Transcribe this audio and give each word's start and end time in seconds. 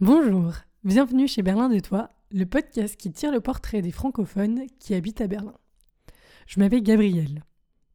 Bonjour, 0.00 0.52
bienvenue 0.82 1.26
chez 1.26 1.40
Berlin 1.40 1.70
de 1.70 1.78
Toi, 1.78 2.10
le 2.30 2.44
podcast 2.44 2.94
qui 2.94 3.10
tire 3.10 3.32
le 3.32 3.40
portrait 3.40 3.80
des 3.80 3.90
francophones 3.90 4.66
qui 4.78 4.94
habitent 4.94 5.22
à 5.22 5.28
Berlin. 5.28 5.54
Je 6.46 6.60
m'appelle 6.60 6.82
Gabrielle. 6.82 7.42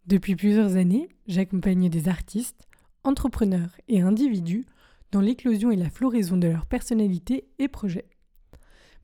Depuis 0.08 0.36
plusieurs 0.36 0.76
années, 0.76 1.08
j'accompagne 1.28 1.88
des 1.88 2.08
artistes, 2.08 2.68
entrepreneurs 3.04 3.76
et 3.88 4.02
individus 4.02 4.66
dans 5.12 5.21
l'éclosion 5.21 5.71
et 5.71 5.76
la 5.76 5.89
floraison 5.89 6.38
de 6.38 6.48
leur 6.48 6.66
personnalité 6.66 7.47
et 7.60 7.68
projets. 7.68 8.10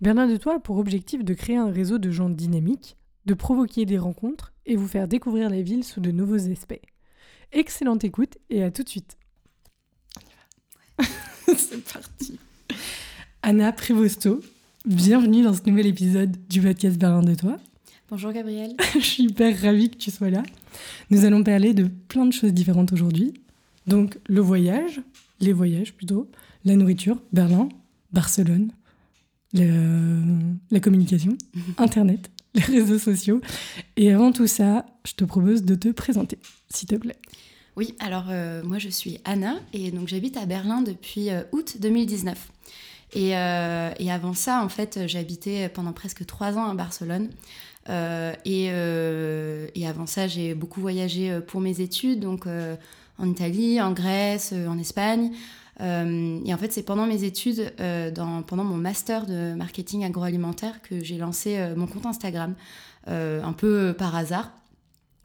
Berlin 0.02 0.28
de 0.28 0.38
Toi 0.38 0.56
a 0.56 0.60
pour 0.60 0.78
objectif 0.78 1.24
de 1.24 1.34
créer 1.34 1.58
un 1.58 1.72
réseau 1.72 1.98
de 1.98 2.12
gens 2.12 2.30
dynamiques, 2.30 2.98
de 3.26 3.34
provoquer 3.34 3.86
des 3.86 3.98
rencontres 3.98 4.54
et 4.66 4.76
vous 4.76 4.88
faire 4.88 5.08
découvrir 5.08 5.50
la 5.50 5.62
ville 5.62 5.84
sous 5.84 6.02
de 6.02 6.12
nouveaux 6.12 6.52
aspects. 6.52 6.82
Excellente 7.52 8.04
écoute 8.04 8.38
et 8.50 8.64
à 8.64 8.72
tout 8.72 8.84
de 8.84 8.90
suite. 8.90 9.18
C'est 11.48 11.84
parti. 11.84 12.40
Anna 13.42 13.72
Prévosto, 13.72 14.42
bienvenue 14.86 15.44
dans 15.44 15.54
ce 15.54 15.62
nouvel 15.68 15.88
épisode 15.88 16.36
du 16.48 16.62
podcast 16.62 16.98
Berlin 16.98 17.22
de 17.22 17.36
Toi. 17.36 17.58
Bonjour 18.10 18.32
Gabrielle. 18.32 18.76
Je 18.94 19.00
suis 19.00 19.24
hyper 19.24 19.60
ravie 19.62 19.90
que 19.90 19.98
tu 19.98 20.12
sois 20.12 20.30
là. 20.30 20.44
Nous 21.10 21.26
allons 21.26 21.44
parler 21.44 21.74
de 21.74 21.86
plein 21.86 22.26
de 22.26 22.34
choses 22.34 22.54
différentes 22.54 22.92
aujourd'hui. 22.94 23.34
Donc 23.88 24.20
le 24.28 24.42
voyage, 24.42 25.02
les 25.40 25.54
voyages 25.54 25.94
plutôt, 25.94 26.30
la 26.64 26.76
nourriture, 26.76 27.22
Berlin, 27.32 27.70
Barcelone, 28.12 28.72
la 29.54 30.80
communication, 30.80 31.38
Internet, 31.78 32.30
les 32.54 32.64
réseaux 32.64 33.00
sociaux. 33.00 33.42
Et 33.98 34.12
avant 34.12 34.32
tout 34.32 34.48
ça, 34.48 34.86
je 35.06 35.14
te 35.14 35.24
propose 35.24 35.64
de 35.64 35.76
te 35.76 35.90
présenter, 35.90 36.40
s'il 36.70 36.88
te 36.88 36.96
plaît. 36.96 37.18
Oui, 37.76 37.94
alors 38.00 38.28
euh, 38.30 38.64
moi 38.64 38.78
je 38.78 38.88
suis 38.88 39.20
Anna 39.26 39.56
et 39.74 39.92
donc 39.92 40.08
j'habite 40.08 40.38
à 40.38 40.46
Berlin 40.46 40.82
depuis 40.82 41.30
euh, 41.30 41.44
août 41.52 41.76
2019. 41.82 42.52
Euh, 43.16 43.92
et, 43.98 44.12
avant 44.12 44.34
ça, 44.34 44.62
en 44.64 44.70
fait, 44.70 45.02
j'habitais 45.08 45.70
pendant 45.70 45.94
presque 45.94 46.26
trois 46.26 46.58
ans 46.58 46.70
à 46.70 46.74
Barcelone. 46.74 47.30
Euh, 47.90 48.34
et, 48.46 49.88
avant 49.88 50.06
ça, 50.06 50.28
j'ai 50.28 50.54
beaucoup 50.54 50.82
voyagé 50.82 51.40
pour 51.48 51.62
mes 51.62 51.82
études, 51.82 52.20
donc 52.20 52.46
en 53.18 53.30
Italie, 53.30 53.82
en 53.82 53.92
Grèce, 53.92 54.54
en 54.54 54.78
Espagne. 54.78 55.32
et 55.80 56.54
en 56.54 56.58
fait, 56.58 56.72
c'est 56.72 56.84
pendant 56.84 57.06
mes 57.06 57.24
études, 57.24 57.74
pendant 58.48 58.64
mon 58.64 58.78
master 58.78 59.26
de 59.26 59.54
marketing 59.56 60.04
agroalimentaire, 60.04 60.82
que 60.82 61.04
j'ai 61.04 61.18
lancé 61.18 61.58
mon 61.76 61.88
compte 61.88 62.06
Instagram, 62.06 62.56
un 63.08 63.54
peu 63.54 63.94
par 63.98 64.16
hasard. 64.16 64.52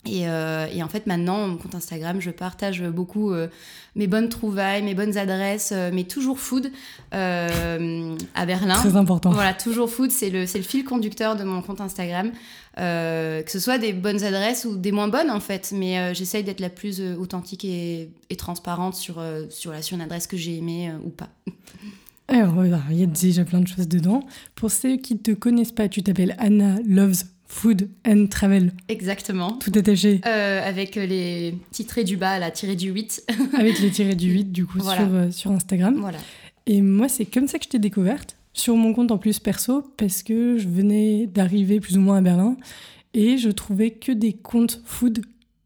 Euh, 0.08 0.66
et, 0.72 0.82
en 0.82 0.88
fait, 0.88 1.06
maintenant, 1.06 1.46
mon 1.46 1.56
compte 1.56 1.74
Instagram, 1.74 2.20
je 2.20 2.30
partage 2.30 2.82
beaucoup 2.82 3.32
euh, 3.32 3.48
mes 3.96 4.06
bonnes 4.06 4.28
trouvailles, 4.28 4.82
mes 4.82 4.94
bonnes 4.94 5.18
adresses, 5.18 5.72
euh, 5.72 5.90
mais 5.92 6.04
toujours 6.04 6.38
food 6.38 6.70
à 7.12 8.46
Berlin. 8.46 8.76
Très 8.76 8.96
important. 8.96 9.30
Voilà, 9.30 9.52
toujours 9.52 9.90
food, 9.90 10.10
c'est 10.10 10.30
le, 10.30 10.40
le 10.40 10.62
fil 10.62 10.84
conducteur 10.84 11.36
de 11.36 11.44
mon 11.44 11.60
compte 11.60 11.80
Instagram. 11.80 12.32
Que 12.80 13.50
ce 13.50 13.58
soit 13.58 13.78
des 13.78 13.92
bonnes 13.92 14.22
adresses 14.24 14.64
ou 14.64 14.76
des 14.76 14.92
moins 14.92 15.08
bonnes, 15.08 15.30
en 15.30 15.40
fait. 15.40 15.72
Mais 15.74 16.14
j'essaye 16.14 16.44
d'être 16.44 16.60
la 16.60 16.70
plus 16.70 17.00
authentique 17.00 17.64
et, 17.64 18.10
et, 18.30 18.36
transparente 18.36 18.94
sur, 18.94 19.22
sur, 19.48 19.72
la, 19.72 19.82
sur 19.82 19.96
une 19.96 20.02
adresse 20.02 20.26
que 20.26 20.36
j'ai 20.36 20.56
aimée 20.56 20.92
ou 21.04 21.10
pas. 21.10 21.28
Alors, 22.28 22.64
il 22.64 22.98
y 22.98 23.02
a 23.02 23.06
déjà 23.06 23.44
plein 23.44 23.60
de 23.60 23.66
choses 23.66 23.88
dedans. 23.88 24.24
Pour 24.54 24.70
ceux 24.70 24.96
qui 24.96 25.14
ne 25.14 25.18
te 25.18 25.32
connaissent 25.32 25.72
pas, 25.72 25.88
tu 25.88 26.02
t'appelles 26.02 26.36
Anna 26.38 26.76
Loves 26.86 27.24
Food 27.50 27.90
and 28.06 28.26
Travel. 28.28 28.72
Exactement. 28.88 29.54
Tout 29.54 29.72
attaché. 29.74 30.20
Euh, 30.24 30.66
avec 30.66 30.94
les 30.94 31.52
petits 31.70 31.84
traits 31.84 32.06
du 32.06 32.16
bas, 32.16 32.38
la 32.38 32.52
tirée 32.52 32.76
du 32.76 32.90
8. 32.90 33.24
avec 33.58 33.80
les 33.80 33.90
tirés 33.90 34.14
du 34.14 34.30
8, 34.30 34.52
du 34.52 34.64
coup, 34.66 34.78
sur, 34.78 34.92
euh, 34.92 35.30
sur 35.32 35.50
Instagram. 35.50 35.96
Voilà. 35.98 36.18
Et 36.66 36.80
moi, 36.80 37.08
c'est 37.08 37.24
comme 37.24 37.48
ça 37.48 37.58
que 37.58 37.64
je 37.64 37.70
t'ai 37.70 37.78
découverte, 37.80 38.36
sur 38.52 38.76
mon 38.76 38.92
compte 38.92 39.10
en 39.10 39.18
plus 39.18 39.38
perso, 39.38 39.82
parce 39.96 40.22
que 40.22 40.58
je 40.58 40.68
venais 40.68 41.26
d'arriver 41.26 41.80
plus 41.80 41.96
ou 41.96 42.00
moins 42.00 42.18
à 42.18 42.20
Berlin, 42.20 42.56
et 43.14 43.38
je 43.38 43.50
trouvais 43.50 43.90
que 43.90 44.12
des 44.12 44.32
comptes 44.32 44.82
food 44.84 45.22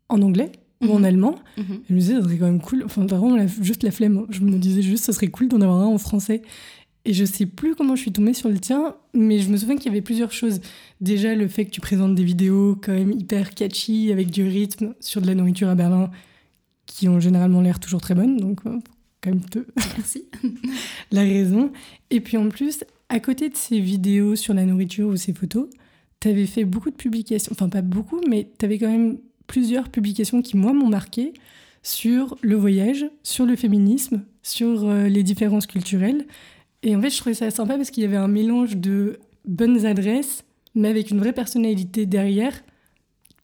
en 0.09 0.23
anglais 0.23 0.53
ou 0.83 0.91
en 0.93 0.99
mhm. 0.99 1.05
allemand. 1.05 1.35
Mhm. 1.57 1.81
Je 1.89 1.95
me 1.95 1.99
disais, 1.99 2.15
ça 2.15 2.23
serait 2.23 2.39
quand 2.39 2.47
même 2.47 2.61
cool. 2.61 2.83
Enfin, 2.85 3.07
vraiment, 3.07 3.47
juste 3.61 3.83
la 3.83 3.91
flemme. 3.91 4.27
Je 4.31 4.41
me 4.41 4.59
disais 4.59 4.83
juste, 4.83 5.05
ça 5.05 5.13
serait 5.13 5.29
cool 5.29 5.49
d'en 5.49 5.61
avoir 5.61 5.81
un 5.81 5.87
en 5.87 5.99
français. 5.99 6.43
Et 7.07 7.13
je 7.13 7.25
sais 7.25 7.47
plus 7.47 7.75
comment 7.75 7.97
je 7.97 8.01
suis 8.01 8.13
tombée 8.13 8.33
sur 8.33 8.49
le 8.49 8.59
tien, 8.59 8.95
mais 9.13 9.39
je 9.39 9.51
me 9.51 9.57
souviens 9.59 9.77
qu'il 9.77 9.87
y 9.87 9.89
avait 9.91 10.01
plusieurs 10.01 10.33
choses. 10.33 10.61
Déjà, 11.03 11.35
le 11.35 11.49
fait 11.49 11.67
que 11.67 11.71
tu 11.71 11.83
présentes 11.83 12.15
des 12.15 12.25
vidéos 12.25 12.79
quand 12.83 12.93
même 12.93 13.13
hyper 13.13 13.55
catchy, 13.55 14.11
avec 14.11 14.31
du 14.31 14.43
rythme, 14.43 14.95
sur 15.01 15.21
de 15.21 15.27
la 15.27 15.35
nourriture 15.35 15.69
à 15.69 15.75
Berlin, 15.75 16.11
qui 16.87 17.09
ont 17.09 17.21
généralement 17.21 17.61
l'air 17.61 17.79
toujours 17.79 18.01
très 18.01 18.15
bonnes, 18.15 18.39
donc 18.39 18.61
Merci. 19.97 20.27
la 21.13 21.23
raison. 21.23 21.73
Et 22.11 22.21
puis 22.21 22.37
en 22.37 22.49
plus, 22.49 22.85
à 23.09 23.21
côté 23.21 23.49
de 23.49 23.57
ces 23.57 23.81
vidéos 23.81 24.37
sur 24.37 24.55
la 24.55 24.65
nourriture 24.65 25.09
ou 25.09 25.17
ces 25.17 25.33
photos, 25.33 25.69
tu 26.21 26.29
avais 26.29 26.47
fait 26.47 26.65
beaucoup 26.65 26.91
de 26.91 26.97
publications, 26.97 27.53
enfin 27.53 27.69
pas 27.69 27.83
beaucoup, 27.83 28.21
mais 28.29 28.49
tu 28.59 28.65
avais 28.65 28.79
quand 28.79 28.91
même 28.91 29.19
plusieurs 29.47 29.89
publications 29.89 30.43
qui, 30.43 30.57
moi, 30.57 30.73
m'ont 30.73 30.89
marqué 30.89 31.33
sur 31.83 32.37
le 32.41 32.57
voyage, 32.57 33.05
sur 33.23 33.45
le 33.45 33.57
féminisme, 33.57 34.25
sur 34.43 34.89
euh, 34.89 35.09
les 35.09 35.23
différences 35.23 35.67
culturelles. 35.67 36.27
Et 36.83 36.97
en 36.97 37.01
fait, 37.01 37.11
je 37.11 37.19
trouvais 37.19 37.35
ça 37.35 37.51
sympa 37.51 37.77
parce 37.77 37.91
qu'il 37.91 38.03
y 38.03 38.07
avait 38.07 38.17
un 38.17 38.29
mélange 38.29 38.77
de 38.77 39.19
bonnes 39.45 39.85
adresses, 39.85 40.45
mais 40.75 40.89
avec 40.89 41.11
une 41.11 41.19
vraie 41.19 41.35
personnalité 41.35 42.07
derrière, 42.07 42.63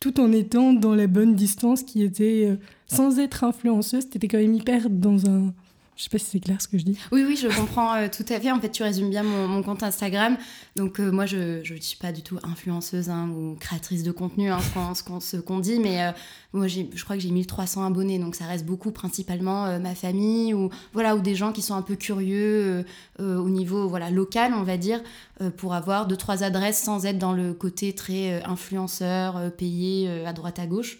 tout 0.00 0.18
en 0.20 0.32
étant 0.32 0.72
dans 0.72 0.94
la 0.94 1.06
bonne 1.06 1.34
distance 1.34 1.82
qui 1.82 2.02
était, 2.02 2.46
euh, 2.48 2.56
sans 2.86 3.18
être 3.18 3.44
influenceuse, 3.44 4.06
c'était 4.10 4.28
quand 4.28 4.38
même 4.38 4.54
hyper 4.54 4.88
dans 4.88 5.28
un, 5.28 5.52
je 6.00 6.04
sais 6.04 6.10
pas 6.10 6.18
si 6.18 6.24
c'est 6.24 6.40
clair 6.40 6.62
ce 6.62 6.66
que 6.66 6.78
je 6.78 6.84
dis. 6.84 6.98
Oui, 7.12 7.24
oui, 7.28 7.36
je 7.36 7.54
comprends 7.54 7.94
euh, 7.94 8.08
tout 8.08 8.24
à 8.30 8.40
fait. 8.40 8.50
En 8.50 8.58
fait, 8.58 8.70
tu 8.70 8.82
résumes 8.82 9.10
bien 9.10 9.22
mon, 9.22 9.62
compte 9.62 9.82
Instagram. 9.82 10.38
Donc, 10.74 10.98
euh, 10.98 11.12
moi, 11.12 11.26
je 11.26 11.58
ne 11.58 11.80
suis 11.80 11.98
pas 11.98 12.10
du 12.10 12.22
tout 12.22 12.38
influenceuse 12.42 13.10
hein, 13.10 13.28
ou 13.28 13.54
créatrice 13.60 14.02
de 14.02 14.10
contenu, 14.10 14.50
hein, 14.50 14.60
ce 14.94 15.36
qu'on 15.36 15.60
dit, 15.60 15.78
mais 15.78 16.02
euh, 16.02 16.12
moi, 16.54 16.68
je 16.68 17.04
crois 17.04 17.16
que 17.16 17.22
j'ai 17.22 17.30
1300 17.30 17.84
abonnés. 17.84 18.18
Donc, 18.18 18.34
ça 18.34 18.46
reste 18.46 18.64
beaucoup, 18.64 18.92
principalement 18.92 19.78
ma 19.78 19.94
famille 19.94 20.54
ou, 20.54 20.70
voilà, 20.94 21.16
ou 21.16 21.20
des 21.20 21.34
gens 21.34 21.52
qui 21.52 21.60
sont 21.60 21.74
un 21.74 21.82
peu 21.82 21.96
curieux 21.96 22.86
au 23.18 23.50
niveau 23.50 23.86
voilà, 23.86 24.10
local, 24.10 24.54
on 24.54 24.62
va 24.62 24.78
dire, 24.78 25.02
pour 25.58 25.74
avoir 25.74 26.06
deux, 26.06 26.16
trois 26.16 26.42
adresses 26.42 26.82
sans 26.82 27.04
être 27.04 27.18
dans 27.18 27.34
le 27.34 27.52
côté 27.52 27.94
très 27.94 28.42
influenceur, 28.44 29.52
payé 29.52 30.08
à 30.24 30.32
droite 30.32 30.58
à 30.58 30.66
gauche. 30.66 30.98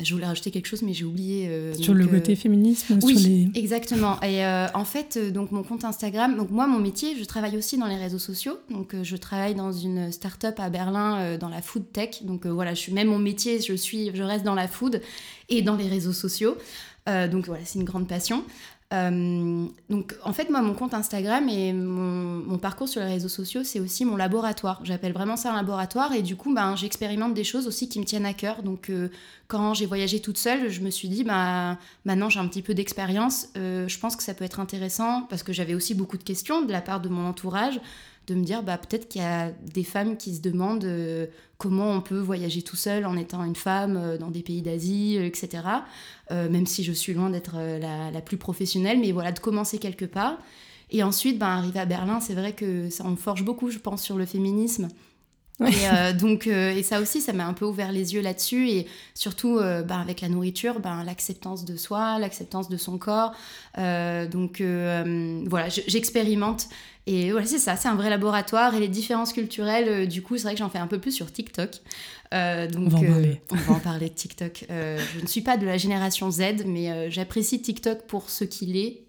Je 0.00 0.14
voulais 0.14 0.26
rajouter 0.26 0.50
quelque 0.50 0.66
chose, 0.66 0.80
mais 0.80 0.94
j'ai 0.94 1.04
oublié. 1.04 1.48
Euh, 1.48 1.74
sur 1.74 1.92
le 1.92 2.06
côté 2.06 2.32
euh, 2.32 2.36
féminisme 2.36 2.98
Oui, 3.02 3.18
sur 3.18 3.28
les... 3.28 3.50
exactement. 3.54 4.18
Et 4.22 4.44
euh, 4.44 4.66
en 4.72 4.86
fait, 4.86 5.18
donc 5.18 5.50
mon 5.52 5.62
compte 5.62 5.84
Instagram, 5.84 6.34
donc 6.34 6.50
moi, 6.50 6.66
mon 6.66 6.78
métier, 6.78 7.14
je 7.18 7.24
travaille 7.24 7.58
aussi 7.58 7.76
dans 7.76 7.86
les 7.86 7.96
réseaux 7.96 8.18
sociaux. 8.18 8.58
Donc 8.70 8.96
je 9.02 9.16
travaille 9.16 9.54
dans 9.54 9.70
une 9.70 10.10
start-up 10.10 10.58
à 10.60 10.70
Berlin 10.70 11.36
dans 11.36 11.50
la 11.50 11.60
food 11.60 11.92
tech. 11.92 12.22
Donc 12.22 12.46
voilà, 12.46 12.72
je 12.72 12.80
suis 12.80 12.92
même 12.92 13.08
mon 13.08 13.18
métier, 13.18 13.60
je 13.60 13.74
suis, 13.74 14.10
je 14.14 14.22
reste 14.22 14.44
dans 14.44 14.54
la 14.54 14.66
food 14.66 15.02
et 15.50 15.60
dans 15.60 15.76
les 15.76 15.88
réseaux 15.88 16.14
sociaux. 16.14 16.56
donc 17.06 17.46
voilà, 17.46 17.62
c'est 17.66 17.78
une 17.78 17.84
grande 17.84 18.08
passion. 18.08 18.44
Euh, 18.92 19.66
donc 19.88 20.14
en 20.22 20.34
fait 20.34 20.50
moi 20.50 20.60
mon 20.60 20.74
compte 20.74 20.92
Instagram 20.92 21.48
et 21.48 21.72
mon, 21.72 22.58
parcours 22.58 22.88
sur 22.88 23.00
les 23.00 23.06
réseaux 23.06 23.28
sociaux 23.28 23.64
c'est 23.64 23.80
aussi 23.80 24.04
mon 24.04 24.16
laboratoire. 24.16 24.80
J'appelle 24.84 25.12
vraiment 25.12 25.36
ça 25.36 25.52
un 25.52 25.56
laboratoire 25.56 26.12
et 26.12 26.20
du 26.20 26.36
coup 26.36 26.52
ben, 26.52 26.76
j'expérimente 26.76 27.32
des 27.32 27.44
choses 27.44 27.66
aussi 27.66 27.88
qui 27.88 27.98
me 28.00 28.04
tiennent 28.04 28.26
à 28.26 28.34
cœur. 28.34 28.62
Donc 28.62 28.90
euh, 28.90 29.08
quand 29.48 29.72
j'ai 29.72 29.86
voyagé 29.86 30.20
toute 30.20 30.36
seule 30.36 30.68
je 30.68 30.80
me 30.80 30.90
suis 30.90 31.08
dit 31.08 31.24
bah, 31.24 31.78
maintenant 32.04 32.28
j'ai 32.28 32.40
un 32.40 32.48
petit 32.48 32.62
peu 32.62 32.74
d'expérience. 32.74 33.48
Euh, 33.56 33.88
je 33.88 33.98
pense 33.98 34.14
que 34.14 34.22
ça 34.22 34.34
peut 34.34 34.44
être 34.44 34.60
intéressant 34.60 35.22
parce 35.22 35.42
que 35.42 35.52
j'avais 35.52 35.74
aussi 35.74 35.94
beaucoup 35.94 36.18
de 36.18 36.24
questions 36.24 36.62
de 36.62 36.70
la 36.70 36.82
part 36.82 37.00
de 37.00 37.08
mon 37.08 37.26
entourage 37.26 37.80
de 38.26 38.34
me 38.34 38.44
dire 38.44 38.62
bah, 38.62 38.78
peut-être 38.78 39.08
qu'il 39.08 39.20
y 39.20 39.24
a 39.24 39.50
des 39.50 39.84
femmes 39.84 40.16
qui 40.16 40.34
se 40.34 40.40
demandent 40.40 40.84
euh, 40.84 41.26
comment 41.58 41.90
on 41.90 42.00
peut 42.00 42.18
voyager 42.18 42.62
tout 42.62 42.76
seul 42.76 43.04
en 43.04 43.16
étant 43.16 43.44
une 43.44 43.56
femme 43.56 43.96
euh, 43.96 44.18
dans 44.18 44.30
des 44.30 44.42
pays 44.42 44.62
d'Asie, 44.62 45.16
euh, 45.18 45.26
etc. 45.26 45.62
même 46.30 46.66
si 46.66 46.82
je 46.82 46.92
suis 46.92 47.12
loin 47.12 47.28
d'être 47.28 47.56
la, 47.56 48.20
plus 48.22 48.38
professionnelle, 48.38 48.98
mais 48.98 49.12
voilà, 49.12 49.32
de 49.32 49.38
commencer 49.38 49.76
quelque 49.76 50.06
part. 50.06 50.38
Et 50.90 51.02
ensuite, 51.02 51.38
ben, 51.38 51.48
arriver 51.48 51.80
à 51.80 51.84
Berlin, 51.84 52.20
c'est 52.20 52.32
vrai 52.32 52.52
que 52.54 52.88
ça 52.88 53.04
en 53.04 53.16
forge 53.16 53.44
beaucoup, 53.44 53.70
je 53.70 53.78
pense, 53.78 54.02
sur 54.02 54.16
le 54.16 54.24
féminisme. 54.24 54.88
Et 55.66 56.12
donc, 56.14 56.46
et 56.46 56.82
ça 56.82 57.00
aussi, 57.00 57.20
ça 57.20 57.32
m'a 57.32 57.46
un 57.46 57.52
peu 57.52 57.64
ouvert 57.64 57.92
les 57.92 58.14
yeux 58.14 58.20
là-dessus. 58.20 58.68
Et 58.68 58.86
surtout, 59.14 59.58
ben, 59.58 60.00
avec 60.00 60.20
la 60.20 60.28
nourriture, 60.28 60.80
ben, 60.80 61.02
l'acceptance 61.04 61.64
de 61.64 61.76
soi, 61.76 62.18
l'acceptance 62.18 62.68
de 62.68 62.76
son 62.76 62.98
corps. 62.98 63.32
donc, 63.76 64.60
voilà, 64.60 65.68
j'expérimente. 65.68 66.68
Et 67.06 67.32
voilà, 67.32 67.46
c'est 67.46 67.58
ça, 67.58 67.74
c'est 67.76 67.88
un 67.88 67.96
vrai 67.96 68.10
laboratoire. 68.10 68.74
Et 68.74 68.80
les 68.80 68.88
différences 68.88 69.32
culturelles, 69.32 70.08
du 70.08 70.22
coup, 70.22 70.36
c'est 70.36 70.44
vrai 70.44 70.52
que 70.52 70.58
j'en 70.58 70.70
fais 70.70 70.78
un 70.78 70.86
peu 70.86 70.98
plus 70.98 71.12
sur 71.12 71.32
TikTok. 71.32 71.70
donc, 72.32 72.86
on 72.86 72.88
va 72.88 72.98
en 72.98 73.02
parler. 73.02 73.40
on 73.50 73.56
va 73.56 73.72
en 73.74 73.80
parler 73.80 74.08
de 74.08 74.14
TikTok. 74.14 74.66
je 74.68 75.20
ne 75.20 75.26
suis 75.26 75.42
pas 75.42 75.56
de 75.56 75.66
la 75.66 75.76
génération 75.76 76.30
Z, 76.30 76.64
mais 76.66 77.10
j'apprécie 77.10 77.60
TikTok 77.60 78.02
pour 78.06 78.30
ce 78.30 78.44
qu'il 78.44 78.76
est. 78.76 79.02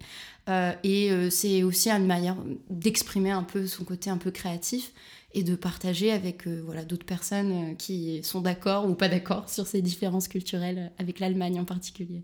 Euh, 0.48 0.72
et 0.82 1.10
euh, 1.10 1.30
c'est 1.30 1.62
aussi 1.62 1.90
une 1.90 2.06
manière 2.06 2.36
d'exprimer 2.68 3.30
un 3.30 3.42
peu 3.42 3.66
son 3.66 3.84
côté 3.84 4.10
un 4.10 4.18
peu 4.18 4.30
créatif 4.30 4.92
et 5.34 5.42
de 5.42 5.54
partager 5.54 6.10
avec 6.12 6.46
euh, 6.46 6.62
voilà, 6.64 6.84
d'autres 6.84 7.06
personnes 7.06 7.76
qui 7.76 8.22
sont 8.22 8.40
d'accord 8.40 8.88
ou 8.88 8.94
pas 8.94 9.08
d'accord 9.08 9.48
sur 9.48 9.66
ces 9.66 9.82
différences 9.82 10.28
culturelles 10.28 10.92
avec 10.98 11.20
l'Allemagne 11.20 11.60
en 11.60 11.64
particulier. 11.64 12.22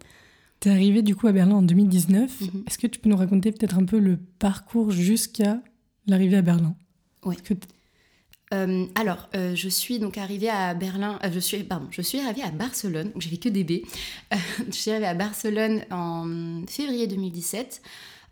Tu 0.61 0.69
es 0.69 0.73
arrivé 0.73 1.03
du 1.03 1.17
coup 1.17 1.27
à 1.27 1.33
Berlin 1.33 1.57
en 1.57 1.63
2019. 1.63 2.41
Mhm. 2.41 2.65
Est-ce 2.67 2.79
que 2.79 2.87
tu 2.87 3.01
peux 3.01 3.09
nous 3.09 3.17
raconter 3.17 3.51
peut-être 3.51 3.79
un 3.79 3.85
peu 3.85 3.99
le 3.99 4.19
parcours 4.39 4.91
jusqu'à 4.91 5.61
l'arrivée 6.07 6.37
à 6.37 6.43
Berlin? 6.43 6.75
Oui. 7.25 7.37
Euh, 8.53 8.87
alors, 8.97 9.29
euh, 9.37 9.55
je 9.55 9.69
suis 9.69 9.99
donc 9.99 10.19
arrivée 10.19 10.49
à 10.49 10.75
Berlin, 10.75 11.19
euh, 11.25 11.31
je 11.33 11.39
suis, 11.39 11.63
pardon, 11.63 11.87
je 11.91 12.03
suis 12.03 12.19
arrivée 12.19 12.43
à 12.43 12.51
Barcelone, 12.51 13.13
j'ai 13.17 13.37
que 13.37 13.49
des 13.49 13.63
B. 13.63 13.85
je 14.67 14.73
suis 14.73 14.91
arrivée 14.91 15.07
à 15.07 15.15
Barcelone 15.15 15.83
en 15.91 16.65
février 16.67 17.07
2017 17.07 17.83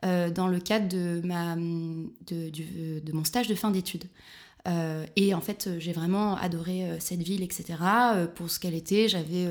dans 0.03 0.47
le 0.47 0.61
cadre 0.61 0.87
de, 0.89 1.21
ma, 1.25 1.57
de, 1.57 2.51
de 3.01 3.13
mon 3.13 3.25
stage 3.25 3.49
de 3.49 3.57
fin 3.57 3.73
d'études. 3.73 4.05
Euh, 4.67 5.07
et 5.17 5.35
en 5.35 5.41
fait, 5.41 5.71
j'ai 5.79 5.93
vraiment 5.93 6.37
adoré 6.37 6.85
euh, 6.85 6.97
cette 6.99 7.23
ville, 7.23 7.43
etc. 7.43 7.79
Euh, 8.15 8.27
pour 8.27 8.51
ce 8.51 8.59
qu'elle 8.59 8.75
était, 8.75 9.09
j'avais 9.09 9.47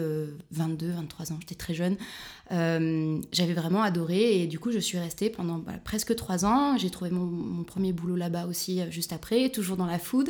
22, 0.51 0.91
23 0.91 1.31
ans, 1.31 1.37
j'étais 1.39 1.55
très 1.55 1.73
jeune. 1.73 1.97
j'avais 2.49 3.53
vraiment 3.53 3.81
adoré 3.81 4.41
et 4.41 4.47
du 4.47 4.59
coup, 4.59 4.71
je 4.71 4.79
suis 4.79 4.97
restée 4.97 5.29
pendant 5.29 5.57
bah, 5.57 5.73
presque 5.83 6.15
3 6.15 6.45
ans. 6.45 6.77
J'ai 6.77 6.89
trouvé 6.89 7.11
mon, 7.11 7.63
premier 7.63 7.93
boulot 7.93 8.15
là-bas 8.15 8.45
aussi 8.45 8.81
juste 8.91 9.13
après, 9.13 9.49
toujours 9.49 9.77
dans 9.77 9.85
la 9.85 9.99
food 9.99 10.29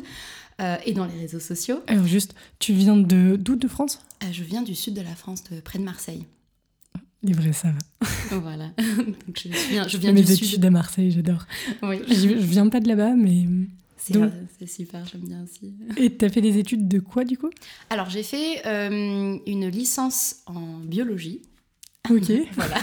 et 0.86 0.94
dans 0.94 1.06
les 1.06 1.20
réseaux 1.20 1.40
sociaux. 1.40 1.82
Alors 1.88 2.08
juste, 2.08 2.34
tu 2.60 2.74
viens 2.74 2.98
de 2.98 3.36
d'où 3.36 3.56
de 3.56 3.68
France? 3.68 4.00
Je 4.32 4.44
viens 4.44 4.64
du 4.64 4.74
sud 4.74 4.96
de 4.96 5.02
la 5.02 5.16
France, 5.16 5.44
près 5.64 5.78
de 5.80 5.84
Marseille. 5.84 6.26
Vrais 7.24 7.54
ça 7.54 7.70
va. 7.70 8.38
voilà. 8.40 8.70
Donc 8.78 9.42
je 9.44 9.50
viens, 9.70 9.88
je 9.88 9.98
viens 9.98 10.14
du 10.14 10.26
sud. 10.26 10.44
études 10.44 10.66
à 10.66 10.70
Marseille, 10.70 11.12
j'adore. 11.12 11.46
Oui. 11.84 11.98
Je, 12.08 12.16
je 12.16 12.36
viens 12.36 12.70
pas 12.70 12.80
de 12.80 12.88
là-bas, 12.88 13.16
mais 13.16 13.46
c'est 14.60 14.68
super, 14.68 15.06
j'aime 15.06 15.22
bien 15.22 15.44
aussi. 15.44 15.74
Et 15.98 16.16
tu 16.16 16.26
as 16.26 16.30
fait 16.30 16.42
des 16.42 16.58
études 16.58 16.88
de 16.88 17.00
quoi 17.00 17.24
du 17.24 17.38
coup? 17.38 17.50
Alors 17.90 18.10
j'ai 18.10 18.24
fait 18.24 18.66
euh, 18.66 19.38
une 19.46 19.68
licence 19.68 20.38
en 20.46 20.80
biologie. 20.80 21.42
Ok. 22.10 22.32
voilà, 22.54 22.78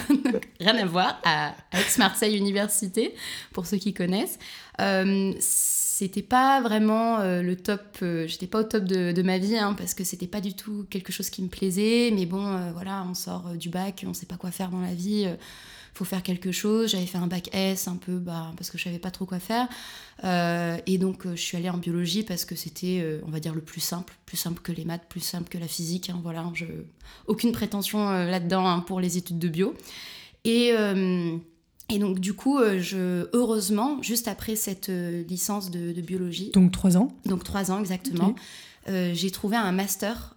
rien 0.60 0.76
à 0.76 0.86
voir, 0.86 1.20
à, 1.24 1.54
Aix-Marseille 1.72 2.36
Université, 2.36 3.14
pour 3.52 3.66
ceux 3.66 3.78
qui 3.78 3.94
connaissent. 3.94 4.38
Euh, 4.80 5.32
c'était 5.38 6.22
pas 6.22 6.60
vraiment 6.60 7.20
euh, 7.20 7.40
le 7.40 7.56
top, 7.56 7.98
euh, 8.02 8.26
j'étais 8.26 8.46
pas 8.46 8.60
au 8.60 8.64
top 8.64 8.84
de, 8.84 9.22
ma 9.22 9.38
vie, 9.38 9.56
hein, 9.56 9.74
parce 9.74 9.94
que 9.94 10.04
c'était 10.04 10.26
pas 10.26 10.40
du 10.40 10.54
tout 10.54 10.86
quelque 10.90 11.12
chose 11.12 11.30
qui 11.30 11.42
me 11.42 11.48
plaisait, 11.48 12.10
mais 12.12 12.26
bon, 12.26 12.72
voilà, 12.72 13.06
on 13.08 13.14
sort 13.14 13.54
du 13.54 13.70
bac, 13.70 14.04
on 14.06 14.14
sait 14.14 14.26
pas 14.26 14.36
quoi 14.36 14.50
faire 14.50 14.70
dans 14.70 14.80
la 14.80 14.94
vie 14.94 15.26
faut 15.94 16.05
faire 16.05 16.23
quelque 16.23 16.52
chose. 16.52 16.91
J'avais 16.91 17.06
fait 17.06 17.19
un 17.19 17.29
bac 17.29 17.49
S 17.52 17.88
un 17.88 17.96
peu 17.96 18.19
bah, 18.19 18.52
parce 18.56 18.70
que 18.70 18.79
je 18.79 18.85
savais 18.85 18.99
pas 18.99 19.12
trop 19.12 19.26
quoi 19.26 19.38
faire. 19.38 19.69
Euh, 20.25 20.76
et 20.87 20.99
donc 20.99 21.25
euh, 21.25 21.37
je 21.37 21.41
suis 21.41 21.56
allée 21.56 21.70
en 21.70 21.79
biologie 21.79 22.25
parce 22.25 22.44
que 22.44 22.56
c'était, 22.56 23.00
euh, 23.00 23.20
on 23.26 23.31
va 23.31 23.41
dire, 23.41 23.55
le 23.55 23.61
plus 23.61 23.81
simple, 23.81 24.12
plus 24.26 24.37
simple 24.37 24.61
que 24.61 24.73
les 24.73 24.85
maths, 24.85 25.05
plus 25.08 25.20
simple 25.20 25.49
que 25.49 25.58
la 25.58 25.69
physique. 25.69 26.11
Hein, 26.11 26.20
voilà, 26.23 26.44
je... 26.55 26.67
aucune 27.26 27.52
prétention 27.52 28.11
là-dedans 28.11 28.67
hein, 28.67 28.81
pour 28.81 29.00
les 29.00 29.17
études 29.17 29.38
de 29.38 29.49
bio. 29.49 29.75
Et, 30.44 30.73
et 31.88 31.99
donc 31.99 32.19
du 32.19 32.35
coup, 32.35 32.58
je, 32.79 33.29
heureusement, 33.32 34.02
juste 34.02 34.29
après 34.29 34.56
cette 34.56 34.88
licence 34.88 35.70
de, 35.70 35.93
biologie. 36.02 36.50
Donc 36.52 36.73
trois 36.73 36.96
ans. 36.99 37.17
Donc 37.25 37.44
trois 37.44 37.70
ans 37.70 37.81
exactement. 37.81 38.35
j'ai 38.87 39.31
trouvé 39.31 39.56
un 39.56 39.73
master 39.73 40.37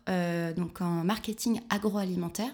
donc 0.56 0.80
en 0.80 1.04
marketing 1.04 1.60
agroalimentaire 1.70 2.54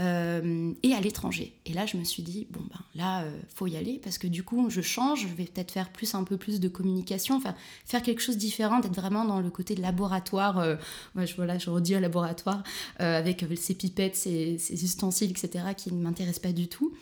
euh, 0.00 0.72
et 0.82 0.92
à 0.92 1.00
l'étranger. 1.00 1.54
Et 1.66 1.72
là, 1.72 1.86
je 1.86 1.96
me 1.96 2.04
suis 2.04 2.22
dit, 2.22 2.48
bon, 2.50 2.60
ben 2.68 2.80
là, 2.94 3.22
euh, 3.22 3.40
faut 3.54 3.68
y 3.68 3.76
aller 3.76 4.00
parce 4.02 4.18
que 4.18 4.26
du 4.26 4.42
coup, 4.42 4.68
je 4.68 4.80
change, 4.80 5.22
je 5.22 5.28
vais 5.28 5.44
peut-être 5.44 5.70
faire 5.70 5.90
plus 5.90 6.14
un 6.14 6.24
peu 6.24 6.36
plus 6.36 6.58
de 6.58 6.68
communication, 6.68 7.40
faire 7.84 8.02
quelque 8.02 8.20
chose 8.20 8.34
de 8.34 8.40
différent, 8.40 8.80
d'être 8.80 8.96
vraiment 8.96 9.24
dans 9.24 9.40
le 9.40 9.50
côté 9.50 9.76
laboratoire. 9.76 10.58
Euh, 10.58 10.76
je, 11.16 11.34
voilà, 11.36 11.58
je 11.58 11.70
redis 11.70 11.94
un 11.94 12.00
laboratoire 12.00 12.64
avec 12.98 13.44
ces 13.56 13.74
pipettes, 13.74 14.16
ces, 14.16 14.56
ustensiles, 14.84 15.30
etc., 15.30 15.66
qui 15.76 15.92
ne 15.92 16.02
m'intéressent 16.02 16.42
pas 16.42 16.52
du 16.52 16.66
tout. 16.68 16.92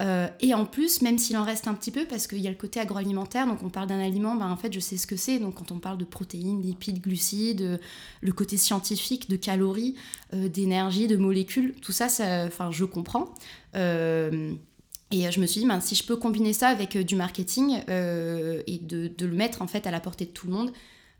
Euh, 0.00 0.28
et 0.40 0.54
en 0.54 0.64
plus, 0.64 1.02
même 1.02 1.18
s'il 1.18 1.36
en 1.36 1.44
reste 1.44 1.68
un 1.68 1.74
petit 1.74 1.90
peu, 1.90 2.06
parce 2.06 2.26
qu'il 2.26 2.38
y 2.38 2.46
a 2.46 2.50
le 2.50 2.56
côté 2.56 2.80
agroalimentaire, 2.80 3.46
donc 3.46 3.62
on 3.62 3.68
parle 3.68 3.88
d'un 3.88 4.00
aliment, 4.00 4.34
ben 4.34 4.50
en 4.50 4.56
fait 4.56 4.72
je 4.72 4.80
sais 4.80 4.96
ce 4.96 5.06
que 5.06 5.16
c'est. 5.16 5.38
Donc 5.38 5.56
quand 5.56 5.72
on 5.72 5.78
parle 5.78 5.98
de 5.98 6.04
protéines, 6.04 6.62
lipides, 6.62 7.00
glucides, 7.00 7.62
euh, 7.62 7.78
le 8.22 8.32
côté 8.32 8.56
scientifique 8.56 9.28
de 9.28 9.36
calories, 9.36 9.94
euh, 10.32 10.48
d'énergie, 10.48 11.06
de 11.06 11.16
molécules, 11.16 11.74
tout 11.82 11.92
ça, 11.92 12.06
enfin 12.46 12.70
je 12.70 12.84
comprends. 12.84 13.34
et 13.74 15.30
je 15.30 15.40
me 15.40 15.46
suis 15.46 15.60
dit, 15.60 15.66
ben, 15.66 15.80
si 15.80 15.94
je 15.94 16.04
peux 16.04 16.16
combiner 16.16 16.52
ça 16.52 16.68
avec 16.68 16.96
du 16.96 17.16
marketing 17.16 17.80
et 17.88 18.78
de, 18.78 19.12
le 19.18 19.34
mettre 19.34 19.60
en 19.60 19.66
fait 19.66 19.86
à 19.86 19.90
la 19.90 20.00
portée 20.00 20.24
de 20.24 20.30
tout 20.30 20.46
le 20.46 20.52
monde, 20.52 20.72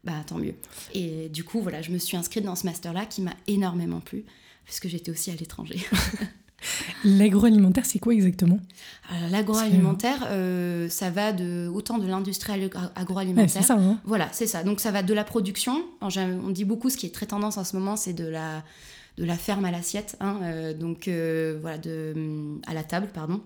bah 0.05 0.13
tant 0.27 0.39
mieux. 0.39 0.55
Et 0.95 1.29
du 1.29 1.45
coup, 1.45 1.61
voilà, 1.61 1.83
je 1.83 1.91
me 1.91 1.99
suis 1.99 2.17
inscrite 2.17 2.45
dans 2.45 2.57
ce 2.57 2.65
master-là 2.67 3.05
qui 3.05 3.21
m'a 3.21 3.35
énormément 3.47 4.01
plu, 4.01 4.25
puisque 4.65 4.89
j'étais 4.89 5.11
aussi 5.11 5.31
à 5.31 5.35
l'étranger. 5.35 5.81
L'agroalimentaire, 7.05 7.87
c'est 7.87 7.99
quoi 7.99 8.13
exactement? 8.15 8.59
L'agroalimentaire, 9.31 10.27
euh, 10.29 10.89
ça 10.89 11.11
va 11.11 11.33
de, 11.33 11.69
autant 11.69 11.99
de 11.99 12.07
l'industrie 12.07 12.71
agroalimentaire. 12.95 13.65
ça, 13.65 13.75
hein. 13.75 13.99
Voilà, 14.05 14.29
c'est 14.33 14.47
ça. 14.47 14.63
Donc 14.63 14.81
ça 14.81 14.91
va 14.91 15.03
de 15.03 15.15
la 15.15 15.25
production. 15.25 15.85
on 16.01 16.51
dit 16.51 16.65
beaucoup, 16.65 16.91
ce 16.91 16.97
qui 16.97 17.07
est 17.07 17.15
très 17.15 17.27
tendance 17.27 17.57
en 17.59 17.65
ce 17.65 17.77
moment, 17.77 17.97
c'est 17.97 18.13
de 18.13 18.27
la, 18.27 18.63
de 19.19 19.25
la 19.25 19.37
ferme 19.37 19.65
à 19.65 19.71
l'assiette. 19.71 20.17
Hein, 20.21 20.39
euh, 20.43 20.75
donc 20.75 21.09
euh, 21.09 21.59
voilà, 21.61 21.79
de, 21.79 22.61
à 22.67 22.75
la 22.75 22.85
table, 22.85 23.09
pardon. 23.13 23.41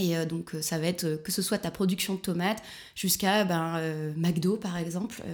Et 0.00 0.14
donc 0.26 0.54
ça 0.60 0.78
va 0.78 0.86
être 0.86 1.20
que 1.24 1.32
ce 1.32 1.42
soit 1.42 1.58
ta 1.58 1.72
production 1.72 2.14
de 2.14 2.20
tomates 2.20 2.62
jusqu'à 2.94 3.42
ben, 3.44 3.80
McDo 4.16 4.56
par 4.56 4.76
exemple, 4.76 5.24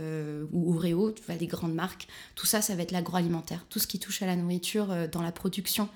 ou 0.54 0.74
Oreo, 0.74 1.10
tu 1.10 1.22
vois, 1.22 1.34
les 1.34 1.46
grandes 1.46 1.74
marques. 1.74 2.08
Tout 2.34 2.46
ça, 2.46 2.62
ça 2.62 2.74
va 2.74 2.80
être 2.80 2.90
l'agroalimentaire. 2.90 3.66
Tout 3.68 3.78
ce 3.78 3.86
qui 3.86 3.98
touche 3.98 4.22
à 4.22 4.26
la 4.26 4.36
nourriture 4.36 4.88
dans 5.12 5.20
la 5.20 5.32
production 5.32 5.90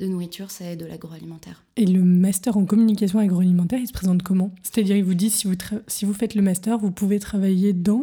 de 0.00 0.06
nourriture, 0.06 0.50
c'est 0.50 0.76
de 0.76 0.86
l'agroalimentaire. 0.86 1.62
Et 1.76 1.86
le 1.86 2.02
master 2.02 2.56
en 2.56 2.64
communication 2.64 3.18
agroalimentaire, 3.18 3.78
il 3.78 3.86
se 3.86 3.92
présente 3.92 4.22
comment? 4.22 4.52
C'est-à-dire, 4.62 4.96
il 4.96 5.04
vous 5.04 5.14
dit 5.14 5.30
si 5.30 5.46
vous, 5.46 5.54
si 5.86 6.04
vous 6.04 6.14
faites 6.14 6.34
le 6.34 6.42
master, 6.42 6.78
vous 6.78 6.90
pouvez 6.90 7.20
travailler 7.20 7.72
dedans 7.72 8.02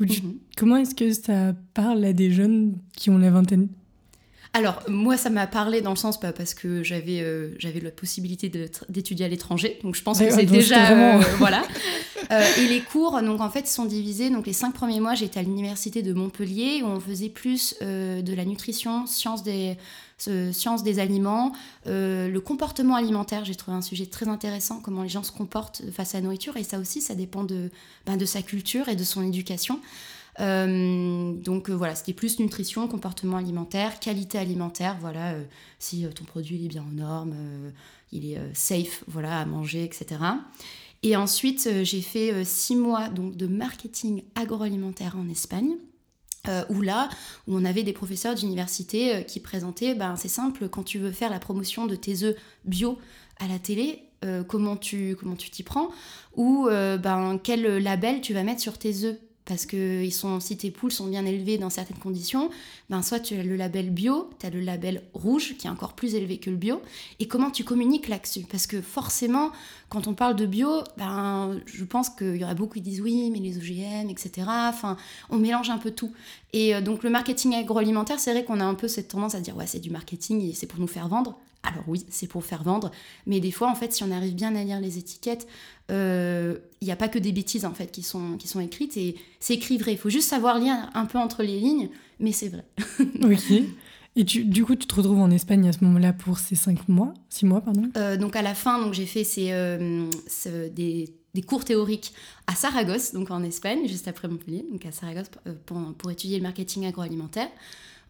mhm. 0.00 0.08
Comment 0.56 0.76
est-ce 0.76 0.94
que 0.94 1.12
ça 1.12 1.54
parle 1.74 2.04
à 2.04 2.12
des 2.12 2.32
jeunes 2.32 2.76
qui 2.96 3.10
ont 3.10 3.18
la 3.18 3.30
vingtaine? 3.30 3.68
Alors, 4.54 4.82
moi, 4.86 5.16
ça 5.16 5.30
m'a 5.30 5.46
parlé 5.46 5.80
dans 5.80 5.90
le 5.90 5.96
sens 5.96 6.20
pas 6.20 6.32
parce 6.32 6.52
que 6.52 6.82
j'avais 6.82 7.20
euh, 7.20 7.54
j'avais 7.58 7.80
la 7.80 7.90
possibilité 7.90 8.50
d'étudier 8.90 9.24
à 9.24 9.28
l'étranger, 9.28 9.78
donc 9.82 9.94
je 9.94 10.02
pense 10.02 10.18
que 10.18 10.30
c'est 10.30 10.44
déjà 10.44 10.84
vraiment... 10.84 11.20
Euh, 11.20 11.36
voilà. 11.38 11.62
Euh, 12.30 12.44
et 12.58 12.68
les 12.68 12.80
cours, 12.80 13.20
donc 13.22 13.40
en 13.40 13.48
fait, 13.48 13.66
sont 13.66 13.86
divisés. 13.86 14.28
Donc 14.28 14.46
les 14.46 14.52
cinq 14.52 14.72
premiers 14.72 15.00
mois, 15.00 15.14
j'étais 15.14 15.40
à 15.40 15.42
l'université 15.42 16.02
de 16.02 16.12
Montpellier 16.12 16.82
où 16.82 16.86
on 16.86 17.00
faisait 17.00 17.30
plus 17.30 17.74
de 17.80 18.34
la 18.34 18.44
nutrition, 18.44 19.06
sciences 19.06 19.42
des 19.42 19.76
sciences 20.52 20.82
des 20.82 20.98
aliments, 20.98 21.52
le 21.86 22.38
comportement 22.38 22.96
alimentaire. 22.96 23.44
J'ai 23.44 23.54
trouvé 23.54 23.76
un 23.76 23.82
sujet 23.82 24.06
très 24.06 24.28
intéressant, 24.28 24.80
comment 24.80 25.02
les 25.02 25.08
gens 25.08 25.22
se 25.22 25.32
comportent 25.32 25.82
face 25.92 26.14
à 26.14 26.18
la 26.18 26.24
nourriture, 26.24 26.56
et 26.56 26.64
ça 26.64 26.78
aussi, 26.78 27.00
ça 27.00 27.14
dépend 27.14 27.44
de 27.44 27.70
ben, 28.06 28.16
de 28.16 28.24
sa 28.24 28.42
culture 28.42 28.88
et 28.88 28.96
de 28.96 29.04
son 29.04 29.22
éducation. 29.22 29.80
Euh, 30.40 31.32
donc 31.34 31.68
euh, 31.68 31.74
voilà, 31.74 31.94
c'était 31.94 32.12
plus 32.12 32.38
nutrition, 32.38 32.88
comportement 32.88 33.36
alimentaire, 33.36 34.00
qualité 34.00 34.38
alimentaire, 34.38 34.96
voilà, 35.00 35.32
euh, 35.32 35.44
si 35.78 36.06
ton 36.14 36.24
produit 36.24 36.64
est 36.64 36.68
bien 36.68 36.84
aux 36.88 36.94
normes, 36.94 37.34
il 38.12 38.30
est 38.30 38.38
safe, 38.54 39.04
voilà, 39.06 39.40
à 39.40 39.44
manger, 39.44 39.84
etc. 39.84 40.20
Et 41.02 41.16
ensuite, 41.16 41.68
j'ai 41.82 42.02
fait 42.02 42.44
six 42.44 42.76
mois 42.76 43.08
donc, 43.08 43.36
de 43.36 43.46
marketing 43.46 44.22
agroalimentaire 44.34 45.16
en 45.16 45.28
Espagne. 45.28 45.76
Où 46.68 46.80
là, 46.80 47.08
où 47.46 47.56
on 47.56 47.64
avait 47.64 47.82
des 47.82 47.92
professeurs 47.92 48.34
d'université 48.34 49.24
qui 49.26 49.40
présentaient, 49.40 49.94
ben, 49.94 50.16
c'est 50.16 50.28
simple, 50.28 50.68
quand 50.68 50.82
tu 50.82 50.98
veux 50.98 51.12
faire 51.12 51.30
la 51.30 51.38
promotion 51.38 51.86
de 51.86 51.94
tes 51.94 52.24
œufs 52.24 52.36
bio 52.64 52.98
à 53.38 53.46
la 53.46 53.58
télé, 53.58 54.02
comment 54.48 54.76
tu 54.76 55.16
comment 55.18 55.36
tu 55.36 55.50
t'y 55.50 55.62
prends, 55.62 55.90
ou 56.36 56.66
ben, 56.68 57.38
quel 57.42 57.78
label 57.78 58.20
tu 58.20 58.34
vas 58.34 58.42
mettre 58.42 58.60
sur 58.60 58.78
tes 58.78 59.04
œufs? 59.04 59.16
Parce 59.44 59.66
que 59.66 60.04
ils 60.04 60.12
sont, 60.12 60.38
si 60.38 60.56
tes 60.56 60.70
poules 60.70 60.92
sont 60.92 61.08
bien 61.08 61.26
élevées 61.26 61.58
dans 61.58 61.68
certaines 61.68 61.98
conditions, 61.98 62.48
ben 62.90 63.02
soit 63.02 63.18
tu 63.18 63.34
as 63.34 63.42
le 63.42 63.56
label 63.56 63.90
bio, 63.90 64.30
tu 64.38 64.46
as 64.46 64.50
le 64.50 64.60
label 64.60 65.02
rouge 65.14 65.56
qui 65.58 65.66
est 65.66 65.70
encore 65.70 65.94
plus 65.94 66.14
élevé 66.14 66.38
que 66.38 66.48
le 66.48 66.54
bio. 66.54 66.80
Et 67.18 67.26
comment 67.26 67.50
tu 67.50 67.64
communiques 67.64 68.06
là-dessus? 68.06 68.46
Parce 68.48 68.68
que 68.68 68.80
forcément, 68.80 69.50
quand 69.92 70.06
on 70.06 70.14
parle 70.14 70.36
de 70.36 70.46
bio, 70.46 70.82
ben, 70.96 71.60
je 71.66 71.84
pense 71.84 72.08
qu'il 72.08 72.36
y 72.36 72.44
aurait 72.44 72.54
beaucoup 72.54 72.72
qui 72.76 72.80
disent 72.80 73.02
oui, 73.02 73.28
mais 73.30 73.40
les 73.40 73.58
OGM, 73.58 74.08
etc. 74.08 74.46
Enfin, 74.48 74.96
on 75.28 75.36
mélange 75.36 75.68
un 75.68 75.76
peu 75.76 75.90
tout. 75.90 76.10
Et 76.54 76.74
euh, 76.74 76.80
donc 76.80 77.02
le 77.02 77.10
marketing 77.10 77.54
agroalimentaire, 77.54 78.18
c'est 78.18 78.32
vrai 78.32 78.42
qu'on 78.42 78.58
a 78.60 78.64
un 78.64 78.72
peu 78.72 78.88
cette 78.88 79.08
tendance 79.08 79.34
à 79.34 79.40
dire 79.40 79.54
ouais, 79.54 79.66
c'est 79.66 79.80
du 79.80 79.90
marketing 79.90 80.48
et 80.48 80.54
c'est 80.54 80.66
pour 80.66 80.80
nous 80.80 80.86
faire 80.86 81.08
vendre. 81.08 81.38
Alors 81.62 81.84
oui, 81.88 82.06
c'est 82.08 82.26
pour 82.26 82.42
faire 82.42 82.62
vendre, 82.62 82.90
mais 83.26 83.38
des 83.38 83.50
fois, 83.50 83.68
en 83.68 83.74
fait, 83.74 83.92
si 83.92 84.02
on 84.02 84.10
arrive 84.10 84.34
bien 84.34 84.56
à 84.56 84.64
lire 84.64 84.80
les 84.80 84.96
étiquettes, 84.96 85.46
euh, 85.90 86.56
il 86.80 86.86
n'y 86.86 86.92
a 86.92 86.96
pas 86.96 87.08
que 87.08 87.18
des 87.18 87.32
bêtises 87.32 87.66
en 87.66 87.74
fait 87.74 87.92
qui 87.92 88.02
sont, 88.02 88.38
qui 88.38 88.48
sont 88.48 88.60
écrites 88.60 88.96
et 88.96 89.16
c'est 89.40 89.54
écrit 89.54 89.76
vrai. 89.76 89.92
Il 89.92 89.98
faut 89.98 90.08
juste 90.08 90.30
savoir 90.30 90.58
lire 90.58 90.88
un 90.94 91.04
peu 91.04 91.18
entre 91.18 91.42
les 91.42 91.60
lignes, 91.60 91.90
mais 92.18 92.32
c'est 92.32 92.48
vrai. 92.48 92.64
ok. 93.22 93.62
Et 94.14 94.24
tu, 94.24 94.44
du 94.44 94.64
coup, 94.64 94.76
tu 94.76 94.86
te 94.86 94.94
retrouves 94.94 95.20
en 95.20 95.30
Espagne 95.30 95.68
à 95.68 95.72
ce 95.72 95.82
moment-là 95.84 96.12
pour 96.12 96.38
ces 96.38 96.54
cinq 96.54 96.88
mois, 96.88 97.14
six 97.28 97.46
mois, 97.46 97.60
pardon? 97.60 97.88
Euh, 97.96 98.16
Donc 98.16 98.36
à 98.36 98.42
la 98.42 98.54
fin, 98.54 98.78
donc 98.78 98.92
j'ai 98.92 99.06
fait 99.06 99.24
ces, 99.24 99.52
euh, 99.52 100.10
des, 100.74 101.14
des, 101.34 101.42
cours 101.42 101.64
théoriques 101.64 102.12
à 102.46 102.54
Saragosse, 102.54 103.14
donc 103.14 103.30
en 103.30 103.42
Espagne, 103.42 103.88
juste 103.88 104.08
après 104.08 104.28
Montpellier, 104.28 104.66
donc 104.70 104.84
à 104.84 104.92
Saragosse 104.92 105.30
pour, 105.64 105.78
pour 105.96 106.10
étudier 106.10 106.36
le 106.36 106.42
marketing 106.42 106.86
agroalimentaire. 106.86 107.48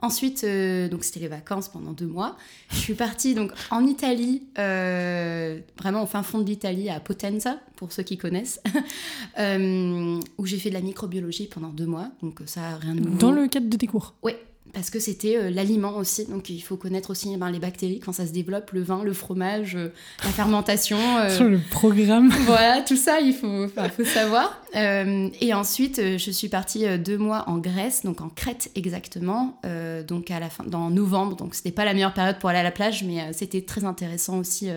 Ensuite, 0.02 0.42
euh, 0.42 0.88
donc 0.88 1.04
c'était 1.04 1.20
les 1.20 1.28
vacances 1.28 1.68
pendant 1.68 1.92
deux 1.92 2.08
mois. 2.08 2.36
Je 2.72 2.76
suis 2.76 2.94
partie 2.94 3.36
donc 3.36 3.52
en 3.70 3.86
Italie, 3.86 4.42
euh, 4.58 5.60
vraiment 5.78 6.02
au 6.02 6.06
fin 6.06 6.24
fond 6.24 6.40
de 6.40 6.44
l'Italie, 6.44 6.90
à 6.90 6.98
Potenza, 6.98 7.60
pour 7.76 7.92
ceux 7.92 8.02
qui 8.02 8.18
connaissent, 8.18 8.60
euh, 9.38 10.20
où 10.38 10.46
j'ai 10.46 10.58
fait 10.58 10.70
de 10.70 10.74
la 10.74 10.80
microbiologie 10.80 11.46
pendant 11.46 11.68
deux 11.68 11.86
mois. 11.86 12.10
Donc 12.20 12.42
ça 12.46 12.78
rien 12.78 12.96
de 12.96 13.00
nouveau. 13.00 13.16
Dans 13.16 13.30
le 13.30 13.46
cadre 13.46 13.68
de 13.70 13.76
tes 13.76 13.86
cours? 13.86 14.16
Oui, 14.24 14.32
parce 14.72 14.90
que 14.90 15.00
c'était 15.00 15.36
euh, 15.36 15.50
l'aliment 15.50 15.96
aussi. 15.96 16.26
Donc 16.26 16.48
il 16.48 16.60
faut 16.60 16.76
connaître 16.76 17.10
aussi 17.10 17.30
eh 17.32 17.36
ben, 17.36 17.50
les 17.50 17.58
bactéries 17.58 18.00
quand 18.00 18.12
ça 18.12 18.26
se 18.26 18.32
développe, 18.32 18.70
le 18.72 18.82
vin, 18.82 19.02
le 19.02 19.12
fromage, 19.12 19.76
euh, 19.76 19.88
la 20.24 20.30
fermentation. 20.30 20.98
Euh, 21.18 21.48
le 21.48 21.60
programme. 21.70 22.30
voilà, 22.46 22.82
tout 22.82 22.96
ça, 22.96 23.20
il 23.20 23.34
faut, 23.34 23.68
faut 23.68 24.04
savoir. 24.04 24.62
et 24.74 25.54
ensuite, 25.54 26.00
je 26.18 26.30
suis 26.30 26.48
partie 26.48 26.86
deux 26.98 27.18
mois 27.18 27.44
en 27.48 27.58
Grèce, 27.58 28.02
donc 28.04 28.20
en 28.20 28.28
Crète 28.28 28.70
exactement, 28.74 29.60
donc 30.06 30.30
à 30.30 30.40
la 30.40 30.48
fin, 30.48 30.64
dans 30.64 30.90
novembre. 30.90 31.36
Donc 31.36 31.54
c'était 31.54 31.72
pas 31.72 31.84
la 31.84 31.94
meilleure 31.94 32.14
période 32.14 32.38
pour 32.38 32.48
aller 32.48 32.58
à 32.58 32.62
la 32.62 32.70
plage, 32.70 33.04
mais 33.04 33.32
c'était 33.32 33.62
très 33.62 33.84
intéressant 33.84 34.38
aussi 34.38 34.68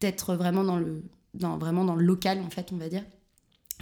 d'être 0.00 0.34
vraiment 0.34 0.64
dans 0.64 0.76
le, 0.76 1.02
dans, 1.34 1.56
vraiment 1.58 1.84
dans 1.84 1.94
le 1.94 2.04
local, 2.04 2.40
en 2.44 2.50
fait, 2.50 2.68
on 2.72 2.76
va 2.76 2.88
dire. 2.88 3.02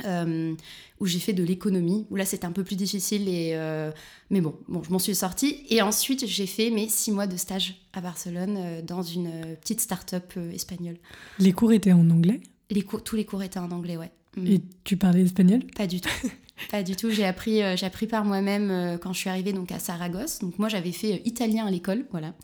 Euh, 0.04 0.54
où 0.98 1.06
j'ai 1.06 1.18
fait 1.18 1.32
de 1.32 1.42
l'économie, 1.42 2.06
où 2.10 2.16
là 2.16 2.26
c'était 2.26 2.44
un 2.44 2.52
peu 2.52 2.62
plus 2.62 2.76
difficile, 2.76 3.26
et, 3.26 3.52
euh, 3.54 3.90
mais 4.28 4.42
bon, 4.42 4.54
bon, 4.68 4.82
je 4.82 4.90
m'en 4.90 4.98
suis 4.98 5.14
sortie. 5.14 5.64
Et 5.70 5.80
ensuite 5.80 6.26
j'ai 6.26 6.46
fait 6.46 6.70
mes 6.70 6.88
six 6.90 7.10
mois 7.10 7.26
de 7.26 7.36
stage 7.38 7.76
à 7.94 8.02
Barcelone 8.02 8.56
euh, 8.58 8.82
dans 8.82 9.02
une 9.02 9.56
petite 9.60 9.80
start-up 9.80 10.34
espagnole. 10.52 10.96
Les 11.38 11.52
cours 11.52 11.72
étaient 11.72 11.92
en 11.92 12.10
anglais? 12.10 12.40
Les 12.70 12.82
cours, 12.82 13.02
Tous 13.02 13.16
les 13.16 13.24
cours 13.24 13.42
étaient 13.42 13.58
en 13.58 13.70
anglais, 13.70 13.96
ouais. 13.96 14.10
Mm. 14.36 14.46
Et 14.46 14.62
tu 14.84 14.96
parlais 14.98 15.22
espagnol? 15.22 15.62
Pas 15.74 15.86
du 15.86 16.00
tout. 16.00 16.10
Pas 16.70 16.82
du 16.82 16.94
tout. 16.94 17.08
J'ai 17.10 17.24
appris, 17.24 17.62
j'ai 17.76 17.86
appris 17.86 18.06
par 18.06 18.26
moi-même 18.26 18.98
quand 19.00 19.14
je 19.14 19.18
suis 19.18 19.30
arrivée 19.30 19.54
donc 19.54 19.72
à 19.72 19.78
Saragosse. 19.78 20.40
Donc 20.40 20.58
moi 20.58 20.68
j'avais 20.68 20.92
fait 20.92 21.22
italien 21.24 21.64
à 21.64 21.70
l'école, 21.70 22.04
voilà. 22.10 22.34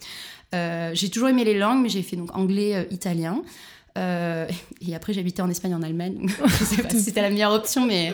j'ai 0.95 1.11
toujours 1.11 1.29
aimé 1.29 1.45
les 1.45 1.59
langues, 1.59 1.83
mais 1.83 1.91
j'ai 1.91 2.01
fait 2.01 2.17
donc 2.17 2.35
anglais, 2.35 2.89
italien. 2.91 3.43
Euh, 3.97 4.47
et 4.87 4.95
après, 4.95 5.13
j'habitais 5.13 5.43
en 5.43 5.51
Espagne, 5.51 5.75
en 5.75 5.83
Allemagne. 5.83 6.29
je 6.47 6.65
sais 6.65 6.83
pas 6.83 6.91
si 6.91 7.01
c'était 7.01 7.23
la 7.23 7.31
meilleure 7.31 7.53
option, 7.53 7.87
mais. 7.87 8.13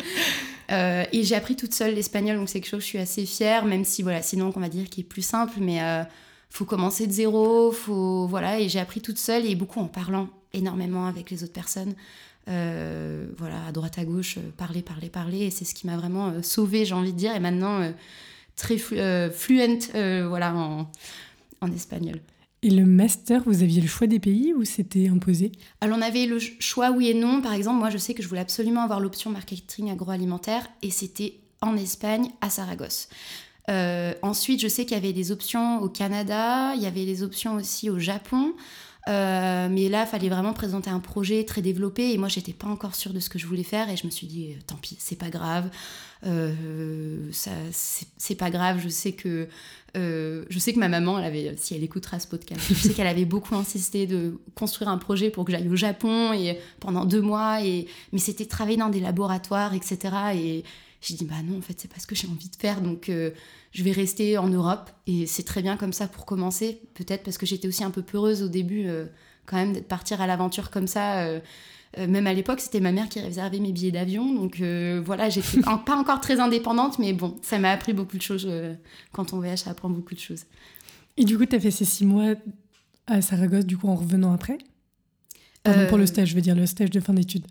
Euh, 0.71 1.05
et 1.13 1.23
j'ai 1.25 1.35
appris 1.35 1.57
toute 1.57 1.75
seule 1.75 1.95
l'espagnol, 1.95 2.37
donc 2.37 2.49
c'est 2.49 2.61
quelque 2.61 2.71
chose 2.71 2.79
que 2.79 2.85
je 2.85 2.89
suis 2.89 2.99
assez 2.99 3.27
fière, 3.27 3.65
même 3.65 3.85
si, 3.85 4.03
voilà, 4.03 4.23
sinon, 4.23 4.53
on 4.55 4.61
va 4.61 4.69
dire 4.69 4.89
qu'il 4.89 5.05
est 5.05 5.07
plus 5.07 5.23
simple, 5.23 5.55
mais 5.61 5.83
euh, 5.83 6.03
faut 6.49 6.65
commencer 6.65 7.07
de 7.07 7.13
zéro, 7.13 7.73
faut. 7.73 8.27
Voilà, 8.27 8.59
et 8.59 8.69
j'ai 8.69 8.79
appris 8.79 9.01
toute 9.01 9.19
seule 9.19 9.45
et 9.45 9.55
beaucoup 9.55 9.81
en 9.81 9.89
parlant 9.89 10.29
énormément 10.53 11.07
avec 11.07 11.31
les 11.31 11.43
autres 11.45 11.53
personnes. 11.53 11.95
voilà, 12.47 13.67
à 13.69 13.73
droite, 13.73 13.99
à 13.99 14.05
gauche, 14.05 14.39
parler, 14.57 14.83
parler, 14.83 15.11
parler, 15.11 15.41
et 15.41 15.51
c'est 15.51 15.65
ce 15.65 15.75
qui 15.75 15.87
m'a 15.87 15.97
vraiment 15.97 16.43
sauvée, 16.43 16.85
j'ai 16.85 16.95
envie 16.95 17.13
de 17.13 17.19
dire, 17.19 17.35
et 17.35 17.41
maintenant 17.41 17.93
très 18.57 18.79
fluente, 18.79 19.91
voilà, 19.93 20.55
en, 20.55 20.91
en 21.61 21.73
espagnol. 21.73 22.21
Et 22.65 22.71
le 22.71 22.87
master, 22.87 23.43
vous 23.45 23.65
aviez 23.65 23.81
le 23.81 23.89
choix 23.89 24.07
des 24.07 24.21
pays 24.21 24.55
ou 24.55 24.65
c'était 24.65 25.09
imposé? 25.09 25.51
Alors 25.81 25.99
on 25.99 26.03
avait 26.03 26.27
le 26.27 26.39
choix 26.39 26.93
oui 26.93 27.09
et 27.09 27.15
non. 27.15 27.43
Par 27.43 27.55
exemple, 27.55 27.79
moi 27.79 27.91
je 27.91 27.99
sais 27.99 28.15
que 28.15 28.23
je 28.23 28.29
voulais 28.29 28.41
absolument 28.41 28.83
avoir 28.83 29.01
l'option 29.01 29.31
marketing 29.31 29.91
agroalimentaire 29.91 30.69
et 30.81 30.91
c'était 30.91 31.35
en 31.61 31.77
Espagne, 31.77 32.29
à 32.41 32.51
Saragosse. 32.51 33.09
Euh, 33.69 34.13
ensuite, 34.23 34.61
je 34.61 34.69
sais 34.69 34.85
qu'il 34.85 34.97
y 34.97 35.01
avait 35.01 35.13
des 35.13 35.31
options 35.33 35.81
au 35.81 35.89
Canada, 35.89 36.75
il 36.75 36.83
y 36.83 36.87
avait 36.87 37.05
des 37.05 37.23
options 37.23 37.55
aussi 37.55 37.91
au 37.91 37.99
Japon. 37.99 38.55
Euh, 39.09 39.69
mais 39.69 39.89
là, 39.89 40.05
il 40.07 40.09
fallait 40.09 40.29
vraiment 40.29 40.53
présenter 40.53 40.91
un 40.91 41.01
projet 41.01 41.45
très 41.45 41.61
développé 41.61 42.13
et 42.13 42.19
moi, 42.19 42.29
j'étais 42.29 42.53
pas 42.53 42.69
encore 42.69 42.95
sûre 42.95 43.13
de 43.13 43.21
ce 43.21 43.29
que 43.29 43.39
je 43.39 43.47
voulais 43.47 43.65
faire 43.65 43.91
et 43.91 43.97
je 43.97 44.07
me 44.07 44.11
suis 44.11 44.27
dit, 44.27 44.53
euh, 44.53 44.61
tant 44.67 44.77
pis, 44.77 44.97
c'est 44.99 45.19
pas 45.19 45.31
grave. 45.31 45.69
Euh, 46.25 47.19
c'est 47.33 48.35
pas 48.37 48.51
grave. 48.51 48.79
Je 48.81 48.89
sais 48.89 49.13
que 49.13 49.49
je 49.95 50.59
sais 50.59 50.73
que 50.73 50.79
ma 50.79 50.89
maman, 50.89 51.19
elle 51.19 51.25
avait, 51.25 51.55
si 51.57 51.75
elle 51.75 51.83
écoutera 51.83 52.21
ce 52.21 52.29
podcast, 52.29 52.61
je 52.69 52.75
sais 52.75 52.95
qu'elle 52.95 53.09
avait 53.09 53.25
beaucoup 53.25 53.57
insisté 53.57 54.07
de 54.07 54.41
construire 54.55 54.89
un 54.89 54.99
projet 54.99 55.31
pour 55.31 55.45
que 55.45 55.53
j'aille 55.53 55.69
au 55.69 55.77
Japon 55.77 56.33
et 56.33 56.59
pendant 56.79 57.05
deux 57.05 57.21
mois. 57.21 57.65
Et 57.65 57.87
mais 58.13 58.19
c'était 58.19 58.47
travailler 58.47 58.79
dans 58.79 58.89
des 58.89 59.01
laboratoires, 59.01 59.75
etc. 59.75 59.99
Et 60.35 60.65
j'ai 61.03 61.15
dit 61.15 61.25
bah 61.25 61.43
non, 61.45 61.59
en 61.59 61.61
fait, 61.61 61.79
c'est 61.79 61.93
pas 61.93 62.01
ce 62.01 62.07
que 62.07 62.15
j'ai 62.15 62.29
envie 62.29 62.49
de 62.49 62.57
faire. 62.57 62.81
Donc 62.81 63.11
je 63.73 63.83
vais 63.83 63.93
rester 63.93 64.39
en 64.39 64.49
Europe 64.49 64.91
et 65.07 65.27
c'est 65.27 65.43
très 65.43 65.63
bien 65.63 65.77
comme 65.77 65.93
ça 65.93 66.07
pour 66.07 66.27
commencer. 66.27 66.81
Peut-être 66.95 67.23
parce 67.23 67.39
que 67.39 67.47
j'étais 67.47 67.67
aussi 67.67 67.83
un 67.83 67.91
peu 67.91 68.03
peureuse 68.03 68.43
au 68.43 68.49
début, 68.49 68.87
euh, 68.87 69.07
quand 69.47 69.57
même, 69.57 69.73
de 69.73 69.81
partir 69.81 70.21
à 70.21 70.27
l'aventure 70.27 70.71
comme 70.71 70.87
ça. 70.87 71.23
Euh, 71.23 71.41
euh, 71.99 72.07
même 72.07 72.27
à 72.27 72.35
l'époque, 72.35 72.61
c'était 72.61 72.81
ma 72.81 72.93
mère 72.93 73.09
qui 73.09 73.21
réservait 73.21 73.61
mes 73.61 73.73
billets 73.73 73.91
d'avion. 73.91 74.33
Donc 74.35 74.61
voilà, 75.05 75.31
j'étais 75.31 75.61
pas 75.61 75.97
encore 75.97 76.21
très 76.21 76.39
indépendante, 76.39 76.99
mais 76.99 77.13
bon, 77.15 77.39
ça 77.43 77.59
m'a 77.59 77.71
appris 77.71 77.95
beaucoup 77.95 78.17
de 78.17 78.23
choses. 78.23 78.49
quand 79.13 79.33
on 79.33 79.39
voyage, 79.39 79.61
ça 79.61 79.71
apprend 79.71 79.91
beaucoup 79.91 80.15
de 80.15 80.21
choses. 80.21 80.45
Et 81.17 81.25
du 81.25 81.37
coup, 81.37 81.47
tu 81.47 81.57
as 81.57 81.61
fait 81.61 81.71
ces 81.71 81.85
six 81.85 82.05
mois 82.05 82.35
à 83.07 83.21
Saragosse, 83.21 83.67
du 83.67 83.77
coup, 83.77 83.89
en 83.89 83.97
revenant 83.97 84.33
après? 84.33 84.59
Pour 85.89 85.99
le 85.99 86.07
stage, 86.07 86.29
je 86.29 86.35
veux 86.35 86.41
dire, 86.41 86.57
le 86.57 86.67
stage 86.67 86.91
de 86.91 87.01
fin 87.01 87.15
d'études. 87.15 87.47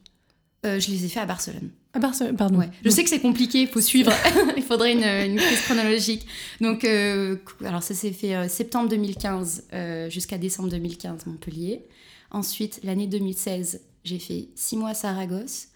je 0.63 0.91
les 0.91 1.05
ai 1.05 1.08
fait 1.08 1.20
à 1.20 1.25
Barcelone. 1.25 1.70
Ah, 1.93 2.00
pardon. 2.38 2.62
Je 2.86 2.89
sais 2.89 3.03
que 3.03 3.10
c'est 3.10 3.19
compliqué, 3.19 3.62
il 3.62 3.67
faut 3.67 3.81
suivre. 3.81 4.12
il 4.57 4.63
faudrait 4.63 4.93
une, 4.93 5.03
une 5.03 5.38
crise 5.38 5.62
chronologique. 5.62 6.25
Donc, 6.62 6.86
euh, 6.86 7.36
alors 7.65 7.83
ça 7.83 7.93
s'est 7.93 8.13
fait 8.13 8.36
euh, 8.36 8.48
septembre 8.48 8.89
2015 8.89 9.65
euh, 9.74 10.10
jusqu'à 10.10 10.38
décembre 10.38 10.69
2015, 10.69 11.25
Montpellier. 11.25 11.86
Ensuite, 12.31 12.79
l'année 12.83 13.07
2016, 13.07 13.81
j'ai 14.05 14.19
fait 14.19 14.48
six 14.55 14.77
mois 14.77 14.89
à 14.89 14.93
Saragosse, 14.93 15.67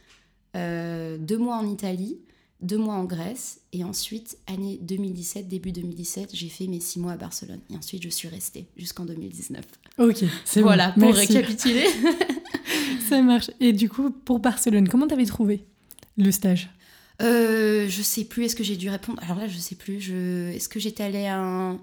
deux 0.54 1.38
mois 1.38 1.58
en 1.58 1.70
Italie, 1.70 2.18
deux 2.62 2.78
mois 2.78 2.94
en 2.94 3.04
Grèce. 3.04 3.60
Et 3.74 3.84
ensuite, 3.84 4.38
année 4.48 4.80
2017, 4.82 5.50
début 5.50 5.74
2017, 5.74 6.30
j'ai 6.34 6.48
fait 6.48 6.68
mes 6.68 6.80
six 6.80 6.98
mois 6.98 7.12
à 7.12 7.18
Barcelone. 7.18 7.60
Et 7.70 7.76
ensuite, 7.76 8.04
je 8.04 8.10
suis 8.10 8.30
restée 8.30 8.68
jusqu'en 8.78 9.04
2019. 9.04 9.66
Ok, 9.98 10.24
c'est 10.46 10.62
Voilà, 10.62 10.94
pour 10.98 11.14
récapituler. 11.14 11.84
ça 13.10 13.22
marche. 13.22 13.52
Et 13.60 13.74
du 13.74 13.90
coup, 13.90 14.12
pour 14.12 14.40
Barcelone, 14.40 14.88
comment 14.88 15.08
t'avais 15.08 15.26
trouvé? 15.26 15.66
Le 16.18 16.32
stage 16.32 16.70
euh, 17.22 17.88
Je 17.90 18.02
sais 18.02 18.26
plus. 18.26 18.46
Est-ce 18.46 18.56
que 18.56 18.64
j'ai 18.64 18.78
dû 18.78 18.90
répondre? 18.90 19.22
Alors 19.24 19.38
là, 19.38 19.48
je 19.48 19.58
sais 19.58 19.76
plus. 19.76 20.00
Je... 20.00 20.52
Est-ce 20.52 20.70
que 20.70 20.80
j'étais 20.80 21.04
allée 21.04 21.26
à 21.26 21.40
un. 21.40 21.80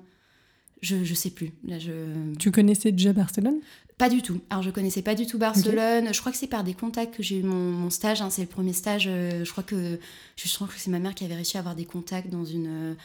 Je, 0.81 1.05
je 1.05 1.15
sais 1.15 1.31
plus. 1.31 1.53
Là, 1.65 1.79
je... 1.79 2.35
Tu 2.39 2.51
connaissais 2.51 2.91
déjà 2.91 3.13
Barcelone? 3.13 3.61
Pas 3.99 4.09
du 4.09 4.21
tout. 4.21 4.41
Alors, 4.51 4.65
je 4.65 4.71
connaissais 4.71 5.03
pas 5.03 5.15
du 5.15 5.27
tout 5.27 5.39
Barcelone. 5.39 6.13
Je 6.13 6.19
crois 6.19 6.33
que 6.33 6.39
c'est 6.39 6.49
par 6.49 6.65
des 6.65 6.75
contacts 6.75 7.17
que 7.17 7.23
j'ai 7.23 7.39
eu 7.39 7.45
mon, 7.45 7.89
stage. 7.89 8.21
Hein. 8.21 8.31
C'est 8.31 8.43
le 8.43 8.49
premier 8.49 8.73
stage. 8.73 9.05
Euh, 9.07 9.45
je 9.45 9.51
crois 9.53 9.63
que 9.63 9.99
je 10.35 10.55
crois 10.55 10.67
que 10.67 10.75
c'est 10.77 10.91
ma 10.91 10.99
mère 10.99 11.15
qui 11.15 11.25
avait 11.25 11.37
réussi 11.37 11.57
à 11.57 11.61
avoir 11.61 11.77
des 11.77 11.85
contacts 11.85 12.29
dans 12.29 12.45
une 12.45 12.97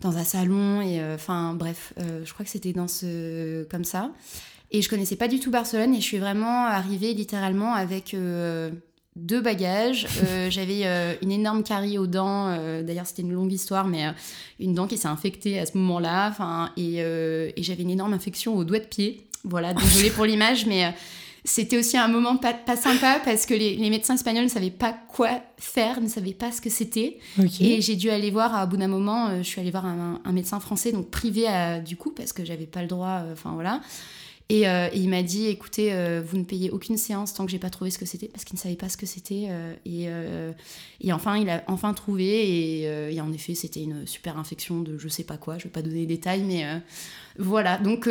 dans 0.00 0.16
un 0.16 0.24
salon 0.24 0.80
et 0.80 1.00
euh, 1.00 1.16
enfin 1.16 1.52
bref. 1.52 1.92
Euh, 1.98 2.24
je 2.24 2.32
crois 2.32 2.44
que 2.44 2.50
c'était 2.50 2.72
dans 2.72 2.88
ce 2.88 3.64
comme 3.64 3.84
ça. 3.84 4.12
Et 4.70 4.80
je 4.80 4.88
connaissais 4.88 5.16
pas 5.16 5.28
du 5.28 5.40
tout 5.40 5.50
Barcelone 5.50 5.94
et 5.94 6.00
je 6.00 6.06
suis 6.06 6.18
vraiment 6.18 6.64
arrivée 6.64 7.12
littéralement 7.12 7.74
avec 7.74 8.16
deux 9.16 9.40
bagages. 9.40 10.06
Euh, 10.24 10.50
j'avais 10.50 10.82
euh, 10.84 11.14
une 11.22 11.32
énorme 11.32 11.62
carie 11.62 11.98
aux 11.98 12.06
dents. 12.06 12.48
Euh, 12.48 12.82
d'ailleurs, 12.82 13.06
c'était 13.06 13.22
une 13.22 13.32
longue 13.32 13.52
histoire, 13.52 13.86
mais 13.86 14.04
une 14.58 14.74
dent 14.74 14.86
qui 14.86 14.98
s'est 14.98 15.08
infectée 15.08 15.58
à 15.58 15.66
ce 15.66 15.76
moment-là. 15.78 16.34
Et, 16.76 16.98
et 16.98 17.62
j'avais 17.62 17.82
une 17.82 17.90
énorme 17.90 18.12
infection 18.12 18.56
au 18.56 18.64
doigt 18.64 18.78
de 18.78 18.84
pied. 18.84 19.26
Voilà, 19.44 19.74
désolée 19.74 20.10
pour 20.10 20.24
l'image, 20.26 20.66
mais 20.66 20.94
c'était 21.44 21.78
aussi 21.78 21.96
un 21.96 22.08
moment 22.08 22.36
pas, 22.36 22.52
pas 22.52 22.76
sympa 22.76 23.18
parce 23.24 23.46
que 23.46 23.54
les, 23.54 23.88
médecins 23.88 24.14
espagnols 24.14 24.44
ne 24.44 24.50
savaient 24.50 24.70
pas 24.70 24.94
quoi 25.08 25.40
faire, 25.56 26.02
ne 26.02 26.08
savaient 26.08 26.34
pas 26.34 26.52
ce 26.52 26.60
que 26.60 26.68
c'était. 26.68 27.18
Et 27.58 27.80
j'ai 27.80 27.96
dû 27.96 28.10
aller 28.10 28.30
voir, 28.30 28.54
à 28.54 28.66
bout 28.66 28.76
d'un 28.76 28.88
moment, 28.88 29.38
je 29.38 29.42
suis 29.42 29.60
allée 29.60 29.70
voir 29.70 29.86
un, 29.86 30.32
médecin 30.32 30.60
français, 30.60 30.92
donc 30.92 31.10
privé 31.10 31.46
du 31.84 31.96
coup, 31.96 32.10
parce 32.10 32.34
que 32.34 32.44
j'avais 32.44 32.66
pas 32.66 32.82
le 32.82 32.88
droit. 32.88 33.22
Enfin 33.32 33.52
voilà. 33.54 33.80
Et, 34.50 34.68
euh, 34.68 34.88
et 34.92 34.98
il 34.98 35.08
m'a 35.08 35.22
dit, 35.22 35.46
écoutez, 35.46 35.92
euh, 35.92 36.20
vous 36.26 36.36
ne 36.36 36.44
payez 36.44 36.70
aucune 36.70 36.96
séance 36.96 37.32
tant 37.34 37.44
que 37.46 37.50
j'ai 37.52 37.58
pas 37.58 37.70
trouvé 37.70 37.90
ce 37.90 37.98
que 37.98 38.04
c'était, 38.04 38.28
parce 38.28 38.44
qu'il 38.44 38.56
ne 38.56 38.60
savait 38.60 38.74
pas 38.76 38.88
ce 38.88 38.96
que 38.96 39.06
c'était. 39.06 39.46
euh, 39.48 39.72
et, 39.86 40.08
et 41.06 41.12
enfin, 41.12 41.36
il 41.38 41.48
a 41.48 41.62
enfin 41.68 41.94
trouvé. 41.94 42.24
Et, 42.26 43.14
et 43.14 43.20
en 43.20 43.32
effet, 43.32 43.54
c'était 43.54 43.82
une 43.82 44.06
super 44.06 44.38
infection 44.38 44.80
de 44.80 44.98
je 44.98 45.08
sais 45.08 45.24
pas 45.24 45.36
quoi. 45.36 45.56
Je 45.58 45.64
vais 45.64 45.70
pas 45.70 45.82
donner 45.82 46.00
les 46.00 46.06
détails, 46.06 46.42
mais 46.42 46.64
voilà. 47.38 47.78
Donc 47.78 48.08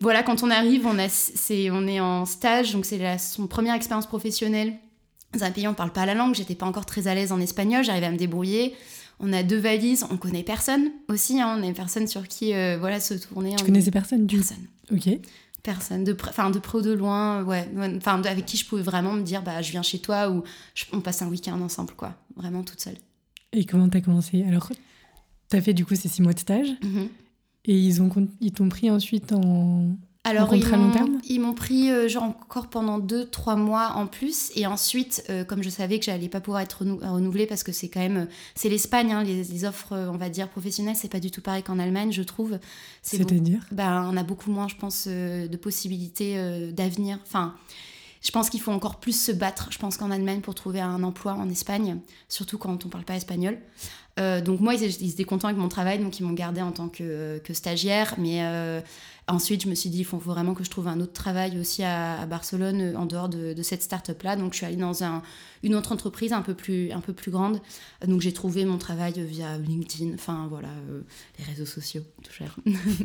voilà, 0.00 0.22
quand 0.22 0.42
on 0.42 0.50
arrive, 0.50 0.86
on, 0.86 0.98
a, 0.98 1.08
c'est, 1.08 1.70
on 1.70 1.86
est 1.86 2.00
en 2.00 2.24
stage, 2.26 2.72
donc 2.72 2.84
c'est 2.84 2.98
la- 2.98 3.18
son 3.18 3.46
première 3.46 3.74
expérience 3.74 4.06
professionnelle 4.06 4.74
dans 5.32 5.44
un 5.44 5.50
pays 5.50 5.66
où 5.66 5.70
on 5.70 5.74
parle 5.74 5.92
pas 5.92 6.06
la 6.06 6.14
langue. 6.14 6.34
J'étais 6.34 6.54
pas 6.56 6.66
encore 6.66 6.86
très 6.86 7.06
à 7.06 7.14
l'aise 7.14 7.30
en 7.32 7.40
espagnol, 7.40 7.84
j'arrivais 7.84 8.06
à 8.06 8.10
me 8.10 8.16
débrouiller. 8.16 8.74
On 9.20 9.32
a 9.32 9.44
deux 9.44 9.58
valises, 9.58 10.04
on 10.10 10.16
connaît 10.16 10.42
personne 10.42 10.90
aussi, 11.08 11.40
hein, 11.40 11.56
on 11.58 11.62
est 11.62 11.72
personne 11.72 12.08
sur 12.08 12.26
qui 12.26 12.52
euh, 12.54 12.76
voilà 12.80 12.98
se 12.98 13.14
tourner. 13.14 13.54
Tu 13.56 13.62
on- 13.62 13.66
connaissais 13.66 13.92
personne 13.92 14.26
du 14.26 14.36
personne 14.38 14.66
Ok. 14.90 15.08
Personne 15.62 16.02
de 16.04 16.12
près 16.12 16.30
enfin 16.30 16.50
de 16.50 16.58
près 16.58 16.78
ou 16.78 16.82
de 16.82 16.92
loin 16.92 17.42
ouais 17.44 17.68
enfin 17.96 18.20
avec 18.24 18.46
qui 18.46 18.56
je 18.56 18.66
pouvais 18.66 18.82
vraiment 18.82 19.12
me 19.12 19.22
dire 19.22 19.42
bah 19.42 19.62
je 19.62 19.70
viens 19.70 19.82
chez 19.82 19.98
toi 20.00 20.28
ou 20.30 20.42
je- 20.74 20.84
on 20.92 21.00
passe 21.00 21.22
un 21.22 21.28
week-end 21.28 21.60
ensemble 21.60 21.94
quoi 21.94 22.14
vraiment 22.36 22.62
toute 22.64 22.80
seule 22.80 22.96
Et 23.52 23.64
comment 23.64 23.88
t'as 23.88 24.00
commencé? 24.00 24.42
Alors, 24.44 24.70
t'as 25.48 25.60
fait 25.60 25.74
du 25.74 25.84
coup 25.84 25.94
ces 25.94 26.08
six 26.08 26.22
mois 26.22 26.32
de 26.32 26.38
stage 26.40 26.68
Mhm. 26.82 27.08
et 27.66 27.78
ils 27.78 28.00
ont 28.02 28.10
ils 28.40 28.52
t'ont 28.52 28.68
pris 28.68 28.90
ensuite 28.90 29.32
en. 29.32 29.96
Alors 30.24 30.48
contrat 30.48 30.76
ils 30.76 30.80
long 30.80 30.86
m'ont- 30.86 30.92
terme 30.92 31.18
ils 31.24 31.40
m'ont 31.40 31.52
pris 31.52 31.90
euh, 31.90 32.08
genre 32.08 32.22
encore 32.24 32.68
pendant 32.68 32.98
deux 32.98 33.26
trois 33.26 33.56
mois 33.56 33.92
en 33.96 34.06
plus. 34.06 34.50
Et 34.54 34.66
ensuite 34.66 35.24
euh, 35.30 35.44
comme 35.44 35.62
je 35.62 35.68
savais 35.70 35.98
que 35.98 36.04
j'allais 36.04 36.28
pas 36.28 36.40
pouvoir 36.40 36.62
être 36.62 36.84
renou- 36.84 37.00
renouvelée 37.00 37.46
parce 37.46 37.62
que 37.64 37.72
c'est 37.72 37.88
quand 37.88 38.00
même 38.00 38.16
euh, 38.16 38.26
c'est 38.54 38.68
l'Espagne 38.68 39.12
hein, 39.12 39.24
les, 39.24 39.42
les 39.42 39.64
offres 39.64 39.92
on 40.12 40.16
va 40.16 40.28
dire 40.28 40.48
professionnelles 40.48 40.96
c'est 40.96 41.10
pas 41.10 41.20
du 41.20 41.30
tout 41.30 41.40
pareil 41.40 41.62
qu'en 41.62 41.78
Allemagne 41.78 42.12
je 42.12 42.22
trouve. 42.22 42.58
C'est-à-dire? 43.02 43.66
Ben, 43.72 44.08
on 44.12 44.16
a 44.16 44.22
beaucoup 44.22 44.50
moins, 44.50 44.68
je 44.68 44.76
pense, 44.76 45.06
euh, 45.08 45.48
de 45.48 45.56
possibilités 45.56 46.36
d'avenir. 46.72 47.18
Enfin, 47.26 47.54
je 48.22 48.30
pense 48.30 48.50
qu'il 48.50 48.60
faut 48.60 48.72
encore 48.72 49.00
plus 49.00 49.20
se 49.20 49.32
battre, 49.32 49.68
je 49.70 49.78
pense 49.78 49.96
qu'en 49.96 50.10
Allemagne, 50.10 50.40
pour 50.40 50.54
trouver 50.54 50.80
un 50.80 51.02
emploi 51.02 51.34
en 51.34 51.48
Espagne, 51.48 51.98
surtout 52.28 52.56
quand 52.56 52.86
on 52.86 52.88
parle 52.88 53.04
pas 53.04 53.16
espagnol. 53.16 53.58
Euh, 54.20 54.40
donc 54.40 54.60
moi, 54.60 54.74
ils, 54.74 55.10
étaient 55.10 55.24
contents 55.24 55.48
avec 55.48 55.58
mon 55.58 55.68
travail, 55.68 55.98
donc 55.98 56.20
ils 56.20 56.22
m'ont 56.22 56.34
gardé 56.34 56.60
en 56.60 56.72
tant 56.72 56.88
que, 56.88 57.40
stagiaire. 57.52 58.14
Mais 58.18 58.44
euh, 58.44 58.80
ensuite, 59.26 59.62
je 59.62 59.68
me 59.68 59.74
suis 59.74 59.90
dit, 59.90 60.00
il 60.00 60.04
faut, 60.04 60.18
vraiment 60.18 60.54
que 60.54 60.64
je 60.64 60.70
trouve 60.70 60.88
un 60.88 61.00
autre 61.00 61.12
travail 61.12 61.58
aussi 61.58 61.82
à, 61.82 62.26
Barcelone, 62.26 62.94
en 62.96 63.06
dehors 63.06 63.28
de, 63.28 63.60
cette 63.62 63.82
start-up-là. 63.82 64.36
Donc 64.36 64.52
je 64.52 64.58
suis 64.58 64.66
allée 64.66 64.76
dans 64.76 65.02
un, 65.02 65.22
une 65.62 65.74
autre 65.74 65.92
entreprise 65.92 66.32
un 66.32 66.42
peu 66.42 66.54
plus, 66.54 66.90
grande. 67.28 67.60
Donc 68.06 68.20
j'ai 68.20 68.32
trouvé 68.32 68.64
mon 68.64 68.78
travail 68.78 69.14
via 69.16 69.56
LinkedIn, 69.58 70.14
enfin 70.14 70.46
voilà, 70.48 70.68
euh, 70.90 71.02
les 71.38 71.44
réseaux 71.44 71.66
sociaux, 71.66 72.02
tout 72.22 72.32
cher. 72.32 72.56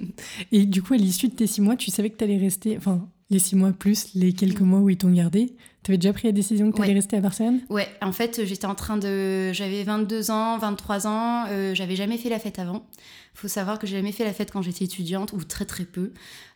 Et 0.51 0.65
du 0.65 0.83
coup, 0.83 0.93
à 0.93 0.97
l'issue 0.97 1.29
de 1.29 1.35
tes 1.35 1.47
six 1.47 1.61
mois, 1.61 1.75
tu 1.75 1.89
savais 1.91 2.09
que 2.09 2.17
t'allais 2.17 2.37
rester. 2.37 2.77
Enfin, 2.77 3.07
les 3.29 3.39
six 3.39 3.55
mois 3.55 3.71
plus 3.71 4.13
les 4.15 4.33
quelques 4.33 4.61
mois 4.61 4.79
où 4.79 4.89
ils 4.89 4.97
t'ont 4.97 5.11
gardé. 5.11 5.53
T'avais 5.83 5.97
déjà 5.97 6.13
pris 6.13 6.27
la 6.27 6.31
décision 6.33 6.71
que 6.71 6.77
t'allais 6.77 6.89
Ouais. 6.89 6.95
rester 6.95 7.17
à 7.17 7.21
Barcelone? 7.21 7.59
Ouais, 7.69 7.87
en 8.01 8.11
fait, 8.11 8.45
j'étais 8.45 8.65
en 8.65 8.75
train 8.75 8.97
de. 8.97 9.51
J'avais 9.53 9.83
22 9.83 10.31
ans, 10.31 10.57
23 10.57 11.07
ans, 11.07 11.45
euh, 11.49 11.73
j'avais 11.75 11.95
jamais 11.95 12.17
fait 12.17 12.29
la 12.29 12.39
fête 12.39 12.59
avant. 12.59 12.85
Faut 13.33 13.47
savoir 13.47 13.77
que 13.79 13.85
j'ai 13.87 13.97
jamais 13.97 14.11
fait 14.11 14.25
la 14.25 14.33
fête 14.33 14.51
quand 14.51 14.61
j'étais 14.61 14.85
étudiante, 14.85 15.31
ou 15.33 15.43
très 15.43 15.63
très 15.65 15.85
peu, 15.85 16.11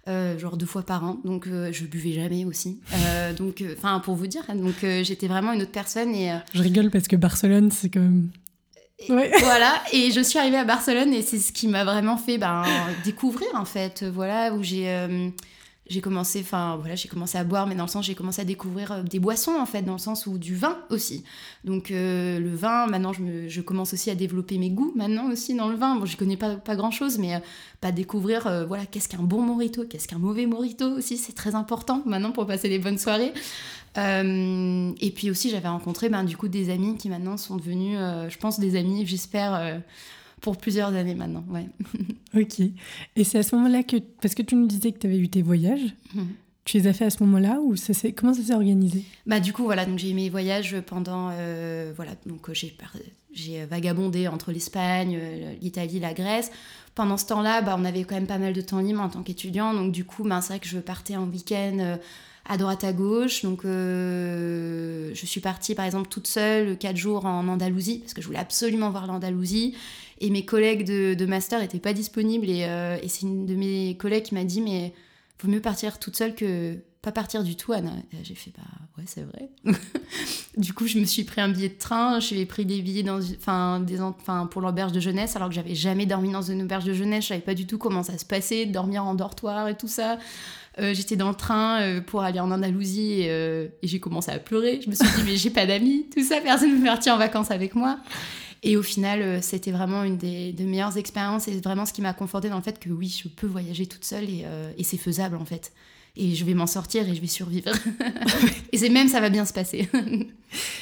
euh, 0.08 0.38
genre 0.40 0.58
deux 0.58 0.66
fois 0.66 0.82
par 0.84 1.04
an. 1.04 1.18
Donc 1.24 1.48
euh, 1.48 1.72
je 1.72 1.86
buvais 1.86 2.14
jamais 2.14 2.44
aussi. 2.44 2.80
Donc, 3.38 3.64
enfin, 3.78 4.00
pour 4.00 4.16
vous 4.16 4.28
dire, 4.28 4.44
donc 4.54 4.84
euh, 4.84 5.04
j'étais 5.04 5.28
vraiment 5.28 5.54
une 5.54 5.62
autre 5.62 5.72
personne 5.72 6.14
et. 6.16 6.34
Je 6.54 6.62
rigole 6.62 6.90
parce 6.90 7.08
que 7.08 7.16
Barcelone, 7.16 7.70
c'est 7.72 7.90
quand 7.90 8.00
même. 8.02 8.30
Ouais. 9.10 9.32
voilà, 9.42 9.82
et 9.94 10.12
je 10.12 10.22
suis 10.22 10.38
arrivée 10.40 10.58
à 10.58 10.66
Barcelone 10.66 11.14
et 11.14 11.22
c'est 11.22 11.40
ce 11.40 11.52
qui 11.52 11.68
m'a 11.68 11.84
vraiment 11.84 12.18
fait 12.18 12.38
ben, 12.38 12.64
découvrir 13.04 13.48
en 13.56 13.66
fait, 13.66 14.04
voilà, 14.04 14.54
où 14.54 14.62
j'ai 14.62 15.08
j'ai 15.92 16.02
commencé, 16.02 16.40
enfin 16.40 16.78
voilà, 16.80 16.96
j'ai 16.96 17.10
commencé 17.10 17.38
à 17.38 17.44
boire, 17.44 17.68
mais 17.68 17.76
dans 17.76 17.84
le 17.84 17.90
sens 17.90 18.06
j'ai 18.06 18.16
commencé 18.16 18.42
à 18.42 18.46
découvrir 18.46 18.92
euh, 18.92 19.04
des 19.04 19.20
boissons 19.20 19.52
en 19.60 19.66
fait, 19.66 19.82
dans 19.82 19.94
le 19.94 20.00
sens 20.00 20.26
où 20.26 20.38
du 20.38 20.56
vin 20.56 20.78
aussi. 20.90 21.24
Donc 21.66 21.92
euh, 21.92 22.40
le 22.40 22.56
vin, 22.56 22.88
maintenant 22.88 23.14
je, 23.14 23.22
me- 23.22 23.50
je 23.50 23.62
commence 23.62 23.94
aussi 23.94 24.10
à 24.10 24.16
développer 24.16 24.58
mes 24.58 24.70
goûts 24.70 24.94
maintenant 24.96 25.30
aussi 25.30 25.54
dans 25.54 25.68
le 25.68 25.76
vin. 25.76 25.96
Bon, 25.98 26.06
je 26.06 26.16
connais 26.16 26.38
pas, 26.38 26.56
grand 26.76 26.92
chose, 26.92 27.18
mais 27.20 27.36
euh, 27.36 27.40
pas 27.82 27.92
découvrir, 27.92 28.44
voilà, 28.68 28.86
qu'est-ce 28.86 29.10
qu'un 29.10 29.24
bon 29.24 29.42
morito, 29.42 29.84
qu'est-ce 29.86 30.08
qu'un 30.08 30.20
mauvais 30.20 30.46
morito 30.46 30.86
aussi, 30.86 31.18
c'est 31.18 31.34
très 31.34 31.56
important 31.56 32.02
maintenant 32.06 32.32
pour 32.32 32.46
passer 32.48 32.70
des 32.70 32.80
bonnes 32.80 32.98
soirées. 33.00 33.34
Et 33.98 35.12
puis 35.14 35.30
aussi, 35.30 35.50
j'avais 35.50 35.68
rencontré 35.68 36.08
ben, 36.08 36.24
du 36.24 36.38
coup 36.38 36.48
des 36.48 36.70
amis 36.70 36.96
qui 36.96 37.10
maintenant 37.10 37.38
sont 37.38 37.58
devenus, 37.58 37.98
je 38.30 38.38
pense, 38.38 38.60
des 38.60 38.78
amis, 38.78 39.06
j'espère, 39.06 39.82
pour 40.42 40.58
plusieurs 40.58 40.94
années 40.94 41.16
maintenant. 41.16 41.44
Ouais. 41.50 41.68
Ok. 42.34 42.62
Et 43.18 43.24
c'est 43.26 43.40
à 43.40 43.44
ce 43.44 43.54
moment-là 43.58 43.84
que. 43.84 43.98
Parce 44.22 44.36
que 44.36 44.42
tu 44.42 44.56
nous 44.56 44.66
disais 44.66 44.94
que 44.94 45.00
tu 45.00 45.08
avais 45.08 45.18
eu 45.18 45.28
tes 45.28 45.42
voyages. 45.42 45.94
Mhm. 46.16 46.28
Tu 46.64 46.78
les 46.78 46.88
as 46.88 46.94
fait 46.94 47.06
à 47.06 47.10
ce 47.10 47.22
moment-là 47.24 47.60
ou 47.60 47.76
ça 47.76 47.94
comment 48.16 48.34
ça 48.34 48.42
s'est 48.42 48.54
organisé? 48.54 49.04
Bah 49.26 49.40
du 49.40 49.52
coup 49.52 49.64
voilà 49.64 49.86
donc 49.86 49.98
j'ai 49.98 50.12
eu 50.12 50.14
mes 50.14 50.30
voyages 50.30 50.80
pendant 50.86 51.30
euh, 51.32 51.92
voilà 51.96 52.12
donc 52.26 52.50
euh, 52.50 52.54
j'ai 52.54 52.74
j'ai 53.34 53.66
vagabondé 53.66 54.28
entre 54.28 54.52
l'Espagne, 54.52 55.18
euh, 55.20 55.54
l'Italie, 55.62 56.00
la 56.00 56.14
Grèce. 56.14 56.52
Pendant 56.96 57.16
ce 57.16 57.26
temps-là 57.28 57.62
bah 57.62 57.76
on 57.80 57.86
avait 57.86 58.04
quand 58.04 58.16
même 58.16 58.28
pas 58.28 58.38
mal 58.38 58.54
de 58.54 58.62
temps 58.62 58.80
libre 58.80 59.00
en 59.02 59.08
tant 59.08 59.24
qu'étudiant 59.24 59.74
donc 59.74 59.94
du 59.94 60.04
coup 60.04 60.24
bah, 60.24 60.42
c'est 60.42 60.50
vrai 60.50 60.60
que 60.60 60.68
je 60.68 60.78
partais 60.78 61.16
en 61.16 61.24
week-end 61.24 61.78
euh, 61.80 61.98
à 62.46 62.58
droite 62.58 62.84
à 62.84 62.92
gauche 62.92 63.44
donc 63.44 63.64
euh, 63.64 65.12
je 65.14 65.26
suis 65.26 65.40
partie 65.40 65.74
par 65.74 65.86
exemple 65.86 66.10
toute 66.10 66.28
seule 66.28 66.78
quatre 66.78 66.98
jours 66.98 67.26
en 67.26 67.48
Andalousie 67.48 68.00
parce 68.00 68.14
que 68.14 68.22
je 68.22 68.28
voulais 68.28 68.40
absolument 68.40 68.90
voir 68.90 69.08
l'Andalousie 69.08 69.74
et 70.22 70.30
mes 70.30 70.46
collègues 70.46 70.86
de, 70.86 71.26
master 71.26 71.60
n'étaient 71.60 71.80
pas 71.80 71.94
disponibles 71.94 72.50
et, 72.50 72.66
euh, 72.66 72.98
et 73.02 73.10
c'est 73.10 73.24
une 73.24 73.46
de 73.46 73.56
mes 73.56 73.98
collègues 73.98 74.24
qui 74.24 74.36
m'a 74.36 74.44
dit 74.44 74.62
mais 74.62 74.94
vaut 75.42 75.50
mieux 75.50 75.62
partir 75.62 76.00
toute 76.00 76.16
seule 76.16 76.36
que 76.36 76.78
pas 77.02 77.12
partir 77.12 77.44
du 77.44 77.56
tout, 77.56 77.74
Anna. 77.74 77.94
J'ai 78.22 78.36
fait, 78.36 78.52
bah 78.56 78.64
ouais, 78.98 79.06
c'est 79.08 79.24
vrai. 79.24 79.50
du 80.58 80.72
coup, 80.74 80.86
je 80.86 81.00
me 81.00 81.06
suis 81.06 81.24
pris 81.24 81.42
un 81.42 81.50
billet 81.50 81.70
de 81.70 81.78
train, 81.78 82.20
j'ai 82.20 82.46
pris 82.46 82.64
des 82.64 82.80
billets 82.84 83.02
dans, 83.02 83.20
enfin, 83.20 83.80
des, 83.80 84.02
enfin, 84.02 84.46
pour 84.46 84.62
l'auberge 84.62 84.92
de 84.92 85.00
jeunesse, 85.00 85.36
alors 85.36 85.50
que 85.50 85.56
j'avais 85.56 85.74
jamais 85.74 86.06
dormi 86.06 86.32
dans 86.32 86.44
une 86.44 86.62
auberge 86.62 86.86
de 86.86 86.94
jeunesse, 86.94 87.24
je 87.24 87.30
savais 87.30 87.42
pas 87.42 87.56
du 87.56 87.66
tout 87.66 87.80
comment 87.80 88.04
ça 88.04 88.20
se 88.20 88.26
passait, 88.26 88.68
de 88.68 88.72
dormir 88.72 89.04
en 89.04 89.16
dortoir 89.16 89.68
et 89.68 89.76
tout 89.76 89.88
ça. 89.88 90.20
Euh, 90.80 90.94
J'étais 90.94 91.16
dans 91.16 91.30
le 91.30 91.36
train 91.36 91.82
euh, 91.82 92.02
pour 92.02 92.22
aller 92.22 92.40
en 92.40 92.52
Andalousie 92.52 93.24
et, 93.24 93.30
et 93.82 93.88
j'ai 93.88 94.00
commencé 94.00 94.32
à 94.32 94.38
pleurer. 94.38 94.80
Je 94.84 94.90
me 94.90 94.94
suis 94.94 95.08
dit, 95.08 95.24
mais 95.26 95.38
j'ai 95.38 95.50
pas 95.50 95.66
d'amis, 95.66 96.06
tout 96.16 96.24
ça, 96.24 96.40
personne 96.40 96.72
ne 96.72 96.78
veut 96.78 96.86
partir 96.86 97.16
en 97.16 97.18
vacances 97.18 97.50
avec 97.50 97.74
moi. 97.74 97.98
Et 98.64 98.78
au 98.78 98.84
final, 98.84 99.22
euh, 99.22 99.42
c'était 99.42 99.72
vraiment 99.72 100.04
une 100.04 100.18
des, 100.18 100.54
des 100.54 100.66
meilleures 100.66 100.96
expériences 100.98 101.48
et 101.48 101.60
vraiment 101.60 101.86
ce 101.86 101.94
qui 101.94 102.02
m'a 102.02 102.14
confortée 102.14 102.50
dans 102.50 102.58
le 102.58 102.62
fait 102.62 102.80
que 102.80 102.90
oui, 102.90 103.10
je 103.24 103.28
peux 103.28 103.48
voyager 103.48 103.88
toute 103.88 104.06
seule 104.06 104.26
et, 104.26 104.44
euh, 104.46 104.72
et 104.78 104.84
c'est 104.84 104.98
faisable 104.98 105.36
en 105.36 105.46
fait. 105.46 105.72
Et 106.16 106.36
je 106.36 106.44
vais 106.46 106.54
m'en 106.54 106.68
sortir 106.68 107.08
et 107.08 107.16
je 107.16 107.22
vais 107.22 107.28
survivre. 107.28 107.72
et 108.72 108.78
c'est 108.78 108.90
même, 108.90 109.08
ça 109.08 109.20
va 109.22 109.30
bien 109.30 109.46
se 109.46 109.54
passer. 109.54 109.90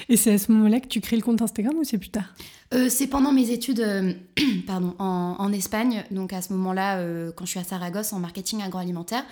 Et 0.10 0.18
c'est 0.18 0.34
à 0.34 0.38
ce 0.40 0.52
moment-là 0.52 0.80
que 0.80 0.88
tu 0.88 1.02
crées 1.02 1.16
le 1.16 1.22
compte 1.22 1.42
Instagram 1.42 1.76
ou 1.78 1.84
c'est 1.84 2.00
plus 2.00 2.10
tard? 2.10 2.34
Euh, 2.74 2.90
c'est 2.90 3.08
pendant 3.08 3.32
mes 3.32 3.52
études 3.52 3.80
euh, 3.80 4.14
pardon, 4.68 4.96
en, 5.00 5.36
en 5.38 5.54
Espagne. 5.54 6.04
Donc 6.12 6.34
à 6.34 6.42
ce 6.42 6.52
moment-là, 6.54 7.02
quand 7.36 7.46
je 7.46 7.52
suis 7.52 7.60
à 7.60 7.64
Saragosse 7.64 8.12
en 8.12 8.20
marketing 8.20 8.62
agroalimentaire, 8.64 9.24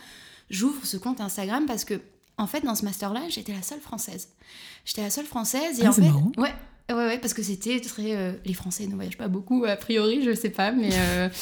j'ouvre 0.50 0.86
ce 0.86 0.98
compte 0.98 1.20
Instagram 1.20 1.66
parce 1.66 1.84
que, 1.84 1.96
en 2.38 2.46
fait, 2.48 2.62
dans 2.64 2.76
ce 2.76 2.86
master-là, 2.86 3.22
j'étais 3.30 3.54
la 3.54 3.64
seule 3.64 3.80
française. 3.82 4.30
J'étais 4.86 5.02
la 5.02 5.10
seule 5.10 5.26
française. 5.26 5.80
Et 5.80 5.86
Ah, 5.86 5.90
en 5.90 5.94
fait, 5.94 6.02
marrant. 6.04 6.32
Ouais, 6.38 6.54
ouais, 6.90 6.96
ouais, 6.96 7.18
parce 7.20 7.34
que 7.34 7.42
c'était 7.44 7.80
très. 7.80 8.16
euh, 8.16 8.34
les 8.46 8.54
Français 8.54 8.88
ne 8.88 8.96
voyagent 8.96 9.18
pas 9.18 9.28
beaucoup, 9.28 9.64
a 9.66 9.76
priori, 9.76 10.24
je 10.24 10.34
sais 10.34 10.50
pas, 10.50 10.72
mais. 10.72 10.90
euh, 10.94 11.30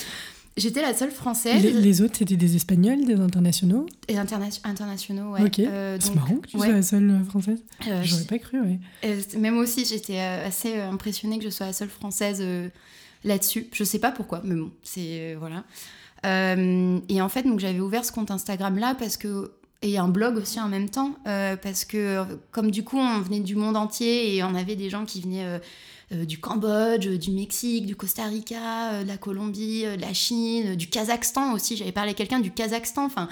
J'étais 0.57 0.81
la 0.81 0.93
seule 0.93 1.11
française 1.11 1.61
les, 1.61 1.73
les 1.73 2.01
autres, 2.01 2.15
c'était 2.17 2.37
des 2.37 2.55
Espagnols, 2.55 3.03
des 3.03 3.15
internationaux? 3.15 3.87
Et 4.07 4.15
interna- 4.15 4.47
internationaux, 4.63 5.31
ouais. 5.33 5.43
Ok. 5.43 5.59
Euh, 5.59 5.97
c'est 5.99 6.15
marrant 6.15 6.37
que 6.37 6.47
tu 6.47 6.55
ouais. 6.55 6.67
sois 6.67 6.75
la 6.75 6.81
seule 6.81 7.19
française. 7.27 7.61
Euh, 7.89 8.01
J'aurais 8.05 8.23
pas 8.23 8.39
cru, 8.39 8.61
ouais. 8.61 8.79
Euh, 9.03 9.19
même 9.37 9.57
aussi, 9.57 9.83
j'étais 9.83 10.17
assez 10.17 10.79
impressionnée 10.79 11.39
que 11.39 11.43
je 11.43 11.49
sois 11.49 11.65
la 11.65 11.73
seule 11.73 11.89
française 11.89 12.41
là-dessus. 13.25 13.67
Je 13.73 13.83
sais 13.83 13.99
pas 13.99 14.11
pourquoi, 14.13 14.39
mais 14.45 14.55
bon, 14.55 14.71
c'est 14.81 15.35
voilà. 15.37 15.65
Et 16.23 17.21
en 17.21 17.27
fait, 17.29 17.43
donc 17.43 17.59
j'avais 17.59 17.81
ouvert 17.81 18.05
ce 18.05 18.13
compte 18.13 18.31
Instagram 18.31 18.77
là 18.77 18.95
parce 18.97 19.17
que 19.17 19.51
et 19.81 19.97
un 19.97 20.07
blog 20.07 20.37
aussi 20.37 20.59
en 20.59 20.67
même 20.67 20.89
temps 20.89 21.11
euh, 21.27 21.55
parce 21.55 21.85
que 21.85 22.23
comme 22.51 22.71
du 22.71 22.83
coup 22.83 22.97
on 22.97 23.19
venait 23.19 23.39
du 23.39 23.55
monde 23.55 23.77
entier 23.77 24.35
et 24.35 24.43
on 24.43 24.55
avait 24.55 24.75
des 24.75 24.89
gens 24.89 25.05
qui 25.05 25.21
venaient 25.21 25.45
euh, 25.45 25.59
euh, 26.13 26.25
du 26.25 26.39
Cambodge, 26.39 27.07
du 27.07 27.31
Mexique, 27.31 27.85
du 27.85 27.95
Costa 27.95 28.25
Rica, 28.25 29.03
de 29.03 29.07
la 29.07 29.17
Colombie, 29.17 29.83
de 29.83 30.01
la 30.01 30.13
Chine, 30.13 30.75
du 30.75 30.87
Kazakhstan 30.87 31.53
aussi. 31.53 31.77
J'avais 31.77 31.91
parlé 31.91 32.11
à 32.11 32.13
quelqu'un 32.13 32.39
du 32.39 32.51
Kazakhstan. 32.51 33.05
Enfin, 33.05 33.27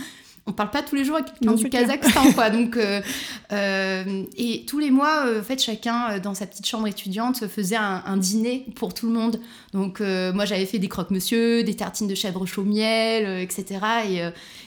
on 0.47 0.53
parle 0.53 0.71
pas 0.71 0.81
tous 0.81 0.95
les 0.95 1.05
jours 1.05 1.17
à 1.17 1.21
quelqu'un 1.21 1.53
du. 1.53 1.69
Kazakhstan, 1.69 2.33
quoi. 2.33 2.49
Donc, 2.49 2.77
et 3.51 4.65
tous 4.65 4.79
les 4.79 4.89
mois, 4.89 5.25
en 5.39 5.43
fait, 5.43 5.61
chacun 5.61 6.17
dans 6.17 6.33
sa 6.33 6.47
petite 6.47 6.65
chambre 6.65 6.87
étudiante 6.87 7.47
faisait 7.47 7.75
un, 7.75 8.01
un 8.07 8.17
dîner 8.17 8.65
pour 8.75 8.95
tout 8.95 9.05
le 9.05 9.13
monde. 9.13 9.39
Donc, 9.71 9.99
moi, 9.99 10.45
j'avais 10.45 10.65
fait 10.65 10.79
des 10.79 10.89
croque-monsieur, 10.89 11.63
des 11.63 11.75
tartines 11.75 12.07
de 12.07 12.15
chèvre 12.15 12.43
chaud 12.47 12.63
miel, 12.63 13.39
etc. 13.39 13.79
Et, 14.09 14.23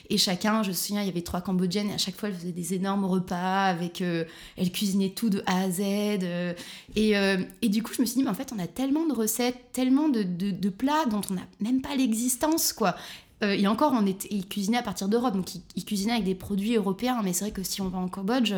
et 0.08 0.18
chacun, 0.18 0.62
je 0.62 0.68
me 0.68 0.74
souviens, 0.74 1.02
il 1.02 1.06
y 1.06 1.10
avait 1.10 1.22
trois 1.22 1.40
Cambodgiennes 1.40 1.90
et 1.90 1.94
à 1.94 1.98
chaque 1.98 2.16
fois, 2.16 2.28
elles 2.28 2.34
faisaient 2.34 2.52
des 2.52 2.74
énormes 2.74 3.04
repas 3.04 3.64
avec. 3.64 4.00
euh, 4.00 4.24
elles 4.56 4.70
cuisinaient 4.70 5.10
tout 5.10 5.30
de 5.30 5.42
A 5.46 5.62
à 5.62 5.70
Z. 5.70 5.80
euh, 5.80 6.52
et, 6.94 7.16
euh, 7.16 7.38
et 7.62 7.68
du 7.68 7.82
coup, 7.82 7.92
je 7.94 8.00
me 8.00 8.06
suis 8.06 8.16
dit, 8.16 8.22
mais 8.22 8.30
en 8.30 8.34
fait, 8.34 8.52
on 8.54 8.58
a 8.58 8.66
tellement 8.66 9.06
de 9.06 9.12
recettes, 9.12 9.72
tellement 9.72 10.08
de, 10.08 10.22
de- 10.22 10.68
plats 10.70 11.06
dont 11.10 11.20
on 11.30 11.34
n'a 11.34 11.46
même 11.60 11.80
pas 11.80 11.96
l'existence, 11.96 12.72
quoi. 12.72 12.96
et 13.42 13.66
encore, 13.66 13.92
on 13.94 14.06
était, 14.06 14.28
il 14.30 14.46
cuisinait 14.46 14.78
à 14.78 14.82
partir 14.82 15.08
d'Europe, 15.08 15.34
donc 15.34 15.54
il, 15.74 15.84
cuisinait 15.84 16.12
avec 16.12 16.24
des 16.24 16.34
produits 16.34 16.76
européens. 16.76 17.20
Mais 17.24 17.32
c'est 17.32 17.44
vrai 17.44 17.52
que 17.52 17.62
si 17.62 17.80
on 17.80 17.88
va 17.88 17.98
en 17.98 18.08
Cambodge 18.08 18.52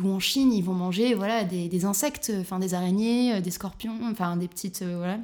ou 0.00 0.08
en 0.10 0.20
Chine, 0.20 0.52
ils 0.52 0.64
vont 0.64 0.74
manger 0.74 1.14
voilà 1.14 1.44
des, 1.44 1.68
des 1.68 1.84
insectes, 1.84 2.32
enfin 2.40 2.58
des 2.58 2.74
araignées, 2.74 3.40
des 3.40 3.50
scorpions, 3.50 3.98
enfin 4.10 4.36
des 4.36 4.48
petites 4.48 4.82
voilà 4.82 5.18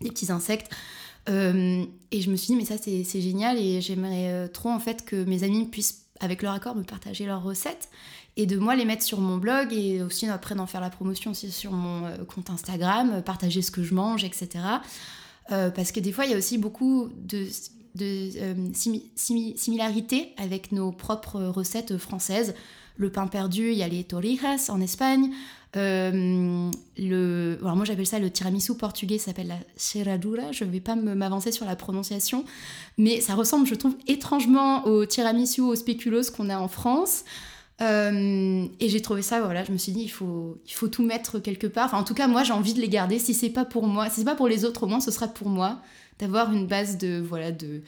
des 0.00 0.10
petits 0.10 0.30
insectes. 0.30 0.70
Euh, 1.28 1.84
et 2.10 2.20
je 2.20 2.30
me 2.30 2.36
suis 2.36 2.48
dit, 2.48 2.56
mais 2.56 2.64
ça, 2.64 2.76
c'est 2.78 3.20
génial 3.20 3.58
et 3.58 3.80
j'aimerais 3.80 4.30
euh, 4.30 4.48
trop 4.48 4.70
en 4.70 4.78
fait 4.78 5.04
que 5.04 5.24
mes 5.24 5.42
amis 5.42 5.66
puissent, 5.66 6.06
avec 6.20 6.42
leur 6.42 6.52
accord, 6.52 6.74
me 6.74 6.82
partager 6.82 7.26
leurs 7.26 7.42
recettes 7.42 7.88
et 8.36 8.46
de 8.46 8.56
moi 8.58 8.76
les 8.76 8.84
mettre 8.84 9.02
sur 9.02 9.20
mon 9.20 9.38
blog 9.38 9.72
et 9.72 10.02
aussi 10.02 10.26
après 10.28 10.54
d'en 10.54 10.66
faire 10.66 10.80
la 10.80 10.90
promotion 10.90 11.30
aussi 11.30 11.50
sur 11.50 11.72
mon 11.72 12.06
euh, 12.06 12.16
compte 12.24 12.50
Instagram, 12.50 13.22
partager 13.22 13.62
ce 13.62 13.70
que 13.70 13.82
je 13.82 13.94
mange, 13.94 14.24
etc. 14.24 14.64
parce 15.48 15.92
que 15.92 16.00
des 16.00 16.12
fois, 16.12 16.24
il 16.24 16.32
y 16.32 16.34
a 16.34 16.38
aussi 16.38 16.58
beaucoup 16.58 17.10
de, 17.16 17.46
de 17.94 18.30
similarités 19.14 20.32
avec 20.36 20.72
nos 20.72 20.92
propres 20.92 21.42
recettes 21.42 21.96
françaises. 21.98 22.54
Le 22.96 23.10
pain 23.10 23.26
perdu, 23.26 23.72
il 23.72 23.78
y 23.78 23.82
a 23.82 23.88
les 23.88 24.04
torrijas 24.04 24.70
en 24.70 24.80
Espagne. 24.80 25.32
Euh, 25.76 26.70
le, 26.96 27.58
alors 27.60 27.74
moi 27.74 27.84
j'appelle 27.84 28.06
ça 28.06 28.20
le 28.20 28.30
tiramisu 28.30 28.74
portugais, 28.76 29.18
ça 29.18 29.26
s'appelle 29.26 29.48
la 29.48 29.58
serradura. 29.76 30.52
Je 30.52 30.64
ne 30.64 30.70
vais 30.70 30.80
pas 30.80 30.94
m'avancer 30.94 31.50
sur 31.50 31.66
la 31.66 31.76
prononciation, 31.76 32.44
mais 32.96 33.20
ça 33.20 33.34
ressemble, 33.34 33.66
je 33.66 33.74
trouve, 33.74 33.96
étrangement 34.06 34.86
au 34.86 35.04
tiramisu 35.04 35.60
au 35.62 35.74
spéculoos 35.74 36.30
qu'on 36.36 36.48
a 36.50 36.58
en 36.58 36.68
France. 36.68 37.24
Euh, 37.80 38.66
et 38.78 38.88
j'ai 38.88 39.02
trouvé 39.02 39.20
ça, 39.20 39.40
voilà, 39.40 39.64
je 39.64 39.72
me 39.72 39.78
suis 39.78 39.90
dit, 39.90 40.02
il 40.02 40.08
faut, 40.08 40.60
il 40.64 40.72
faut 40.72 40.86
tout 40.86 41.02
mettre 41.02 41.40
quelque 41.40 41.66
part. 41.66 41.86
Enfin, 41.86 41.98
en 41.98 42.04
tout 42.04 42.14
cas, 42.14 42.28
moi, 42.28 42.44
j'ai 42.44 42.52
envie 42.52 42.72
de 42.72 42.80
les 42.80 42.88
garder. 42.88 43.18
Si 43.18 43.34
c'est 43.34 43.50
pas 43.50 43.64
pour 43.64 43.88
moi, 43.88 44.08
si 44.08 44.20
c'est 44.20 44.24
pas 44.24 44.36
pour 44.36 44.46
les 44.46 44.64
autres, 44.64 44.84
au 44.84 44.86
moins, 44.86 45.00
ce 45.00 45.10
sera 45.10 45.26
pour 45.26 45.48
moi. 45.48 45.82
D'avoir 46.20 46.52
une 46.52 46.68
base 46.68 46.96
de, 46.98 47.20
voilà, 47.20 47.50
de, 47.50 47.82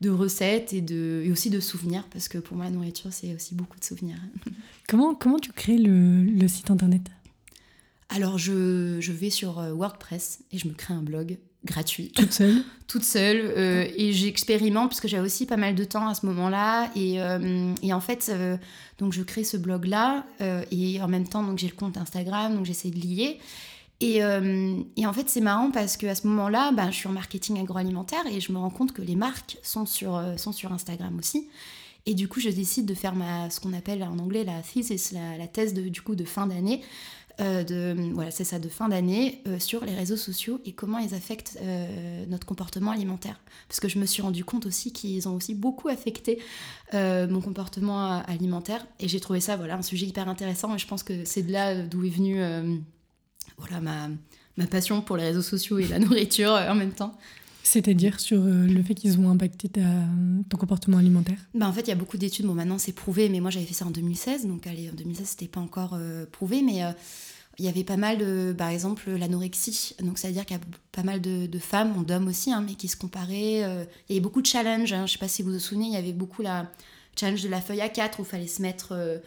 de 0.00 0.10
recettes 0.10 0.72
et, 0.72 0.80
de, 0.80 1.22
et 1.24 1.30
aussi 1.30 1.50
de 1.50 1.60
souvenirs, 1.60 2.02
parce 2.10 2.26
que 2.26 2.38
pour 2.38 2.56
moi, 2.56 2.66
la 2.66 2.72
nourriture, 2.72 3.12
c'est 3.12 3.32
aussi 3.32 3.54
beaucoup 3.54 3.78
de 3.78 3.84
souvenirs. 3.84 4.18
Comment, 4.88 5.14
comment 5.14 5.38
tu 5.38 5.52
crées 5.52 5.78
le, 5.78 6.24
le 6.24 6.48
site 6.48 6.72
internet? 6.72 7.02
Alors 8.08 8.38
je, 8.38 9.12
vais 9.12 9.30
sur 9.30 9.58
euh, 9.58 9.72
WordPress 9.72 10.40
et 10.50 10.58
je 10.58 10.68
me 10.68 10.72
crée 10.72 10.94
un 10.94 11.02
blog 11.02 11.38
gratuit. 11.64 12.10
Toute 12.12 12.32
seule 12.32 12.62
Toute 12.86 13.04
seule. 13.04 13.40
Euh, 13.56 13.86
et 13.96 14.12
j'expérimente 14.12 14.88
parce 14.90 15.00
que 15.00 15.08
j'avais 15.08 15.26
aussi 15.26 15.44
pas 15.44 15.56
mal 15.56 15.74
de 15.74 15.84
temps 15.84 16.08
à 16.08 16.14
ce 16.14 16.24
moment-là. 16.26 16.90
Et, 16.96 17.20
euh, 17.20 17.74
en 17.92 18.00
fait, 18.00 18.32
donc 18.98 19.12
je 19.12 19.22
crée 19.22 19.44
ce 19.44 19.56
blog-là. 19.56 20.24
et 20.70 21.02
en 21.02 21.08
même 21.08 21.28
temps, 21.28 21.42
donc 21.42 21.58
j'ai 21.58 21.68
le 21.68 21.74
compte 21.74 21.96
Instagram, 21.96 22.54
donc 22.54 22.64
j'essaie 22.64 22.90
de 22.90 22.98
lier. 22.98 23.38
Et, 24.00 24.24
en 24.24 25.12
fait, 25.12 25.28
c'est 25.28 25.40
marrant 25.40 25.70
parce 25.70 25.96
qu'à 25.96 26.14
ce 26.14 26.26
moment-là, 26.28 26.72
ben, 26.72 26.90
je 26.90 26.96
suis 26.96 27.08
en 27.08 27.12
marketing 27.12 27.60
agroalimentaire 27.60 28.26
et 28.30 28.40
je 28.40 28.52
me 28.52 28.58
rends 28.58 28.70
compte 28.70 28.92
que 28.92 29.02
les 29.02 29.16
marques 29.16 29.58
sont 29.62 29.84
sur, 29.84 30.22
sont 30.38 30.52
sur 30.52 30.72
Instagram 30.72 31.18
aussi. 31.18 31.48
Et 32.06 32.14
du 32.14 32.26
coup, 32.26 32.40
je 32.40 32.48
décide 32.48 32.86
de 32.86 32.94
faire 32.94 33.14
ma, 33.14 33.50
ce 33.50 33.60
qu'on 33.60 33.74
appelle 33.74 34.02
en 34.02 34.18
anglais 34.18 34.42
la 34.42 34.62
thesis, 34.62 35.12
la, 35.12 35.36
la 35.36 35.46
thèse 35.46 35.74
de, 35.74 35.90
du 35.90 36.00
coup 36.00 36.14
de 36.14 36.24
fin 36.24 36.46
d'année, 36.46 36.80
de, 37.40 37.94
voilà, 38.12 38.32
c'est 38.32 38.44
ça, 38.44 38.58
de 38.58 38.68
fin 38.68 38.88
d'année 38.88 39.42
euh, 39.46 39.60
sur 39.60 39.84
les 39.84 39.94
réseaux 39.94 40.16
sociaux 40.16 40.60
et 40.64 40.72
comment 40.72 40.98
ils 40.98 41.14
affectent 41.14 41.56
euh, 41.62 42.24
notre 42.26 42.46
comportement 42.46 42.90
alimentaire. 42.90 43.40
Parce 43.68 43.78
que 43.78 43.88
je 43.88 43.98
me 43.98 44.06
suis 44.06 44.22
rendu 44.22 44.44
compte 44.44 44.66
aussi 44.66 44.92
qu'ils 44.92 45.28
ont 45.28 45.34
aussi 45.34 45.54
beaucoup 45.54 45.88
affecté 45.88 46.40
mon 46.92 47.42
comportement 47.42 48.22
alimentaire 48.22 48.86
et 48.98 49.08
j'ai 49.08 49.20
trouvé 49.20 49.40
ça 49.40 49.56
voilà, 49.56 49.76
un 49.76 49.82
sujet 49.82 50.06
hyper 50.06 50.26
intéressant 50.26 50.74
et 50.74 50.78
je 50.78 50.86
pense 50.86 51.02
que 51.02 51.26
c'est 51.26 51.42
de 51.42 51.52
là 51.52 51.82
d'où 51.82 52.02
est 52.02 52.08
venue 52.08 52.40
voilà, 53.58 53.82
ma, 53.82 54.08
ma 54.56 54.66
passion 54.66 55.02
pour 55.02 55.18
les 55.18 55.24
réseaux 55.24 55.42
sociaux 55.42 55.78
et 55.78 55.86
la 55.86 55.98
nourriture 55.98 56.52
en 56.52 56.74
même 56.74 56.92
temps. 56.92 57.12
C'est-à-dire 57.62 58.20
sur 58.20 58.42
le 58.42 58.82
fait 58.82 58.94
qu'ils 58.94 59.20
ont 59.20 59.28
impacté 59.28 59.68
ta, 59.68 59.82
ton 60.48 60.56
comportement 60.56 60.96
alimentaire? 60.96 61.38
Bah 61.52 61.68
En 61.68 61.72
fait, 61.74 61.82
il 61.82 61.88
y 61.88 61.92
a 61.92 61.96
beaucoup 61.96 62.16
d'études. 62.16 62.46
Bon, 62.46 62.54
maintenant, 62.54 62.78
c'est 62.78 62.92
prouvé, 62.92 63.28
mais 63.28 63.40
moi, 63.40 63.50
j'avais 63.50 63.66
fait 63.66 63.74
ça 63.74 63.84
en 63.84 63.90
2016. 63.90 64.46
Donc, 64.46 64.66
allez, 64.66 64.88
en 64.88 64.94
2016, 64.94 65.26
c'était 65.26 65.48
pas 65.48 65.60
encore 65.60 65.98
prouvé. 66.32 66.62
Mais 66.62 66.82
il 67.58 67.64
y 67.64 67.68
avait 67.68 67.84
pas 67.84 67.96
mal 67.96 68.18
de, 68.18 68.54
par 68.56 68.68
exemple, 68.68 69.10
l'anorexie. 69.10 69.94
Donc, 70.00 70.18
c'est-à-dire 70.18 70.46
qu'il 70.46 70.56
y 70.56 70.60
a 70.60 70.62
pas 70.92 71.02
mal 71.02 71.20
de, 71.20 71.58
femmes, 71.58 72.04
d'hommes 72.04 72.28
aussi, 72.28 72.52
hein, 72.52 72.64
mais 72.64 72.74
qui 72.74 72.86
se 72.86 72.96
comparaient. 72.96 73.64
Euh, 73.64 73.84
il 74.08 74.12
y 74.12 74.16
avait 74.16 74.22
beaucoup 74.22 74.42
de 74.42 74.46
challenges. 74.46 74.92
Hein. 74.92 75.06
Je 75.06 75.12
sais 75.12 75.18
pas 75.18 75.28
si 75.28 75.42
vous 75.42 75.52
vous 75.52 75.58
souvenez, 75.58 75.86
il 75.86 75.92
y 75.92 75.96
avait 75.96 76.12
beaucoup 76.12 76.42
la 76.42 76.70
challenge 77.18 77.42
de 77.42 77.48
la 77.48 77.60
feuille 77.60 77.80
A4 77.80 78.18
où 78.18 78.22
il 78.22 78.24
fallait 78.24 78.46
se 78.46 78.62
mettre. 78.62 78.92
Euh, 78.92 79.18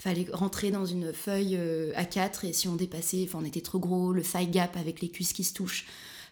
fallait 0.00 0.28
rentrer 0.32 0.70
dans 0.70 0.86
une 0.86 1.12
feuille 1.12 1.56
euh, 1.58 1.92
A4 1.94 2.46
et 2.46 2.52
si 2.52 2.68
on 2.68 2.76
dépassait, 2.76 3.24
enfin 3.28 3.40
on 3.42 3.44
était 3.44 3.60
trop 3.60 3.80
gros, 3.80 4.12
le 4.12 4.22
thigh 4.22 4.48
gap 4.48 4.76
avec 4.76 5.00
les 5.00 5.08
cuisses 5.08 5.32
qui 5.32 5.42
se 5.42 5.52
touchent. 5.52 5.86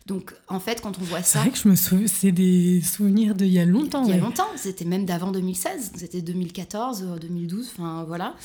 Donc 0.06 0.34
en 0.46 0.60
fait, 0.60 0.80
quand 0.80 1.00
on 1.00 1.02
voit 1.02 1.24
ça. 1.24 1.24
C'est 1.24 1.38
vrai 1.40 1.50
que 1.50 1.58
je 1.58 1.68
me 1.68 1.74
souviens, 1.74 2.06
c'est 2.06 2.30
des 2.30 2.80
souvenirs 2.80 3.34
d'il 3.34 3.48
y 3.48 3.58
a 3.58 3.64
longtemps. 3.64 4.04
Il 4.04 4.10
y 4.10 4.12
a 4.12 4.18
longtemps, 4.18 4.46
c'était 4.54 4.84
même 4.84 5.04
d'avant 5.04 5.32
2016, 5.32 5.94
c'était 5.96 6.22
2014, 6.22 7.18
2012, 7.20 7.72
enfin 7.72 8.04
voilà. 8.06 8.36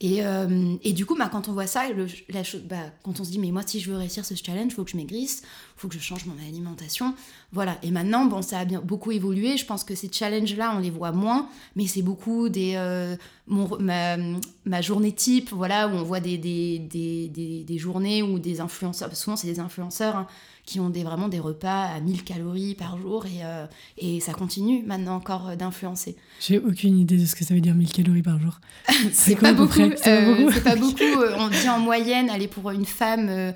Et, 0.00 0.24
euh, 0.24 0.76
et, 0.84 0.92
du 0.92 1.06
coup, 1.06 1.16
bah, 1.16 1.30
quand 1.32 1.48
on 1.48 1.52
voit 1.52 1.66
ça, 1.66 1.84
la 1.88 2.42
bah, 2.64 2.76
quand 3.02 3.18
on 3.18 3.24
se 3.24 3.30
dit, 3.30 3.38
mais 3.38 3.50
moi, 3.50 3.62
si 3.64 3.80
je 3.80 3.90
veux 3.90 3.96
réussir 3.96 4.26
ce 4.26 4.34
challenge, 4.34 4.66
il 4.66 4.74
faut 4.74 4.84
que 4.84 4.90
je 4.90 4.96
maigrisse, 4.96 5.40
il 5.42 5.80
faut 5.80 5.88
que 5.88 5.94
je 5.94 6.00
change 6.00 6.26
mon 6.26 6.36
alimentation. 6.46 7.14
Voilà. 7.52 7.78
Et 7.82 7.90
maintenant, 7.90 8.26
bon, 8.26 8.42
ça 8.42 8.58
a 8.58 8.64
bien, 8.66 8.82
beaucoup 8.82 9.10
évolué. 9.10 9.56
Je 9.56 9.64
pense 9.64 9.84
que 9.84 9.94
ces 9.94 10.12
challenges-là, 10.12 10.74
on 10.76 10.80
les 10.80 10.90
voit 10.90 11.12
moins, 11.12 11.48
mais 11.76 11.86
c'est 11.86 12.02
beaucoup 12.02 12.50
des, 12.50 12.74
euh, 12.76 13.16
ma, 13.46 14.82
journée 14.82 15.12
type, 15.12 15.50
voilà, 15.52 15.88
où 15.88 15.92
on 15.92 16.02
voit 16.02 16.20
des, 16.20 16.36
des, 16.36 16.78
des, 16.78 17.64
des 17.64 17.78
journées 17.78 18.22
où 18.22 18.38
des 18.38 18.60
influenceurs, 18.60 19.14
souvent 19.16 19.36
c'est 19.36 19.46
des 19.46 19.60
influenceurs, 19.60 20.16
hein, 20.16 20.26
qui 20.66 20.80
ont 20.80 20.90
des, 20.90 21.04
vraiment 21.04 21.28
des 21.28 21.38
repas 21.38 21.84
à 21.84 22.00
1000 22.00 22.24
calories 22.24 22.74
par 22.74 22.98
jour 22.98 23.24
et, 23.24 23.44
euh, 23.44 23.66
et 23.96 24.20
ça 24.20 24.32
continue 24.34 24.82
maintenant 24.84 25.14
encore 25.14 25.48
euh, 25.48 25.56
d'influencer. 25.56 26.16
J'ai 26.40 26.58
aucune 26.58 26.98
idée 26.98 27.16
de 27.16 27.24
ce 27.24 27.34
que 27.34 27.44
ça 27.44 27.54
veut 27.54 27.60
dire 27.60 27.74
1000 27.74 27.90
calories 27.92 28.22
par 28.22 28.38
jour. 28.40 28.60
c'est 29.12 29.36
pas, 29.36 29.52
beaucoup. 29.52 29.76
C'est 29.96 30.64
pas 30.64 30.76
beaucoup? 30.76 31.02
on 31.38 31.48
dit 31.48 31.68
en 31.68 31.78
moyenne, 31.78 32.28
allez, 32.28 32.48
pour 32.48 32.70
une 32.70 32.84
femme 32.84 33.54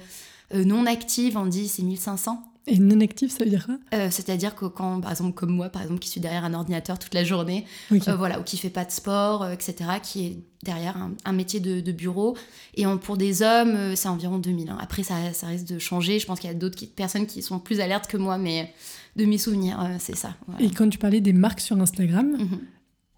non 0.55 0.87
active, 0.87 1.37
on 1.37 1.47
dit 1.47 1.69
c'est 1.69 1.83
1500. 1.83 2.50
Et 2.67 2.79
non 2.79 3.01
actif, 3.01 3.33
ça 3.33 3.45
veut 3.45 3.51
dire 3.51 3.65
quoi? 3.65 3.79
Euh, 3.95 4.09
C'est-à-dire 4.11 4.55
que 4.55 4.67
quand, 4.67 5.01
par 5.01 5.11
exemple, 5.11 5.33
comme 5.33 5.51
moi, 5.51 5.71
par 5.71 5.83
exemple, 5.83 5.99
qui 5.99 6.09
suis 6.09 6.21
derrière 6.21 6.45
un 6.45 6.55
ordinateur 6.55 6.99
toute 6.99 7.15
la 7.15 7.25
journée, 7.25 7.65
euh, 7.93 8.17
voilà, 8.17 8.39
ou 8.39 8.43
qui 8.43 8.59
fait 8.59 8.71
pas 8.71 8.85
de 8.85 8.91
sport, 8.91 9.43
euh, 9.43 9.53
etc., 9.53 9.75
qui 10.03 10.27
est 10.27 10.39
derrière 10.63 10.97
un, 11.25 11.33
métier 11.33 11.59
de, 11.59 11.93
bureau. 11.93 12.37
Et 12.75 12.85
pour 13.03 13.17
des 13.17 13.43
hommes, 13.43 13.97
c'est 13.97 14.09
environ 14.09 14.39
2000. 14.39 14.71
Hein. 14.71 14.79
Après, 14.81 15.03
ça, 15.03 15.33
ça, 15.33 15.47
risque 15.47 15.67
de 15.67 15.79
changer. 15.79 16.19
Je 16.19 16.27
pense 16.27 16.39
qu'il 16.39 16.51
y 16.51 16.53
a 16.53 16.57
d'autres 16.57 16.85
personnes 16.95 17.27
qui 17.27 17.43
sont 17.43 17.59
plus 17.59 17.81
alertes 17.81 18.07
que 18.07 18.19
moi, 18.19 18.37
mais 18.37 18.73
de 19.17 19.25
mes 19.25 19.39
souvenirs, 19.39 19.97
c'est 19.99 20.17
ça. 20.17 20.37
Et 20.59 20.71
quand 20.71 20.89
tu 20.89 20.99
parlais 20.99 21.21
des 21.21 21.33
marques 21.33 21.61
sur 21.61 21.81
Instagram, 21.81 22.37
mhm. 22.39 22.61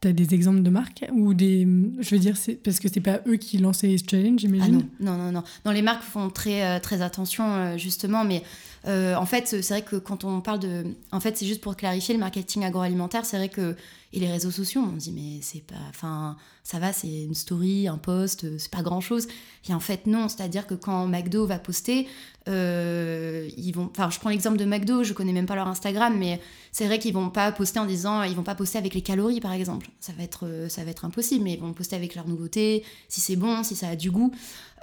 Tu 0.01 0.09
as 0.09 0.13
des 0.13 0.35
exemples 0.35 0.63
de 0.63 0.71
marques 0.71 1.05
ou 1.13 1.33
des 1.33 1.65
je 2.01 2.11
veux 2.17 2.19
dire 2.21 2.37
c'est 2.37 2.55
parce 2.55 2.81
que 2.81 2.89
c'est 2.93 3.01
pas 3.01 3.21
eux 3.29 3.37
qui 3.37 3.59
lançaient 3.59 3.87
les 3.87 3.99
challenges 3.99 4.41
j'imagine? 4.41 4.83
Ah 4.99 5.05
non 5.05 5.17
non 5.17 5.31
non 5.31 5.45
non. 5.65 5.71
les 5.71 5.81
marques 5.81 6.03
font 6.03 6.29
très 6.29 6.81
très 6.81 7.03
attention 7.03 7.79
justement 7.79 8.25
mais 8.25 8.43
euh, 8.87 9.15
en 9.15 9.27
fait, 9.27 9.47
c'est 9.47 9.69
vrai 9.69 9.83
que 9.83 9.97
quand 9.97 10.25
on 10.25 10.41
parle 10.41 10.59
de. 10.59 10.85
En 11.13 11.21
fait, 11.21 11.37
c'est 11.37 11.47
juste 11.47 11.61
pour 11.61 11.77
clarifier 11.77 12.15
le 12.15 12.21
marketing 12.21 12.65
agroalimentaire, 12.65 13.25
c'est 13.25 13.37
vrai 13.37 13.49
que. 13.49 13.77
Et 14.15 14.21
les 14.21 14.31
réseaux 14.31 14.51
sociaux, 14.51 14.83
on 14.83 14.97
dit, 14.97 15.13
mais 15.13 15.41
c'est 15.41 15.63
pas. 15.63 15.77
Enfin, 15.89 16.37
ça 16.65 16.79
va, 16.79 16.93
c'est 16.93 17.23
une 17.23 17.35
story, 17.35 17.89
un 17.89 17.97
post, 17.97 18.59
c'est 18.59 18.71
pas 18.71 18.83
grand 18.83 19.01
chose. 19.01 19.27
Et 19.69 19.73
en 19.73 19.81
fait, 19.81 20.07
non. 20.07 20.29
C'est-à-dire 20.29 20.67
que 20.67 20.75
quand 20.75 21.07
McDo 21.07 21.47
va 21.47 21.59
poster, 21.59 22.09
euh, 22.49 23.49
ils 23.57 23.73
vont. 23.73 23.89
Enfin, 23.91 24.11
je 24.11 24.19
prends 24.19 24.31
l'exemple 24.31 24.59
de 24.59 24.65
McDo, 24.65 25.05
je 25.05 25.13
connais 25.13 25.33
même 25.33 25.47
pas 25.47 25.55
leur 25.55 25.69
Instagram, 25.69 26.15
mais 26.19 26.41
c'est 26.73 26.87
vrai 26.87 26.99
qu'ils 26.99 27.15
vont 27.15 27.31
pas 27.31 27.53
poster 27.53 27.79
en 27.79 27.87
disant. 27.87 28.25
Ils 28.25 28.35
vont 28.35 28.43
pas 28.43 28.57
poster 28.57 28.79
avec 28.79 28.95
les 28.95 29.03
calories, 29.03 29.41
par 29.41 29.53
exemple. 29.53 29.89
Ça 30.01 30.13
va 30.19 30.25
être, 30.25 30.67
ça 30.69 30.85
va 30.85 30.91
être 30.91 31.05
impossible, 31.05 31.45
mais 31.45 31.55
ils 31.55 31.61
vont 31.61 31.73
poster 31.73 31.97
avec 31.97 32.17
leurs 32.17 32.29
nouveautés, 32.29 32.85
si 33.09 33.21
c'est 33.21 33.37
bon, 33.37 33.63
si 33.63 33.77
ça 33.77 33.89
a 33.89 33.97
du 33.97 34.11
goût. 34.11 34.33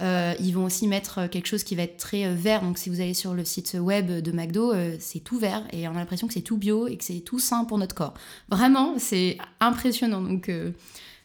Euh, 0.00 0.34
ils 0.40 0.52
vont 0.52 0.64
aussi 0.64 0.86
mettre 0.86 1.26
quelque 1.28 1.46
chose 1.46 1.62
qui 1.62 1.76
va 1.76 1.82
être 1.82 1.96
très 1.96 2.24
euh, 2.24 2.34
vert. 2.34 2.62
Donc, 2.62 2.78
si 2.78 2.88
vous 2.88 3.00
allez 3.00 3.14
sur 3.14 3.34
le 3.34 3.44
site 3.44 3.76
web 3.78 4.10
de 4.10 4.32
McDo, 4.32 4.72
euh, 4.72 4.96
c'est 4.98 5.20
tout 5.20 5.38
vert 5.38 5.62
et 5.72 5.86
on 5.88 5.92
a 5.92 5.94
l'impression 5.94 6.26
que 6.26 6.32
c'est 6.32 6.40
tout 6.40 6.56
bio 6.56 6.88
et 6.88 6.96
que 6.96 7.04
c'est 7.04 7.20
tout 7.20 7.38
sain 7.38 7.64
pour 7.64 7.78
notre 7.78 7.94
corps. 7.94 8.14
Vraiment, 8.48 8.94
c'est 8.98 9.36
impressionnant. 9.60 10.22
Donc, 10.22 10.50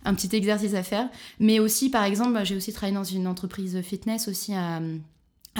un 0.03 0.13
petit 0.13 0.35
exercice 0.35 0.73
à 0.73 0.83
faire. 0.83 1.09
Mais 1.39 1.59
aussi, 1.59 1.89
par 1.89 2.03
exemple, 2.03 2.39
j'ai 2.43 2.55
aussi 2.55 2.73
travaillé 2.73 2.95
dans 2.95 3.03
une 3.03 3.27
entreprise 3.27 3.79
fitness 3.81 4.27
aussi 4.27 4.53
à, 4.53 4.81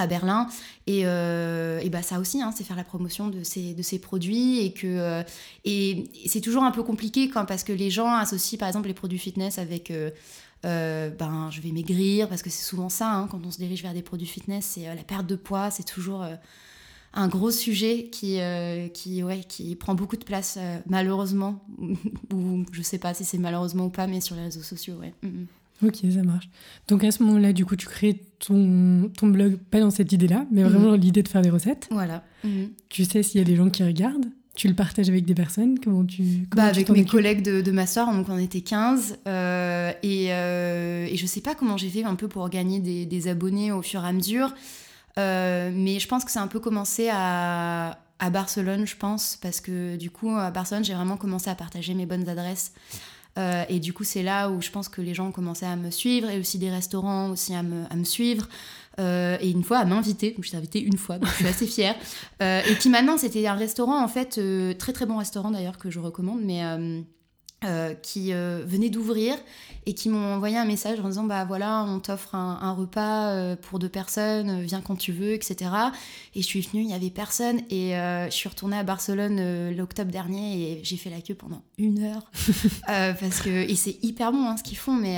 Berlin 0.10 0.50
et, 0.88 1.06
bah 1.06 2.02
ça 2.02 2.20
aussi 2.20 2.42
hein, 2.42 2.52
c'est 2.54 2.66
faire 2.66 2.76
la 2.76 2.84
promotion 2.84 3.30
de 3.30 3.44
ces, 3.44 4.00
produits 4.00 4.60
et 4.60 4.74
que 4.74 5.24
et, 5.64 6.04
c'est 6.28 6.42
toujours 6.42 6.64
un 6.64 6.72
peu 6.72 6.84
compliqué 6.84 7.30
quand 7.30 7.46
parce 7.46 7.64
que 7.64 7.72
les 7.72 7.90
gens 7.90 8.14
associent 8.14 8.58
par 8.60 8.68
exemple 8.68 8.90
les 8.90 8.94
produits 8.94 9.18
fitness 9.18 9.58
avec 9.58 9.92
euh, 9.92 10.12
ben, 10.66 11.50
je 11.52 11.62
vais 11.62 11.72
maigrir, 11.72 12.28
parce 12.28 12.42
que 12.42 12.50
c'est 12.50 12.64
souvent 12.64 12.90
ça, 12.90 13.12
hein, 13.12 13.28
quand 13.30 13.46
on 13.46 13.52
se 13.52 13.58
dirige 13.58 13.84
vers 13.84 13.94
des 13.94 14.02
produits 14.02 14.28
fitness, 14.28 14.66
c'est 14.66 14.88
euh, 14.88 14.96
la 14.96 15.04
perte 15.04 15.28
de 15.28 15.36
poids, 15.36 15.70
c'est 15.72 15.84
toujours 15.84 16.24
euh, 16.24 16.36
un 17.14 17.28
gros 17.28 17.52
sujet 17.52 18.10
qui, 18.12 18.40
qui, 18.94 19.24
ouais, 19.24 19.42
qui 19.48 19.76
prend 19.76 19.96
beaucoup 19.96 20.18
de 20.18 20.26
place, 20.26 20.60
malheureusement, 20.86 21.64
ou 22.34 22.66
je 22.72 22.82
sais 22.82 22.98
pas 22.98 23.14
si 23.14 23.24
c'est 23.24 23.38
malheureusement 23.38 23.86
ou 23.86 23.90
pas, 23.90 24.08
mais 24.08 24.20
sur 24.20 24.36
les 24.36 24.44
réseaux 24.44 24.64
sociaux, 24.64 24.96
ouais. 24.96 25.14
Mm, 25.24 25.28
mm. 25.28 25.48
Ok, 25.84 25.98
ça 26.14 26.24
marche. 26.24 26.50
Donc 26.88 27.04
à 27.04 27.12
ce 27.12 27.22
moment-là, 27.24 27.54
du 27.54 27.66
coup, 27.66 27.76
tu 27.76 27.86
crées 27.86 28.22
ton, 28.40 29.10
ton 29.18 29.28
blog, 29.28 29.58
pas 29.58 29.80
dans 29.80 29.92
cette 29.92 30.12
idée-là, 30.12 30.46
mais 30.52 30.64
vraiment 30.64 30.94
mm-hmm. 30.94 31.00
l'idée 31.00 31.24
de 31.24 31.28
faire 31.28 31.42
des 31.42 31.50
recettes. 31.50 31.88
Voilà. 31.92 32.24
Mm-hmm. 32.46 32.70
Tu 32.90 33.06
sais 33.06 33.24
s'il 33.24 33.40
y 33.40 33.42
a 33.42 33.46
des 33.46 33.56
gens 33.56 33.70
qui 33.70 33.84
regardent 33.84 34.30
tu 34.56 34.68
le 34.68 34.74
partages 34.74 35.10
avec 35.10 35.26
des 35.26 35.36
personnes? 35.36 35.80
Comment 35.80 36.06
tu 36.06 36.48
bah, 36.56 36.64
Avec 36.64 36.90
mes 36.90 37.06
collègues 37.06 37.42
de, 37.42 37.62
de, 37.62 37.72
ma 37.72 37.86
soeur, 37.86 38.12
donc 38.12 38.28
on 38.30 38.38
était 38.38 38.62
15. 38.62 39.20
Euh, 39.28 39.92
et, 40.02 40.28
euh, 40.30 41.08
et, 41.10 41.18
je 41.18 41.26
sais 41.26 41.42
pas 41.42 41.56
comment 41.56 41.78
j'ai 41.78 41.90
fait 41.90 42.04
un 42.04 42.16
peu 42.16 42.28
pour 42.28 42.50
gagner 42.50 42.80
des, 42.80 43.06
des, 43.06 43.28
abonnés 43.28 43.72
au 43.72 43.82
fur 43.82 44.04
et 44.04 44.08
à 44.08 44.14
mesure. 44.14 44.54
Euh, 45.18 45.72
mais 45.74 46.00
je 46.00 46.08
pense 46.08 46.26
que 46.26 46.32
c'est 46.32 46.40
un 46.40 46.48
peu 46.48 46.60
commencé 46.60 47.10
à, 47.12 48.00
à, 48.20 48.30
Barcelone, 48.30 48.88
je 48.88 48.96
pense, 48.96 49.38
parce 49.42 49.62
que 49.62 49.96
du 49.98 50.10
coup, 50.10 50.32
à 50.32 50.52
Barcelone, 50.52 50.84
j'ai 50.84 50.94
vraiment 50.94 51.18
commencé 51.18 51.50
à 51.50 51.56
partager 51.56 51.94
mes 51.94 52.06
bonnes 52.06 52.28
adresses. 52.30 52.74
Euh, 53.38 53.66
et 53.68 53.80
du 53.80 53.92
coup, 53.92 54.04
c'est 54.04 54.24
là 54.24 54.50
où 54.50 54.62
je 54.62 54.72
pense 54.72 54.88
que 54.88 55.02
les 55.02 55.14
gens 55.14 55.28
ont 55.28 55.32
commencé 55.32 55.66
à 55.66 55.76
me 55.76 55.92
suivre 55.92 56.30
et 56.30 56.40
aussi 56.40 56.58
des 56.58 56.70
restaurants 56.70 57.30
aussi 57.30 57.54
à 57.54 57.64
me, 57.64 57.84
à 57.90 57.96
me 57.96 58.06
suivre. 58.06 58.48
Euh, 59.00 59.38
et 59.42 59.52
une 59.52 59.64
fois 59.64 59.80
à 59.80 59.86
m'inviter, 59.86 60.32
donc 60.32 60.44
je 60.44 60.50
suis 60.50 60.58
invitée 60.58 60.82
une 60.82 60.98
fois, 60.98 61.18
donc 61.18 61.30
je 61.30 61.36
suis 61.36 61.48
assez 61.48 61.68
fière. 61.68 61.96
Euh, 62.42 62.62
et 62.70 62.74
puis 62.76 62.90
maintenant, 62.90 63.18
c'était 63.18 63.46
un 63.48 63.56
restaurant, 63.56 64.02
en 64.02 64.08
fait, 64.08 64.38
euh, 64.38 64.74
très 64.74 64.94
très 64.94 65.06
bon 65.06 65.18
restaurant 65.18 65.52
d'ailleurs 65.52 65.78
que 65.78 65.90
je 65.90 66.00
recommande, 66.00 66.42
mais 66.44 66.62
qui 68.02 68.32
venait 68.32 68.90
d'ouvrir 68.90 69.36
et 69.86 69.94
qui 69.94 70.10
m'ont 70.10 70.34
envoyé 70.34 70.58
un 70.58 70.66
message 70.66 71.00
en 71.00 71.08
disant 71.08 71.24
bah 71.24 71.46
voilà 71.46 71.84
on 71.88 72.00
t'offre 72.00 72.34
un, 72.34 72.74
repas 72.74 73.30
euh, 73.30 73.56
pour 73.56 73.78
deux 73.78 73.90
personnes 73.90 74.50
euh, 74.50 74.62
viens 74.64 74.82
quand 74.82 74.96
tu 74.96 75.12
veux 75.12 75.34
etc 75.34 75.70
et 76.34 76.42
je 76.42 76.46
suis 76.46 76.62
venue 76.62 76.84
il 76.84 76.90
y 76.90 76.94
avait 76.94 77.10
personne. 77.10 77.62
Et 77.70 77.96
euh, 77.96 78.26
je 78.26 78.32
suis 78.32 78.50
retournée 78.50 78.78
à 78.78 78.84
Barcelone 78.84 79.72
l'octobre 79.76 80.12
dernier 80.12 80.62
et 80.62 80.80
j'ai 80.84 80.98
fait 80.98 81.10
la 81.10 81.22
queue 81.22 81.36
pendant 81.36 81.62
une 81.78 82.04
heure. 82.04 82.30
Parce 82.88 83.42
que 83.42 83.50
et 83.50 83.76
c'est 83.76 84.04
hyper 84.04 84.32
bon 84.32 84.48
hein, 84.48 84.58
ce 84.58 84.64
qu'ils 84.64 84.78
font 84.78 84.94
mais 84.94 85.18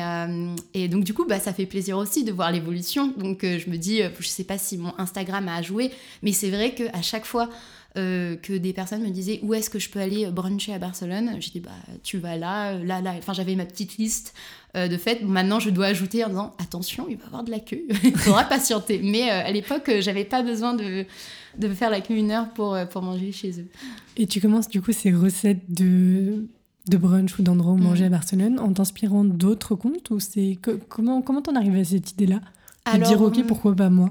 et 0.73 0.87
donc 0.87 1.03
du 1.03 1.13
coup 1.13 1.25
bah 1.25 1.39
ça 1.39 1.53
fait 1.53 1.65
plaisir 1.65 1.97
aussi 1.97 2.23
de 2.23 2.31
voir 2.31 2.51
l'évolution. 2.51 3.13
Donc 3.17 3.39
je 3.43 3.69
me 3.69 3.77
dis 3.77 4.01
je 4.19 4.27
sais 4.27 4.43
pas 4.43 4.57
si 4.57 4.77
mon 4.77 4.93
Instagram 4.97 5.47
a 5.47 5.61
joué 5.61 5.91
mais 6.21 6.33
c'est 6.33 6.49
vrai 6.49 6.73
que 6.73 6.83
à 6.95 7.01
chaque 7.01 7.25
fois 7.25 7.49
euh, 7.97 8.35
que 8.35 8.53
des 8.53 8.73
personnes 8.73 9.01
me 9.01 9.09
disaient 9.09 9.39
où 9.43 9.53
est-ce 9.53 9.69
que 9.69 9.79
je 9.79 9.89
peux 9.89 9.99
aller 9.99 10.27
bruncher 10.27 10.73
à 10.73 10.79
Barcelone? 10.79 11.37
J'ai 11.39 11.51
dit 11.51 11.59
bah 11.59 11.71
tu 12.03 12.17
vas 12.17 12.37
là, 12.37 12.73
là, 12.73 13.01
là. 13.01 13.13
Enfin 13.17 13.33
j'avais 13.33 13.55
ma 13.55 13.65
petite 13.65 13.97
liste 13.97 14.33
euh, 14.75 14.87
de 14.87 14.97
fait. 14.97 15.23
Maintenant 15.23 15.59
je 15.59 15.69
dois 15.69 15.87
ajouter 15.87 16.23
en 16.23 16.29
disant 16.29 16.53
attention 16.59 17.07
il 17.09 17.17
va 17.17 17.23
y 17.23 17.27
avoir 17.27 17.43
de 17.43 17.51
la 17.51 17.59
queue, 17.59 17.83
il 18.03 18.17
faudra 18.17 18.43
patienter. 18.43 19.01
Mais 19.03 19.29
euh, 19.29 19.45
à 19.45 19.51
l'époque 19.51 19.91
j'avais 19.99 20.25
pas 20.25 20.43
besoin 20.43 20.73
de, 20.73 21.05
de 21.57 21.73
faire 21.73 21.89
la 21.89 22.01
queue 22.01 22.15
une 22.15 22.31
heure 22.31 22.49
pour, 22.53 22.77
pour 22.91 23.01
manger 23.01 23.31
chez 23.31 23.59
eux. 23.59 23.67
Et 24.15 24.27
tu 24.27 24.41
commences 24.41 24.69
du 24.69 24.81
coup 24.81 24.91
ces 24.91 25.11
recettes 25.11 25.63
de 25.69 26.45
de 26.87 26.97
brunch 26.97 27.37
ou 27.37 27.41
d'endroits 27.41 27.73
où 27.73 27.77
manger 27.77 28.03
mm. 28.03 28.07
à 28.07 28.09
Barcelone 28.09 28.59
en 28.59 28.71
t'inspirant 28.71 29.25
d'autres 29.25 29.75
comptes 29.75 30.09
ou 30.09 30.19
c'est 30.19 30.57
comment 30.87 31.21
comment 31.21 31.41
t'en 31.41 31.55
arrives 31.55 31.75
à 31.75 31.83
cette 31.83 32.11
idée 32.11 32.27
là 32.27 32.41
de 32.93 33.03
dire 33.03 33.21
ok 33.21 33.45
pourquoi 33.45 33.75
pas 33.75 33.89
moi? 33.89 34.09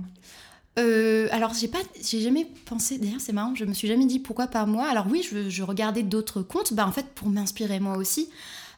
Euh, 0.79 1.29
alors 1.31 1.55
j'ai 1.55 1.69
pas, 1.69 1.79
j'ai 2.03 2.21
jamais 2.21 2.47
pensé. 2.67 2.99
D'ailleurs 2.99 3.21
c'est 3.21 3.33
marrant, 3.33 3.55
je 3.55 3.65
me 3.65 3.73
suis 3.73 3.89
jamais 3.89 4.05
dit 4.05 4.19
pourquoi 4.19 4.47
pas 4.47 4.67
moi. 4.67 4.87
Alors 4.89 5.07
oui, 5.11 5.23
je, 5.23 5.63
regardais 5.63 6.03
d'autres 6.03 6.43
comptes, 6.43 6.75
bah 6.75 6.87
en 6.87 6.93
fait 6.93 7.07
pour 7.15 7.29
m'inspirer 7.29 7.81
moi 7.81 7.97
aussi, 7.97 8.29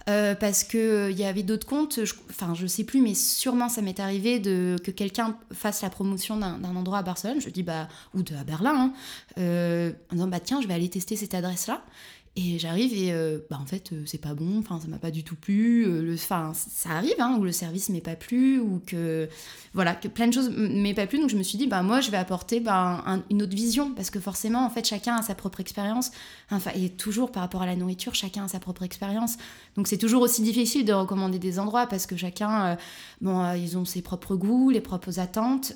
euh, 0.09 0.37
parce 0.37 0.63
que 0.63 0.79
euh, 0.79 1.11
il 1.11 1.19
y 1.19 1.25
avait 1.25 1.43
d'autres 1.43 1.67
comptes. 1.67 1.99
enfin 2.31 2.55
je 2.55 2.67
sais 2.69 2.85
plus, 2.85 3.01
mais 3.01 3.15
sûrement 3.15 3.69
ça 3.69 3.83
m'est 3.83 3.99
arrivé 3.99 4.39
de 4.39 4.77
que 4.85 4.93
quelqu'un 4.93 5.37
fasse 5.53 5.83
la 5.83 5.91
promotion 5.91 6.37
d'un 6.37 6.77
endroit 6.77 6.99
à 6.99 7.03
Barcelone. 7.03 7.41
Je 7.41 7.51
dis 7.51 7.65
bah 7.65 7.89
ou 8.15 8.23
de 8.23 8.35
à 8.37 8.45
Berlin, 8.45 8.93
hein, 9.37 9.93
en 10.11 10.15
disant 10.15 10.29
bah 10.29 10.41
tiens 10.41 10.61
je 10.61 10.69
vais 10.69 10.75
aller 10.75 10.89
tester 10.89 11.17
cette 11.17 11.35
adresse 11.35 11.67
là. 11.67 11.83
Et 12.41 12.57
j'arrive 12.61 12.95
et 12.95 13.11
euh, 13.11 13.41
bah 13.51 13.59
en 13.61 13.67
fait 13.67 13.91
euh, 13.91 14.03
c'est 14.07 14.21
pas 14.21 14.33
bon, 14.33 14.61
enfin 14.61 14.79
ça 14.81 14.87
m'a 14.87 14.99
pas 14.99 15.11
du 15.11 15.25
tout 15.25 15.35
plu, 15.35 15.85
euh, 15.85 16.03
le, 16.03 16.17
ça 16.17 16.53
arrive 16.89 17.17
hein, 17.19 17.37
où 17.37 17.43
le 17.43 17.51
service 17.51 17.89
m'est 17.89 18.01
pas 18.01 18.15
plu 18.15 18.61
ou 18.61 18.81
que 18.87 19.29
voilà 19.75 19.97
que 19.97 20.07
plein 20.07 20.29
de 20.29 20.33
choses 20.33 20.49
m'est 20.51 20.95
pas 20.95 21.09
plu. 21.09 21.19
Donc 21.19 21.31
je 21.31 21.37
me 21.37 21.43
suis 21.43 21.59
dit 21.59 21.67
bah 21.67 21.83
moi 21.83 22.01
je 22.01 22.13
vais 22.13 22.17
apporter 22.17 22.61
bah, 22.61 23.03
une 23.29 23.43
autre 23.43 23.57
vision. 23.57 23.93
Parce 23.93 24.11
que 24.11 24.21
forcément 24.21 24.65
en 24.65 24.71
fait 24.71 24.87
chacun 24.87 25.17
a 25.17 25.23
sa 25.23 25.35
propre 25.35 25.59
expérience. 25.59 26.13
Enfin 26.53 26.71
et 26.77 26.91
toujours 26.91 27.33
par 27.33 27.43
rapport 27.43 27.63
à 27.63 27.67
la 27.67 27.75
nourriture 27.75 28.15
chacun 28.15 28.45
a 28.45 28.49
sa 28.49 28.61
propre 28.61 28.85
expérience. 28.85 29.37
Donc 29.75 29.89
c'est 29.89 29.99
toujours 29.99 30.23
aussi 30.23 30.41
difficile 30.41 30.85
de 30.85 30.93
recommander 30.93 31.41
des 31.41 31.59
endroits 31.59 31.89
parce 31.89 32.07
que 32.07 32.17
chacun 32.17 32.79
bon 33.21 33.53
ils 33.55 33.77
ont 33.77 33.85
ses 33.85 34.01
propres 34.01 34.37
goûts, 34.37 34.71
les 34.71 34.81
propres 34.81 35.19
attentes. 35.19 35.73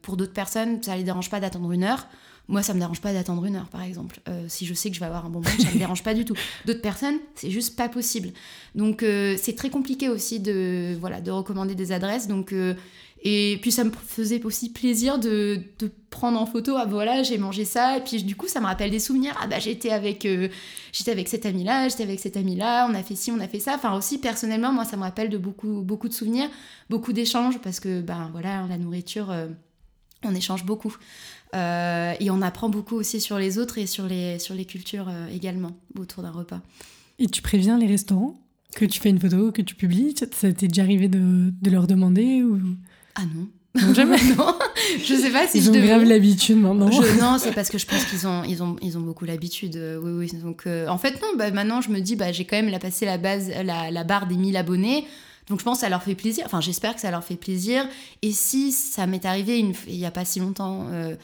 Pour 0.00 0.16
d'autres 0.16 0.32
personnes 0.32 0.82
ça 0.82 0.96
les 0.96 1.04
dérange 1.04 1.28
pas 1.28 1.40
d'attendre 1.40 1.70
une 1.70 1.84
heure 1.84 2.06
moi, 2.48 2.62
ça 2.62 2.74
me 2.74 2.80
dérange 2.80 3.00
pas 3.00 3.12
d'attendre 3.12 3.44
une 3.44 3.56
heure, 3.56 3.68
par 3.68 3.82
exemple. 3.82 4.20
Euh, 4.28 4.44
si 4.48 4.66
je 4.66 4.74
sais 4.74 4.88
que 4.90 4.94
je 4.94 5.00
vais 5.00 5.06
avoir 5.06 5.24
un 5.24 5.30
bon 5.30 5.40
brunch, 5.40 5.60
ça 5.60 5.70
me 5.70 5.78
dérange 5.78 6.02
pas 6.02 6.14
du 6.14 6.24
tout. 6.24 6.34
D'autres 6.66 6.82
personnes, 6.82 7.18
c'est 7.34 7.50
juste 7.50 7.76
pas 7.76 7.88
possible. 7.88 8.30
Donc, 8.74 9.02
euh, 9.02 9.36
c'est 9.40 9.54
très 9.54 9.70
compliqué 9.70 10.08
aussi 10.08 10.40
de, 10.40 10.96
voilà, 11.00 11.20
de 11.20 11.30
recommander 11.30 11.74
des 11.74 11.92
adresses. 11.92 12.26
Donc, 12.26 12.52
euh, 12.52 12.74
et 13.24 13.58
puis, 13.62 13.70
ça 13.70 13.84
me 13.84 13.92
faisait 13.92 14.44
aussi 14.44 14.72
plaisir 14.72 15.20
de, 15.20 15.60
de 15.78 15.90
prendre 16.10 16.40
en 16.40 16.44
photo. 16.44 16.74
Ah, 16.76 16.84
voilà, 16.84 17.22
j'ai 17.22 17.38
mangé 17.38 17.64
ça. 17.64 17.98
Et 17.98 18.00
puis, 18.00 18.24
du 18.24 18.34
coup, 18.34 18.48
ça 18.48 18.60
me 18.60 18.66
rappelle 18.66 18.90
des 18.90 18.98
souvenirs. 18.98 19.38
Ah, 19.40 19.46
bah, 19.46 19.60
j'étais 19.60 19.90
avec, 19.90 20.26
j'étais 20.92 21.12
avec 21.12 21.28
cet 21.28 21.46
ami-là, 21.46 21.88
j'étais 21.88 22.02
avec 22.02 22.18
cet 22.18 22.36
ami-là, 22.36 22.88
on 22.90 22.94
a 22.94 23.04
fait 23.04 23.14
ci, 23.14 23.30
on 23.30 23.38
a 23.38 23.46
fait 23.46 23.60
ça. 23.60 23.76
Enfin, 23.76 23.96
aussi, 23.96 24.18
personnellement, 24.18 24.72
moi, 24.72 24.84
ça 24.84 24.96
me 24.96 25.02
rappelle 25.02 25.28
de 25.28 25.38
beaucoup, 25.38 25.82
beaucoup 25.82 26.08
de 26.08 26.14
souvenirs, 26.14 26.50
beaucoup 26.90 27.12
d'échanges, 27.12 27.60
parce 27.60 27.78
que, 27.78 28.00
ben, 28.00 28.28
voilà, 28.32 28.66
la 28.68 28.78
nourriture 28.78 29.32
on 30.24 30.34
échange 30.34 30.64
beaucoup. 30.64 30.96
Euh, 31.54 32.14
et 32.18 32.30
on 32.30 32.40
apprend 32.40 32.68
beaucoup 32.68 32.96
aussi 32.96 33.20
sur 33.20 33.38
les 33.38 33.58
autres 33.58 33.78
et 33.78 33.86
sur 33.86 34.06
les, 34.06 34.38
sur 34.38 34.54
les 34.54 34.64
cultures 34.64 35.08
euh, 35.08 35.28
également 35.28 35.72
autour 35.98 36.22
d'un 36.22 36.30
repas. 36.30 36.60
Et 37.18 37.26
tu 37.26 37.42
préviens 37.42 37.78
les 37.78 37.86
restaurants 37.86 38.40
que 38.74 38.86
tu 38.86 39.00
fais 39.00 39.10
une 39.10 39.20
photo, 39.20 39.52
que 39.52 39.60
tu 39.60 39.74
publies? 39.74 40.14
Ça 40.18 40.26
t'est 40.26 40.68
déjà 40.68 40.82
arrivé 40.82 41.08
de, 41.08 41.52
de, 41.60 41.70
leur 41.70 41.86
demander 41.86 42.42
ou... 42.42 42.58
Ah 43.16 43.22
non. 43.34 43.48
Non, 43.74 43.94
jamais. 43.94 44.16
non, 44.36 44.54
je 45.02 45.14
sais 45.14 45.30
pas 45.30 45.46
si 45.46 45.58
ils 45.58 45.64
je 45.64 45.70
ont 45.70 45.86
grave 45.86 46.04
l'habitude 46.04 46.56
maintenant. 46.56 46.90
non, 47.20 47.38
c'est 47.38 47.52
parce 47.52 47.68
que 47.68 47.78
je 47.78 47.86
pense 47.86 48.04
qu'ils 48.04 48.26
ont, 48.26 48.44
ils 48.44 48.62
ont, 48.62 48.76
ils 48.82 48.96
ont 48.96 49.02
beaucoup 49.02 49.24
l'habitude. 49.26 49.76
Euh, 49.76 50.00
oui, 50.02 50.30
oui. 50.32 50.40
Donc, 50.40 50.66
en 50.66 50.98
fait, 50.98 51.20
non. 51.22 51.28
Bah, 51.36 51.50
maintenant, 51.50 51.80
je 51.82 51.90
me 51.90 52.00
dis, 52.00 52.16
bah, 52.16 52.32
j'ai 52.32 52.44
quand 52.44 52.56
même 52.56 52.70
la 52.70 52.78
passé 52.78 53.04
la 53.04 53.18
base, 53.18 53.50
la, 53.62 53.90
la 53.90 54.04
barre 54.04 54.26
des 54.26 54.36
1000 54.36 54.56
abonnés. 54.56 55.06
Donc 55.48 55.58
je 55.58 55.64
pense 55.64 55.78
que 55.78 55.80
ça 55.82 55.88
leur 55.88 56.02
fait 56.02 56.14
plaisir, 56.14 56.44
enfin 56.46 56.60
j'espère 56.60 56.94
que 56.94 57.00
ça 57.00 57.10
leur 57.10 57.24
fait 57.24 57.36
plaisir. 57.36 57.86
Et 58.22 58.32
si 58.32 58.72
ça 58.72 59.06
m'est 59.06 59.24
arrivé 59.24 59.58
il 59.58 59.98
n'y 59.98 60.06
a 60.06 60.10
pas 60.10 60.24
si 60.24 60.40
longtemps 60.40 60.86
euh, 60.90 61.16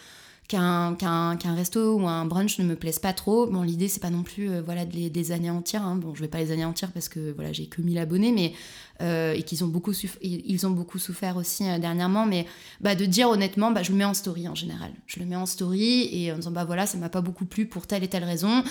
qu'un 0.49 0.95
qu'un 0.97 1.55
resto 1.55 1.99
ou 1.99 2.09
un 2.09 2.25
brunch 2.25 2.59
ne 2.59 2.65
me 2.65 2.75
plaise 2.75 2.99
pas 2.99 3.13
trop, 3.13 3.47
bon 3.47 3.63
l'idée 3.63 3.89
c'est 3.89 4.01
pas 4.01 4.09
non 4.09 4.23
plus 4.23 4.51
euh, 4.51 4.63
voilà 4.63 4.87
de 4.87 4.95
les, 4.95 5.33
anéantir, 5.33 5.83
hein. 5.83 5.97
bon 5.97 6.15
je 6.15 6.23
vais 6.23 6.29
pas 6.29 6.39
les 6.39 6.51
anéantir 6.53 6.91
parce 6.93 7.11
que 7.11 7.33
voilà 7.33 7.53
j'ai 7.53 7.67
que 7.67 7.83
1000 7.83 7.99
abonnés, 7.99 8.33
mais 8.33 8.55
euh, 9.03 9.35
et 9.35 9.43
qu'ils 9.43 9.63
ont 9.63 9.69
beaucoup 9.69 9.93
ont 9.93 10.71
beaucoup 10.71 10.99
souffert 10.99 11.37
aussi 11.37 11.65
dernièrement, 11.79 12.25
mais 12.25 12.47
bah, 12.81 12.95
de 12.95 13.05
dire 13.05 13.29
honnêtement 13.29 13.71
bah, 13.71 13.83
je 13.83 13.93
le 13.93 13.99
mets 13.99 14.07
en 14.07 14.15
story 14.15 14.49
en 14.49 14.55
général, 14.55 14.91
je 15.07 15.21
le 15.21 15.27
mets 15.27 15.37
en 15.37 15.47
story 15.47 16.09
et 16.11 16.33
en 16.33 16.37
disant 16.37 16.51
bah 16.51 16.65
voilà 16.65 16.87
ça 16.87 16.97
m'a 16.97 17.11
pas 17.11 17.21
beaucoup 17.21 17.45
plu 17.45 17.67
pour 17.67 17.87
telle 17.87 18.03
et 18.03 18.09
telle 18.09 18.25
raison, 18.25 18.65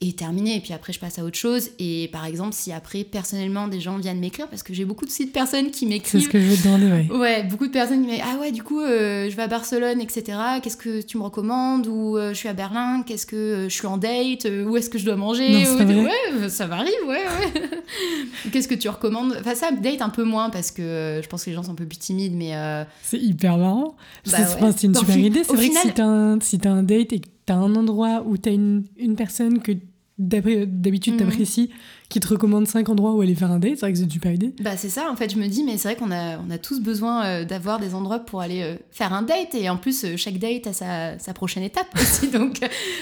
et 0.00 0.12
terminé. 0.12 0.56
Et 0.56 0.60
puis 0.60 0.72
après, 0.72 0.92
je 0.92 1.00
passe 1.00 1.18
à 1.18 1.24
autre 1.24 1.36
chose. 1.36 1.70
Et 1.78 2.08
par 2.12 2.26
exemple, 2.26 2.52
si 2.52 2.72
après, 2.72 3.04
personnellement, 3.04 3.68
des 3.68 3.80
gens 3.80 3.96
viennent 3.96 4.18
m'écrire, 4.18 4.48
parce 4.48 4.62
que 4.62 4.74
j'ai 4.74 4.84
beaucoup 4.84 5.04
de 5.04 5.10
sites 5.10 5.32
personnes 5.32 5.70
qui 5.70 5.86
m'écrivent. 5.86 6.20
C'est 6.20 6.26
ce 6.26 6.30
que 6.30 6.40
je 6.40 6.46
veux 6.46 6.56
te 6.56 6.64
demander, 6.64 6.86
ouais. 6.86 7.16
Ouais, 7.16 7.42
beaucoup 7.44 7.66
de 7.66 7.72
personnes 7.72 8.02
qui 8.02 8.08
m'écrivent 8.08 8.26
Ah 8.34 8.40
ouais, 8.40 8.52
du 8.52 8.62
coup, 8.62 8.80
euh, 8.80 9.30
je 9.30 9.36
vais 9.36 9.42
à 9.42 9.48
Barcelone, 9.48 10.00
etc. 10.00 10.38
Qu'est-ce 10.62 10.76
que 10.76 11.00
tu 11.00 11.18
me 11.18 11.22
recommandes? 11.22 11.86
Ou 11.86 12.16
euh, 12.16 12.30
je 12.30 12.34
suis 12.34 12.48
à 12.48 12.52
Berlin, 12.52 13.02
qu'est-ce 13.06 13.26
que 13.26 13.36
euh, 13.36 13.68
je 13.68 13.74
suis 13.74 13.86
en 13.86 13.96
date? 13.96 14.46
Où 14.66 14.76
est-ce 14.76 14.90
que 14.90 14.98
je 14.98 15.04
dois 15.04 15.16
manger? 15.16 15.64
Ouais, 15.64 16.48
ça 16.48 16.66
m'arrive, 16.66 16.92
ouais, 17.06 17.22
ouais. 17.24 17.70
qu'est-ce 18.52 18.68
que 18.68 18.74
tu 18.74 18.88
recommandes? 18.88 19.36
Enfin, 19.38 19.54
ça, 19.54 19.70
date 19.70 20.02
un 20.02 20.10
peu 20.10 20.24
moins, 20.24 20.50
parce 20.50 20.70
que 20.70 21.20
je 21.22 21.28
pense 21.28 21.44
que 21.44 21.50
les 21.50 21.56
gens 21.56 21.62
sont 21.62 21.72
un 21.72 21.76
peu 21.76 21.86
plus 21.86 21.98
timides, 21.98 22.34
mais. 22.34 22.52
C'est 23.02 23.18
hyper 23.18 23.58
marrant. 23.58 23.96
Bah 24.30 24.38
c'est 24.76 24.86
une 24.86 24.94
super 24.94 25.16
idée. 25.16 25.44
C'est 25.44 25.54
vrai 25.54 25.68
que 25.68 25.78
si 25.78 25.92
t'as 25.92 26.04
un, 26.04 26.40
si 26.40 26.58
un 26.64 26.82
date 26.82 27.12
et 27.12 27.20
que 27.20 27.28
t'as 27.46 27.54
un 27.54 27.74
endroit 27.74 28.22
où 28.26 28.36
t'as 28.36 28.52
une, 28.52 28.84
une 28.96 29.16
personne 29.16 29.60
que 29.60 29.72
d'habitude 30.16 31.16
t'apprécies, 31.16 31.70
mhm. 31.72 31.76
qui 32.08 32.20
te 32.20 32.28
recommande 32.28 32.68
cinq 32.68 32.88
endroits 32.88 33.14
où 33.14 33.20
aller 33.20 33.34
faire 33.34 33.50
un 33.50 33.58
date, 33.58 33.72
c'est 33.74 33.80
vrai 33.80 33.92
que 33.92 33.98
c'est 33.98 34.04
une 34.04 34.10
super 34.10 34.32
idée. 34.32 34.54
Bah 34.60 34.76
c'est 34.76 34.88
ça, 34.88 35.10
en 35.10 35.16
fait 35.16 35.32
je 35.32 35.38
me 35.38 35.48
dis, 35.48 35.64
mais 35.64 35.76
c'est 35.76 35.88
vrai 35.88 35.96
qu'on 35.96 36.12
a, 36.12 36.38
on 36.38 36.50
a 36.50 36.58
tous 36.58 36.80
besoin 36.80 37.24
euh, 37.24 37.44
d'avoir 37.44 37.80
des 37.80 37.94
endroits 37.94 38.20
pour 38.20 38.40
aller 38.40 38.62
euh, 38.62 38.76
faire 38.92 39.12
un 39.12 39.22
date, 39.22 39.54
et 39.54 39.68
en 39.68 39.76
plus 39.76 40.04
euh, 40.04 40.16
chaque 40.16 40.38
date 40.38 40.68
a 40.68 40.72
sa, 40.72 41.18
sa 41.18 41.34
prochaine 41.34 41.64
étape 41.64 41.88
aussi, 42.00 42.28
donc 42.28 42.60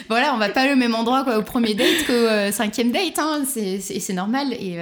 voilà, 0.09 0.35
on 0.35 0.39
va 0.39 0.49
pas 0.49 0.73
au 0.73 0.77
même 0.77 0.95
endroit 0.95 1.23
quoi, 1.25 1.39
au 1.39 1.43
premier 1.43 1.75
date 1.75 2.07
qu'au 2.07 2.53
cinquième 2.53 2.93
date, 2.93 3.19
hein, 3.19 3.45
c'est 3.47 4.15
normal, 4.15 4.53
et... 4.55 4.79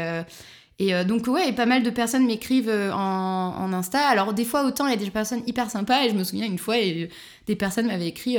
Et 0.82 0.94
donc, 1.04 1.26
ouais, 1.26 1.52
pas 1.52 1.66
mal 1.66 1.82
de 1.82 1.90
personnes 1.90 2.24
m'écrivent 2.24 2.70
en, 2.70 3.54
en, 3.58 3.72
Insta. 3.74 3.98
Alors, 3.98 4.32
des 4.32 4.46
fois, 4.46 4.64
autant 4.64 4.86
il 4.86 4.92
y 4.92 4.94
a 4.94 4.96
des 4.96 5.10
personnes 5.10 5.42
hyper 5.46 5.70
sympas. 5.70 6.06
Et 6.06 6.08
je 6.08 6.14
me 6.14 6.24
souviens 6.24 6.46
une 6.46 6.58
fois, 6.58 6.78
et, 6.78 7.10
des 7.46 7.54
personnes 7.54 7.88
m'avaient 7.88 8.08
écrit 8.08 8.38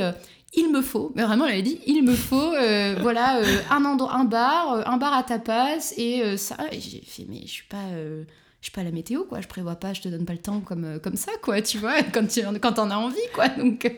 il 0.54 0.70
me 0.70 0.82
faut, 0.82 1.12
mais 1.14 1.22
vraiment 1.22 1.46
elle 1.46 1.54
avait 1.54 1.62
dit 1.62 1.78
il 1.86 2.02
me 2.02 2.14
faut, 2.14 2.54
euh, 2.54 2.96
voilà, 3.02 3.38
euh, 3.38 3.58
un, 3.70 3.84
endroit, 3.84 4.14
un 4.14 4.24
bar, 4.24 4.72
euh, 4.72 4.82
un 4.86 4.96
bar 4.96 5.14
à 5.14 5.22
tapas 5.22 5.92
et 5.96 6.36
ça. 6.36 6.56
Et 6.72 6.80
j'ai 6.80 7.02
fait 7.06 7.26
mais 7.28 7.40
je 7.42 7.50
suis 7.50 7.66
pas, 7.68 7.88
je 7.90 8.24
suis 8.60 8.72
pas 8.72 8.82
la 8.82 8.90
météo 8.90 9.24
quoi, 9.24 9.40
je 9.40 9.48
prévois 9.48 9.76
pas, 9.76 9.92
je 9.94 10.02
te 10.02 10.08
donne 10.08 10.24
pas 10.24 10.34
le 10.34 10.40
temps 10.40 10.60
comme 10.60 11.00
comme 11.02 11.16
ça 11.16 11.32
quoi, 11.42 11.62
tu 11.62 11.78
vois, 11.78 12.02
quand 12.12 12.26
tu 12.26 12.42
quand 12.60 12.78
en 12.78 12.90
as 12.90 12.96
envie 12.96 13.16
quoi. 13.34 13.48
Donc, 13.48 13.90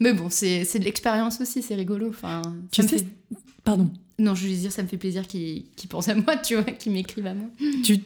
mais 0.00 0.12
bon 0.12 0.28
c'est 0.30 0.78
de 0.78 0.84
l'expérience 0.84 1.40
aussi, 1.40 1.62
c'est 1.62 1.74
rigolo. 1.74 2.08
Enfin, 2.08 2.42
tu 2.70 2.82
sais, 2.82 3.06
pardon. 3.64 3.90
Non, 4.20 4.34
je 4.34 4.46
veux 4.46 4.54
dire, 4.54 4.70
ça 4.70 4.82
me 4.82 4.88
fait 4.88 4.98
plaisir 4.98 5.26
qu'ils 5.26 5.64
pensent 5.88 6.10
à 6.10 6.14
moi, 6.14 6.36
tu 6.36 6.54
vois, 6.54 6.64
qu'ils 6.64 6.92
m'écrivent 6.92 7.26
à 7.26 7.32
moi. 7.32 7.48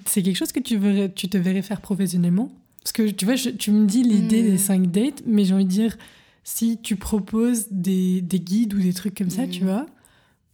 C'est 0.07 0.23
quelque 0.23 0.37
chose 0.37 0.53
que 0.53 0.61
tu, 0.61 0.77
verrais, 0.77 1.11
tu 1.13 1.29
te 1.29 1.37
verrais 1.37 1.63
faire 1.63 1.81
professionnellement? 1.81 2.53
Parce 2.85 2.93
que 2.93 3.11
tu 3.11 3.25
vois, 3.25 3.35
tu 3.35 3.73
me 3.73 3.87
dis 3.87 4.05
l'idée 4.05 4.43
des 4.43 4.59
5 4.59 4.79
hmm. 4.79 4.87
dates, 4.87 5.23
mais 5.27 5.45
j'ai 5.45 5.55
envie 5.55 5.65
de 5.65 5.71
dire, 5.71 5.97
si 6.45 6.79
tu 6.83 6.97
proposes 6.97 7.67
des, 7.71 8.21
des, 8.21 8.39
guides 8.41 8.75
ou 8.75 8.79
des 8.81 8.93
trucs 8.93 9.17
comme 9.17 9.31
ça, 9.31 9.47
tu 9.47 9.63
mm. 9.63 9.65
vois, 9.67 9.87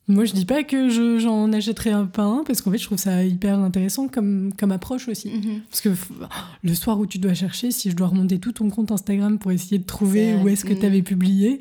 Moi, 0.08 0.24
je 0.24 0.32
dis 0.32 0.44
pas 0.44 0.64
que 0.64 0.88
je- 0.88 1.18
j'en 1.20 1.52
achèterai 1.52 1.90
un 1.90 2.04
pas 2.06 2.24
un, 2.24 2.42
parce 2.44 2.62
qu'en 2.62 2.70
fait, 2.72 2.78
je 2.78 2.84
trouve 2.86 2.98
ça 2.98 3.22
hyper 3.24 3.58
intéressant 3.60 4.08
comme, 4.08 4.52
comme 4.58 4.72
approche 4.72 5.06
aussi. 5.08 5.30
Mhm. 5.30 5.60
Parce 5.70 5.80
que 5.80 5.90
f- 5.90 6.28
le 6.64 6.74
soir 6.74 6.98
où 6.98 7.06
tu 7.06 7.18
dois 7.18 7.34
chercher, 7.34 7.70
si 7.70 7.90
je 7.90 7.96
dois 7.96 8.08
remonter 8.08 8.38
tout 8.40 8.50
ton 8.52 8.70
compte 8.70 8.90
Instagram 8.90 9.38
pour 9.38 9.52
essayer 9.52 9.78
de 9.78 9.84
trouver 9.86 10.34
où 10.34 10.48
est-ce 10.48 10.64
que 10.64 10.72
Mm. 10.74 10.78
tu 10.80 10.86
avais 10.86 11.02
publié, 11.02 11.60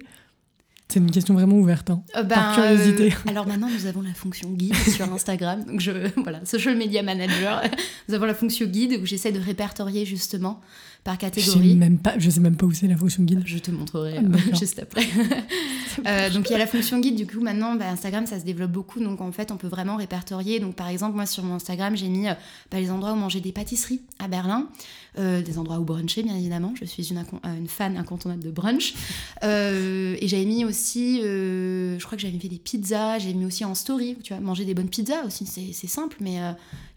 c'est 0.87 0.99
une 0.99 1.11
question 1.11 1.35
vraiment 1.35 1.57
ouverte. 1.57 1.91
hein. 1.91 2.01
Euh, 2.15 2.23
Par 2.23 2.55
curiosité. 2.55 3.11
euh, 3.13 3.29
alors 3.29 3.45
maintenant, 3.45 3.69
nous 3.69 3.85
avons 3.85 4.01
la 4.01 4.13
fonction 4.15 4.49
guide 4.49 4.73
sur 4.95 5.11
Instagram. 5.13 5.63
Donc 5.65 5.79
je, 5.79 5.91
voilà, 6.23 6.43
social 6.45 6.75
media 6.75 7.03
manager. 7.03 7.61
Nous 8.07 8.15
avons 8.15 8.25
la 8.25 8.33
fonction 8.33 8.65
guide 8.65 8.97
où 8.99 9.05
j'essaie 9.05 9.31
de 9.31 9.39
répertorier 9.39 10.05
justement 10.05 10.59
par 11.03 11.15
Je 11.15 11.19
sais, 11.19 11.31
catégorie. 11.31 11.75
même 11.75 11.97
pas, 11.97 12.19
je 12.19 12.29
sais 12.29 12.39
même 12.39 12.55
pas 12.55 12.65
où 12.65 12.71
c'est 12.71 12.87
la 12.87 12.97
fonction 12.97 13.23
guide. 13.23 13.41
Je 13.45 13.57
te 13.57 13.71
montrerai 13.71 14.17
Ah, 14.17 14.55
juste 14.59 14.79
après. 14.79 15.05
Euh, 16.07 16.29
donc 16.29 16.47
il 16.49 16.53
y 16.53 16.55
a 16.55 16.59
la 16.59 16.67
fonction 16.67 16.97
guide, 16.99 17.15
du 17.15 17.27
coup 17.27 17.41
maintenant 17.41 17.75
bah, 17.75 17.89
Instagram 17.89 18.25
ça 18.25 18.39
se 18.39 18.45
développe 18.45 18.71
beaucoup, 18.71 19.01
donc 19.01 19.19
en 19.19 19.33
fait 19.33 19.51
on 19.51 19.57
peut 19.57 19.67
vraiment 19.67 19.97
répertorier. 19.97 20.61
Donc 20.61 20.75
par 20.75 20.87
exemple 20.87 21.15
moi 21.15 21.25
sur 21.25 21.43
mon 21.43 21.55
Instagram 21.55 21.97
j'ai 21.97 22.07
mis 22.07 22.29
euh, 22.29 22.33
bah, 22.71 22.79
les 22.79 22.89
endroits 22.89 23.11
où 23.11 23.15
manger 23.17 23.41
des 23.41 23.51
pâtisseries 23.51 23.99
à 24.17 24.29
Berlin, 24.29 24.69
euh, 25.17 25.41
des 25.41 25.57
endroits 25.57 25.77
où 25.79 25.83
bruncher 25.83 26.23
bien 26.23 26.37
évidemment, 26.37 26.73
je 26.79 26.85
suis 26.85 27.09
une, 27.09 27.21
fan 27.67 27.97
incontournable 27.97 28.43
de 28.43 28.51
brunch. 28.51 28.93
Euh, 29.43 30.15
et 30.21 30.27
j'avais 30.29 30.45
mis 30.45 30.63
aussi, 30.63 31.19
je 31.21 32.01
crois 32.05 32.15
que 32.15 32.21
j'avais 32.21 32.37
fait 32.39 32.47
des 32.47 32.59
pizzas, 32.59 33.19
j'ai 33.19 33.33
mis 33.33 33.45
aussi 33.45 33.65
en 33.65 33.75
story, 33.75 34.15
tu 34.23 34.31
vois, 34.33 34.41
manger 34.41 34.63
des 34.63 34.75
bonnes 34.75 34.89
pizzas 34.89 35.25
aussi, 35.25 35.45
c'est 35.47 35.87
simple, 35.87 36.15
mais 36.21 36.37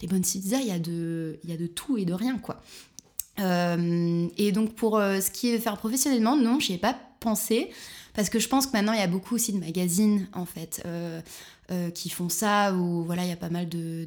les 0.01 0.07
bonnes 0.07 0.23
pizzas 0.23 0.61
il 0.61 0.69
y, 0.69 0.71
a 0.71 0.79
de- 0.79 1.39
il 1.43 1.51
y 1.51 1.53
a 1.53 1.57
de 1.57 1.67
tout 1.67 1.97
et 1.97 2.05
de 2.05 2.13
rien 2.13 2.39
quoi. 2.39 2.63
Euh, 3.41 4.29
et 4.37 4.53
donc 4.53 4.75
pour 4.75 4.99
euh, 4.99 5.21
ce 5.21 5.31
qui 5.31 5.51
est 5.51 5.59
faire 5.59 5.77
professionnellement, 5.77 6.37
non, 6.37 6.61
j'y 6.61 6.75
ai 6.75 6.79
pas 6.79 6.97
pensé. 7.21 7.71
Parce 8.15 8.29
que 8.29 8.39
je 8.39 8.47
pense 8.47 8.67
que 8.67 8.73
maintenant 8.73 8.93
il 8.93 8.99
y 8.99 9.03
a 9.03 9.07
beaucoup 9.07 9.37
aussi 9.37 9.55
de 9.55 9.59
magazines 9.59 10.29
en 10.35 10.45
fait 10.45 10.83
euh, 10.85 11.23
qui 11.95 12.11
font 12.11 12.29
ça 12.29 12.75
ou 12.75 13.05
voilà 13.05 13.23
il 13.23 13.31
y 13.31 13.33
a 13.33 13.37
pas 13.37 13.49
mal 13.49 13.71
de, 13.71 14.07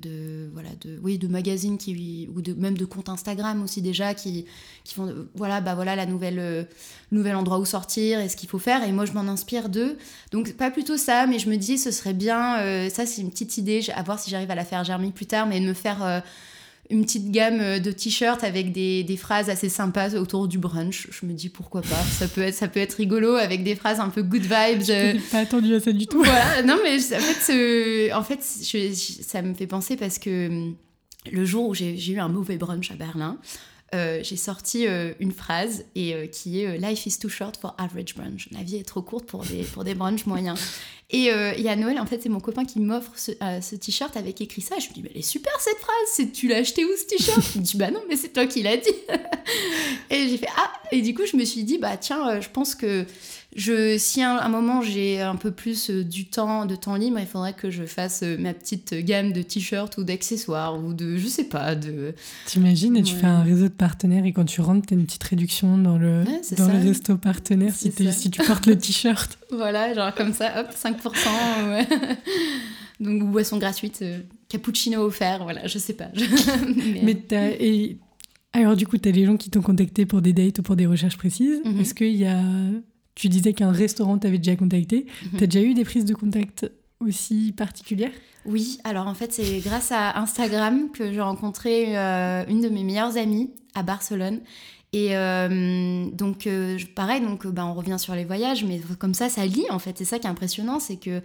voilà 0.53 0.69
de 0.81 0.99
oui 1.01 1.17
de 1.17 1.27
magazines 1.27 1.79
qui 1.79 2.29
ou 2.29 2.39
même 2.61 2.77
de 2.77 2.85
comptes 2.85 3.09
Instagram 3.09 3.63
aussi 3.63 3.81
déjà 3.81 4.13
qui 4.13 4.45
qui 4.83 4.93
font 4.93 5.11
voilà 5.33 5.59
bah 5.59 5.73
voilà 5.73 5.95
la 5.95 6.05
nouvelle 6.05 6.67
nouvel 7.11 7.35
endroit 7.35 7.57
où 7.57 7.65
sortir 7.65 8.19
et 8.19 8.29
ce 8.29 8.35
qu'il 8.35 8.47
faut 8.47 8.59
faire. 8.59 8.87
Et 8.87 8.91
moi 8.91 9.05
je 9.05 9.13
m'en 9.13 9.21
inspire 9.21 9.69
d'eux. 9.69 9.97
Donc 10.31 10.53
pas 10.53 10.69
plutôt 10.69 10.97
ça 10.97 11.25
mais 11.25 11.39
je 11.39 11.49
me 11.49 11.55
dis 11.55 11.79
ce 11.79 11.89
serait 11.89 12.13
bien 12.13 12.89
ça 12.91 13.07
c'est 13.07 13.21
une 13.21 13.31
petite 13.31 13.57
idée 13.57 13.81
à 13.95 14.03
voir 14.03 14.19
si 14.19 14.29
j'arrive 14.29 14.51
à 14.51 14.55
la 14.55 14.65
faire 14.65 14.83
germer 14.83 15.09
plus 15.09 15.25
tard 15.25 15.47
mais 15.47 15.59
de 15.59 15.65
me 15.65 15.73
faire 15.73 16.21
une 16.89 17.03
petite 17.03 17.31
gamme 17.31 17.59
euh, 17.61 17.79
de 17.79 17.91
t-shirts 17.91 18.43
avec 18.43 18.71
des, 18.71 19.03
des 19.03 19.17
phrases 19.17 19.49
assez 19.49 19.69
sympas 19.69 20.13
autour 20.15 20.47
du 20.47 20.57
brunch. 20.59 21.07
Je 21.11 21.25
me 21.25 21.33
dis 21.33 21.49
pourquoi 21.49 21.81
pas? 21.81 22.03
Ça 22.19 22.27
peut 22.27 22.41
être, 22.41 22.53
ça 22.53 22.67
peut 22.67 22.79
être 22.79 22.93
rigolo 22.93 23.33
avec 23.35 23.63
des 23.63 23.75
phrases 23.75 23.99
un 23.99 24.09
peu 24.09 24.21
good 24.21 24.43
vibes. 24.43 24.89
euh, 24.89 25.13
J'ai 25.13 25.19
pas 25.31 25.39
attendu 25.39 25.73
à 25.75 25.79
ça 25.79 25.91
du 25.91 26.05
tout. 26.07 26.21
voilà, 26.23 26.61
non 26.63 26.77
mais 26.83 26.95
en 26.97 27.19
fait, 27.19 27.41
ce- 27.41 28.13
en 28.13 28.23
fait 28.23 28.39
je- 28.61 28.89
je- 28.93 29.23
ça 29.23 29.41
me 29.41 29.53
fait 29.53 29.67
penser 29.67 29.95
parce 29.95 30.19
que 30.19 30.47
hum, 30.47 30.75
le 31.31 31.43
jour 31.43 31.67
où 31.69 31.73
j'ai 31.73 31.97
j'ai 31.97 32.13
eu 32.13 32.19
un 32.19 32.27
mauvais 32.29 32.57
brunch 32.57 32.91
à 32.91 32.95
Berlin, 32.95 33.39
euh, 33.93 34.19
j'ai 34.23 34.35
sorti 34.35 34.87
euh, 34.87 35.13
une 35.19 35.31
phrase 35.31 35.85
et 35.93 36.15
euh, 36.15 36.25
qui 36.25 36.61
est 36.61 36.77
Life 36.79 37.05
is 37.05 37.19
too 37.19 37.29
short 37.29 37.55
for 37.55 37.75
average 37.77 38.15
brunch. 38.15 38.49
La 38.51 38.63
vie 38.63 38.77
est 38.77 38.83
trop 38.83 39.01
courte 39.01 39.25
pour 39.25 39.43
des, 39.43 39.63
pour 39.63 39.83
des 39.83 39.93
brunchs 39.93 40.25
moyens. 40.25 40.59
Et 41.11 41.29
a 41.29 41.75
Noël, 41.75 41.99
en 41.99 42.05
fait, 42.05 42.21
c'est 42.23 42.29
mon 42.29 42.39
copain 42.39 42.65
qui 42.65 42.79
m'offre 42.79 43.11
ce, 43.15 43.75
t-shirt 43.75 44.17
avec 44.17 44.41
écrit 44.41 44.61
ça. 44.61 44.79
Je 44.79 44.89
me 44.89 44.93
dis, 44.93 45.03
mais 45.03 45.11
elle 45.13 45.19
est 45.19 45.21
super 45.21 45.53
cette 45.59 45.77
phrase, 45.77 46.31
tu 46.33 46.47
l'as 46.47 46.57
acheté 46.57 46.83
où 46.83 46.89
ce 46.97 47.05
t-shirt? 47.05 47.41
Il 47.55 47.61
me 47.61 47.65
dit, 47.65 47.77
bah 47.77 47.91
non, 47.91 48.01
mais 48.09 48.17
c'est 48.17 48.29
toi 48.29 48.47
qui 48.47 48.63
l'as 48.63 48.77
dit. 48.77 48.89
et 50.09 50.27
j'ai 50.27 50.37
fait, 50.37 50.49
ah 50.57 50.73
Et 50.91 51.01
du 51.01 51.13
coup, 51.13 51.25
je 51.31 51.37
me 51.37 51.45
suis 51.45 51.63
dit, 51.63 51.77
bah 51.77 51.95
tiens, 51.95 52.41
je 52.41 52.49
pense 52.49 52.73
que 52.73 53.05
je, 53.55 53.97
si 53.97 54.21
à 54.21 54.31
un, 54.31 54.37
un 54.45 54.49
moment 54.49 54.81
j'ai 54.81 55.21
un 55.21 55.35
peu 55.37 55.51
plus 55.51 55.89
euh, 55.89 56.03
du 56.03 56.25
temps, 56.25 56.65
de 56.65 56.75
temps 56.75 56.95
libre, 56.95 57.17
il 57.19 57.25
faudrait 57.25 57.53
que 57.53 57.69
je 57.71 57.83
fasse 57.85 58.21
euh, 58.23 58.37
ma 58.37 58.53
petite 58.53 58.93
gamme 58.93 59.31
de 59.31 59.41
t-shirts 59.41 59.97
ou 59.97 60.03
d'accessoires 60.03 60.77
ou 60.77 60.93
de, 60.93 61.15
je 61.17 61.27
sais 61.27 61.45
pas, 61.45 61.73
de. 61.75 62.13
T'imagines 62.45 62.97
et 62.97 63.01
tu 63.03 63.13
Ouais. 63.15 63.21
fais 63.21 63.27
un 63.27 63.43
réseau 63.43 63.63
de 63.63 63.73
partenaires 63.73 64.25
et 64.25 64.33
quand 64.33 64.43
tu 64.45 64.59
rentres, 64.61 64.87
t'as 64.87 64.95
une 64.95 65.05
petite 65.05 65.23
réduction 65.23 65.77
dans 65.77 65.97
le, 65.97 66.23
Ouais, 66.23 66.41
dans 66.57 66.65
ça. 66.67 66.73
le 66.73 66.79
resto 66.87 67.17
partenaire 67.17 67.73
si, 67.73 67.91
si 68.11 68.29
tu 68.29 68.41
portes 68.43 68.65
le 68.67 68.77
t-shirt. 68.77 69.37
Voilà, 69.51 69.93
genre 69.93 70.13
comme 70.13 70.33
ça, 70.33 70.59
hop, 70.61 70.67
5%. 70.71 71.69
ouais. 71.69 71.87
Donc, 72.99 73.23
boisson 73.29 73.57
gratuite, 73.57 73.99
euh, 74.01 74.19
cappuccino 74.49 75.01
offert, 75.03 75.43
voilà, 75.43 75.65
je 75.67 75.77
sais 75.79 75.93
pas. 75.93 76.07
Mais, 76.75 77.01
Mais 77.03 77.15
t'as- 77.15 77.51
et 77.51 77.97
alors 78.53 78.75
du 78.75 78.87
coup, 78.87 78.97
t'as 78.97 79.11
des 79.11 79.25
gens 79.25 79.35
qui 79.37 79.49
t'ont 79.49 79.61
contacté 79.61 80.05
pour 80.05 80.21
des 80.21 80.31
dates 80.33 80.59
ou 80.59 80.63
pour 80.63 80.75
des 80.75 80.85
recherches 80.85 81.17
précises. 81.17 81.59
Mhm. 81.65 81.79
Est-ce 81.81 81.93
qu'il 81.93 82.15
y 82.15 82.25
a... 82.25 82.41
Tu 83.15 83.29
disais 83.29 83.53
qu'un 83.53 83.71
restaurant 83.71 84.17
t'avait 84.17 84.37
déjà 84.37 84.55
contacté. 84.55 85.05
Mhm. 85.23 85.39
T'as 85.39 85.45
déjà 85.47 85.65
eu 85.65 85.73
des 85.73 85.85
prises 85.85 86.05
de 86.05 86.13
contact 86.13 86.69
aussi 86.99 87.53
particulières? 87.55 88.11
Oui, 88.45 88.77
alors 88.83 89.07
en 89.07 89.13
fait, 89.13 89.33
c'est 89.33 89.59
grâce 89.59 89.91
à 89.91 90.19
Instagram 90.19 90.91
que 90.91 91.11
j'ai 91.11 91.21
rencontré 91.21 91.97
euh, 91.97 92.45
une 92.47 92.61
de 92.61 92.69
mes 92.69 92.83
meilleures 92.83 93.17
amies 93.17 93.51
à 93.73 93.83
Barcelone. 93.83 94.41
Et 94.93 95.17
euh, 95.17 96.05
donc, 96.11 96.47
euh, 96.47 96.77
pareil, 96.95 97.21
donc, 97.21 97.45
bah, 97.47 97.65
on 97.65 97.73
revient 97.73 97.97
sur 97.99 98.15
les 98.15 98.23
voyages, 98.23 98.63
mais 98.63 98.79
comme 98.97 99.13
ça, 99.13 99.27
ça 99.27 99.45
lie 99.45 99.65
en 99.69 99.79
fait. 99.79 99.97
C'est 99.97 100.05
ça 100.05 100.19
qui 100.19 100.27
est 100.27 100.29
impressionnant, 100.29 100.79
c'est 100.79 100.95
que 100.95 101.21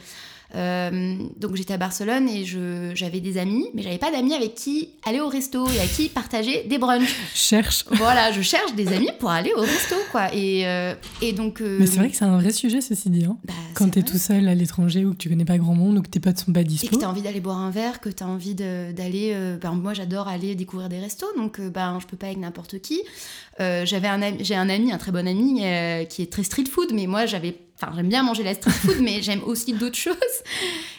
euh, 0.54 1.16
donc 1.38 1.54
j'étais 1.56 1.74
à 1.74 1.76
Barcelone 1.76 2.28
et 2.28 2.44
je- 2.44 2.92
j'avais 2.94 3.20
des 3.20 3.38
amis, 3.38 3.66
mais 3.74 3.82
j'avais 3.82 3.98
pas 3.98 4.10
d'amis 4.10 4.34
avec 4.34 4.54
qui 4.54 4.90
aller 5.04 5.20
au 5.20 5.28
resto 5.28 5.66
et 5.68 5.80
à 5.80 5.86
qui 5.86 6.08
partager 6.08 6.64
des 6.64 6.78
brunchs. 6.78 7.14
Cherche. 7.34 7.84
voilà, 7.92 8.32
je 8.32 8.40
cherche 8.42 8.74
des 8.74 8.88
amis 8.92 9.10
pour 9.18 9.30
aller 9.30 9.52
au 9.56 9.60
resto, 9.60 9.94
quoi. 10.10 10.34
Et, 10.34 10.66
euh, 10.66 10.94
et 11.22 11.32
donc. 11.32 11.60
euh, 11.60 11.76
Mais 11.80 11.86
c'est 11.86 11.98
vrai 11.98 12.10
que 12.10 12.16
c'est 12.16 12.24
un 12.24 12.38
vrai 12.38 12.52
sujet, 12.52 12.80
ceci 12.80 13.10
dit. 13.10 13.24
hein. 13.24 13.36
bah, 13.44 13.54
Quand 13.74 13.88
t'es 13.90 14.02
tout 14.02 14.18
seul 14.18 14.48
à 14.48 14.54
l'étranger 14.54 15.04
ou 15.04 15.12
que 15.12 15.18
tu 15.18 15.28
connais 15.28 15.44
pas 15.44 15.58
grand 15.58 15.74
monde 15.74 15.98
ou 15.98 16.02
que 16.02 16.08
tes 16.10 16.20
potes 16.20 16.38
sont 16.38 16.52
pas 16.52 16.60
Et 16.62 16.64
dispo. 16.64 16.88
que 16.96 17.00
tu 17.00 17.04
as 17.04 17.08
envie 17.10 17.22
d'aller 17.22 17.40
boire 17.40 17.58
un 17.58 17.70
verre, 17.70 18.00
que 18.00 18.08
tu 18.08 18.22
as 18.22 18.26
envie 18.28 18.54
d'aller. 18.54 19.56
ben, 19.60 19.72
moi, 19.72 19.94
j'adore 19.94 20.28
aller 20.28 20.54
découvrir 20.54 20.88
des 20.88 20.98
restos, 20.98 21.26
donc 21.36 21.60
ben, 21.60 21.98
je 22.00 22.06
peux 22.06 22.16
pas 22.16 22.26
avec 22.26 22.38
n'importe 22.38 22.80
qui. 22.80 23.00
J'avais 23.58 24.08
un 24.08 24.20
J'ai 24.40 24.54
un 24.56 24.68
ami, 24.68 24.90
un 24.92 24.98
très 24.98 25.12
bon 25.12 25.26
ami, 25.28 25.62
qui 26.08 26.22
est 26.22 26.32
très 26.32 26.42
street 26.42 26.64
food, 26.70 26.88
mais 26.92 27.06
moi, 27.06 27.26
j'avais. 27.26 27.56
Enfin, 27.80 27.92
j'aime 27.96 28.08
bien 28.08 28.22
manger 28.22 28.42
la 28.42 28.54
street 28.54 28.70
food, 28.70 29.00
mais 29.00 29.22
j'aime 29.22 29.42
aussi 29.44 29.72
d'autres 29.72 29.96
choses. 29.96 30.14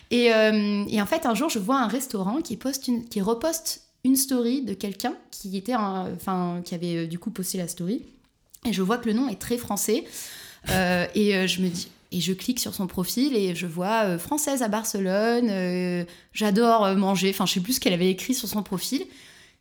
Et, 0.09 0.33
euh, 0.33 0.83
et 0.89 1.01
en 1.01 1.05
fait, 1.05 1.25
un 1.25 1.35
jour, 1.35 1.49
je 1.49 1.59
vois 1.59 1.79
un 1.79 1.87
restaurant 1.87 2.41
qui, 2.41 2.57
poste 2.57 2.89
qui 3.09 3.21
reposte 3.21 3.83
une 4.03 4.15
story 4.15 4.63
de 4.63 4.73
quelqu'un 4.73 5.13
qui, 5.29 5.55
était 5.55 5.75
enfin, 5.75 6.61
qui 6.65 6.73
avait 6.73 6.97
euh, 6.97 7.07
du 7.07 7.19
coup 7.19 7.29
posté 7.29 7.57
la 7.57 7.67
story. 7.67 8.03
Et 8.65 8.73
je 8.73 8.81
vois 8.81 8.97
que 8.97 9.07
le 9.07 9.13
nom 9.13 9.29
est 9.29 9.39
très 9.39 9.57
français. 9.57 10.05
Euh, 10.69 11.05
et 11.15 11.47
je 11.47 11.61
me 11.61 11.69
dis. 11.69 11.87
Et 12.13 12.19
je 12.19 12.33
clique 12.33 12.59
sur 12.59 12.73
son 12.73 12.87
profil 12.87 13.37
et 13.37 13.55
je 13.55 13.65
vois 13.65 14.17
française 14.17 14.63
à 14.63 14.67
Barcelone, 14.67 16.05
j'adore 16.33 16.93
manger, 16.97 17.29
enfin 17.29 17.45
je 17.45 17.53
sais 17.53 17.61
plus 17.61 17.71
ce 17.71 17.79
qu'elle 17.79 17.93
avait 17.93 18.09
écrit 18.09 18.33
sur 18.33 18.49
son 18.49 18.63
profil. 18.63 19.05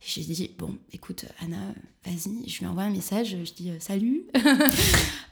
J'ai 0.01 0.23
dit, 0.23 0.51
bon, 0.59 0.77
écoute, 0.93 1.27
Anna, 1.43 1.59
vas-y, 2.07 2.49
je 2.49 2.61
lui 2.61 2.67
envoie 2.67 2.85
un 2.85 2.91
message, 2.91 3.37
je 3.45 3.53
dis 3.53 3.71
euh, 3.71 3.77
salut. 3.79 4.23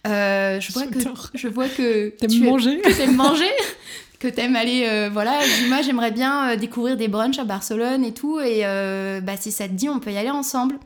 Euh, 0.06 0.58
je, 0.60 0.72
vois 0.72 0.86
que, 0.86 1.00
je 1.34 1.48
vois 1.48 1.68
que 1.68 2.10
T'aimes 2.10 2.44
manger 2.44 2.80
que 2.80 2.96
t'aimes 2.96 3.16
manger, 3.16 3.50
que 4.18 4.28
t'aimes 4.28 4.56
aller, 4.56 4.86
euh, 4.86 5.10
voilà. 5.12 5.38
Dis, 5.44 5.68
moi, 5.68 5.82
j'aimerais 5.82 6.10
bien 6.10 6.50
euh, 6.50 6.56
découvrir 6.56 6.96
des 6.96 7.08
brunchs 7.08 7.38
à 7.38 7.44
Barcelone 7.44 8.04
et 8.04 8.14
tout. 8.14 8.40
Et 8.40 8.60
euh, 8.64 9.20
bah, 9.20 9.36
si 9.36 9.50
ça 9.50 9.68
te 9.68 9.72
dit, 9.72 9.88
on 9.88 9.98
peut 9.98 10.12
y 10.12 10.16
aller 10.16 10.30
ensemble. 10.30 10.76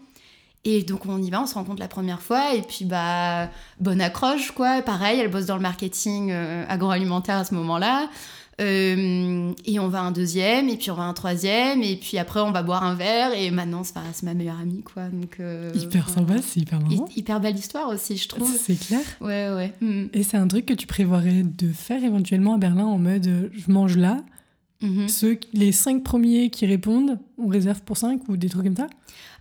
Et 0.65 0.83
donc, 0.83 1.07
on 1.07 1.21
y 1.21 1.31
va, 1.31 1.43
on 1.43 1.47
se 1.47 1.55
rencontre 1.55 1.81
la 1.81 1.89
première 1.89 2.23
fois. 2.23 2.55
Et 2.55 2.63
puis, 2.63 2.85
bah, 2.85 3.49
bonne 3.81 4.01
accroche, 4.01 4.53
quoi. 4.53 4.83
Pareil, 4.83 5.21
elle 5.21 5.31
bosse 5.31 5.47
dans 5.47 5.57
le 5.57 5.63
marketing 5.63 6.33
agroalimentaire 6.33 7.37
à 7.37 7.45
ce 7.45 7.55
moment-là. 7.55 8.09
Euh, 8.61 9.53
et 9.65 9.79
on 9.79 9.89
va 9.89 10.01
un 10.03 10.13
deuxième, 10.13 10.69
et 10.69 10.77
puis 10.77 10.91
on 10.91 10.95
va 10.95 11.05
un 11.05 11.13
troisième, 11.15 11.83
et 11.83 11.97
puis 11.97 12.19
après 12.19 12.41
on 12.41 12.53
va 12.53 12.63
boire 12.63 12.85
un 12.85 12.95
verre, 12.95 13.33
et 13.35 13.51
maintenant 13.51 13.83
c'est 13.85 14.23
ma 14.23 14.35
meilleure 14.35 14.59
amie, 14.61 14.83
quoi. 14.83 15.09
Donc, 15.09 15.37
euh, 15.41 15.71
Hyper 15.75 16.05
voilà. 16.07 16.21
sympa, 16.35 16.43
c'est 16.47 16.61
hyper 16.61 16.81
marrant. 16.81 17.07
Hy- 17.09 17.19
Hyper 17.21 17.41
belle 17.41 17.57
histoire 17.57 17.89
aussi, 17.89 18.17
je 18.17 18.29
trouve. 18.29 18.51
C'est 18.57 18.79
clair. 18.79 19.01
Ouais, 19.21 19.49
ouais. 19.55 19.73
Mm. 19.81 20.09
Et 20.13 20.23
c'est 20.23 20.37
un 20.37 20.47
truc 20.49 20.67
que 20.67 20.75
tu 20.75 20.87
prévoirais 20.87 21.43
de 21.45 21.73
faire 21.73 22.03
éventuellement 22.05 22.55
à 22.55 22.59
Berlin 22.59 22.85
en 22.85 22.99
mode 22.99 23.51
je 23.53 23.73
mange 23.73 23.97
là. 23.97 24.19
Mhm. 24.83 25.09
Ceux, 25.09 25.39
les 25.53 25.73
cinq 25.73 26.03
premiers 26.03 26.51
qui 26.51 26.67
répondent, 26.67 27.19
on 27.39 27.47
réserve 27.47 27.81
pour 27.83 27.97
cinq 27.97 28.29
ou 28.29 28.37
des 28.37 28.49
trucs 28.49 28.65
comme 28.65 28.77
ça? 28.77 28.89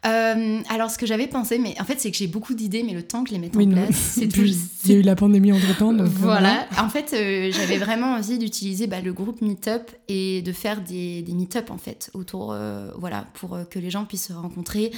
Euh, 0.05 0.59
alors, 0.69 0.89
ce 0.89 0.97
que 0.97 1.05
j'avais 1.05 1.27
pensé, 1.27 1.59
mais 1.59 1.75
en 1.79 1.83
fait, 1.83 1.99
c'est 1.99 2.09
que 2.09 2.17
j'ai 2.17 2.27
beaucoup 2.27 2.53
d'idées, 2.55 2.83
mais 2.83 2.93
le 2.93 3.03
temps 3.03 3.23
que 3.23 3.29
je 3.29 3.35
les 3.35 3.39
mette 3.39 3.55
Oui, 3.55 3.67
en 3.67 3.71
place, 3.71 3.95
c'est 3.95 4.27
tout. 4.33 4.41
il 4.41 4.91
y 4.91 4.95
a 4.95 4.97
eu 4.97 5.01
la 5.01 5.15
pandémie 5.15 5.51
entre 5.51 5.77
temps. 5.77 5.93
Donc, 5.93 6.07
euh, 6.07 6.09
voilà. 6.09 6.67
En 6.79 6.89
fait, 6.89 7.13
euh, 7.13 7.51
j'avais 7.51 7.77
vraiment 7.77 8.13
envie 8.13 8.39
d'utiliser 8.39 8.87
bah, 8.87 9.01
le 9.01 9.13
groupe 9.13 9.41
Meetup 9.41 9.91
et 10.07 10.41
de 10.41 10.51
faire 10.51 10.81
des, 10.81 11.21
des 11.21 11.33
Meetup, 11.33 11.69
en 11.69 11.77
fait, 11.77 12.09
autour, 12.13 12.51
euh, 12.51 12.89
voilà, 12.97 13.27
pour 13.33 13.59
que 13.69 13.77
les 13.77 13.91
gens 13.91 14.05
puissent 14.05 14.27
se 14.27 14.33
rencontrer 14.33 14.91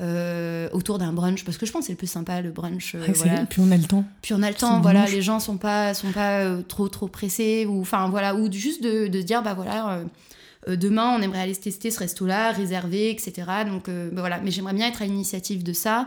euh, 0.00 0.68
autour 0.72 0.98
d'un 0.98 1.12
brunch, 1.12 1.44
parce 1.44 1.58
que 1.58 1.66
je 1.66 1.72
pense 1.72 1.82
que 1.82 1.86
c'est 1.88 1.92
le 1.92 1.98
plus 1.98 2.06
sympa, 2.06 2.40
le 2.40 2.50
brunch. 2.50 2.94
euh, 2.94 3.06
voilà. 3.14 3.44
Puis 3.46 3.60
on 3.60 3.70
a 3.70 3.76
le 3.76 3.84
temps. 3.84 4.04
Puis 4.22 4.32
on 4.34 4.42
a 4.42 4.48
le 4.48 4.54
temps, 4.54 4.80
voilà, 4.80 5.00
dimanche. 5.00 5.14
les 5.14 5.22
gens 5.22 5.40
sont 5.40 5.58
pas, 5.58 5.92
sont 5.94 6.12
pas 6.12 6.40
euh, 6.40 6.62
trop, 6.62 6.88
trop 6.88 7.06
pressés, 7.06 7.66
ou 7.66 7.80
enfin 7.82 8.08
voilà, 8.08 8.34
ou 8.34 8.50
juste 8.50 8.82
de, 8.82 9.08
de 9.08 9.20
se 9.20 9.26
dire, 9.26 9.42
bah 9.42 9.54
voilà, 9.54 10.00
euh, 10.68 10.76
demain 10.76 11.14
on 11.18 11.22
aimerait 11.22 11.40
aller 11.40 11.54
se 11.54 11.60
tester 11.60 11.90
ce 11.90 11.98
resto-là, 11.98 12.52
réserver, 12.52 13.10
etc. 13.10 13.32
Donc 13.66 13.88
bah, 13.88 14.20
voilà, 14.20 14.40
mais 14.42 14.50
j'aimerais 14.50 14.74
bien 14.74 14.88
être 14.88 15.02
à 15.02 15.04
l'initiative 15.04 15.62
de 15.62 15.72
ça. 15.72 16.06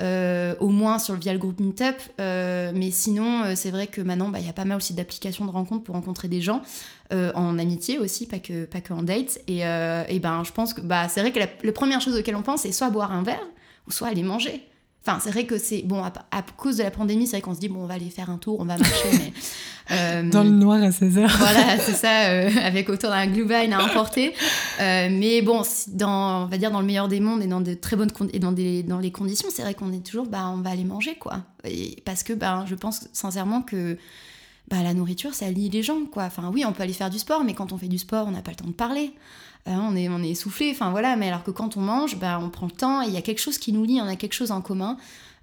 au 0.00 0.68
moins 0.68 0.98
sur, 0.98 1.14
via 1.14 1.32
le 1.32 1.38
groupe 1.38 1.60
Meetup. 1.60 1.96
mais 2.18 2.90
sinon, 2.90 3.54
c'est 3.54 3.70
vrai 3.70 3.86
que 3.86 4.00
maintenant, 4.00 4.30
bah, 4.30 4.40
il 4.40 4.46
y 4.46 4.50
a 4.50 4.52
pas 4.52 4.64
mal 4.64 4.76
aussi 4.76 4.94
d'applications 4.94 5.46
de 5.46 5.50
rencontres 5.50 5.84
pour 5.84 5.94
rencontrer 5.94 6.26
des 6.28 6.40
gens. 6.40 6.62
En 7.10 7.58
amitié 7.58 7.98
aussi, 7.98 8.26
pas 8.26 8.38
que, 8.38 8.64
pas 8.64 8.80
que 8.80 8.92
en 8.92 9.02
date. 9.02 9.40
Et, 9.48 9.60
et 9.60 10.18
ben, 10.18 10.42
je 10.44 10.52
pense 10.52 10.74
que 10.74 10.80
bah, 10.80 11.08
c'est 11.08 11.20
vrai 11.20 11.32
que 11.32 11.38
la, 11.38 11.46
la, 11.62 11.72
première 11.72 12.00
chose 12.00 12.16
auquel 12.18 12.36
on 12.36 12.42
pense, 12.42 12.62
c'est 12.62 12.72
soit 12.72 12.90
boire 12.90 13.12
un 13.12 13.22
verre, 13.22 13.46
ou 13.86 13.90
soit 13.90 14.08
aller 14.08 14.22
manger. 14.22 14.62
Enfin, 15.08 15.20
c'est 15.22 15.30
vrai 15.30 15.46
que 15.46 15.56
c'est. 15.56 15.82
Bon, 15.82 16.02
à, 16.04 16.42
cause 16.58 16.76
de 16.76 16.82
la 16.82 16.90
pandémie, 16.90 17.26
c'est 17.26 17.36
vrai 17.36 17.40
qu'on 17.40 17.54
se 17.54 17.60
dit, 17.60 17.68
bon, 17.68 17.82
on 17.82 17.86
va 17.86 17.94
aller 17.94 18.10
faire 18.10 18.28
un 18.28 18.36
tour, 18.36 18.60
on 18.60 18.64
va 18.64 18.76
marcher, 18.76 19.10
mais. 19.12 19.32
Euh, 19.90 20.28
dans 20.28 20.44
le 20.44 20.50
noir 20.50 20.82
à 20.82 20.90
16h. 20.90 21.26
voilà, 21.38 21.78
c'est 21.78 21.94
ça, 21.94 22.28
euh, 22.28 22.50
avec 22.62 22.90
autour 22.90 23.08
d'un 23.08 23.26
Glühwein 23.26 23.72
à 23.72 23.82
emporter. 23.82 24.34
Euh, 24.82 25.08
mais 25.10 25.40
bon, 25.40 25.62
dans, 25.94 26.42
on 26.42 26.46
va 26.46 26.58
dire 26.58 26.70
dans 26.70 26.80
le 26.80 26.86
meilleur 26.86 27.08
des 27.08 27.20
mondes 27.20 27.42
et 27.42 27.46
dans 27.46 27.62
de 27.62 27.72
très 27.72 27.96
bonnes 27.96 28.10
et 28.34 28.38
dans, 28.38 28.52
des, 28.52 28.82
dans 28.82 28.98
les 28.98 29.10
conditions, 29.10 29.48
c'est 29.50 29.62
vrai 29.62 29.72
qu'on 29.72 29.90
est 29.94 30.04
toujours, 30.04 30.26
bah, 30.26 30.52
on 30.54 30.60
va 30.60 30.68
aller 30.68 30.84
manger, 30.84 31.14
quoi. 31.14 31.38
Et 31.64 32.02
parce 32.04 32.22
que, 32.22 32.34
bah, 32.34 32.66
je 32.68 32.74
pense 32.74 33.08
sincèrement 33.14 33.62
que 33.62 33.96
bah, 34.68 34.82
la 34.82 34.94
nourriture, 34.94 35.34
ça 35.34 35.50
lie 35.50 35.70
les 35.70 35.82
gens, 35.82 36.04
quoi. 36.04 36.24
Enfin, 36.24 36.50
oui, 36.52 36.64
on 36.66 36.72
peut 36.72 36.82
aller 36.82 36.92
faire 36.92 37.10
du 37.10 37.18
sport, 37.18 37.44
mais 37.44 37.54
quand 37.54 37.72
on 37.72 37.78
fait 37.78 37.88
du 37.88 37.98
sport, 37.98 38.26
on 38.28 38.32
n'a 38.32 38.42
pas 38.42 38.50
le 38.50 38.56
temps 38.56 38.66
de 38.66 38.72
parler. 38.72 39.12
Hein, 39.66 39.86
on, 39.90 39.96
est, 39.96 40.08
on 40.08 40.22
est 40.22 40.30
essoufflé, 40.30 40.70
enfin 40.70 40.90
voilà, 40.90 41.16
mais 41.16 41.28
alors 41.28 41.42
que 41.42 41.50
quand 41.50 41.76
on 41.76 41.80
mange, 41.80 42.18
bah, 42.18 42.38
on 42.42 42.48
prend 42.48 42.66
le 42.66 42.72
temps, 42.72 43.02
il 43.02 43.12
y 43.12 43.16
a 43.16 43.22
quelque 43.22 43.40
chose 43.40 43.58
qui 43.58 43.72
nous 43.72 43.84
lie, 43.84 44.00
on 44.00 44.06
a 44.06 44.16
quelque 44.16 44.32
chose 44.32 44.50
en 44.50 44.62
commun, 44.62 44.96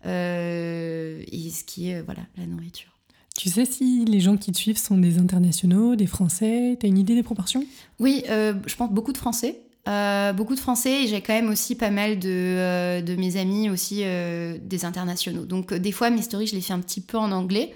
euh, 0.06 1.22
et 1.32 1.50
ce 1.50 1.64
qui 1.64 1.90
est 1.90 2.02
voilà, 2.02 2.22
la 2.38 2.46
nourriture. 2.46 2.90
Tu 3.38 3.50
sais 3.50 3.66
si 3.66 4.06
les 4.06 4.22
gens 4.22 4.38
qui 4.38 4.52
te 4.52 4.58
suivent 4.58 4.78
sont 4.78 4.98
des 4.98 5.18
internationaux, 5.18 5.96
des 5.96 6.08
Français? 6.08 6.78
Tu 6.80 6.86
as 6.86 6.90
une 6.90 6.98
idée 6.98 7.16
des 7.16 7.24
proportions? 7.24 7.64
Oui, 8.00 8.24
euh, 8.30 8.54
je 8.66 8.76
pense 8.76 8.92
beaucoup 8.92 9.12
de 9.12 9.18
Français. 9.18 9.60
Euh, 9.88 10.34
beaucoup 10.34 10.56
de 10.56 10.60
Français 10.60 11.04
et 11.04 11.08
j'ai 11.08 11.22
quand 11.22 11.34
même 11.34 11.50
aussi 11.50 11.76
pas 11.76 11.92
mal 11.92 12.18
de, 12.18 13.02
de 13.02 13.16
mes 13.18 13.38
amis 13.38 13.70
aussi 13.70 13.98
des 14.00 14.86
internationaux. 14.86 15.46
Donc 15.46 15.74
des 15.74 15.92
fois 15.92 16.10
mes 16.10 16.24
stories 16.24 16.48
je 16.48 16.56
les 16.56 16.62
fais 16.62 16.74
un 16.74 16.80
petit 16.80 17.02
peu 17.02 17.20
en 17.20 17.32
anglais 17.32 17.76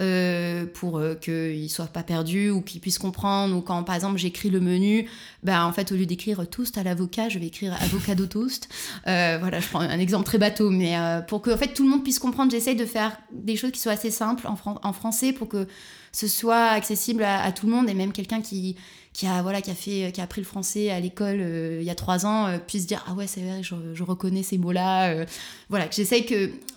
euh, 0.00 0.64
pour 0.64 0.96
euh, 0.96 1.14
qu'ils 1.14 1.62
ne 1.62 1.68
soient 1.68 1.86
pas 1.86 2.02
perdus 2.02 2.48
ou 2.48 2.62
qu'ils 2.62 2.80
puissent 2.80 2.98
comprendre. 2.98 3.54
Ou 3.54 3.60
quand, 3.60 3.82
par 3.82 3.94
exemple, 3.94 4.18
j'écris 4.18 4.48
le 4.48 4.58
menu, 4.58 5.06
bah, 5.42 5.66
en 5.66 5.72
fait, 5.72 5.92
au 5.92 5.94
lieu 5.94 6.06
d'écrire 6.06 6.48
toast 6.48 6.78
à 6.78 6.82
l'avocat, 6.82 7.28
je 7.28 7.38
vais 7.38 7.48
écrire 7.48 7.76
avocado 7.82 8.24
toast. 8.24 8.70
Euh, 9.06 9.36
voilà, 9.38 9.60
je 9.60 9.68
prends 9.68 9.80
un 9.80 9.98
exemple 9.98 10.24
très 10.24 10.38
bateau, 10.38 10.70
mais 10.70 10.96
pour 11.28 11.42
que 11.42 11.50
en 11.50 11.56
fait, 11.58 11.74
tout 11.74 11.82
le 11.82 11.90
monde 11.90 12.02
puisse 12.02 12.18
comprendre, 12.18 12.50
j'essaye 12.50 12.76
de 12.76 12.86
faire 12.86 13.20
des 13.30 13.56
choses 13.56 13.72
qui 13.72 13.80
soient 13.80 13.92
assez 13.92 14.10
simples 14.10 14.46
en, 14.46 14.92
français 14.94 15.32
pour 15.34 15.48
que 15.48 15.66
ce 16.12 16.26
soit 16.26 16.68
accessible 16.68 17.22
à, 17.22 17.52
tout 17.52 17.66
le 17.66 17.72
monde 17.72 17.90
et 17.90 17.94
même 17.94 18.12
quelqu'un 18.12 18.40
qui, 18.40 18.76
qui 19.12 19.26
a 19.26 19.42
voilà 19.42 19.60
qui 19.60 19.72
qui 19.74 20.20
a 20.20 20.24
appris 20.24 20.40
le 20.40 20.46
français 20.46 20.90
à 20.90 20.98
l'école 20.98 21.40
il 21.80 21.84
y 21.84 21.90
a 21.90 21.94
trois 21.94 22.26
ans 22.26 22.58
puisse 22.66 22.86
dire 22.86 23.04
ah 23.08 23.14
ouais 23.14 23.28
c'est 23.28 23.42
vrai 23.42 23.62
je, 23.62 24.02
reconnais 24.02 24.42
ces 24.42 24.58
mots 24.58 24.72
là 24.72 25.24
voilà 25.68 25.88
j'essaie 25.90 26.26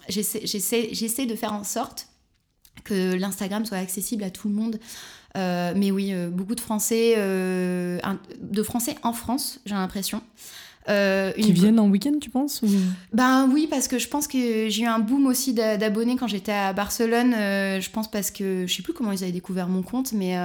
j'essaie 0.07 1.25
de 1.25 1.35
faire 1.35 1.53
en 1.53 1.63
sorte 1.63 2.07
que 2.83 3.13
l'Instagram 3.13 3.65
soit 3.65 3.77
accessible 3.77 4.23
à 4.23 4.29
tout 4.29 4.47
le 4.47 4.55
monde. 4.55 4.79
Euh, 5.35 5.73
mais 5.75 5.91
oui, 5.91 6.11
euh, 6.13 6.29
beaucoup 6.29 6.55
de 6.55 6.59
Français, 6.59 7.15
euh, 7.17 7.99
de 8.39 8.63
Français 8.63 8.95
en 9.03 9.13
France, 9.13 9.59
j'ai 9.65 9.75
l'impression. 9.75 10.21
Qui 10.85 11.53
viennent 11.53 11.79
en 11.79 11.87
week-end, 11.87 12.15
tu 12.19 12.29
penses 12.29 12.61
Ben 13.13 13.49
oui, 13.53 13.67
parce 13.69 13.87
que 13.87 13.97
je 13.97 14.09
pense 14.09 14.27
que 14.27 14.67
j'ai 14.67 14.83
eu 14.83 14.85
un 14.85 14.99
boom 14.99 15.27
aussi 15.27 15.53
d'abonnés 15.53 16.17
quand 16.17 16.27
j'étais 16.27 16.51
à 16.51 16.73
Barcelone. 16.73 17.31
je 17.31 17.89
pense 17.89 18.11
parce 18.11 18.31
que 18.31 18.67
je 18.67 18.75
sais 18.75 18.83
plus 18.83 18.91
comment 18.91 19.13
ils 19.13 19.23
avaient 19.23 19.31
découvert 19.31 19.69
mon 19.69 19.81
compte, 19.81 20.11
mais 20.11 20.35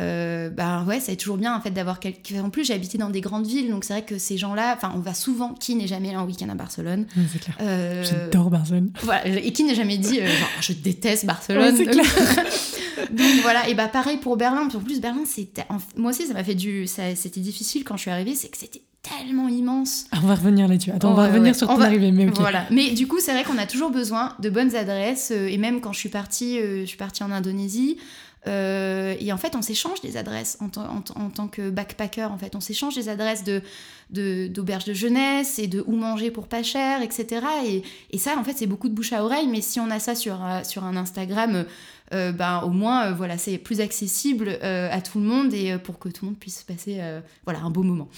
euh, 0.00 0.50
bah 0.50 0.84
ouais, 0.88 0.98
c'est 0.98 1.14
toujours 1.16 1.36
bien 1.36 1.54
en 1.54 1.60
fait 1.60 1.70
d'avoir 1.70 2.00
quelqu'un. 2.00 2.42
En 2.42 2.50
plus, 2.50 2.64
j'ai 2.64 2.74
habité 2.74 2.98
dans 2.98 3.10
des 3.10 3.20
grandes 3.20 3.46
villes, 3.46 3.70
donc 3.70 3.84
c'est 3.84 3.92
vrai 3.92 4.04
que 4.04 4.18
ces 4.18 4.36
gens-là, 4.36 4.74
enfin, 4.76 4.92
on 4.96 4.98
va 4.98 5.14
souvent. 5.14 5.54
Qui 5.54 5.76
n'est 5.76 5.86
jamais 5.86 6.08
allé 6.08 6.16
en 6.16 6.26
week-end 6.26 6.48
à 6.48 6.54
Barcelone 6.54 7.06
C'est 7.32 7.38
clair. 7.40 7.56
Euh, 7.60 8.02
J'adore 8.02 8.50
Barcelone. 8.50 8.90
Voilà, 9.02 9.26
et 9.26 9.52
qui 9.52 9.62
n'est 9.62 9.74
jamais 9.74 9.98
dit, 9.98 10.20
euh, 10.20 10.26
genre, 10.26 10.48
je 10.60 10.72
déteste 10.72 11.26
Barcelone. 11.26 11.76
Ouais, 11.76 11.86
clair. 11.86 12.04
donc 13.12 13.42
voilà, 13.42 13.68
et 13.68 13.74
bah 13.74 13.86
pareil 13.86 14.16
pour 14.16 14.36
Berlin. 14.36 14.68
En 14.74 14.80
plus, 14.80 15.00
Berlin, 15.00 15.22
c'était. 15.26 15.64
Moi 15.96 16.10
aussi, 16.10 16.26
ça 16.26 16.34
m'a 16.34 16.42
fait 16.44 16.56
du. 16.56 16.86
C'était 16.88 17.40
difficile 17.40 17.84
quand 17.84 17.96
je 17.96 18.02
suis 18.02 18.10
arrivée, 18.10 18.34
c'est 18.34 18.48
que 18.48 18.58
c'était 18.58 18.82
tellement 19.02 19.48
immense. 19.48 20.06
Ah, 20.10 20.18
on 20.24 20.26
va 20.26 20.34
revenir 20.34 20.66
là-dessus. 20.66 20.90
Attends, 20.90 21.12
on 21.12 21.14
va 21.14 21.28
revenir 21.28 21.54
sur 21.54 21.68
ton 21.68 21.80
arrivée. 21.80 22.10
Mais 22.10 22.26
Voilà. 22.26 22.66
Mais 22.70 22.90
du 22.90 23.06
coup, 23.06 23.20
c'est 23.20 23.32
vrai 23.32 23.44
qu'on 23.44 23.58
a 23.58 23.66
toujours 23.66 23.90
besoin 23.90 24.32
de 24.40 24.50
bonnes 24.50 24.74
adresses. 24.74 25.30
et 25.30 25.56
même 25.58 25.80
quand 25.80 25.92
je 25.92 25.98
suis 26.00 26.08
partie, 26.08 26.58
je 26.58 26.84
suis 26.84 26.96
partie 26.96 27.22
en 27.22 27.30
Indonésie. 27.30 27.98
Euh, 28.46 29.14
et 29.18 29.32
en 29.32 29.36
fait, 29.36 29.54
on 29.56 29.62
s'échange 29.62 30.00
des 30.00 30.16
adresses 30.16 30.58
en, 30.60 30.68
tant 30.68 31.48
que 31.48 31.70
backpacker. 31.70 32.30
En 32.30 32.38
fait, 32.38 32.54
on 32.54 32.60
s'échange 32.60 32.94
des 32.94 33.08
adresses 33.08 33.44
de 33.44 33.62
d'auberges 34.10 34.84
de, 34.84 34.92
jeunesse 34.92 35.58
et 35.58 35.66
de 35.66 35.82
où 35.86 35.96
manger 35.96 36.30
pour 36.30 36.46
pas 36.46 36.62
cher, 36.62 37.02
etc. 37.02 37.46
Et, 37.66 37.82
et 38.10 38.18
ça, 38.18 38.36
en 38.38 38.44
fait, 38.44 38.52
c'est 38.52 38.66
beaucoup 38.66 38.88
de 38.88 38.94
bouche 38.94 39.12
à 39.12 39.24
oreille. 39.24 39.48
Mais 39.48 39.60
si 39.60 39.80
on 39.80 39.90
a 39.90 39.98
ça 39.98 40.14
sur, 40.14 40.44
euh, 40.44 40.62
sur 40.62 40.84
un 40.84 40.96
Instagram, 40.96 41.64
euh, 42.12 42.32
ben, 42.32 42.60
au 42.60 42.70
moins, 42.70 43.12
voilà, 43.12 43.38
c'est 43.38 43.58
plus 43.58 43.80
accessible 43.80 44.58
à 44.60 45.00
tout 45.00 45.18
le 45.18 45.24
monde 45.24 45.54
et 45.54 45.78
pour 45.78 45.98
que 45.98 46.08
tout 46.08 46.26
le 46.26 46.30
monde 46.30 46.38
puisse 46.38 46.62
passer 46.62 47.00
voilà, 47.44 47.60
un 47.60 47.70
beau 47.70 47.82
moment. 47.82 48.08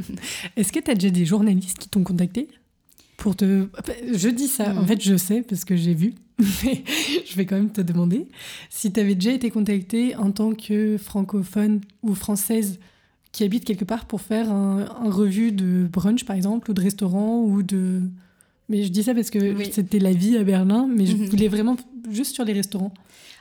Est-ce 0.56 0.72
que 0.72 0.80
tu 0.80 0.90
as 0.90 0.94
déjà 0.94 1.10
des 1.10 1.26
journalistes 1.26 1.78
qui 1.78 1.88
t'ont 1.88 2.04
contacté? 2.04 2.48
Pour 3.16 3.36
te... 3.36 3.68
Je 4.12 4.28
dis 4.28 4.48
ça, 4.48 4.74
en 4.74 4.82
mm. 4.82 4.86
fait, 4.86 5.02
je 5.02 5.16
sais 5.16 5.42
parce 5.42 5.64
que 5.64 5.76
j'ai 5.76 5.94
vu 5.94 6.14
mais 6.64 6.82
je 7.26 7.36
vais 7.36 7.46
quand 7.46 7.56
même 7.56 7.70
te 7.70 7.80
demander 7.80 8.26
si 8.70 8.92
tu 8.92 8.98
avais 8.98 9.14
déjà 9.14 9.32
été 9.32 9.50
contactée 9.50 10.16
en 10.16 10.30
tant 10.30 10.54
que 10.54 10.96
francophone 10.98 11.80
ou 12.02 12.14
française 12.14 12.78
qui 13.32 13.44
habite 13.44 13.64
quelque 13.64 13.84
part 13.84 14.04
pour 14.04 14.20
faire 14.20 14.50
un, 14.50 14.84
revue 15.10 15.52
de 15.52 15.88
brunch, 15.90 16.24
par 16.24 16.36
exemple, 16.36 16.70
ou 16.70 16.74
de 16.74 16.82
restaurant, 16.82 17.42
ou 17.42 17.62
de... 17.62 18.02
Mais 18.68 18.82
je 18.84 18.88
dis 18.88 19.02
ça 19.02 19.14
parce 19.14 19.30
que 19.30 19.64
c'était 19.70 19.98
la 19.98 20.12
vie 20.12 20.36
à 20.36 20.44
Berlin, 20.44 20.86
mais 20.86 21.06
je 21.06 21.16
mhm. 21.16 21.26
voulais 21.26 21.48
vraiment 21.48 21.76
juste 22.10 22.34
sur 22.34 22.44
les 22.44 22.52
restaurants. 22.52 22.92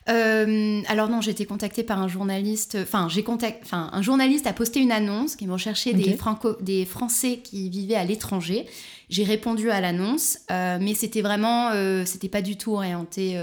Euh, 0.10 0.82
alors 0.88 1.10
non, 1.10 1.22
j'ai 1.22 1.32
été 1.32 1.46
contactée 1.46 1.84
par 1.84 2.02
un 2.02 2.08
journaliste. 2.08 2.78
Enfin, 2.82 3.08
j'ai 3.10 3.22
contact, 3.22 3.60
enfin, 3.64 3.90
un 3.92 4.02
journaliste 4.02 4.48
a 4.48 4.54
posté 4.54 4.80
une 4.80 4.92
annonce 4.92 5.36
qui 5.36 5.46
m'ont 5.46 5.58
cherché 5.58 5.94
des, 5.94 6.14
franco, 6.14 6.56
des 6.62 6.86
Français 6.86 7.40
qui 7.44 7.70
vivaient 7.70 7.96
à 7.96 8.06
l'étranger. 8.06 8.66
J'ai 9.12 9.24
répondu 9.24 9.70
à 9.70 9.80
l'annonce, 9.80 10.40
euh, 10.50 10.80
mais 10.82 10.96
c'était 10.96 11.22
vraiment, 11.22 11.70
euh, 11.72 12.04
c'était 12.06 12.30
pas 12.30 12.42
du 12.42 12.58
tout 12.58 12.74
orienté. 12.74 13.38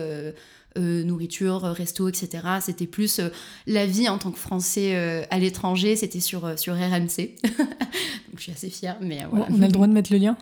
nourriture, 0.77 1.63
resto, 1.63 2.09
etc. 2.09 2.29
C'était 2.61 2.87
plus 2.87 3.21
la 3.67 3.85
vie 3.85 4.09
en 4.09 4.17
tant 4.17 4.31
que 4.31 4.39
Français 4.39 5.27
à 5.29 5.39
l'étranger, 5.41 5.97
c'était 5.97 6.21
sur, 6.21 6.57
sur 6.57 6.75
RMC. 6.75 7.35
Donc 7.43 8.37
je 8.37 8.43
suis 8.43 8.53
assez 8.53 8.71
fière. 8.71 8.97
Mais, 9.01 9.25
On 9.33 9.61
a 9.61 9.67
le 9.67 9.73
droit 9.73 9.89
de 9.89 9.93
mettre 9.93 10.13
le 10.13 10.19
lien? 10.19 10.37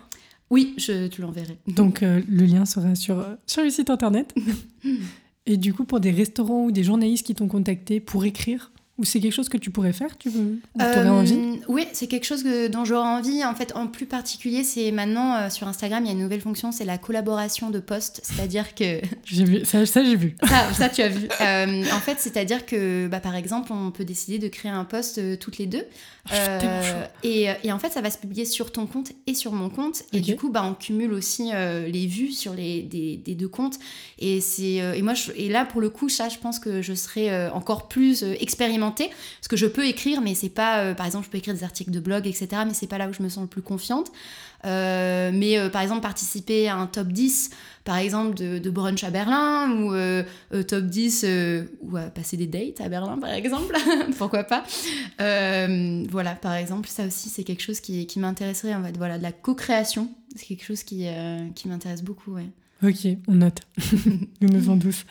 Oui, 0.51 0.75
je 0.77 1.07
te 1.07 1.23
l'enverrai. 1.23 1.57
Donc 1.67 2.03
le 2.03 2.45
lien 2.45 2.67
sera 2.67 2.95
sur, 2.95 3.25
sur 3.47 3.63
le 3.63 3.71
site 3.71 3.89
internet. 3.89 4.35
Et 5.47 5.57
du 5.57 5.73
coup, 5.73 5.85
pour 5.85 6.01
des 6.01 6.11
restaurants 6.11 6.65
ou 6.65 6.73
des 6.73 6.85
journalistes 6.85 7.25
qui 7.25 7.35
t'ont 7.35 7.49
contacté 7.49 8.01
pour 8.01 8.25
écrire 8.27 8.73
ou 8.99 9.05
c'est 9.05 9.21
quelque 9.21 9.33
chose 9.33 9.51
que 9.51 9.59
tu 9.59 9.71
pourrais 9.71 9.93
faire 9.93 10.17
Tu 10.17 10.31
veux 10.31 10.59
aurais 10.81 11.09
envie 11.09 11.35
euh, 11.35 11.57
Oui, 11.69 11.87
c'est 11.93 12.07
quelque 12.07 12.25
chose 12.25 12.45
dont 12.45 12.87
j'aurais 12.87 13.07
envie. 13.07 13.45
En 13.45 13.55
fait, 13.55 13.77
en 13.77 13.89
plus 13.89 14.07
particulier, 14.07 14.65
c'est 14.65 14.91
maintenant 14.91 15.37
euh, 15.37 15.51
sur 15.51 15.69
Instagram, 15.69 16.03
il 16.05 16.07
y 16.07 16.11
a 16.11 16.13
une 16.13 16.23
nouvelle 16.23 16.41
fonction, 16.41 16.73
c'est 16.73 16.87
la 16.87 16.97
collaboration 16.97 17.69
de 17.69 17.79
posts. 17.79 18.21
C'est-à-dire 18.23 18.75
que. 18.75 19.03
J'ai 19.25 19.45
vu, 19.45 19.65
ça, 19.65 19.85
j'ai 19.85 20.17
vu. 20.17 20.37
Ça, 20.73 20.89
tu 20.89 21.03
as 21.03 21.09
vu. 21.09 21.29
Euh, 21.41 21.85
en 21.93 22.01
fait, 22.01 22.19
c'est-à-dire 22.19 22.65
que, 22.65 23.07
bah, 23.09 23.21
par 23.21 23.35
exemple, 23.35 23.73
on 23.73 23.91
peut 23.91 24.05
décider 24.05 24.39
de 24.39 24.49
créer 24.49 24.71
un 24.71 24.85
post 24.85 25.39
toutes 25.39 25.59
les 25.59 25.67
deux. 25.67 25.85
Ah, 26.31 27.09
et, 27.23 27.49
et, 27.63 27.73
en 27.73 27.79
fait, 27.79 27.91
ça 27.91 28.01
va 28.01 28.11
se 28.11 28.19
publier 28.19 28.45
sur 28.45 28.73
ton 28.73 28.87
compte 28.87 29.13
et 29.27 29.35
sur 29.35 29.53
mon 29.53 29.69
compte. 29.69 30.03
Et 30.13 30.21
du 30.21 30.37
coup, 30.37 30.49
bah, 30.51 30.65
on 30.65 30.75
cumule 30.75 31.13
aussi 31.13 31.51
les 31.53 32.07
vues 32.07 32.31
sur 32.31 32.55
les 32.55 32.83
des, 32.83 33.17
des 33.17 33.35
deux 33.35 33.49
comptes. 33.49 33.79
Et 34.19 34.41
c'est 34.41 34.77
et 34.77 35.03
moi, 35.03 35.15
je, 35.15 35.33
et 35.37 35.49
là, 35.49 35.65
pour 35.65 35.81
le 35.81 35.91
coup, 35.91 36.09
ça, 36.09 36.29
je 36.29 36.39
pense 36.39 36.59
que 36.59 36.83
je 36.83 36.95
serais 36.95 37.51
encore 37.51 37.89
plus 37.89 38.23
expérimentée 38.23 38.86
parce 38.95 39.49
que 39.49 39.57
je 39.57 39.67
peux 39.67 39.87
écrire, 39.87 40.21
mais 40.21 40.35
c'est 40.35 40.49
pas, 40.49 40.81
euh, 40.81 40.95
par 40.95 41.07
exemple, 41.07 41.27
je 41.27 41.31
peux 41.31 41.39
écrire 41.39 41.55
des 41.55 41.65
articles 41.65 41.91
de 41.91 42.01
blog, 42.01 42.27
etc., 42.27 42.49
mais 42.67 42.75
c'est 42.75 42.87
pas 42.87 42.99
là 42.99 43.09
où 43.09 43.13
je 43.13 43.23
me 43.23 43.29
sens 43.29 43.43
le 43.43 43.49
plus 43.49 43.63
confiante. 43.63 44.13
Euh, 44.65 45.31
mais 45.33 45.59
euh, 45.59 45.69
par 45.69 45.83
exemple, 45.83 46.01
participer 46.01 46.69
à 46.69 46.77
un 46.77 46.87
top 46.87 47.09
10, 47.09 47.51
par 47.85 47.97
exemple, 47.97 48.35
de, 48.35 48.71
brunch 48.71 49.05
à 49.05 49.11
Berlin, 49.11 49.71
ou 49.71 50.63
top 50.63 50.85
10, 50.85 51.27
ou 51.83 51.97
passer 52.15 52.37
des 52.37 52.47
dates 52.47 52.81
à 52.81 52.89
Berlin, 52.89 53.19
par 53.19 53.31
exemple, 53.31 53.77
pourquoi 54.19 54.45
pas. 54.45 54.65
voilà, 55.19 56.35
par 56.35 56.55
exemple, 56.55 56.89
ça 56.89 57.07
aussi, 57.07 57.29
c'est 57.29 57.45
quelque 57.45 57.63
chose 57.63 57.81
qui, 57.81 58.07
qui 58.07 58.19
m'intéresserait, 58.19 58.75
en 58.75 58.83
fait, 58.83 58.97
voilà, 58.97 59.19
de 59.19 59.23
la 59.23 59.33
co-création, 59.33 60.09
c'est 60.35 60.47
quelque 60.47 60.65
chose 60.65 60.83
qui, 60.83 61.07
qui 61.55 61.69
m'intéresse 61.69 62.03
beaucoup, 62.03 62.33
ouais. 62.33 62.49
Ok, 62.83 63.09
on 63.27 63.35
note. 63.35 63.63
Nous 64.41 64.49
nous 64.49 64.69
en 64.69 64.77
douce. 64.77 65.07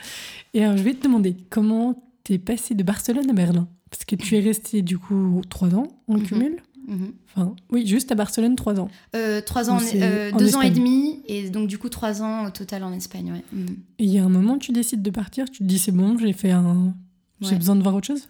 Et 0.53 0.63
alors, 0.63 0.77
je 0.77 0.83
vais 0.83 0.93
te 0.93 1.03
demander, 1.03 1.35
comment 1.49 2.01
t'es 2.25 2.37
passé 2.39 2.73
de 2.73 2.83
Barcelone 2.83 3.29
à 3.29 3.33
Berlin 3.33 3.69
Parce 3.89 4.03
que 4.03 4.15
tu 4.15 4.35
es 4.35 4.41
resté 4.41 4.81
du 4.81 4.97
coup 4.97 5.41
trois 5.49 5.73
ans 5.73 5.87
en 6.09 6.17
mhm. 6.17 6.23
cumul 6.23 6.57
mhm. 6.87 7.13
Enfin, 7.27 7.55
oui, 7.71 7.87
juste 7.87 8.11
à 8.11 8.15
Barcelone, 8.15 8.55
trois 8.55 8.79
ans. 8.79 8.89
Euh, 9.15 9.41
trois 9.41 9.69
ans, 9.69 9.79
euh, 9.95 10.31
deux 10.33 10.55
ans 10.55 10.61
et 10.61 10.69
demi, 10.69 11.21
et 11.27 11.49
donc 11.49 11.67
du 11.67 11.77
coup 11.77 11.89
trois 11.89 12.21
ans 12.21 12.45
au 12.45 12.49
total 12.51 12.83
en 12.83 12.93
Espagne, 12.93 13.31
ouais. 13.31 13.43
Mhm. 13.53 13.77
Et 13.99 14.03
il 14.03 14.09
y 14.09 14.19
a 14.19 14.23
un 14.23 14.29
moment, 14.29 14.57
tu 14.57 14.71
décides 14.71 15.01
de 15.01 15.09
partir, 15.09 15.49
tu 15.49 15.59
te 15.59 15.63
dis 15.63 15.79
c'est 15.79 15.91
bon, 15.91 16.17
j'ai 16.17 16.33
fait 16.33 16.51
un, 16.51 16.93
j'ai 17.41 17.55
besoin 17.55 17.75
de 17.75 17.81
voir 17.81 17.95
autre 17.95 18.07
chose? 18.07 18.27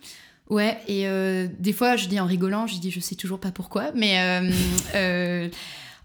Ouais, 0.50 0.78
et 0.88 1.08
euh, 1.08 1.48
des 1.60 1.74
fois 1.74 1.96
je 1.96 2.08
dis 2.08 2.20
en 2.20 2.26
rigolant, 2.26 2.68
je 2.68 2.80
dis 2.80 2.92
je 2.92 3.00
sais 3.00 3.16
toujours 3.16 3.40
pas 3.40 3.52
pourquoi, 3.52 3.92
mais 3.96 4.18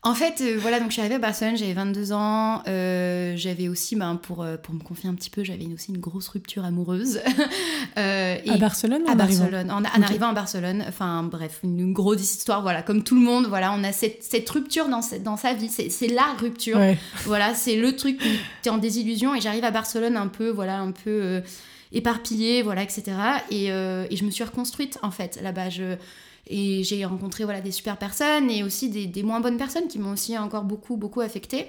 En 0.03 0.15
fait, 0.15 0.41
euh, 0.41 0.57
voilà, 0.59 0.79
donc 0.81 0.89
je 0.89 0.93
suis 0.95 1.01
arrivée 1.03 1.17
à 1.17 1.19
Barcelone, 1.19 1.59
j'avais 1.59 1.75
22 1.75 2.13
ans. 2.13 2.63
euh, 2.69 3.35
j'avais 3.37 3.69
aussi, 3.69 3.97
ben, 3.97 4.17
pour, 4.17 4.43
euh, 4.43 4.57
pour 4.57 4.73
me 4.75 4.81
confier 4.81 5.11
un 5.11 5.15
petit 5.15 5.29
peu, 5.29 5.45
j'avais 5.45 5.67
aussi 5.75 5.91
une 5.91 5.99
grosse 5.99 6.29
rupture 6.29 6.65
amoureuse. 6.65 7.21
Euh, 7.99 8.37
et- 8.45 8.51
À 8.51 8.57
Barcelone 8.57 9.03
à 9.09 9.13
en 9.13 9.19
arrivant 9.19 9.45
Barcelone, 9.51 9.71
en, 9.71 10.03
arrivant 10.03 10.29
à 10.29 10.33
Barcelone. 10.33 10.85
Enfin, 10.89 11.25
bref, 11.25 11.59
une, 11.65 11.81
une 11.81 11.93
grosse 11.93 12.21
histoire, 12.23 12.63
voilà, 12.63 12.83
comme 12.83 13.03
tout 13.03 13.17
le 13.17 13.21
monde, 13.21 13.47
voilà, 13.49 13.73
on 13.77 13.83
a 13.83 13.91
cette, 13.93 14.23
cette 14.23 14.49
rupture 14.49 14.89
dans, 14.89 15.03
sa- 15.03 15.19
dans 15.19 15.37
sa 15.37 15.55
vie. 15.55 15.69
C'est 15.69 16.07
la 16.07 16.35
rupture. 16.39 16.77
Ouais. 16.79 16.97
Voilà, 17.25 17.53
c'est 17.55 17.75
le 17.77 17.97
truc 17.97 18.21
où 18.25 18.29
t'es 18.63 18.71
en 18.71 18.79
désillusion 18.79 19.35
et 19.35 19.41
j'arrive 19.41 19.65
à 19.65 19.71
Barcelone 19.73 20.17
un 20.17 20.29
peu, 20.29 20.51
voilà, 20.51 20.79
un 20.79 20.93
peu 20.93 21.43
éparpillée, 21.93 22.63
voilà, 22.63 22.83
etc. 22.85 23.03
Et, 23.51 23.67
et 23.67 24.17
je 24.17 24.25
me 24.25 24.31
suis 24.31 24.45
reconstruite 24.45 24.99
en 25.03 25.11
fait 25.11 25.41
là-bas. 25.43 25.69
Je, 25.71 25.97
et 26.51 26.83
j'ai 26.83 27.05
rencontré 27.05 27.45
voilà 27.45 27.61
des 27.61 27.71
super 27.71 27.97
personnes 27.97 28.51
et 28.51 28.63
aussi 28.65 28.91
des, 28.91 29.23
moins 29.23 29.41
bonnes 29.41 29.57
personnes 29.57 29.87
qui 29.89 29.99
m'ont 29.99 30.13
aussi 30.13 30.37
encore 30.37 30.65
beaucoup 30.65 30.97
beaucoup 30.97 31.21
affectée. 31.21 31.69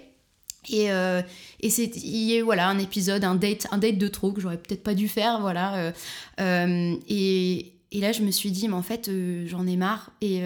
Et, 0.70 0.92
euh, 0.92 1.22
et 1.60 1.70
c'est 1.70 1.96
il 1.96 2.30
y 2.30 2.36
a 2.36 2.40
eu, 2.40 2.42
voilà 2.42 2.68
un 2.68 2.78
épisode, 2.78 3.24
un 3.24 3.36
date, 3.36 3.68
un 3.72 3.78
date 3.78 3.98
de 3.98 4.08
trop 4.08 4.32
que 4.32 4.42
j'aurais 4.42 4.58
peut-être 4.58 4.84
pas 4.84 4.94
dû 4.94 5.08
faire, 5.08 5.40
voilà. 5.40 5.76
euh, 5.76 5.92
euh, 6.40 6.96
et, 7.08 7.74
et 7.92 8.00
là 8.00 8.12
je 8.12 8.22
me 8.22 8.32
suis 8.32 8.52
dit 8.52 8.68
mais 8.68 8.76
en 8.76 8.84
fait 8.84 9.10
j'en 9.46 9.66
ai 9.68 9.76
marre 9.76 10.12
et 10.22 10.42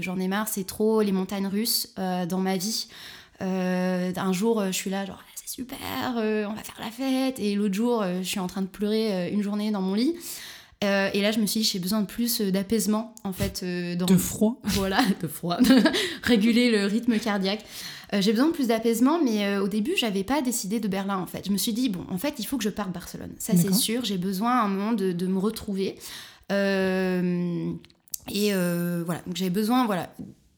j'en 0.00 0.18
ai 0.18 0.28
marre, 0.28 0.48
c'est 0.48 0.64
trop 0.64 1.02
les 1.02 1.12
montagnes 1.12 1.48
russes 1.48 1.92
dans 1.96 2.38
ma 2.38 2.56
vie. 2.56 2.86
Un 3.40 4.32
jour, 4.32 4.64
je 4.66 4.72
suis 4.72 4.90
là, 4.90 5.04
genre, 5.04 5.18
Ah, 5.20 5.32
c'est 5.34 5.48
super, 5.48 6.14
on 6.16 6.54
va 6.54 6.62
faire 6.62 6.78
la 6.78 6.90
fête. 6.90 7.40
Et 7.40 7.54
l'autre 7.54 7.74
jour, 7.74 8.04
je 8.04 8.28
suis 8.28 8.40
en 8.40 8.46
train 8.46 8.62
de 8.62 8.66
pleurer 8.66 9.30
une 9.30 9.42
journée 9.42 9.70
dans 9.70 9.80
mon 9.82 9.94
lit. 9.94 10.14
Euh, 10.82 11.10
et 11.12 11.20
là, 11.20 11.30
je 11.30 11.40
me 11.40 11.46
suis 11.46 11.60
dit, 11.60 11.66
j'ai 11.66 11.78
besoin 11.78 12.00
de 12.00 12.06
plus 12.06 12.40
euh, 12.40 12.50
d'apaisement, 12.50 13.14
en 13.24 13.34
fait. 13.34 13.60
euh, 13.62 13.96
dans... 13.96 14.06
De 14.06 14.16
froid. 14.16 14.58
Voilà, 14.64 15.00
de 15.22 15.28
froid. 15.28 15.58
Réguler 16.22 16.70
le 16.70 16.86
rythme 16.86 17.18
cardiaque. 17.18 17.64
Euh, 18.12 18.20
j'ai 18.22 18.32
besoin 18.32 18.48
de 18.48 18.52
plus 18.52 18.68
d'apaisement, 18.68 19.20
mais 19.22 19.58
au 19.58 19.68
début, 19.68 19.92
j'avais 19.96 20.24
pas 20.24 20.42
décidé 20.42 20.80
de 20.80 20.88
Berlin, 20.88 21.18
en 21.18 21.26
fait. 21.26 21.46
Je 21.46 21.52
me 21.52 21.58
suis 21.58 21.72
dit, 21.72 21.90
bon, 21.90 22.04
en 22.10 22.18
fait, 22.18 22.34
il 22.38 22.46
faut 22.46 22.56
que 22.56 22.64
je 22.64 22.70
parte 22.70 22.92
Barcelone. 22.92 23.32
Ça, 23.38 23.52
c'est 23.56 23.74
sûr. 23.74 24.04
J'ai 24.04 24.18
besoin 24.18 24.52
à 24.52 24.64
un 24.64 24.68
moment 24.68 24.92
de, 24.92 25.12
de 25.12 25.26
me 25.26 25.38
retrouver. 25.38 25.96
Et 26.50 28.52
voilà, 28.52 29.20
donc 29.26 29.36
j'avais 29.36 29.50
besoin, 29.50 29.86
voilà, 29.86 30.10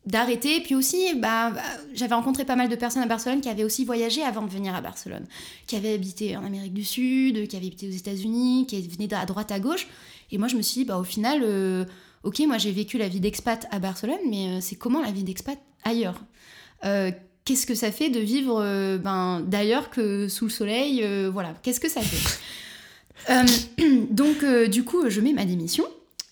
d'arrêter. 0.06 0.60
Puis 0.60 0.74
aussi, 0.74 1.14
bah, 1.16 1.52
j'avais 1.94 2.14
rencontré 2.14 2.44
pas 2.44 2.56
mal 2.56 2.68
de 2.68 2.76
personnes 2.76 3.02
à 3.02 3.06
Barcelone 3.06 3.40
qui 3.40 3.48
avaient 3.48 3.64
aussi 3.64 3.84
voyagé 3.84 4.22
avant 4.22 4.42
de 4.42 4.50
venir 4.50 4.74
à 4.74 4.80
Barcelone, 4.80 5.26
qui 5.66 5.76
avaient 5.76 5.94
habité 5.94 6.36
en 6.36 6.44
Amérique 6.44 6.74
du 6.74 6.84
Sud, 6.84 7.46
qui 7.48 7.56
avaient 7.56 7.66
habité 7.66 7.88
aux 7.88 7.92
États-Unis, 7.92 8.66
qui 8.66 8.80
venaient 8.88 9.12
à 9.14 9.26
droite 9.26 9.52
à 9.52 9.60
gauche. 9.60 9.86
Et 10.30 10.38
moi, 10.38 10.48
je 10.48 10.56
me 10.56 10.62
suis 10.62 10.80
dit, 10.80 10.84
bah, 10.84 10.98
au 10.98 11.04
final, 11.04 11.42
euh, 11.44 11.84
ok, 12.24 12.40
moi 12.46 12.58
j'ai 12.58 12.72
vécu 12.72 12.98
la 12.98 13.08
vie 13.08 13.20
d'expat 13.20 13.66
à 13.70 13.78
Barcelone, 13.78 14.20
mais 14.28 14.48
euh, 14.48 14.58
c'est 14.60 14.76
comment 14.76 15.02
la 15.02 15.10
vie 15.10 15.24
d'expat 15.24 15.58
ailleurs? 15.84 16.20
Euh, 16.84 17.10
Qu'est-ce 17.44 17.66
que 17.66 17.74
ça 17.74 17.90
fait 17.90 18.08
de 18.08 18.20
vivre 18.20 18.62
euh, 18.62 18.98
ben, 18.98 19.40
d'ailleurs 19.40 19.90
que 19.90 20.28
sous 20.28 20.44
le 20.44 20.50
soleil 20.50 21.04
Voilà, 21.32 21.54
qu'est-ce 21.62 21.80
que 21.80 21.88
ça 21.88 22.00
fait? 22.00 22.40
Donc, 24.10 24.44
du 24.70 24.84
coup, 24.84 25.10
je 25.10 25.20
mets 25.20 25.32
ma 25.32 25.44
démission. 25.44 25.84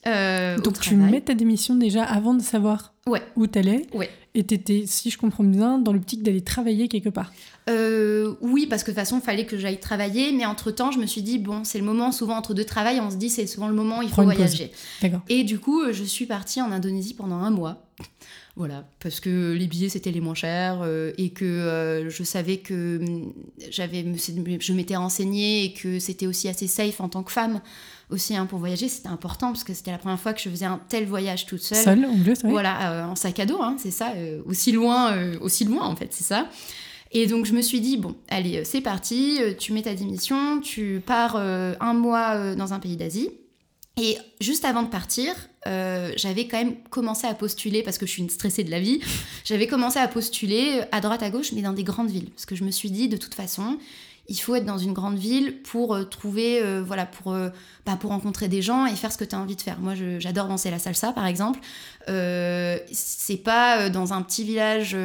Euh, 0.06 0.58
Donc 0.58 0.80
tu 0.80 0.94
mets 0.94 1.20
ta 1.20 1.34
démission 1.34 1.74
déjà 1.74 2.04
avant 2.04 2.34
de 2.34 2.42
savoir 2.42 2.94
Ouais. 3.06 3.22
où 3.36 3.46
t'allais. 3.46 3.86
Ouais. 3.94 4.08
Et 4.34 4.44
t'étais, 4.44 4.84
si 4.86 5.10
je 5.10 5.18
comprends 5.18 5.42
bien, 5.42 5.78
dans 5.78 5.92
l'optique 5.92 6.22
d'aller 6.22 6.42
travailler 6.42 6.86
quelque 6.86 7.08
part. 7.08 7.32
Euh, 7.68 8.34
oui, 8.40 8.66
parce 8.66 8.82
que 8.84 8.90
de 8.90 8.94
toute 8.94 9.00
façon, 9.00 9.18
il 9.18 9.22
fallait 9.22 9.44
que 9.44 9.58
j'aille 9.58 9.80
travailler, 9.80 10.30
mais 10.30 10.46
entre-temps, 10.46 10.92
je 10.92 10.98
me 11.00 11.06
suis 11.06 11.22
dit, 11.22 11.38
bon, 11.38 11.64
c'est 11.64 11.78
le 11.78 11.84
moment, 11.84 12.12
souvent 12.12 12.36
entre 12.36 12.54
deux 12.54 12.64
travails, 12.64 13.00
on 13.00 13.10
se 13.10 13.16
dit, 13.16 13.28
c'est 13.28 13.46
souvent 13.48 13.66
le 13.66 13.74
moment 13.74 14.02
il 14.02 14.08
faut 14.08 14.14
Prends 14.16 14.24
voyager. 14.24 14.70
Et 15.28 15.42
du 15.42 15.58
coup, 15.58 15.82
je 15.92 16.04
suis 16.04 16.26
partie 16.26 16.62
en 16.62 16.70
Indonésie 16.70 17.14
pendant 17.14 17.36
un 17.36 17.50
mois. 17.50 17.82
Voilà, 18.56 18.84
parce 19.00 19.20
que 19.20 19.52
les 19.52 19.66
billets 19.68 19.88
c'était 19.88 20.10
les 20.10 20.20
moins 20.20 20.34
chers 20.34 20.80
euh, 20.82 21.12
et 21.18 21.30
que 21.30 21.44
euh, 21.44 22.10
je 22.10 22.22
savais 22.24 22.58
que 22.58 22.98
hum, 22.98 23.32
j'avais, 23.70 24.04
je 24.04 24.72
m'étais 24.72 24.96
renseignée 24.96 25.64
et 25.64 25.72
que 25.72 25.98
c'était 25.98 26.26
aussi 26.26 26.48
assez 26.48 26.66
safe 26.66 27.00
en 27.00 27.08
tant 27.08 27.22
que 27.22 27.30
femme 27.30 27.60
aussi 28.10 28.36
hein, 28.36 28.46
pour 28.46 28.58
voyager. 28.58 28.88
C'était 28.88 29.08
important 29.08 29.48
parce 29.48 29.64
que 29.64 29.74
c'était 29.74 29.90
la 29.90 29.98
première 29.98 30.20
fois 30.20 30.32
que 30.32 30.40
je 30.40 30.48
faisais 30.48 30.66
un 30.66 30.80
tel 30.88 31.06
voyage 31.06 31.46
toute 31.46 31.62
seule. 31.62 31.78
Seule, 31.82 32.04
en 32.04 32.18
plus, 32.18 32.42
ouais. 32.42 32.50
Voilà, 32.50 32.92
euh, 32.92 33.04
en 33.04 33.16
sac 33.16 33.38
à 33.40 33.46
dos, 33.46 33.60
hein, 33.62 33.76
c'est 33.78 33.90
ça, 33.90 34.12
euh, 34.16 34.42
aussi 34.46 34.72
loin, 34.72 35.12
euh, 35.12 35.38
aussi 35.40 35.64
loin 35.64 35.84
en 35.84 35.96
fait, 35.96 36.08
c'est 36.10 36.24
ça. 36.24 36.48
Et 37.12 37.26
donc 37.26 37.44
je 37.44 37.52
me 37.52 37.62
suis 37.62 37.80
dit, 37.80 37.96
bon, 37.96 38.14
allez, 38.28 38.64
c'est 38.64 38.80
parti, 38.80 39.38
tu 39.58 39.72
mets 39.72 39.82
ta 39.82 39.94
démission, 39.94 40.60
tu 40.60 41.02
pars 41.04 41.34
un 41.34 41.92
mois 41.92 42.54
dans 42.54 42.72
un 42.72 42.78
pays 42.78 42.96
d'Asie. 42.96 43.30
Et 43.96 44.16
juste 44.40 44.64
avant 44.64 44.82
de 44.82 44.88
partir, 44.88 45.34
euh, 45.66 46.12
j'avais 46.16 46.46
quand 46.46 46.56
même 46.56 46.76
commencé 46.88 47.26
à 47.26 47.34
postuler, 47.34 47.82
parce 47.82 47.98
que 47.98 48.06
je 48.06 48.12
suis 48.12 48.22
une 48.22 48.30
stressée 48.30 48.64
de 48.64 48.70
la 48.70 48.80
vie, 48.80 49.00
j'avais 49.44 49.66
commencé 49.66 49.98
à 49.98 50.08
postuler 50.08 50.82
à 50.92 51.00
droite 51.00 51.22
à 51.22 51.30
gauche, 51.30 51.52
mais 51.52 51.62
dans 51.62 51.72
des 51.72 51.84
grandes 51.84 52.10
villes. 52.10 52.30
Parce 52.30 52.46
que 52.46 52.54
je 52.54 52.64
me 52.64 52.70
suis 52.70 52.90
dit, 52.90 53.08
de 53.08 53.16
toute 53.16 53.34
façon, 53.34 53.76
il 54.30 54.36
faut 54.36 54.54
être 54.54 54.64
dans 54.64 54.78
une 54.78 54.92
grande 54.92 55.18
ville 55.18 55.60
pour 55.60 55.92
euh, 55.92 56.04
trouver, 56.04 56.62
euh, 56.62 56.82
voilà, 56.86 57.04
pour, 57.04 57.32
euh, 57.32 57.50
bah, 57.84 57.96
pour 57.96 58.10
rencontrer 58.10 58.46
des 58.46 58.62
gens 58.62 58.86
et 58.86 58.94
faire 58.94 59.10
ce 59.10 59.18
que 59.18 59.24
tu 59.24 59.34
as 59.34 59.40
envie 59.40 59.56
de 59.56 59.60
faire. 59.60 59.80
Moi, 59.80 59.94
j'adore 60.20 60.46
danser 60.46 60.70
la 60.70 60.78
salsa, 60.78 61.12
par 61.12 61.26
exemple. 61.26 61.58
C'est 62.06 63.42
pas 63.44 63.88
dans 63.88 64.12
un 64.12 64.22
petit 64.22 64.42
village 64.42 64.96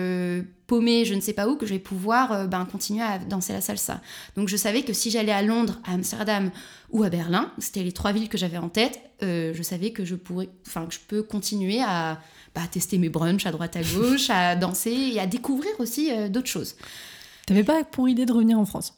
paumé, 0.65 1.05
je 1.05 1.13
ne 1.13 1.21
sais 1.21 1.34
pas 1.34 1.47
où, 1.47 1.55
que 1.55 1.67
je 1.67 1.73
vais 1.73 1.80
pouvoir 1.80 2.47
ben, 2.47 2.65
continuer 2.65 3.03
à 3.03 3.19
danser 3.19 3.53
la 3.53 3.61
salsa. 3.61 4.01
Donc 4.36 4.47
je 4.47 4.57
savais 4.57 4.82
que 4.82 4.91
si 4.91 5.11
j'allais 5.11 5.32
à 5.32 5.43
Londres, 5.43 5.80
à 5.86 5.93
Amsterdam 5.93 6.49
ou 6.89 7.03
à 7.03 7.09
Berlin, 7.09 7.51
c'était 7.59 7.84
les 7.84 7.91
trois 7.91 8.11
villes 8.11 8.28
que 8.28 8.39
j'avais 8.39 8.57
en 8.57 8.69
tête, 8.69 8.99
je 9.21 9.61
savais 9.61 9.91
que 9.91 10.03
je 10.03 10.15
pourrais, 10.15 10.49
enfin 10.65 10.88
que 10.88 10.95
je 10.95 10.99
peux 10.99 11.21
continuer 11.21 11.80
à 11.84 12.19
bah, 12.55 12.61
tester 12.71 12.97
mes 12.97 13.09
brunchs 13.09 13.45
à 13.45 13.51
droite 13.51 13.76
à 13.76 13.84
gauche, 13.84 14.32
à 14.32 14.55
danser 14.55 15.11
et 15.13 15.19
à 15.19 15.28
découvrir 15.28 15.71
aussi 15.78 16.09
d'autres 16.30 16.49
choses. 16.49 16.76
T'avais 17.45 17.63
pas 17.63 17.84
pour 17.84 18.09
idée 18.09 18.26
de 18.26 18.34
revenir 18.34 18.57
en 18.57 18.65
France? 18.65 18.97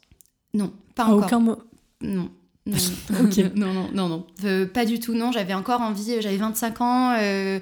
Non, 0.54 0.72
pas 0.96 1.04
À 1.04 1.08
encore. 1.08 1.26
aucun 1.26 1.40
moment. 1.40 1.58
Non. 2.02 2.30
Non, 2.66 2.78
non, 3.56 3.74
non, 3.74 3.90
non, 3.94 4.10
non. 4.10 4.28
Euh, 4.44 4.66
pas 4.66 4.86
du 4.86 5.00
tout, 5.00 5.14
non. 5.14 5.32
J'avais 5.32 5.54
encore 5.54 5.82
envie, 5.82 6.22
j'avais 6.22 6.38
25 6.38 6.82
ans. 6.82 7.16
euh, 7.20 7.60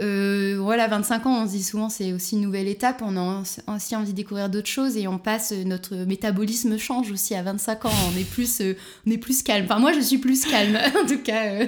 euh, 0.00 0.56
voilà, 0.60 0.86
25 0.86 1.26
ans, 1.26 1.42
on 1.42 1.46
se 1.46 1.52
dit 1.52 1.62
souvent 1.64 1.88
c'est 1.88 2.12
aussi 2.12 2.36
une 2.36 2.42
nouvelle 2.42 2.68
étape. 2.68 3.02
On 3.04 3.16
a 3.16 3.42
aussi 3.74 3.96
envie 3.96 4.12
de 4.12 4.16
découvrir 4.16 4.48
d'autres 4.48 4.68
choses 4.68 4.96
et 4.96 5.08
on 5.08 5.18
passe, 5.18 5.52
euh, 5.52 5.64
notre 5.64 5.96
métabolisme 5.96 6.78
change 6.78 7.10
aussi 7.10 7.34
à 7.34 7.42
25 7.42 7.84
ans. 7.86 7.90
On 8.14 8.16
est 8.18 8.22
plus, 8.28 8.60
euh, 8.60 8.74
on 9.06 9.10
est 9.10 9.18
plus 9.18 9.42
calme. 9.42 9.64
Enfin, 9.64 9.80
moi, 9.80 9.92
je 9.92 10.00
suis 10.00 10.18
plus 10.18 10.44
calme, 10.44 10.78
en 11.02 11.06
tout 11.06 11.18
cas, 11.18 11.46
euh, 11.46 11.66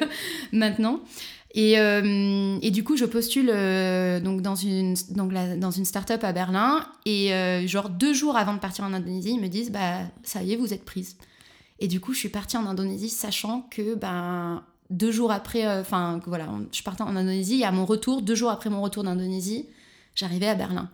maintenant. 0.53 1.01
Et, 1.55 1.78
euh, 1.80 2.59
et 2.62 2.70
du 2.70 2.84
coup, 2.84 2.96
je 2.96 3.05
postule 3.05 3.51
euh, 3.53 4.20
donc 4.20 4.40
dans 4.40 4.55
une, 4.55 4.94
donc 5.11 5.32
la- 5.32 5.57
dans 5.57 5.70
une 5.72 5.84
start-up 5.84 6.22
à 6.22 6.32
Berlin. 6.32 6.86
Et 7.07 7.32
euh, 7.34 7.66
genre 7.66 7.88
deux 7.88 8.12
jours 8.14 8.36
avant 8.36 8.55
de 8.55 8.59
partir 8.61 8.84
en 8.84 8.92
Indonésie, 8.92 9.32
ils 9.32 9.40
me 9.40 9.48
disent 9.48 9.70
Bah, 9.72 9.98
ça 10.22 10.42
y 10.42 10.53
est, 10.53 10.57
vous 10.57 10.72
êtes 10.72 10.84
prise. 10.84 11.16
Et 11.80 11.88
du 11.88 11.98
coup, 11.98 12.12
je 12.12 12.18
suis 12.18 12.28
partie 12.28 12.57
en 12.57 12.66
Indonésie 12.66 13.09
sachant 13.09 13.66
que 13.70 13.94
ben, 13.96 14.62
deux 14.90 15.11
jours 15.11 15.32
après, 15.32 15.66
enfin, 15.80 16.20
voilà, 16.26 16.46
je 16.72 16.82
partais 16.82 17.03
en 17.03 17.16
Indonésie. 17.16 17.61
Et 17.61 17.64
à 17.64 17.72
mon 17.72 17.84
retour, 17.86 18.22
deux 18.22 18.34
jours 18.34 18.51
après 18.51 18.70
mon 18.70 18.82
retour 18.82 19.03
d'Indonésie, 19.03 19.66
j'arrivais 20.14 20.48
à 20.48 20.55
Berlin. 20.55 20.88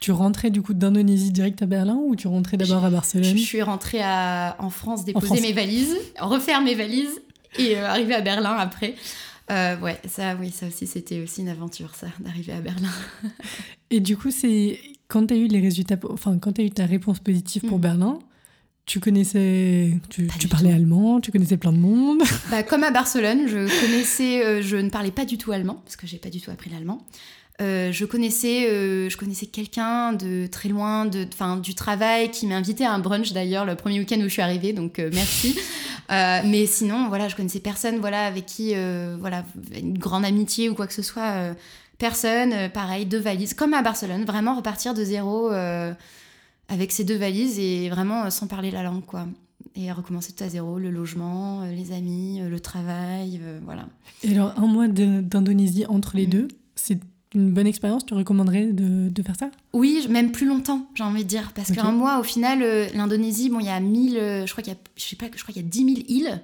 Tu 0.00 0.12
rentrais 0.12 0.50
du 0.50 0.62
coup 0.62 0.72
d'Indonésie 0.72 1.30
direct 1.30 1.60
à 1.62 1.66
Berlin 1.66 1.98
ou 2.02 2.16
tu 2.16 2.26
rentrais 2.26 2.56
d'abord 2.56 2.82
à 2.84 2.88
Je 2.88 2.94
Barcelone 2.94 3.36
suis 3.36 3.60
rentrée 3.62 4.00
à- 4.02 4.56
en 4.58 4.70
France 4.70 5.04
déposer 5.04 5.26
France. 5.26 5.40
mes 5.42 5.52
valises, 5.52 5.94
refaire 6.18 6.62
mes 6.62 6.74
valises 6.74 7.20
et 7.58 7.76
arriver 7.76 8.14
à 8.14 8.22
Berlin 8.22 8.54
après. 8.58 8.94
Euh, 9.50 9.76
ouais, 9.78 9.98
ça, 10.08 10.36
oui, 10.38 10.50
ça 10.50 10.66
aussi, 10.66 10.86
c'était 10.86 11.20
aussi 11.20 11.40
une 11.42 11.48
aventure, 11.48 11.94
ça, 11.94 12.06
d'arriver 12.20 12.52
à 12.52 12.60
Berlin. 12.60 12.88
Et 13.90 14.00
du 14.00 14.16
coup, 14.16 14.30
c'est 14.30 14.78
quand 15.08 15.26
tu 15.26 15.34
as 15.34 15.36
eu 15.36 15.48
les 15.48 15.60
résultats, 15.60 15.96
enfin 16.08 16.38
quand 16.38 16.52
tu 16.52 16.60
as 16.60 16.64
eu 16.64 16.70
ta 16.70 16.86
réponse 16.86 17.18
positive 17.18 17.62
pour 17.62 17.78
Mhm. 17.78 17.82
Berlin, 17.82 18.18
tu 18.86 19.00
connaissais, 19.00 19.92
tu, 20.08 20.26
parlais 20.48 20.72
allemand, 20.72 21.20
tu 21.20 21.30
connaissais 21.32 21.56
plein 21.56 21.72
de 21.72 21.78
monde. 21.78 22.22
Bah, 22.50 22.62
comme 22.62 22.82
à 22.84 22.90
Barcelone, 22.90 23.46
je 23.46 23.68
connaissais, 23.86 24.44
euh, 24.44 24.62
je 24.62 24.76
ne 24.76 24.88
parlais 24.90 25.10
pas 25.12 25.24
du 25.24 25.38
tout 25.38 25.52
allemand 25.52 25.80
parce 25.84 25.96
que 25.96 26.06
j'ai 26.06 26.18
pas 26.18 26.30
du 26.30 26.40
tout 26.40 26.50
appris 26.50 26.70
l'allemand. 26.70 27.04
Euh, 27.60 27.92
je 27.92 28.04
connaissais, 28.06 28.68
euh, 28.70 29.10
je 29.10 29.16
connaissais 29.18 29.46
quelqu'un 29.46 30.12
de 30.14 30.46
très 30.46 30.68
loin, 30.70 31.04
de, 31.04 31.26
enfin, 31.32 31.56
du 31.58 31.74
travail, 31.74 32.30
qui 32.30 32.46
m'a 32.46 32.56
invité 32.56 32.86
à 32.86 32.92
un 32.92 32.98
brunch 32.98 33.32
d'ailleurs 33.32 33.66
le 33.66 33.74
premier 33.74 33.98
week-end 33.98 34.18
où 34.18 34.24
je 34.24 34.28
suis 34.28 34.40
arrivée, 34.42 34.72
donc 34.72 34.98
euh, 34.98 35.10
merci. 35.12 35.58
Mais 36.10 36.66
sinon, 36.66 37.08
voilà, 37.08 37.28
je 37.28 37.36
connaissais 37.36 37.60
personne, 37.60 37.98
voilà, 37.98 38.26
avec 38.26 38.44
qui, 38.46 38.74
voilà, 39.20 39.44
une 39.78 39.96
grande 39.96 40.24
amitié 40.24 40.68
ou 40.68 40.74
quoi 40.74 40.88
que 40.88 40.92
ce 40.92 41.02
soit. 41.02 41.54
personne, 41.98 42.68
pareil, 42.70 43.06
deux 43.06 43.20
valises, 43.20 43.54
comme 43.54 43.74
à 43.74 43.82
Barcelone, 43.82 44.24
vraiment 44.24 44.56
repartir 44.56 44.92
de 44.92 45.04
zéro 45.04 45.50
avec 46.68 46.90
ces 46.90 47.04
deux 47.04 47.16
valises 47.16 47.60
et 47.60 47.90
vraiment 47.90 48.28
sans 48.30 48.48
parler 48.48 48.72
la 48.72 48.82
langue, 48.82 49.04
quoi. 49.04 49.26
Et 49.76 49.92
recommencer 49.92 50.32
tout 50.32 50.42
à 50.42 50.48
zéro, 50.48 50.80
le 50.80 50.90
logement, 50.90 51.62
les 51.64 51.92
amis, 51.92 52.40
le 52.40 52.58
travail, 52.58 53.38
euh, 53.42 53.60
voilà. 53.64 53.86
Et 54.24 54.32
alors, 54.32 54.52
un 54.56 54.66
mois 54.66 54.88
d'Indonésie 54.88 55.86
entre 55.86 56.16
les 56.16 56.24
Mhm. 56.24 56.30
deux, 56.30 56.48
c'est 56.74 56.98
une 57.34 57.52
bonne 57.52 57.66
expérience 57.66 58.04
Tu 58.04 58.14
recommanderais 58.14 58.66
de, 58.66 59.08
de 59.08 59.22
faire 59.22 59.36
ça? 59.36 59.50
Oui, 59.72 60.06
même 60.08 60.32
plus 60.32 60.46
longtemps, 60.46 60.86
j'ai 60.94 61.04
envie 61.04 61.24
de 61.24 61.28
dire. 61.28 61.52
Parce 61.54 61.70
qu'un 61.70 61.92
mois, 61.92 62.18
au 62.18 62.22
final, 62.22 62.62
euh, 62.62 62.88
l'Indonésie, 62.94 63.50
bon, 63.50 63.60
il 63.60 63.66
y 63.66 63.70
a 63.70 63.80
1000, 63.80 64.16
euh, 64.16 64.46
je 64.46 64.52
crois 64.52 64.62
qu'il 64.62 64.72
y 64.72 64.76
a, 64.76 64.78
je 64.96 65.04
sais 65.04 65.16
pas, 65.16 65.26
je 65.34 65.42
crois 65.42 65.52
qu'il 65.52 65.62
y 65.62 65.64
a 65.64 65.68
10 65.68 65.78
000 65.78 65.88
îles 66.08 66.40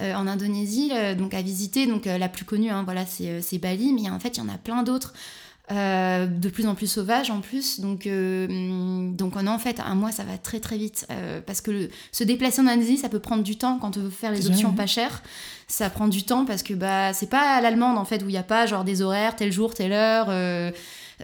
euh, 0.00 0.14
en 0.14 0.26
Indonésie, 0.26 0.92
donc 1.18 1.34
à 1.34 1.42
visiter. 1.42 1.86
Donc 1.86 2.06
la 2.06 2.28
plus 2.28 2.44
connue, 2.44 2.70
hein, 2.70 2.82
voilà, 2.84 3.06
c'est 3.06 3.42
c'est 3.42 3.58
Bali, 3.58 3.92
mais 3.92 4.08
en 4.08 4.20
fait, 4.20 4.36
il 4.36 4.40
y 4.40 4.42
en 4.42 4.48
a 4.48 4.58
plein 4.58 4.82
d'autres. 4.82 5.12
Euh, 5.70 6.26
de 6.26 6.48
plus 6.48 6.66
en 6.66 6.74
plus 6.74 6.88
sauvage 6.88 7.30
en 7.30 7.40
plus. 7.40 7.78
Donc, 7.78 8.06
euh, 8.06 9.10
donc 9.12 9.36
en 9.36 9.58
fait, 9.58 9.80
un 9.80 9.94
mois, 9.94 10.10
ça 10.10 10.24
va 10.24 10.36
très 10.36 10.58
très 10.58 10.76
vite. 10.76 11.06
Euh, 11.10 11.40
parce 11.44 11.60
que 11.60 11.88
se 12.10 12.24
déplacer 12.24 12.60
en 12.60 12.66
Indonésie, 12.66 12.96
ça 12.96 13.08
peut 13.08 13.20
prendre 13.20 13.44
du 13.44 13.56
temps 13.56 13.78
quand 13.78 13.96
on 13.96 14.00
veut 14.00 14.10
faire 14.10 14.32
les 14.32 14.48
options 14.48 14.72
pas 14.72 14.86
chères. 14.86 15.22
Ça 15.68 15.88
prend 15.88 16.08
du 16.08 16.24
temps 16.24 16.44
parce 16.44 16.64
que 16.64 16.74
bah, 16.74 17.12
c'est 17.12 17.30
pas 17.30 17.56
à 17.56 17.60
l'allemande 17.60 17.98
en 17.98 18.04
fait, 18.04 18.22
où 18.22 18.28
il 18.28 18.32
n'y 18.32 18.38
a 18.38 18.42
pas 18.42 18.66
genre 18.66 18.82
des 18.82 19.02
horaires, 19.02 19.36
tel 19.36 19.52
jour, 19.52 19.72
telle 19.74 19.92
heure. 19.92 20.28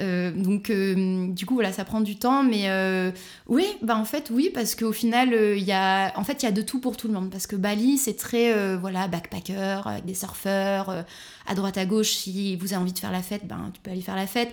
Euh, 0.00 0.30
donc, 0.32 0.70
euh, 0.70 1.28
du 1.28 1.46
coup, 1.46 1.54
voilà, 1.54 1.72
ça 1.72 1.84
prend 1.84 2.00
du 2.00 2.16
temps. 2.16 2.42
Mais 2.42 2.68
euh, 2.68 3.10
oui, 3.46 3.66
bah, 3.82 3.96
en 3.96 4.04
fait, 4.04 4.30
oui, 4.30 4.50
parce 4.52 4.74
qu'au 4.74 4.92
final, 4.92 5.32
il 5.32 5.64
y 5.64 5.72
a, 5.72 6.12
en 6.18 6.24
fait, 6.24 6.42
il 6.42 6.46
y 6.46 6.48
a 6.48 6.52
de 6.52 6.62
tout 6.62 6.80
pour 6.80 6.96
tout 6.96 7.08
le 7.08 7.14
monde. 7.14 7.30
Parce 7.30 7.46
que 7.46 7.56
Bali, 7.56 7.98
c'est 7.98 8.16
très, 8.16 8.76
voilà, 8.76 9.08
backpacker, 9.08 9.82
avec 9.86 10.04
des 10.04 10.14
surfeurs, 10.14 11.04
à 11.46 11.54
droite, 11.54 11.78
à 11.78 11.86
gauche. 11.86 12.10
Si 12.10 12.56
vous 12.56 12.72
avez 12.72 12.82
envie 12.82 12.92
de 12.92 12.98
faire 12.98 13.12
la 13.12 13.22
fête, 13.22 13.46
ben, 13.46 13.70
tu 13.72 13.80
peux 13.80 13.90
aller 13.90 14.00
faire 14.00 14.16
la 14.16 14.26
fête. 14.26 14.52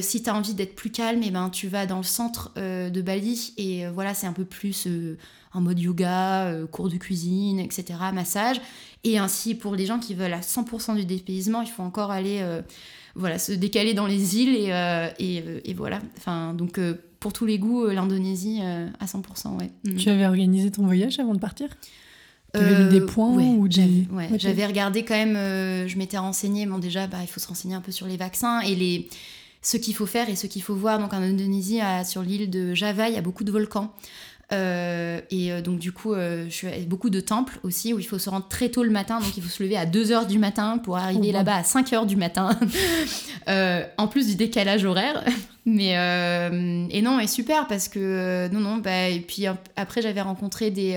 si 0.00 0.22
tu 0.22 0.30
as 0.30 0.34
envie 0.34 0.54
d'être 0.54 0.74
plus 0.74 0.90
calme, 0.90 1.22
et 1.22 1.28
eh 1.28 1.30
ben, 1.30 1.50
tu 1.50 1.68
vas 1.68 1.86
dans 1.86 1.98
le 1.98 2.04
centre 2.04 2.52
de 2.56 3.02
Bali. 3.02 3.54
Et 3.56 3.86
voilà, 3.88 4.14
c'est 4.14 4.26
un 4.26 4.32
peu 4.32 4.44
plus 4.44 4.88
en 5.52 5.60
mode 5.60 5.78
yoga, 5.78 6.52
cours 6.70 6.88
de 6.88 6.96
cuisine, 6.96 7.60
etc., 7.60 7.98
massage. 8.12 8.60
Et 9.04 9.18
ainsi, 9.18 9.54
pour 9.54 9.76
les 9.76 9.86
gens 9.86 9.98
qui 9.98 10.14
veulent 10.14 10.32
à 10.32 10.40
100% 10.40 10.96
du 10.96 11.04
dépaysement, 11.04 11.60
il 11.60 11.68
faut 11.68 11.82
encore 11.82 12.10
aller 12.10 12.42
voilà, 13.14 13.38
se 13.38 13.52
décaler 13.52 13.94
dans 13.94 14.06
les 14.06 14.38
îles 14.38 14.56
et, 14.56 14.72
euh, 14.72 15.08
euh, 15.20 15.60
et, 15.64 15.74
voilà. 15.74 16.00
Enfin, 16.16 16.52
donc 16.54 16.78
euh, 16.78 16.94
pour 17.20 17.32
tous 17.32 17.46
les 17.46 17.58
goûts, 17.58 17.86
l'Indonésie 17.86 18.60
à 18.60 19.06
100%. 19.06 19.56
Ouais. 19.58 19.70
Mm. 19.84 19.96
Tu 19.96 20.08
avais 20.08 20.26
organisé 20.26 20.70
ton 20.70 20.84
voyage 20.84 21.18
avant 21.18 21.34
de 21.34 21.38
partir? 21.38 21.68
Tu 22.52 22.60
avais 22.60 22.84
mis 22.84 22.90
des 22.90 23.00
points 23.00 23.32
ou 23.32 23.66
des... 23.66 24.06
J'avais 24.36 24.64
regardé 24.64 25.04
quand 25.04 25.14
même, 25.14 25.34
je 25.88 25.98
m'étais 25.98 26.18
renseignée, 26.18 26.66
bon 26.66 26.78
déjà 26.78 27.08
bah, 27.08 27.18
il 27.22 27.26
faut 27.26 27.40
se 27.40 27.48
renseigner 27.48 27.74
un 27.74 27.80
peu 27.80 27.90
sur 27.90 28.06
les 28.06 28.16
vaccins 28.16 28.60
et 28.60 28.76
les, 28.76 29.08
ce 29.60 29.76
qu'il 29.76 29.92
faut 29.92 30.06
faire 30.06 30.28
et 30.28 30.36
ce 30.36 30.46
qu'il 30.46 30.62
faut 30.62 30.76
voir. 30.76 31.00
Donc 31.00 31.12
en 31.12 31.20
Indonésie, 31.20 31.80
sur 32.04 32.22
l'île 32.22 32.50
de 32.50 32.72
Java, 32.72 33.08
il 33.08 33.14
y 33.16 33.18
a 33.18 33.22
beaucoup 33.22 33.42
de 33.42 33.50
volcans. 33.50 33.92
Euh, 34.52 35.20
et 35.30 35.52
euh, 35.52 35.62
donc 35.62 35.78
du 35.78 35.92
coup, 35.92 36.12
euh, 36.12 36.44
je 36.48 36.54
suis 36.54 36.68
beaucoup 36.86 37.10
de 37.10 37.20
temples 37.20 37.58
aussi 37.62 37.94
où 37.94 37.98
il 37.98 38.06
faut 38.06 38.18
se 38.18 38.28
rendre 38.28 38.46
très 38.48 38.68
tôt 38.68 38.82
le 38.82 38.90
matin, 38.90 39.20
donc 39.20 39.36
il 39.36 39.42
faut 39.42 39.48
se 39.48 39.62
lever 39.62 39.76
à 39.76 39.86
2h 39.86 40.26
du 40.26 40.38
matin 40.38 40.78
pour 40.78 40.96
arriver 40.96 41.32
là-bas 41.32 41.56
à 41.56 41.62
5h 41.62 42.06
du 42.06 42.16
matin, 42.16 42.58
en 43.98 44.08
plus 44.08 44.26
du 44.26 44.34
décalage 44.34 44.84
horaire. 44.84 45.24
Mais 45.66 45.92
et 46.90 47.00
non, 47.00 47.18
et 47.20 47.26
super 47.26 47.66
parce 47.66 47.88
que 47.88 48.48
non 48.52 48.60
non 48.60 48.76
bah 48.76 49.08
et 49.08 49.20
puis 49.20 49.46
après 49.76 50.02
j'avais 50.02 50.20
rencontré 50.20 50.70
des 50.70 50.92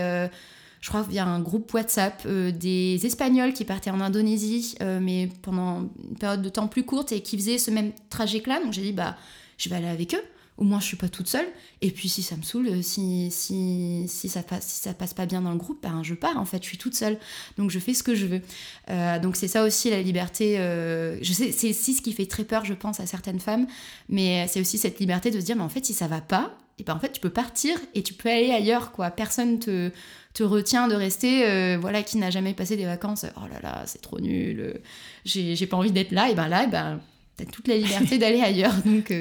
je 0.82 0.90
crois 0.90 1.04
via 1.04 1.26
un 1.26 1.40
groupe 1.40 1.74
WhatsApp 1.74 2.28
des 2.28 3.00
Espagnols 3.06 3.54
qui 3.54 3.64
partaient 3.64 3.92
en 3.92 4.02
Indonésie, 4.02 4.76
mais 4.82 5.30
pendant 5.42 5.90
une 6.10 6.18
période 6.20 6.42
de 6.42 6.50
temps 6.50 6.68
plus 6.68 6.84
courte 6.84 7.14
et 7.14 7.22
qui 7.22 7.38
faisaient 7.38 7.58
ce 7.58 7.72
même 7.72 7.94
trajet 8.10 8.42
que 8.42 8.50
là. 8.50 8.62
Donc 8.62 8.74
j'ai 8.74 8.82
dit 8.82 8.92
bah 8.92 9.16
je 9.58 9.70
vais 9.70 9.78
aller 9.78 9.88
avec 9.88 10.14
eux 10.14 10.24
au 10.58 10.64
moins 10.64 10.80
je 10.80 10.86
suis 10.86 10.98
pas 10.98 11.10
toute 11.10 11.28
seule. 11.28 11.48
Et 11.82 11.92
puis 11.92 12.10
si 12.10 12.24
ça 12.24 12.36
me 12.36 12.42
saoule, 12.42 12.68
euh, 12.68 12.82
si, 12.82 13.30
si, 13.32 14.06
si, 14.08 14.30
ça, 14.30 14.44
passe, 14.44 14.66
si 14.66 14.82
ça 14.82 14.94
passe 14.94 15.14
pas 15.14 15.26
bien 15.26 15.42
dans 15.42 15.52
le 15.52 15.58
groupe, 15.58 15.82
ben, 15.84 16.02
je 16.04 16.16
pars 16.16 16.38
en 16.38 16.46
fait, 16.46 16.62
je 16.64 16.68
suis 16.68 16.78
toute 16.78 16.96
seule. 16.96 17.18
Donc 17.58 17.70
je 17.70 17.80
fais 17.80 17.94
ce 17.94 18.04
que 18.04 18.16
je 18.16 18.26
veux. 18.26 18.42
Euh, 18.90 19.20
donc 19.20 19.36
c'est 19.36 19.48
ça 19.48 19.64
aussi 19.64 19.90
la 19.90 20.02
liberté. 20.02 20.60
Euh, 20.60 21.18
je 21.22 21.34
sais, 21.34 21.52
c'est 21.52 21.70
aussi 21.70 21.94
ce 21.94 22.02
qui 22.02 22.12
fait 22.12 22.26
très 22.26 22.44
peur, 22.44 22.66
je 22.66 22.74
pense, 22.74 23.00
à 23.00 23.06
certaines 23.06 23.40
femmes. 23.40 23.68
Mais 24.10 24.48
c'est 24.48 24.60
aussi 24.60 24.78
cette 24.78 25.00
liberté 25.00 25.30
de 25.30 25.40
se 25.40 25.46
dire, 25.46 25.56
mais 25.56 25.64
en 25.64 25.70
fait, 25.70 25.86
si 25.86 25.94
ça 25.94 26.08
va 26.08 26.22
pas, 26.22 26.58
et 26.80 26.84
ben 26.84 26.94
en 26.94 27.00
fait 27.00 27.12
tu 27.12 27.20
peux 27.20 27.32
partir 27.32 27.76
et 27.96 28.04
tu 28.04 28.14
peux 28.14 28.30
aller 28.30 28.52
ailleurs 28.52 28.92
quoi. 28.92 29.10
Personne 29.10 29.58
te, 29.58 29.90
te 30.36 30.44
retient 30.44 30.88
de 30.88 30.94
rester, 30.94 31.78
voilà, 31.78 32.04
qui 32.04 32.18
n'a 32.18 32.30
jamais 32.30 32.54
passé 32.54 32.78
des 32.78 32.86
vacances. 32.86 33.26
Oh 33.36 33.48
là 33.52 33.60
là, 33.62 33.84
c'est 33.88 34.02
trop 34.02 34.20
nul. 34.20 34.80
J'ai 35.26 35.68
pas 35.68 35.78
envie 35.78 35.92
d'être 35.92 36.12
là. 36.12 36.30
Et 36.30 36.36
ben 36.36 36.48
là, 36.48 36.66
et 36.66 36.68
ben 36.68 37.00
t'as 37.36 37.46
toute 37.46 37.68
la 37.68 37.78
liberté 37.78 38.18
d'aller 38.20 38.42
ailleurs. 38.42 38.76
Donc 38.86 39.12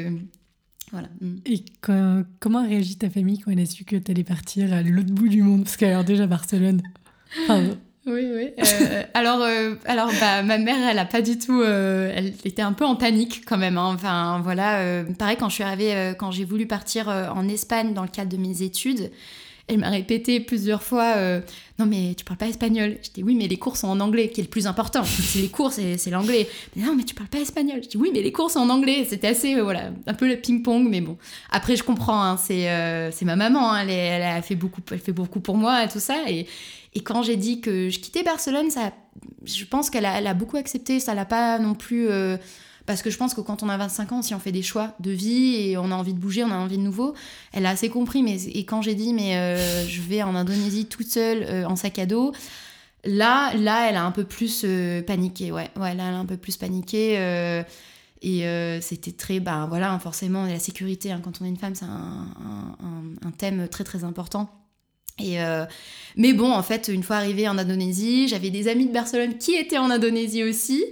voilà. 0.93 1.09
Mm. 1.21 1.37
Et 1.47 1.65
comment 2.41 2.59
a 2.61 2.67
réagi 2.67 2.97
ta 2.97 3.11
famille 3.11 3.39
quand 3.39 3.51
elle 3.51 3.61
a 3.61 3.67
su 3.67 3.85
que 3.85 3.97
tu 3.97 4.11
allais 4.11 4.25
partir 4.25 4.73
à 4.73 4.83
l'autre 4.83 5.13
bout 5.13 5.29
du 5.29 5.43
monde? 5.43 5.65
Parce 5.65 5.77
qu'elle 5.77 6.05
déjà 6.05 6.27
Barcelone. 6.27 6.83
oui, 7.49 7.63
oui. 8.07 8.51
Euh, 8.59 9.03
alors, 9.15 9.43
euh, 9.43 9.75
alors 9.85 10.11
bah, 10.21 10.43
ma 10.43 10.59
mère, 10.59 10.89
elle 10.89 10.99
a 10.99 11.05
pas 11.05 11.23
du 11.23 11.39
tout. 11.39 11.61
Euh, 11.61 12.13
elle 12.15 12.33
était 12.45 12.63
un 12.63 12.73
peu 12.73 12.85
en 12.85 12.95
panique 12.97 13.45
quand 13.47 13.59
même. 13.59 13.79
Hein. 13.79 13.93
Enfin, 13.95 14.41
voilà. 14.43 15.05
pareil, 15.19 15.37
quand 15.39 15.49
je 15.49 15.55
suis 15.55 15.65
arrivée, 15.65 16.15
quand 16.19 16.31
j'ai 16.31 16.45
voulu 16.45 16.67
partir 16.67 17.09
en 17.09 17.49
Espagne 17.49 17.95
dans 17.95 18.03
le 18.03 18.09
cadre 18.09 18.31
de 18.31 18.37
mes 18.37 18.63
études, 18.63 19.11
elle 19.69 19.79
m'a 19.79 19.91
répété 19.91 20.39
plusieurs 20.39 20.83
fois 20.83 21.15
euh, 21.17 21.41
Non, 21.79 21.87
mais 21.87 22.15
tu 22.17 22.25
parles 22.25 22.39
pas 22.39 22.47
espagnol. 22.47 22.99
Je 23.03 23.11
dis 23.11 23.23
Oui, 23.25 23.35
mais 23.35 23.49
les 23.49 23.57
cours 23.57 23.77
sont 23.77 23.89
en 23.89 23.99
anglais, 23.99 24.29
qui 24.29 24.41
est 24.41 24.45
le 24.45 24.49
plus 24.49 24.67
important. 24.67 25.03
C'est 25.05 25.41
les 25.41 25.49
cours, 25.49 25.73
c'est 25.73 26.11
l'anglais. 26.11 26.49
Non, 26.77 26.95
mais 26.95 27.03
tu 27.03 27.15
parles 27.15 27.29
pas 27.29 27.41
espagnol. 27.41 27.81
Je 27.83 27.89
dis 27.89 27.97
Oui, 27.97 28.11
mais 28.13 28.23
les 28.23 28.33
cours 28.33 28.51
sont 28.51 28.61
en 28.61 28.71
anglais. 28.71 29.05
C'était 29.09 29.29
assez, 29.29 29.57
euh, 29.57 29.63
voilà, 29.65 29.91
un 30.07 30.15
peu 30.15 30.29
le 30.29 30.37
ping-pong, 30.37 30.87
mais 30.89 31.01
bon. 31.01 31.17
Après, 31.51 31.75
je 31.75 31.83
comprends, 31.83 32.23
hein, 32.23 32.39
euh, 32.51 33.11
c'est 33.13 33.25
ma 33.25 33.37
maman. 33.37 33.73
Hein, 33.73 33.89
elle, 33.89 34.23
a 34.23 34.41
fait 34.43 34.55
beaucoup, 34.55 34.81
elle 34.93 35.01
fait 35.01 35.13
beaucoup 35.13 35.41
pour 35.41 35.57
moi 35.57 35.85
et 35.85 35.89
tout 35.89 36.01
ça. 36.01 36.17
Et, 36.29 36.47
et 36.95 37.01
quand 37.01 37.23
j'ai 37.23 37.37
dit 37.37 37.61
que 37.61 37.91
je 37.91 37.99
quittais 37.99 38.23
Barcelone, 38.23 38.71
ça, 38.71 38.93
je 39.45 39.65
pense 39.65 39.91
qu'elle 39.91 40.07
a, 40.07 40.15
a, 40.15 40.35
beaucoup 40.35 40.59
accepté. 40.59 41.01
Ça 41.01 41.15
l'a 41.15 41.25
pas 41.25 41.59
non 41.59 41.75
plus. 41.75 42.09
Parce 42.87 43.03
que 43.03 43.11
je 43.11 43.19
pense 43.19 43.35
que 43.35 43.41
quand 43.41 43.65
on 43.65 43.69
a 43.69 43.77
25 43.77 44.13
ans, 44.13 44.23
si 44.23 44.35
on 44.35 44.39
fait 44.39 44.53
des 44.53 44.63
choix 44.63 44.95
de 45.01 45.11
vie 45.11 45.57
et 45.57 45.77
on 45.77 45.91
a 45.91 45.95
envie 45.95 46.15
de 46.15 46.19
bouger, 46.19 46.45
on 46.45 46.51
a 46.53 46.57
envie 46.57 46.79
de 46.79 46.83
nouveau, 46.83 47.15
elle 47.53 47.67
a 47.67 47.71
assez 47.71 47.89
compris. 47.89 48.23
Mais, 48.23 48.37
et 48.45 48.65
quand 48.65 48.81
j'ai 48.81 48.95
dit, 48.95 49.13
mais 49.13 49.37
euh, 49.37 49.87
je 49.87 50.01
vais 50.03 50.23
en 50.23 50.37
Indonésie 50.37 50.87
toute 50.87 51.09
seule 51.09 51.43
euh, 51.43 51.65
en 51.67 51.75
sac 51.75 51.99
à 51.99 52.07
dos, 52.07 52.33
là, 53.05 53.53
là, 53.55 53.91
elle 53.91 53.97
a 53.97 54.05
un 54.05 54.13
peu 54.13 54.23
plus 54.23 54.63
euh, 54.65 55.03
paniqué. 55.03 55.51
Ouais, 55.51 55.69
ouais, 55.77 55.95
là, 55.95 56.05
elle 56.09 56.15
a 56.15 56.19
un 56.19 56.25
peu 56.27 56.37
plus 56.37 56.57
paniqué. 56.57 57.15
et 58.23 58.79
c'était 58.81 59.13
très, 59.13 59.41
ben 59.41 59.67
voilà, 59.67 59.99
forcément, 59.99 60.47
la 60.47 60.61
sécurité, 60.61 61.11
hein, 61.11 61.21
quand 61.23 61.41
on 61.41 61.45
est 61.45 61.49
une 61.49 61.59
femme, 61.59 61.75
c'est 61.75 61.87
un, 61.87 62.29
un, 63.25 63.31
thème 63.33 63.67
très 63.69 63.83
très 63.85 64.05
important. 64.05 64.49
Et 65.19 65.39
mais 66.17 66.35
bon, 66.35 66.53
en 66.53 66.63
fait, 66.63 66.89
une 66.89 67.03
fois 67.03 67.17
arrivée 67.17 67.49
en 67.49 67.59
Indonésie, 67.59 68.29
j'avais 68.29 68.51
des 68.51 68.69
amis 68.69 68.87
de 68.87 68.93
Barcelone 68.93 69.39
qui 69.39 69.55
étaient 69.55 69.79
en 69.79 69.91
Indonésie 69.91 70.45
aussi. 70.45 70.85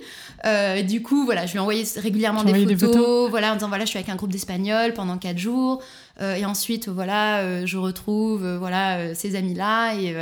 Euh, 0.45 0.83
du 0.83 1.03
coup, 1.03 1.25
voilà, 1.25 1.47
je 1.47 1.53
lui 1.53 1.59
envoyais 1.59 1.85
régulièrement 1.97 2.45
des 2.45 2.77
photos, 2.77 3.31
voilà, 3.31 3.53
en 3.53 3.55
disant 3.55 3.69
voilà, 3.69 3.85
je 3.85 3.91
suis 3.91 3.99
avec 3.99 4.11
un 4.11 4.17
groupe 4.17 4.33
d'Espagnols 4.33 4.93
pendant 4.93 5.19
quatre 5.19 5.39
jours. 5.39 5.83
Euh, 6.21 6.35
et 6.35 6.45
ensuite, 6.45 6.89
voilà, 6.89 7.41
euh, 7.41 7.67
je 7.67 7.79
retrouve 7.79 8.47
voilà 8.57 9.15
ces 9.15 9.37
amis-là 9.37 9.95
et 9.95 10.15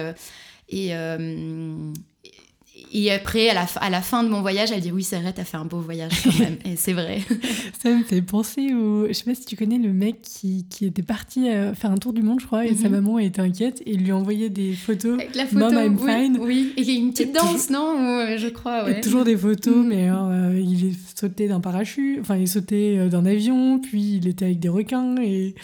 et, 0.69 0.93
et 2.95 3.11
après, 3.11 3.49
à 3.49 3.55
la, 3.55 3.67
à 3.81 3.89
la, 3.89 4.03
fin 4.03 4.23
de 4.23 4.29
mon 4.29 4.43
voyage, 4.43 4.71
elle 4.71 4.83
dit 4.83 4.93
Oui, 4.93 5.03
c'est 5.03 5.19
vrai, 5.19 5.33
t'as 5.33 5.45
fait 5.45 5.57
un 5.57 5.65
beau 5.65 5.79
voyage 5.79 6.13
quand 6.23 6.39
même. 6.39 6.57
et 6.67 6.77
c'est 6.77 6.93
vrai. 6.93 7.21
Ça 7.83 7.89
me 7.89 8.05
fait 8.05 8.21
penser 8.21 8.75
au. 8.75 9.09
Je 9.09 9.15
sais 9.15 9.25
pas 9.25 9.35
si 9.35 9.47
tu 9.47 9.57
connais 9.57 9.79
le 9.79 9.95
mec 9.95 10.21
qui, 10.21 10.67
qui 10.69 10.85
était 10.85 11.03
parti 11.03 11.49
euh, 11.49 11.75
faire 11.75 11.91
un 11.91 11.97
tour 11.97 12.13
du 12.13 12.23
monde, 12.23 12.41
je 12.41 12.47
crois, 12.47 12.67
et 12.67 12.75
sa 12.75 12.89
mhm. 12.89 12.97
maman 12.97 13.19
était 13.19 13.41
inquiète 13.41 13.83
et 13.87 13.95
lui 13.95 14.13
envoyait 14.13 14.51
des 14.51 14.75
photos. 14.75 15.19
Avec 15.19 15.35
la 15.35 15.47
photo, 15.47 15.71
I'm 15.71 15.97
oui, 15.99 16.13
fine. 16.13 16.39
Oui, 16.39 16.73
et 16.77 16.93
une 16.93 17.13
petite 17.13 17.33
danse, 17.33 17.71
non 17.71 17.97
Je 18.37 18.49
crois, 18.49 18.85
ouais. 18.85 18.99
Et 18.99 19.01
toujours 19.01 19.25
des 19.25 19.39
photos, 19.39 19.77
mhm. 19.77 19.89
mais 19.89 20.11
euh, 20.11 20.61
il 20.63 20.91
est 20.91 21.19
sauté 21.19 21.49
d'un 21.49 21.61
parachute, 21.61 22.19
enfin, 22.21 22.37
il 22.37 22.43
est 22.43 22.47
sauté 22.47 22.99
euh, 22.99 23.09
d'un 23.09 23.25
avion, 23.25 23.79
puis 23.79 24.17
il 24.17 24.29
était 24.29 24.45
avec 24.45 24.61
des 24.61 24.69
requins 24.69 25.17
et. 25.17 25.55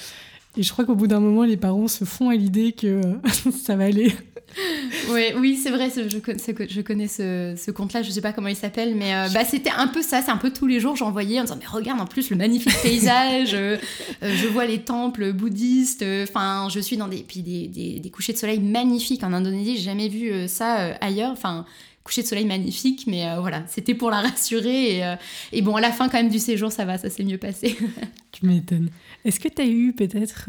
Et 0.57 0.65
je 0.65 0.73
crois 0.73 0.85
qu'au 0.85 0.97
bout 0.97 1.07
d'un 1.07 1.21
moment, 1.21 1.45
les 1.45 1.57
parents 1.57 1.87
se 1.87 2.05
font 2.05 2.31
à 2.31 2.35
l'idée 2.35 2.73
que 2.73 3.01
ça 3.65 3.77
va 3.77 3.85
aller. 3.85 4.13
oui, 5.11 5.25
oui 5.37 5.57
c'est 5.57 5.71
vrai, 5.71 5.91
je 5.95 6.09
je 6.09 6.81
connais 6.81 7.09
ce, 7.09 7.55
ce 7.57 7.71
conte-là, 7.71 8.03
je 8.03 8.11
sais 8.11 8.21
pas 8.21 8.33
comment 8.33 8.49
il 8.49 8.57
s'appelle, 8.57 8.95
mais 8.95 9.15
euh, 9.15 9.29
bah, 9.33 9.45
c'était 9.45 9.71
un 9.71 9.89
peu 9.89 10.03
ça, 10.03 10.23
c'est 10.23 10.31
un 10.31 10.37
peu 10.37 10.51
tous 10.51 10.67
les 10.67 10.81
jours, 10.81 10.97
j'envoyais 10.97 11.39
en 11.41 11.45
disant, 11.45 11.59
mais 11.59 11.67
regarde 11.67 12.01
en 12.01 12.07
plus 12.07 12.31
le 12.31 12.37
magnifique 12.37 12.75
paysage, 12.83 13.55
euh, 13.55 13.77
euh, 14.23 14.35
je 14.35 14.47
vois 14.49 14.67
les 14.67 14.81
temples 14.81 15.33
bouddhistes, 15.33 16.05
enfin, 16.23 16.69
je 16.71 16.81
suis 16.81 16.97
dans 16.97 17.09
des, 17.09 17.19
puis 17.19 17.43
des, 17.43 17.69
des, 17.69 18.11
couchers 18.11 18.33
de 18.33 18.39
soleil 18.39 18.61
magnifiques 18.61 19.23
en 19.23 19.33
Indonésie, 19.33 19.77
j'ai 19.77 19.83
jamais 19.83 20.09
vu 20.09 20.49
ça 20.49 20.97
ailleurs, 21.01 21.33
enfin, 21.33 21.65
coucher 22.03 22.23
de 22.23 22.27
soleil 22.27 22.47
magnifique, 22.47 23.05
mais 23.07 23.27
voilà, 23.39 23.63
c'était 23.69 23.95
pour 23.95 24.11
la 24.11 24.21
rassurer, 24.21 24.99
et, 24.99 25.15
et, 25.53 25.63
bon, 25.63 25.77
à 25.77 25.81
la 25.81 25.93
fin 25.93 26.09
quand 26.09 26.19
même 26.19 26.31
du 26.31 26.39
séjour, 26.39 26.73
ça 26.73 26.85
va, 26.85 26.99
ça 26.99 27.11
s'est 27.11 27.25
mieux 27.25 27.39
passé. 27.39 27.77
tu 28.33 28.47
m'étonnes. 28.47 28.91
Est-ce 29.25 29.41
que 29.41 29.49
tu 29.49 29.63
as 29.63 29.67
eu 29.67 29.93
peut-être 29.93 30.49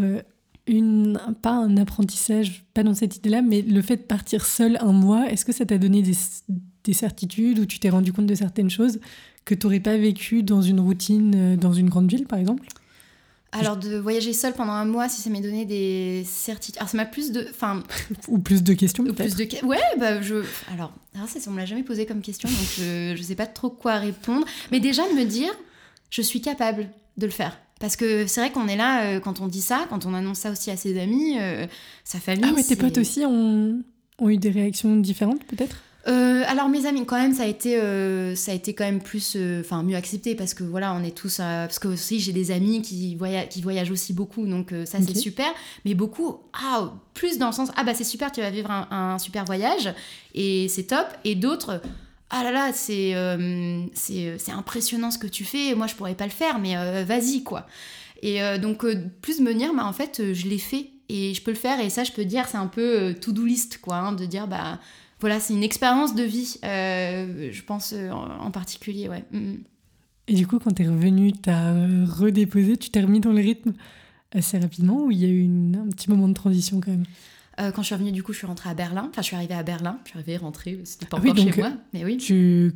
une, 0.69 1.19
pas 1.41 1.51
un 1.51 1.77
apprentissage, 1.77 2.63
pas 2.73 2.83
dans 2.83 2.93
cette 2.93 3.17
idée-là, 3.17 3.41
mais 3.41 3.61
le 3.61 3.81
fait 3.81 3.97
de 3.97 4.03
partir 4.03 4.45
seul 4.45 4.77
un 4.81 4.93
mois, 4.93 5.29
est-ce 5.29 5.43
que 5.43 5.51
ça 5.51 5.65
t'a 5.65 5.77
donné 5.77 6.01
des, 6.01 6.13
des, 6.83 6.93
certitudes 6.93 7.59
ou 7.59 7.65
tu 7.65 7.79
t'es 7.79 7.89
rendu 7.89 8.13
compte 8.13 8.27
de 8.27 8.35
certaines 8.35 8.69
choses 8.69 8.99
que 9.45 9.55
tu 9.55 9.65
n'aurais 9.65 9.79
pas 9.79 9.97
vécu 9.97 10.43
dans 10.43 10.61
une 10.61 10.79
routine, 10.79 11.33
euh, 11.35 11.55
dans 11.57 11.73
une 11.73 11.89
grande 11.89 12.09
ville, 12.09 12.27
par 12.27 12.37
exemple? 12.37 12.67
Alors 13.51 13.77
de 13.77 13.97
voyager 13.97 14.31
seul 14.31 14.53
pendant 14.53 14.73
un 14.73 14.85
mois, 14.85 15.09
si 15.09 15.23
ça 15.23 15.29
m'a 15.31 15.41
donné 15.41 15.65
des 15.65 16.23
certitudes, 16.23 16.77
alors 16.77 16.89
ça 16.89 16.97
m'a 16.97 17.05
plus 17.05 17.31
de, 17.31 17.47
enfin, 17.49 17.81
ou 18.27 18.37
plus 18.37 18.61
de 18.61 18.73
questions 18.73 19.03
peut-être. 19.03 19.35
Plus 19.35 19.47
de, 19.47 19.65
ouais, 19.65 19.79
bah 19.97 20.21
je, 20.21 20.35
alors, 20.71 20.93
alors 21.15 21.27
ça, 21.27 21.39
on 21.47 21.51
me 21.51 21.57
l'a 21.57 21.65
jamais 21.65 21.81
posé 21.81 22.05
comme 22.05 22.21
question, 22.21 22.47
donc 22.47 22.67
je, 22.77 23.15
je 23.17 23.23
sais 23.23 23.33
pas 23.33 23.47
trop 23.47 23.71
quoi 23.71 23.95
répondre. 23.95 24.45
Mais 24.71 24.79
déjà 24.79 25.01
de 25.09 25.15
me 25.15 25.25
dire, 25.25 25.51
je 26.11 26.21
suis 26.21 26.41
capable 26.41 26.89
de 27.17 27.25
le 27.25 27.31
faire. 27.31 27.57
Parce 27.79 27.95
que 27.95 28.27
c'est 28.27 28.41
vrai 28.41 28.51
qu'on 28.51 28.67
est 28.67 28.75
là, 28.75 29.05
euh, 29.05 29.19
quand 29.19 29.39
on 29.41 29.47
dit 29.47 29.61
ça, 29.61 29.85
quand 29.89 30.05
on 30.05 30.13
annonce 30.13 30.39
ça 30.39 30.51
aussi 30.51 30.69
à 30.69 30.77
ses 30.77 30.99
amis, 30.99 31.37
euh, 31.39 31.65
sa 32.03 32.19
famille. 32.19 32.45
Ah, 32.45 32.53
mais 32.55 32.63
tes 32.63 32.75
potes 32.75 32.97
aussi 32.97 33.25
ont, 33.25 33.81
ont, 34.19 34.29
eu 34.29 34.37
des 34.37 34.49
réactions 34.49 34.95
différentes, 34.97 35.43
peut-être? 35.45 35.77
Euh, 36.07 36.43
alors 36.47 36.69
mes 36.69 36.85
amis, 36.85 37.05
quand 37.05 37.17
même, 37.17 37.33
ça 37.33 37.43
a 37.43 37.45
été, 37.45 37.77
euh, 37.77 38.33
ça 38.35 38.51
a 38.51 38.55
été 38.55 38.73
quand 38.73 38.85
même 38.85 39.01
plus, 39.01 39.33
euh, 39.35 39.59
enfin 39.59 39.83
mieux 39.83 39.97
accepté 39.97 40.33
parce 40.33 40.53
que 40.53 40.63
voilà, 40.63 40.93
on 40.93 41.03
est 41.03 41.15
tous, 41.15 41.37
parce 41.37 41.77
que 41.77 41.89
aussi 41.89 42.19
j'ai 42.19 42.31
des 42.31 42.51
amis 42.51 42.81
qui 42.81 43.15
voyagent, 43.15 43.49
qui 43.49 43.61
voyagent 43.61 43.91
aussi 43.91 44.13
beaucoup, 44.13 44.45
donc 44.47 44.73
ça 44.85 44.99
c'est 45.05 45.15
super. 45.15 45.47
Mais 45.85 45.93
beaucoup, 45.93 46.37
ah, 46.53 46.93
plus 47.13 47.37
dans 47.37 47.47
le 47.47 47.53
sens, 47.53 47.69
ah 47.75 47.83
bah 47.83 47.93
c'est 47.93 48.03
super, 48.05 48.31
tu 48.31 48.41
vas 48.41 48.49
vivre 48.49 48.71
un, 48.71 49.19
super 49.19 49.45
voyage 49.45 49.93
et 50.33 50.67
c'est 50.69 50.83
top. 50.83 51.07
Et 51.25 51.35
d'autres, 51.35 51.81
ah 52.29 52.43
là 52.43 52.51
là, 52.51 52.71
c'est, 52.73 53.15
c'est, 53.93 54.51
impressionnant 54.51 55.11
ce 55.11 55.17
que 55.17 55.27
tu 55.27 55.45
fais. 55.45 55.75
Moi 55.75 55.87
je 55.87 55.95
pourrais 55.95 56.15
pas 56.15 56.25
le 56.25 56.31
faire, 56.31 56.59
mais 56.59 56.75
vas-y 57.03 57.43
quoi. 57.43 57.65
Et 58.21 58.39
donc 58.59 58.85
plus 59.21 59.39
me 59.39 59.53
dire, 59.53 59.73
bah 59.73 59.85
en 59.85 59.93
fait 59.93 60.33
je 60.33 60.47
l'ai 60.47 60.59
fait 60.59 60.91
et 61.09 61.33
je 61.33 61.41
peux 61.41 61.51
le 61.51 61.57
faire 61.57 61.79
et 61.79 61.89
ça 61.89 62.03
je 62.03 62.11
peux 62.11 62.25
dire 62.25 62.47
c'est 62.47 62.57
un 62.57 62.67
peu 62.67 63.15
to 63.19 63.31
do 63.31 63.45
list 63.45 63.79
quoi, 63.79 63.95
hein, 63.95 64.11
de 64.11 64.25
dire 64.25 64.47
bah 64.47 64.79
voilà, 65.19 65.39
c'est 65.39 65.53
une 65.53 65.63
expérience 65.63 66.15
de 66.15 66.23
vie, 66.23 66.57
euh, 66.63 67.49
je 67.51 67.61
pense 67.63 67.93
euh, 67.93 68.09
en, 68.11 68.51
particulier, 68.51 69.09
ouais. 69.09 69.25
Mm, 69.31 69.37
mm. 69.37 69.57
Et 70.29 70.33
du 70.33 70.47
coup, 70.47 70.59
quand 70.59 70.71
tu 70.71 70.83
es 70.83 70.87
revenu, 70.87 71.33
tu 71.33 71.49
as 71.49 71.73
euh, 71.73 72.05
redéposé, 72.05 72.77
tu 72.77 72.89
t'es 72.89 73.01
remis 73.01 73.19
dans 73.19 73.33
le 73.33 73.41
rythme 73.41 73.73
assez 74.31 74.59
rapidement 74.59 75.05
ou 75.05 75.11
il 75.11 75.17
y 75.17 75.25
a 75.25 75.27
eu 75.27 75.45
un 75.75 75.89
petit 75.89 76.09
moment 76.09 76.27
de 76.27 76.33
transition 76.33 76.79
quand 76.79 76.91
même? 76.91 77.05
Quand 77.59 77.81
je 77.81 77.87
suis 77.87 77.95
revenue, 77.95 78.11
du 78.11 78.23
coup, 78.23 78.31
je 78.33 78.37
suis 78.37 78.47
rentrée 78.47 78.69
à 78.69 78.73
Berlin. 78.73 79.07
Enfin, 79.09 79.21
je 79.21 79.27
suis 79.27 79.35
arrivée 79.35 79.53
à 79.53 79.63
Berlin. 79.63 79.99
Je 80.05 80.11
suis 80.11 80.19
arrivée, 80.19 80.37
rentrée. 80.37 80.79
C'était 80.85 81.05
pas 81.05 81.17
ah 81.19 81.27
encore 81.27 81.35
chez 81.35 81.59
moi, 81.59 81.71
mais 81.93 82.05
oui. 82.05 82.17
Tu 82.17 82.73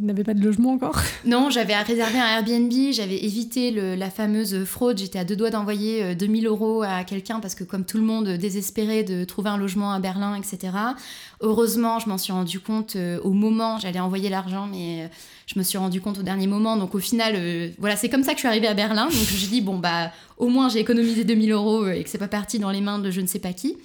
n'avais 0.00 0.24
pas 0.24 0.34
de 0.34 0.42
logement 0.42 0.72
encore? 0.72 1.00
Non, 1.24 1.50
j'avais 1.50 1.76
réservé 1.76 2.18
un 2.18 2.38
Airbnb, 2.38 2.72
j'avais 2.92 3.24
évité 3.24 3.70
la 3.70 4.10
fameuse 4.10 4.64
fraude, 4.64 4.98
j'étais 4.98 5.18
à 5.18 5.24
deux 5.24 5.36
doigts 5.36 5.50
d'envoyer 5.50 6.14
2000 6.14 6.46
euh, 6.46 6.50
euros 6.50 6.82
à 6.82 7.04
quelqu'un 7.04 7.40
parce 7.40 7.54
que 7.54 7.64
comme 7.64 7.84
tout 7.84 7.98
le 7.98 8.04
monde 8.04 8.28
désespérait 8.28 9.04
de 9.04 9.24
trouver 9.24 9.50
un 9.50 9.56
logement 9.56 9.92
à 9.92 10.00
Berlin, 10.00 10.34
etc. 10.34 10.72
Heureusement, 11.40 11.98
je 11.98 12.08
m'en 12.08 12.18
suis 12.18 12.32
rendu 12.32 12.60
compte 12.60 12.96
euh, 12.96 13.20
au 13.22 13.32
moment, 13.32 13.78
j'allais 13.78 14.00
envoyer 14.00 14.28
l'argent, 14.28 14.66
mais 14.70 15.04
euh, 15.04 15.08
je 15.46 15.58
me 15.58 15.64
suis 15.64 15.78
rendu 15.78 16.00
compte 16.00 16.18
au 16.18 16.22
dernier 16.22 16.46
moment. 16.46 16.76
Donc 16.76 16.94
au 16.94 17.00
final, 17.00 17.34
voilà, 17.78 17.96
c'est 17.96 18.08
comme 18.08 18.22
ça 18.22 18.32
que 18.32 18.36
je 18.36 18.40
suis 18.40 18.48
arrivée 18.48 18.68
à 18.68 18.74
Berlin. 18.74 19.06
Donc 19.06 19.28
j'ai 19.36 19.46
dit, 19.46 19.60
bon, 19.60 19.78
bah 19.78 20.12
au 20.38 20.48
moins 20.48 20.68
j'ai 20.68 20.78
économisé 20.78 21.24
2000 21.24 21.52
euros 21.52 21.88
et 21.88 22.02
que 22.04 22.10
c'est 22.10 22.18
pas 22.18 22.28
parti 22.28 22.58
dans 22.58 22.70
les 22.70 22.80
mains 22.80 22.98
de 22.98 23.10
je 23.10 23.20
ne 23.20 23.26
sais 23.26 23.40
pas 23.40 23.52
qui. 23.52 23.76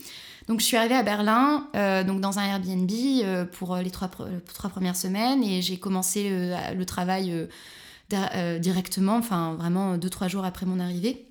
Donc 0.48 0.60
je 0.60 0.66
suis 0.66 0.78
arrivée 0.78 0.96
à 0.96 1.04
Berlin, 1.04 1.68
euh, 1.76 2.04
donc 2.04 2.22
dans 2.22 2.38
un 2.38 2.44
Airbnb 2.44 2.92
euh, 2.92 3.46
pour 3.46 3.76
les 3.78 3.90
trois, 3.90 4.10
premières 4.10 4.96
semaines 4.96 5.44
et 5.44 5.62
j'ai 5.62 5.78
commencé 5.78 6.30
le, 6.30 6.86
travail 6.86 7.48
euh, 8.14 8.60
directement, 8.60 9.16
enfin 9.16 9.56
vraiment 9.56 9.98
deux 9.98 10.10
trois 10.10 10.28
jours 10.28 10.46
après 10.46 10.66
mon 10.66 10.80
arrivée. 10.80 11.26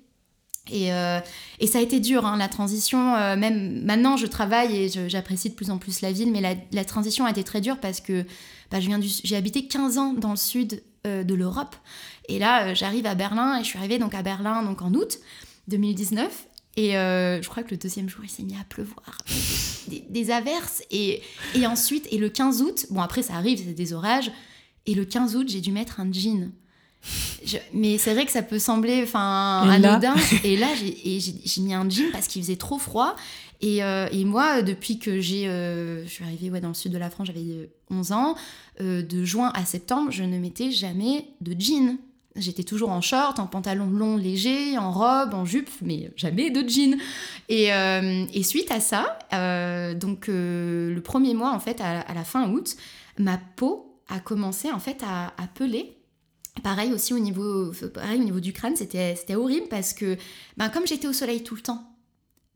Et, 0.71 0.89
ça 0.89 1.77
a 1.77 1.81
été 1.81 1.99
dur, 1.99 2.25
hein, 2.25 2.37
la 2.37 2.47
transition. 2.47 3.13
même 3.37 3.83
maintenant, 3.85 4.17
je 4.17 4.25
travaille 4.25 4.75
et 4.75 5.09
j'apprécie 5.09 5.51
de 5.51 5.55
plus 5.55 5.69
en 5.69 5.77
plus 5.77 6.01
la 6.01 6.11
ville, 6.11 6.31
mais 6.31 6.41
la, 6.41 6.55
la, 6.71 6.83
transition 6.83 7.25
a 7.25 7.29
été 7.29 7.43
très 7.43 7.61
dure 7.61 7.77
parce 7.77 8.01
que 8.01 8.25
bah, 8.71 8.79
j'ai 8.79 9.35
habité 9.35 9.67
15 9.67 9.97
ans 9.99 10.13
dans 10.13 10.31
le 10.31 10.37
sud 10.37 10.81
de 11.05 11.33
l'Europe. 11.35 11.75
Et 12.29 12.39
là, 12.39 12.73
j'arrive 12.73 13.05
à 13.05 13.13
Berlin 13.13 13.59
et 13.59 13.63
je 13.63 13.67
suis 13.67 13.77
arrivée 13.77 13.99
donc 13.99 14.15
à 14.15 14.23
Berlin 14.23 14.63
donc 14.63 14.81
en 14.81 14.91
août 14.95 15.19
2019 15.67 16.47
et 16.77 16.97
euh, 16.97 17.41
je 17.41 17.49
crois 17.49 17.63
que 17.63 17.71
le 17.71 17.77
deuxième 17.77 18.09
jour, 18.09 18.21
il 18.23 18.29
s'est 18.29 18.43
mis 18.43 18.55
à 18.55 18.63
pleuvoir. 18.67 19.17
Des, 20.09 20.31
averses. 20.31 20.83
Et, 20.91 21.21
et, 21.53 21.65
ensuite, 21.67 22.07
et 22.11 22.17
le 22.17 22.29
15 22.29 22.61
août, 22.61 22.87
bon 22.89 23.01
après 23.01 23.21
ça 23.21 23.35
arrive, 23.35 23.59
c'est 23.59 23.73
des 23.73 23.93
orages. 23.93 24.31
Et 24.85 24.93
le 24.93 25.05
15 25.05 25.35
août, 25.35 25.47
j'ai 25.47 25.61
dû 25.61 25.71
mettre 25.71 25.99
un 25.99 26.11
jean. 26.11 26.51
mais 27.73 27.97
c'est 27.97 28.13
vrai 28.13 28.25
que 28.25 28.31
ça 28.31 28.41
peut 28.41 28.59
sembler 28.59 29.03
enfin 29.03 29.61
anodin. 29.69 30.15
et 30.43 30.57
là, 30.57 30.67
j'ai 30.75 31.61
mis 31.61 31.73
un 31.73 31.89
jean 31.89 32.11
parce 32.11 32.27
qu'il 32.27 32.41
faisait 32.41 32.57
trop 32.57 32.77
froid. 32.77 33.15
Et, 33.61 33.81
euh, 33.81 34.09
et 34.11 34.25
moi, 34.25 34.61
depuis 34.61 34.99
que 34.99 35.21
j'ai, 35.21 35.47
euh, 35.47 36.03
je 36.05 36.09
suis 36.09 36.25
arrivée 36.25 36.49
ouais, 36.49 36.59
dans 36.59 36.67
le 36.67 36.73
sud 36.73 36.91
de 36.91 36.97
la 36.97 37.09
France, 37.09 37.27
j'avais 37.27 37.69
11 37.89 38.11
ans, 38.11 38.35
de 38.81 39.23
juin 39.23 39.51
à 39.55 39.63
septembre, 39.63 40.11
je 40.11 40.23
ne 40.23 40.37
mettais 40.39 40.71
jamais 40.71 41.29
de 41.39 41.55
jean. 41.57 41.97
J'étais 42.35 42.63
toujours 42.63 42.89
en 42.89 42.99
short, 42.99 43.39
en 43.39 43.47
pantalon 43.47 43.89
long 43.89 44.17
léger, 44.17 44.77
en 44.77 44.91
robe, 44.91 45.33
en 45.33 45.45
jupe, 45.45 45.69
mais 45.81 46.11
jamais 46.17 46.49
de 46.49 46.67
jean. 46.67 46.97
Et, 47.47 47.73
euh, 47.73 48.25
suite 48.43 48.71
à 48.71 48.81
ça, 48.81 49.17
euh, 49.33 49.93
donc 49.93 50.27
euh, 50.27 50.93
le 50.93 51.01
premier 51.01 51.33
mois 51.33 51.51
en 51.53 51.59
fait, 51.59 51.79
à, 51.79 52.13
la 52.13 52.23
fin 52.25 52.49
août, 52.49 52.75
ma 53.17 53.37
peau 53.37 54.01
a 54.09 54.19
commencé 54.19 54.69
en 54.69 54.79
fait 54.79 55.01
à, 55.03 55.31
peler. 55.55 55.95
Pareil 56.61 56.91
aussi 56.91 57.13
au 57.13 57.19
niveau, 57.19 57.71
pareil, 57.93 58.19
au 58.19 58.23
niveau 58.23 58.41
du 58.41 58.51
crâne, 58.51 58.75
c'était 58.75 59.35
horrible 59.35 59.67
parce 59.69 59.93
que 59.93 60.17
ben, 60.57 60.67
comme 60.69 60.85
j'étais 60.85 61.07
au 61.07 61.13
soleil 61.13 61.41
tout 61.41 61.55
le 61.55 61.61
temps, 61.61 61.89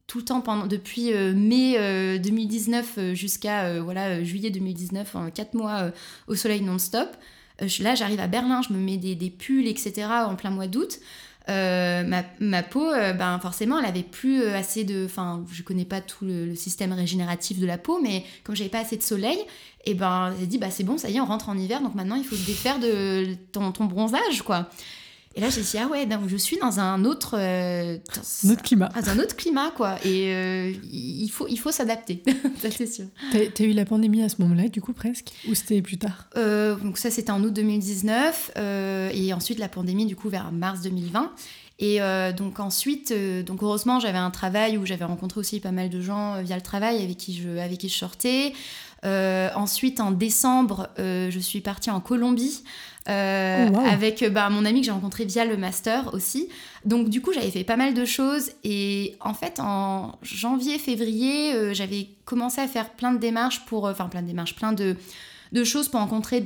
tout 0.07 0.17
le 0.19 0.25
temps 0.25 0.41
pendant 0.41 0.67
depuis 0.67 1.13
mai 1.13 2.19
2019 2.19 3.13
jusqu'à 3.13 3.81
voilà 3.81 4.23
juillet 4.23 4.49
2019, 4.49 5.15
en 5.15 5.29
quatre 5.31 5.53
mois 5.53 5.91
au 6.27 6.35
soleil 6.35 6.61
non-stop. 6.61 7.09
Euh, 7.61 7.67
là, 7.79 7.95
j'arrive 7.95 8.19
à 8.19 8.27
Berlin, 8.27 8.61
je 8.67 8.73
me 8.73 8.79
mets 8.79 8.97
des, 8.97 9.29
pulls, 9.29 9.67
etc. 9.67 10.07
en 10.25 10.35
plein 10.35 10.49
mois 10.49 10.67
d'août. 10.67 10.99
Euh, 11.47 12.03
ma, 12.03 12.23
ma, 12.39 12.61
peau, 12.61 12.91
euh, 12.91 13.11
ben 13.13 13.39
forcément, 13.39 13.79
elle 13.79 13.85
avait 13.85 14.03
plus 14.03 14.43
assez 14.43 14.83
de. 14.83 15.05
Enfin, 15.05 15.43
je 15.51 15.63
connais 15.63 15.85
pas 15.85 15.99
tout 15.99 16.25
le, 16.25 16.53
système 16.55 16.93
régénératif 16.93 17.59
de 17.59 17.65
la 17.65 17.77
peau, 17.77 17.99
mais 18.01 18.23
comme 18.43 18.55
j'avais 18.55 18.69
pas 18.69 18.79
assez 18.79 18.97
de 18.97 19.01
soleil, 19.01 19.39
et 19.85 19.95
ben, 19.95 20.33
j'ai 20.39 20.45
dit, 20.45 20.59
bah 20.59 20.69
c'est 20.69 20.83
bon, 20.83 20.97
ça 20.97 21.09
y 21.09 21.17
est, 21.17 21.19
on 21.19 21.25
rentre 21.25 21.49
en 21.49 21.57
hiver, 21.57 21.81
donc 21.81 21.95
maintenant 21.95 22.15
il 22.15 22.23
faut 22.23 22.35
se 22.35 22.45
défaire 22.45 22.79
de 22.79 23.33
ton, 23.51 23.71
ton 23.71 23.85
bronzage, 23.85 24.43
quoi. 24.43 24.69
Et 25.39 25.41
là, 25.41 25.49
j'ai 25.49 25.61
dit, 25.61 25.77
ah 25.77 25.87
ouais, 25.87 26.05
donc 26.05 26.27
je 26.27 26.35
suis 26.35 26.57
dans 26.57 26.81
un 26.81 27.05
autre, 27.05 27.37
euh, 27.39 27.97
autre 28.51 28.61
climat. 28.61 28.89
Dans 28.89 29.09
un 29.09 29.19
autre 29.19 29.37
climat, 29.37 29.71
quoi. 29.71 29.95
Et 30.03 30.33
euh, 30.33 30.73
il 30.91 31.29
faut, 31.29 31.47
il 31.47 31.55
faut 31.55 31.71
s'adapter, 31.71 32.21
ça 32.61 32.69
c'est 32.69 32.87
sûr. 32.87 33.05
T'as 33.31 33.63
as 33.63 33.65
eu 33.65 33.71
la 33.71 33.85
pandémie 33.85 34.21
à 34.21 34.27
ce 34.27 34.41
moment-là, 34.41 34.67
du 34.67 34.81
coup, 34.81 34.91
presque? 34.91 35.31
Ou 35.47 35.55
c'était 35.55 35.81
plus 35.81 35.97
tard? 35.97 36.27
Euh, 36.35 36.75
Donc 36.75 36.97
ça, 36.97 37.09
c'était 37.09 37.31
en 37.31 37.41
août 37.41 37.53
2019. 37.53 38.51
et 39.13 39.33
ensuite, 39.33 39.59
la 39.59 39.69
pandémie, 39.69 40.05
du 40.05 40.17
coup, 40.17 40.27
vers 40.27 40.51
mars 40.51 40.81
2020. 40.81 41.31
Et 41.81 41.99
donc 42.35 42.59
ensuite, 42.59 43.13
donc 43.45 43.63
heureusement, 43.63 44.01
j'avais 44.01 44.17
un 44.17 44.31
travail 44.31 44.77
où 44.77 44.85
j'avais 44.85 45.05
rencontré 45.05 45.39
aussi 45.39 45.61
pas 45.61 45.71
mal 45.71 45.89
de 45.89 46.01
gens 46.01 46.41
via 46.41 46.57
le 46.57 46.61
travail 46.61 47.01
avec 47.01 47.15
qui 47.15 47.33
je, 47.33 47.47
avec 47.57 47.77
qui 47.77 47.87
je 47.87 47.97
sortais. 47.97 48.51
ensuite, 49.05 50.01
en 50.01 50.11
décembre, 50.11 50.89
je 50.97 51.39
suis 51.39 51.61
partie 51.61 51.89
en 51.89 52.01
Colombie 52.01 52.61
euh, 53.09 53.69
oh, 53.73 53.79
avec 53.79 54.23
bah, 54.31 54.49
mon 54.49 54.65
ami 54.65 54.81
que 54.81 54.85
j'ai 54.85 54.91
rencontré 54.91 55.25
via 55.25 55.43
le 55.43 55.57
master 55.57 56.13
aussi. 56.13 56.47
Donc 56.85 57.09
du 57.09 57.21
coup, 57.21 57.33
j'avais 57.33 57.49
fait 57.49 57.63
pas 57.63 57.75
mal 57.75 57.93
de 57.93 58.05
choses 58.05 58.51
et 58.63 59.15
en 59.19 59.33
fait, 59.33 59.59
en 59.59 60.19
janvier, 60.21 60.77
février, 60.77 61.53
euh, 61.53 61.73
j'avais 61.73 62.07
commencé 62.25 62.61
à 62.61 62.67
faire 62.67 62.91
plein 62.91 63.11
de 63.11 63.17
démarches 63.17 63.65
pour, 63.65 63.87
euh, 63.87 63.91
enfin 63.91 64.07
plein 64.09 64.21
de 64.21 64.27
démarches, 64.27 64.55
plein 64.55 64.73
de, 64.73 64.95
de 65.51 65.63
choses 65.63 65.87
pour 65.89 65.99
rencontrer 65.99 66.41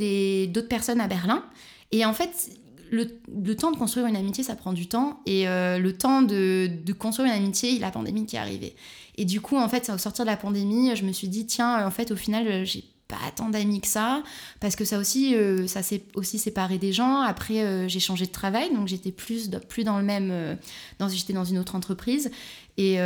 d'autres 0.48 0.70
personnes 0.70 1.02
à 1.02 1.08
Berlin. 1.08 1.44
Et 1.92 2.06
en 2.06 2.14
fait, 2.14 2.50
le, 2.92 3.08
le, 3.28 3.56
temps 3.56 3.72
de 3.72 3.78
construire 3.78 4.06
une 4.08 4.16
amitié, 4.16 4.44
ça 4.44 4.56
prend 4.56 4.72
du 4.72 4.88
temps. 4.88 5.20
Et 5.26 5.46
le 5.46 5.92
temps 5.92 6.22
de, 6.22 6.70
de, 6.84 6.94
construire 6.94 7.32
une 7.32 7.38
amitié, 7.38 7.70
il 7.70 7.76
y 7.76 7.78
a 7.80 7.88
la 7.88 7.92
pandémie 7.92 8.26
qui 8.26 8.36
est 8.36 8.40
arrivée. 8.40 8.76
Et 9.16 9.26
du 9.26 9.42
coup, 9.42 9.58
en 9.58 9.70
fait, 9.70 9.92
au 9.94 9.98
sortir 9.98 10.26
de 10.26 10.30
la 10.30 10.38
pandémie, 10.38 10.96
je 10.96 11.04
me 11.06 11.12
suis 11.12 11.28
dit, 11.28 11.46
tiens, 11.46 11.86
en 11.86 11.92
fait, 11.92 12.12
au 12.12 12.16
final, 12.16 12.66
j'ai 12.66 12.84
pas 13.14 13.32
tant 13.36 13.50
d'amis 13.50 13.82
que 13.82 13.88
ça 13.88 14.24
parce 14.60 14.76
que 14.76 14.86
ça 14.86 14.98
aussi 14.98 15.36
euh, 15.36 15.68
ça 15.68 15.84
s'est 15.84 16.04
aussi 16.16 16.40
séparé 16.40 16.78
des 16.78 16.92
gens. 16.92 17.22
Après 17.22 17.62
euh, 17.62 17.88
j'ai 17.88 18.00
changé 18.00 18.26
de 18.26 18.32
travail 18.32 18.74
donc 18.74 18.88
j'étais 18.88 19.12
plus 19.12 19.50
plus 19.70 19.84
dans 19.84 19.98
le 19.98 20.04
même 20.04 20.30
euh, 20.32 20.56
dans 21.00 21.10
j'étais 21.10 21.34
dans 21.34 21.44
une 21.44 21.58
autre 21.60 21.76
entreprise. 21.76 22.32
Et, 22.78 22.98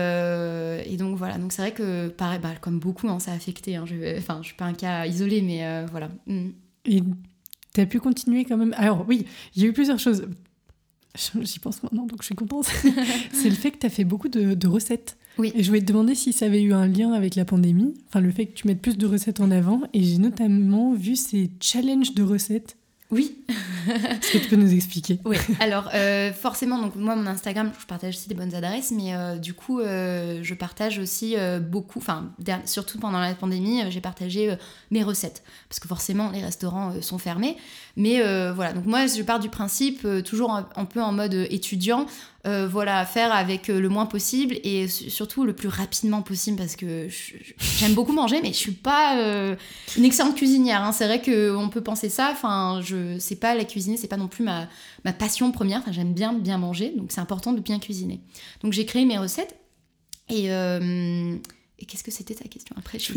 donc 0.98 1.18
voilà 1.18 1.38
donc 1.38 1.52
c'est 1.52 1.62
vrai 1.62 1.74
que 1.74 2.08
pareil 2.08 2.40
bah, 2.42 2.54
comme 2.62 2.80
beaucoup 2.80 3.10
hein, 3.10 3.20
ça 3.20 3.32
a 3.32 3.36
affecté 3.36 3.76
hein, 3.76 3.86
je, 3.86 4.18
enfin 4.18 4.40
je 4.42 4.48
suis 4.48 4.56
pas 4.56 4.66
un 4.66 4.74
cas 4.74 5.06
isolé 5.06 5.42
mais 5.42 5.86
voilà. 5.92 6.10
Mm. 6.26 6.50
et 6.86 7.04
tu 7.74 7.82
as 7.82 7.86
pu 7.86 8.00
continuer 8.00 8.46
quand 8.46 8.58
même? 8.58 8.74
Alors 8.78 9.06
oui 9.08 9.26
il 9.56 9.62
y 9.62 9.66
a 9.66 9.70
eu 9.70 9.74
plusieurs 9.74 10.00
choses 10.00 10.26
j'y 11.16 11.60
pense 11.60 11.82
maintenant 11.84 12.06
donc 12.06 12.22
je 12.22 12.26
suis 12.28 12.36
contente 12.36 12.66
c'est 13.34 13.50
le 13.50 13.56
fait 13.56 13.72
que 13.72 13.80
tu 13.80 13.86
as 13.86 13.90
fait 13.90 14.04
beaucoup 14.04 14.30
de, 14.30 14.54
de 14.54 14.68
recettes 14.68 15.18
oui. 15.38 15.52
Et 15.56 15.64
je 15.64 15.68
voulais 15.68 15.82
te 15.82 15.86
demander 15.86 16.16
si 16.16 16.34
ça 16.34 16.46
avait 16.46 16.62
eu 16.62 16.74
un 16.74 16.88
lien 16.88 17.12
avec 17.12 17.36
la 17.36 17.46
pandémie, 17.46 17.94
enfin 18.08 18.22
le 18.22 18.32
fait 18.32 18.48
que 18.48 18.54
tu 18.54 18.68
mettes 18.68 18.82
plus 18.82 18.98
de 18.98 19.06
recettes 19.06 19.40
en 19.40 19.52
avant. 19.52 19.82
Et 19.94 20.04
j'ai 20.04 20.18
notamment 20.18 20.94
vu 20.94 21.16
ces 21.16 21.52
challenges 21.60 22.14
de 22.16 22.24
recettes 22.24 22.78
oui. 23.10 23.38
Est-ce 23.88 24.34
que 24.34 24.38
tu 24.40 24.50
peux 24.50 24.58
nous 24.58 24.74
expliquer? 24.74 25.20
Oui. 25.24 25.38
Alors, 25.62 25.90
euh, 25.94 26.34
forcément, 26.34 26.78
donc 26.78 26.96
moi, 26.96 27.16
mon 27.16 27.26
Instagram, 27.26 27.72
je 27.80 27.86
partage 27.86 28.16
aussi 28.16 28.28
des 28.28 28.36
bonnes 28.36 28.54
adresses, 28.54 28.92
mais 28.92 29.16
euh, 29.16 29.38
du 29.38 29.54
coup, 29.54 29.80
euh, 29.80 30.42
je 30.44 30.54
partage 30.54 31.00
aussi 31.00 31.36
beaucoup, 31.62 32.00
enfin, 32.00 32.34
surtout 32.66 33.00
pendant 33.00 33.20
la 33.20 33.34
pandémie, 33.34 33.82
j'ai 33.90 34.02
partagé 34.02 34.56
mes 34.92 35.04
recettes. 35.04 35.44
Parce 35.70 35.80
que 35.80 35.88
forcément, 35.88 36.32
les 36.32 36.44
restaurants 36.44 37.02
sont 37.02 37.18
fermés. 37.18 37.56
Mais 37.96 38.22
voilà, 38.52 38.74
donc 38.74 38.86
moi, 38.86 39.08
je 39.08 39.22
pars 39.22 39.40
du 39.40 39.50
principe, 39.50 40.06
toujours 40.26 40.52
un, 40.52 40.86
peu 40.86 41.02
en 41.02 41.14
mode 41.14 41.34
étudiant, 41.34 42.08
voilà, 42.46 43.06
faire 43.06 43.34
avec 43.34 43.68
le 43.68 43.90
moins 43.90 44.06
possible 44.06 44.56
et 44.64 44.88
surtout 44.88 45.44
le 45.44 45.54
plus 45.54 45.68
rapidement 45.68 46.22
possible 46.22 46.58
parce 46.58 46.76
que 46.78 47.08
j'aime 47.80 47.94
beaucoup 47.94 48.14
manger, 48.14 48.40
mais 48.42 48.50
je 48.50 48.58
suis 48.58 48.72
pas 48.72 49.56
une 49.98 50.06
excellente 50.06 50.36
cuisinière. 50.36 50.82
Hein. 50.84 50.94
C'est 50.94 51.06
vrai 51.06 51.22
qu'on 51.22 51.70
peut 51.70 51.82
penser 51.82 52.08
ça. 52.08 52.30
Enfin, 52.32 52.80
je 52.82 53.18
c'est 53.20 53.36
pas 53.36 53.54
la 53.54 53.66
cuisiner, 53.66 53.98
c'est 53.98 54.08
pas 54.08 54.18
non 54.18 54.28
plus 54.28 54.46
ma, 54.46 54.68
passion 55.20 55.52
première. 55.52 55.80
Enfin, 55.80 55.92
j'aime 55.92 56.14
bien 56.14 56.34
bien 56.34 56.58
manger, 56.58 56.94
donc 56.96 57.12
c'est 57.12 57.22
important 57.22 57.52
de 57.52 57.60
bien 57.60 57.80
cuisiner. 57.80 58.22
Donc 58.62 58.72
j'ai 58.72 58.86
créé 58.86 59.04
mes 59.04 59.18
recettes 59.18 59.56
et, 60.30 60.52
euh, 60.52 61.38
et 61.80 61.86
qu'est-ce 61.86 62.04
que 62.04 62.12
c'était 62.12 62.36
ta 62.36 62.48
question? 62.48 62.76
Après 62.78 63.00
je 63.00 63.14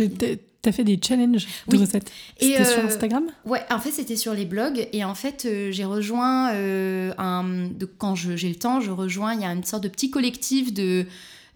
T'as 0.63 0.73
fait 0.73 0.85
des 0.85 1.01
challenges 1.03 1.47
de 1.69 1.79
recettes 1.79 2.13
C'était 2.39 2.65
sur 2.67 2.85
Instagram? 2.85 3.25
Ouais, 3.47 3.63
en 3.71 3.79
fait, 3.79 3.93
c'était 3.93 4.17
sur 4.17 4.35
les 4.35 4.45
blogs. 4.45 4.87
Et 4.93 5.05
en 5.05 5.15
fait, 5.15 5.49
j'ai 5.71 5.85
rejoint 5.87 6.51
un. 6.51 7.69
De, 7.71 7.87
quand 7.87 8.15
j'ai 8.15 8.49
le 8.49 8.57
temps, 8.57 8.83
je 8.83 8.91
rejoins. 8.91 9.33
Il 9.33 9.41
y 9.41 9.45
a 9.47 9.53
une 9.53 9.65
sorte 9.65 9.83
de 9.83 9.89
petit 9.89 10.11
collectif 10.11 10.75
de 10.75 11.07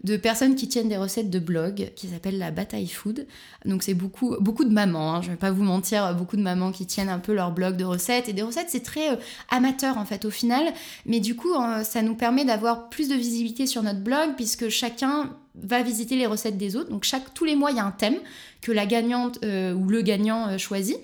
de 0.05 0.17
personnes 0.17 0.55
qui 0.55 0.67
tiennent 0.67 0.87
des 0.87 0.97
recettes 0.97 1.31
de 1.31 1.39
blog 1.39 1.91
qui 1.95 2.07
s'appelle 2.07 2.37
la 2.37 2.51
Bataille 2.51 2.87
Food. 2.87 3.25
Donc 3.65 3.81
c'est 3.81 3.95
beaucoup, 3.95 4.35
beaucoup 4.39 4.63
de 4.63 4.69
mamans, 4.69 5.15
hein, 5.15 5.21
je 5.21 5.31
vais 5.31 5.35
pas 5.35 5.51
vous 5.51 5.63
mentir, 5.63 6.13
beaucoup 6.15 6.37
de 6.37 6.43
mamans 6.43 6.71
qui 6.71 6.85
tiennent 6.85 7.09
un 7.09 7.17
peu 7.17 7.33
leur 7.33 7.51
blog 7.51 7.75
de 7.75 7.85
recettes. 7.85 8.29
Et 8.29 8.33
des 8.33 8.43
recettes, 8.43 8.67
c'est 8.69 8.83
très 8.83 9.13
euh, 9.13 9.17
amateur 9.49 9.97
en 9.97 10.05
fait 10.05 10.23
au 10.25 10.29
final. 10.29 10.63
Mais 11.07 11.19
du 11.19 11.35
coup, 11.35 11.53
ça 11.83 12.01
nous 12.03 12.15
permet 12.15 12.45
d'avoir 12.45 12.89
plus 12.89 13.09
de 13.09 13.15
visibilité 13.15 13.65
sur 13.65 13.81
notre 13.81 14.01
blog 14.01 14.35
puisque 14.35 14.69
chacun 14.69 15.35
va 15.61 15.81
visiter 15.81 16.15
les 16.15 16.25
recettes 16.25 16.57
des 16.57 16.75
autres. 16.75 16.89
Donc 16.89 17.03
chaque, 17.03 17.33
tous 17.33 17.45
les 17.45 17.55
mois, 17.55 17.71
il 17.71 17.77
y 17.77 17.79
a 17.79 17.85
un 17.85 17.91
thème 17.91 18.17
que 18.61 18.71
la 18.71 18.85
gagnante 18.85 19.39
euh, 19.43 19.73
ou 19.73 19.89
le 19.89 20.01
gagnant 20.01 20.47
euh, 20.47 20.57
choisit. 20.57 20.97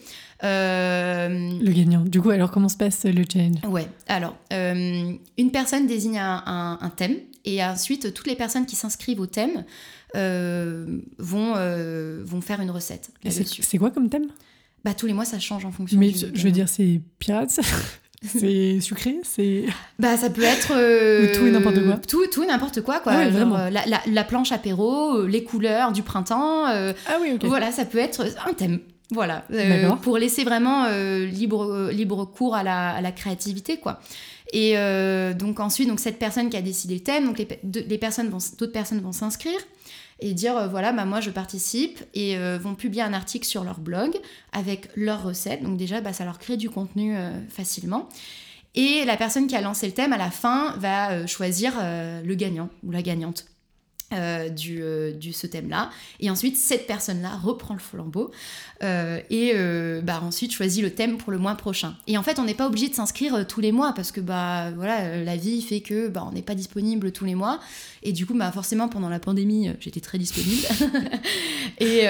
Le 0.44 1.72
gagnant. 1.72 2.02
Du 2.02 2.22
coup, 2.22 2.32
alors 2.32 2.52
comment 2.52 2.70
se 2.70 2.78
passe 2.78 3.06
le 3.06 3.24
challenge? 3.32 3.60
Ouais. 3.68 3.88
Alors, 4.08 4.36
une 4.52 5.52
personne 5.52 5.86
désigne 5.88 6.20
un 6.20 6.92
thème 6.96 7.18
et 7.46 7.64
ensuite, 7.64 8.14
toutes 8.14 8.28
les 8.28 8.36
personnes 8.36 8.66
qui 8.66 8.76
s'inscrivent 8.76 9.20
au 9.20 9.26
thème 9.26 9.66
euh, 10.16 11.00
vont, 11.18 11.54
euh, 11.56 12.22
vont 12.24 12.42
faire 12.42 12.62
une 12.62 12.72
recette. 12.72 13.12
C'est 13.30 13.78
quoi 13.78 13.92
comme 13.92 14.10
thème? 14.10 14.28
Bah, 14.84 14.94
Tous 14.94 15.08
les 15.08 15.14
mois, 15.14 15.26
ça 15.26 15.40
change 15.40 15.66
en 15.66 15.72
fonction. 15.72 16.00
Mais 16.00 16.12
je 16.12 16.44
veux 16.44 16.52
dire, 16.52 16.70
c'est 16.70 17.02
pirate 17.20 17.60
C'est 18.26 18.80
sucré 18.82 19.20
C'est. 19.24 19.66
Bah, 20.00 20.18
ça 20.18 20.30
peut 20.30 20.44
être. 20.44 20.74
Euh, 20.76 21.34
tout 21.34 21.48
et 21.48 21.52
n'importe 21.52 21.84
quoi. 21.84 21.98
Tout, 22.08 22.28
tout 22.28 22.44
et 22.44 22.48
n'importe 22.48 22.82
quoi, 22.82 23.00
quoi. 23.00 23.14
Ah 23.14 23.70
la, 23.70 24.02
la, 24.06 24.24
planche 24.24 24.52
apéro, 24.52 25.26
les 25.26 25.44
couleurs 25.44 25.92
du 25.92 26.04
printemps. 26.04 26.66
ah 26.66 26.94
oui, 27.22 27.34
ok. 27.36 27.46
Voilà, 27.46 27.72
ça 27.72 27.86
peut 27.86 27.98
être 27.98 28.26
un 28.48 28.54
thème. 28.54 28.80
Voilà. 29.12 29.44
pour 30.02 30.18
laisser 30.18 30.44
vraiment 30.44 30.88
libre, 30.88 31.90
libre 31.92 32.26
cours 32.26 32.56
à 32.56 32.64
la, 32.64 32.92
à 32.92 33.02
la 33.02 33.12
créativité, 33.12 33.78
quoi. 33.78 34.00
Et 34.54 34.74
euh, 34.76 35.34
donc 35.34 35.60
ensuite, 35.60 35.88
donc 35.88 36.00
cette 36.00 36.20
personne 36.20 36.50
qui 36.50 36.58
a 36.58 36.62
décidé 36.62 36.96
le 36.96 37.00
thème, 37.00 37.26
donc 37.26 37.38
les, 37.38 37.98
personnes 37.98 38.30
d'autres 38.30 38.72
personnes 38.72 39.00
vont 39.00 39.14
s'inscrire 39.14 39.60
et 40.22 40.34
dire 40.34 40.58
euh, 40.58 40.68
voilà, 40.68 40.94
bah, 40.94 41.06
moi 41.06 41.20
je 41.20 41.30
participe 41.30 42.04
et 42.14 42.38
euh, 42.38 42.58
vont 42.58 42.76
publier 42.76 43.02
un 43.02 43.14
article 43.14 43.46
sur 43.46 43.64
leur 43.64 43.80
blog 43.80 44.16
avec 44.52 44.90
leurs 44.96 45.24
recettes. 45.24 45.64
Donc 45.64 45.78
déjà, 45.78 46.02
bah, 46.02 46.14
ça 46.14 46.24
leur 46.24 46.40
crée 46.40 46.58
du 46.58 46.70
contenu 46.70 47.16
facilement. 47.50 48.08
Et 48.76 49.04
la 49.06 49.18
personne 49.18 49.48
qui 49.48 49.56
a 49.56 49.62
lancé 49.62 49.86
le 49.88 49.94
thème, 49.94 50.14
à 50.14 50.18
la 50.18 50.32
fin, 50.32 50.78
va 50.78 51.28
choisir 51.28 51.74
le 51.78 52.36
gagnant 52.36 52.70
ou 52.84 52.92
la 52.92 53.02
gagnante. 53.02 53.46
Du, 54.56 54.84
du, 55.16 55.34
ce 55.34 55.48
thème-là. 55.48 55.90
Et 56.20 56.30
ensuite, 56.30 56.58
cette 56.58 56.88
personne-là 56.88 57.38
reprend 57.42 57.74
le 57.74 57.80
flambeau 57.80 58.32
euh, 58.84 59.20
et 59.30 59.52
euh, 59.56 60.02
bah, 60.02 60.22
ensuite 60.24 60.52
choisit 60.52 60.82
le 60.82 60.90
thème 60.90 61.18
pour 61.18 61.32
le 61.32 61.38
mois 61.38 61.54
prochain. 61.54 61.96
Et 62.08 62.18
en 62.18 62.24
fait, 62.24 62.40
on 62.40 62.46
n'est 62.46 62.56
pas 62.56 62.66
obligé 62.66 62.90
de 62.90 62.96
s'inscrire 62.96 63.36
euh, 63.36 63.44
tous 63.48 63.62
les 63.62 63.72
mois 63.72 63.94
parce 63.94 64.12
que 64.12 64.22
bah, 64.22 64.72
voilà, 64.76 65.24
la 65.24 65.36
vie 65.36 65.62
fait 65.62 65.82
que 65.82 66.08
bah, 66.08 66.26
on 66.28 66.34
n'est 66.34 66.42
pas 66.42 66.56
disponible 66.56 67.12
tous 67.12 67.26
les 67.26 67.36
mois. 67.36 67.60
Et 68.02 68.12
du 68.12 68.26
coup, 68.26 68.34
bah, 68.34 68.52
forcément, 68.52 68.88
pendant 68.88 69.10
la 69.10 69.20
pandémie, 69.20 69.70
j'étais 69.80 70.00
très 70.00 70.18
disponible. 70.18 70.66
et, 71.80 72.06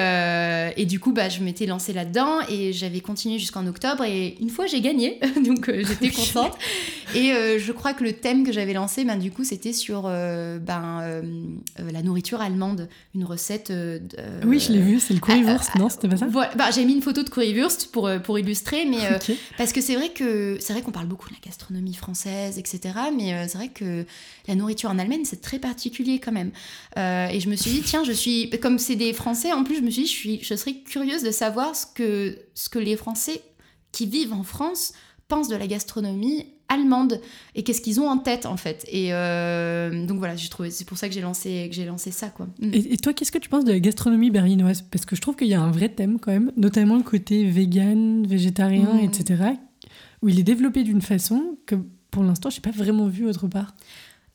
et, 0.78 0.86
du 0.86 1.02
coup, 1.02 1.12
bah, 1.12 1.28
je 1.28 1.43
m'étais 1.43 1.66
lancée 1.66 1.91
là-dedans 1.91 2.39
et 2.47 2.72
j'avais 2.72 3.02
continué 3.02 3.38
jusqu'en 3.38 3.68
octobre. 3.68 4.06
Et 4.06 4.38
une 4.39 4.49
fois, 4.49 4.68
j'ai 4.68 4.80
gagné, 4.80 5.20
donc 5.45 5.70
j'étais 5.70 6.10
contente. 6.10 6.58
et 7.14 7.60
je 7.60 7.72
crois 7.74 7.93
que 7.93 8.06
le 8.06 8.14
thème 8.14 8.45
que 8.45 8.54
j'avais 8.54 8.72
lancé, 8.72 9.04
ben, 9.04 9.18
du 9.18 9.32
coup, 9.32 9.43
c'était 9.43 9.74
sur 9.74 10.04
ben, 10.04 11.22
la 11.92 12.02
nourriture 12.02 12.42
allemande, 12.42 12.89
une 13.16 13.26
recette. 13.26 13.72
oui, 14.46 14.60
je 14.60 14.72
l'ai 14.72 14.80
vu, 14.80 15.00
c'est 15.00 15.14
le 15.14 15.20
currywurst, 15.20 15.76
non 15.76 15.89
C'était 15.89 16.08
pas 16.08 16.18
ça 16.18 16.28
bah, 16.28 16.72
j'ai 16.72 16.86
mis 16.86 16.94
une 16.94 17.02
photo 17.02 17.24
de 17.24 17.30
currywurst 17.30 17.92
pour, 17.92 18.08
euh, 18.08 18.20
pour 18.20 18.38
illustrer, 18.39 18.86
mais 18.86 19.06
euh, 19.06 19.36
parce 19.58 19.74
que 19.74 19.82
c'est 19.82 19.96
vrai 19.96 20.10
que 20.10 20.58
c'est 20.60 20.74
vrai 20.74 20.82
qu'on 20.82 20.92
parle 20.92 21.08
beaucoup 21.08 21.30
de 21.30 21.34
la 21.34 21.39
gastronomie 21.39 21.94
française, 21.94 22.58
etc. 22.58 22.94
Mais 23.16 23.34
euh, 23.34 23.46
c'est 23.48 23.58
vrai 23.58 23.70
que 23.70 24.06
la 24.48 24.56
nourriture 24.56 24.89
en 24.89 25.00
Allemagne, 25.00 25.24
c'est 25.26 25.42
très 25.42 25.60
particulier 25.60 26.20
quand 26.20 26.32
même. 26.32 26.52
et 26.98 27.39
je 27.39 27.50
me 27.50 27.56
suis 27.56 27.72
dit, 27.72 27.82
tiens, 27.82 28.04
je 28.04 28.12
suis 28.12 28.50
comme 28.62 28.80
c'est 28.80 28.96
des 28.96 29.14
Français, 29.14 29.52
en 29.54 29.64
plus, 29.64 29.78
je 29.78 29.82
me 29.82 29.89
suis 29.89 30.04
dit, 30.04 30.08
je, 30.08 30.14
suis, 30.14 30.44
je 30.44 30.56
serais 30.56 30.74
curieuse 30.74 31.24
de 31.24 31.32
savoir 31.32 31.76
ce 31.76 31.86
que, 31.86 32.38
ce 32.56 32.70
que 32.70 32.80
les 32.80 32.96
Français 32.96 33.42
qui 33.92 34.06
vivent 34.06 34.34
en 34.34 34.44
France 34.44 34.94
pensent 35.28 35.50
de 35.50 35.56
la 35.56 35.68
gastronomie 35.68 36.48
allemande 36.72 37.19
et 37.53 37.63
qu'est-ce 37.63 37.82
qu'ils 37.82 37.99
ont 37.99 38.07
en 38.07 38.17
tête 38.17 38.45
en 38.45 38.57
fait. 38.57 38.86
Et 38.88 39.13
euh, 39.13 40.05
donc 40.05 40.17
voilà, 40.19 40.36
j'ai 40.36 40.49
trouvé, 40.49 40.72
c'est 40.72 40.86
pour 40.86 40.97
ça 40.97 41.07
que 41.07 41.13
j'ai 41.13 41.22
lancé, 41.22 41.67
que 41.69 41.76
j'ai 41.76 41.86
lancé 41.86 42.11
ça 42.11 42.30
quoi. 42.30 42.47
Mm. 42.59 42.72
Et, 42.74 42.97
toi, 42.97 43.13
qu'est-ce 43.13 43.32
que 43.32 43.38
tu 43.38 43.49
penses 43.49 43.65
de 43.65 43.72
la 43.72 43.80
gastronomie 43.80 44.32
berlinoise? 44.32 44.82
Parce 44.82 45.05
que 45.05 45.15
je 45.15 45.22
trouve 45.22 45.36
qu'il 45.36 45.47
y 45.47 45.53
a 45.53 45.61
un 45.61 45.72
vrai 45.72 45.89
thème 45.89 46.19
quand 46.19 46.32
même, 46.32 46.51
notamment 46.55 46.97
le 46.97 47.03
côté 47.03 47.45
vegan, 47.45 48.26
végétarien, 48.26 48.93
mm. 48.95 48.99
etc. 48.99 49.43
Où 50.22 50.30
il 50.30 50.39
est 50.39 50.43
développé 50.43 50.84
d'une 50.84 51.01
façon 51.01 51.57
que 51.65 51.76
pour 52.09 52.24
l'instant, 52.24 52.49
je 52.49 52.57
n'ai 52.57 52.61
pas 52.61 52.72
vraiment 52.72 53.07
vu 53.07 53.28
autre 53.28 53.47
part. 53.47 53.76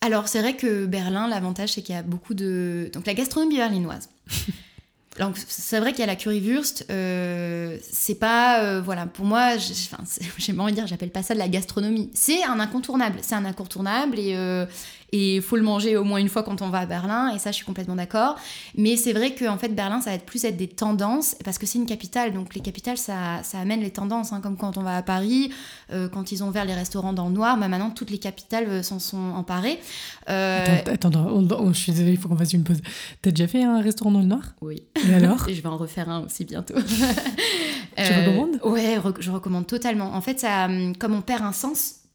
Alors 0.03 0.29
c'est 0.29 0.41
vrai 0.41 0.57
que 0.57 0.87
Berlin, 0.87 1.29
l'avantage 1.29 1.73
c'est 1.73 1.83
qu'il 1.83 1.95
y 1.95 1.99
a 1.99 2.03
beaucoup 2.03 2.35
de 2.35 2.91
donc 2.93 3.07
la 3.07 3.15
gastronomie 3.15 3.57
berlinoise. 3.57 4.11
Donc 5.19 5.37
c'est 5.49 5.81
vrai 5.81 5.93
qu'il 5.93 6.01
y 6.01 6.03
a 6.03 6.07
la 6.07 6.17
currywurst, 6.17 6.87
euh, 6.91 7.79
c'est 7.91 8.17
pas 8.17 8.61
euh, 8.61 8.83
voilà 8.83 9.07
pour 9.07 9.25
moi 9.25 9.57
j'ai 9.57 10.53
envie 10.59 10.73
de 10.73 10.77
dire 10.77 10.87
j'appelle 10.87 11.11
pas 11.11 11.23
ça 11.23 11.35
de 11.35 11.39
la 11.39 11.49
gastronomie, 11.49 12.11
c'est 12.15 12.43
un 12.45 12.61
incontournable, 12.61 13.19
c'est 13.23 13.35
un 13.35 13.45
incontournable 13.45 14.19
et 14.19 14.37
euh, 14.37 14.67
et 15.13 15.37
il 15.37 15.43
faut 15.43 15.57
le 15.57 15.63
manger 15.63 15.97
au 15.97 16.05
moins 16.05 16.19
une 16.19 16.29
fois 16.29 16.43
quand 16.43 16.63
on 16.63 16.69
va 16.69 16.81
à 16.81 16.87
Berlin 16.87 17.33
et 17.35 17.39
ça 17.39 17.51
je 17.51 17.57
suis 17.57 17.65
complètement 17.65 17.95
d'accord. 17.95 18.37
Mais 18.77 18.97
c'est 18.97 19.13
vrai 19.13 19.35
qu'en 19.35 19.57
fait 19.57 19.69
Berlin 19.69 20.01
ça 20.01 20.11
va 20.11 20.17
être 20.17 20.27
plus 20.27 20.45
être 20.45 20.57
des 20.57 20.69
tendances 20.69 21.37
parce 21.45 21.59
que 21.59 21.67
c'est 21.67 21.79
une 21.79 21.87
capitale. 21.87 22.33
Donc 22.33 22.55
les 22.55 22.61
capitales 22.61 22.99
ça, 22.99 23.43
ça 23.43 23.59
amène 23.59 23.81
les 23.81 23.91
tendances 23.91 24.33
hein, 24.33 24.41
comme 24.41 24.57
quand 24.57 24.79
on 24.79 24.83
va 24.83 24.97
à 24.97 25.03
Paris 25.03 25.53
euh, 25.93 26.09
quand 26.09 26.33
ils 26.33 26.43
ont 26.43 26.49
ouvert 26.49 26.65
les 26.65 26.75
restaurants 26.75 27.13
dans 27.13 27.29
le 27.29 27.35
noir. 27.35 27.57
Bah 27.59 27.69
maintenant 27.69 27.91
toutes 27.91 28.11
les 28.11 28.19
capitales 28.19 28.69
euh, 28.69 28.83
s'en 28.83 28.99
sont 28.99 29.33
emparées. 29.35 29.79
Euh... 30.29 30.65
attends, 30.87 31.09
attends 31.09 31.73
je 31.73 31.79
suis 31.79 31.93
désolée 31.93 32.13
il 32.13 32.19
faut 32.19 32.29
qu'on 32.29 32.37
fasse 32.37 32.53
une 32.53 32.65
pause. 32.65 32.81
T'as 33.23 33.31
déjà 33.31 33.47
fait 33.47 33.63
un 33.63 33.81
restaurant 33.81 34.11
dans 34.11 34.21
le 34.21 34.27
noir? 34.27 34.55
Oui. 34.61 34.83
Et 35.09 35.15
alors? 35.15 35.49
Et 35.49 35.55
je 35.55 35.63
vais 35.63 35.69
en 35.69 35.77
refaire 35.77 36.09
un 36.09 36.25
aussi 36.25 36.45
bientôt. 36.45 36.75
Tu 37.97 38.03
recommandes? 38.03 38.61
ouais 38.65 38.99
je 39.21 39.31
recommande 39.31 39.67
totalement. 39.67 40.15
En 40.15 40.21
fait 40.21 40.41
ça 40.41 40.69
comme 40.99 41.15
on 41.15 41.23
perd 41.23 41.43
un 41.43 41.53
sens 41.53 42.06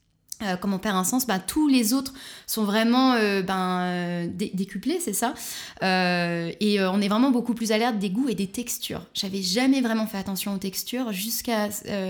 euh, 0.44 0.56
comme 0.56 0.74
on 0.74 0.80
perd 0.80 0.96
un 0.96 1.04
sens, 1.04 1.28
bah, 1.28 1.40
tous 1.40 1.68
les 1.68 1.94
autres 1.94 2.14
sont 2.48 2.64
vraiment 2.64 3.14
euh, 3.14 3.42
ben, 3.42 3.82
euh, 3.82 4.28
décuplés, 4.32 5.00
c'est 5.00 5.14
ça. 5.14 5.34
et 5.82 6.78
on 6.82 7.02
est 7.02 7.08
vraiment 7.08 7.32
beaucoup 7.32 7.54
plus 7.54 7.72
alerte 7.72 8.00
des 8.00 8.10
goûts 8.10 8.30
et 8.30 8.36
des 8.36 8.48
textures. 8.48 9.02
J'avais 9.14 9.42
jamais 9.42 9.82
vraiment 9.82 10.08
fait 10.08 10.18
attention 10.18 10.54
aux 10.54 10.58
textures 10.58 11.12
jusqu'à 11.12 11.70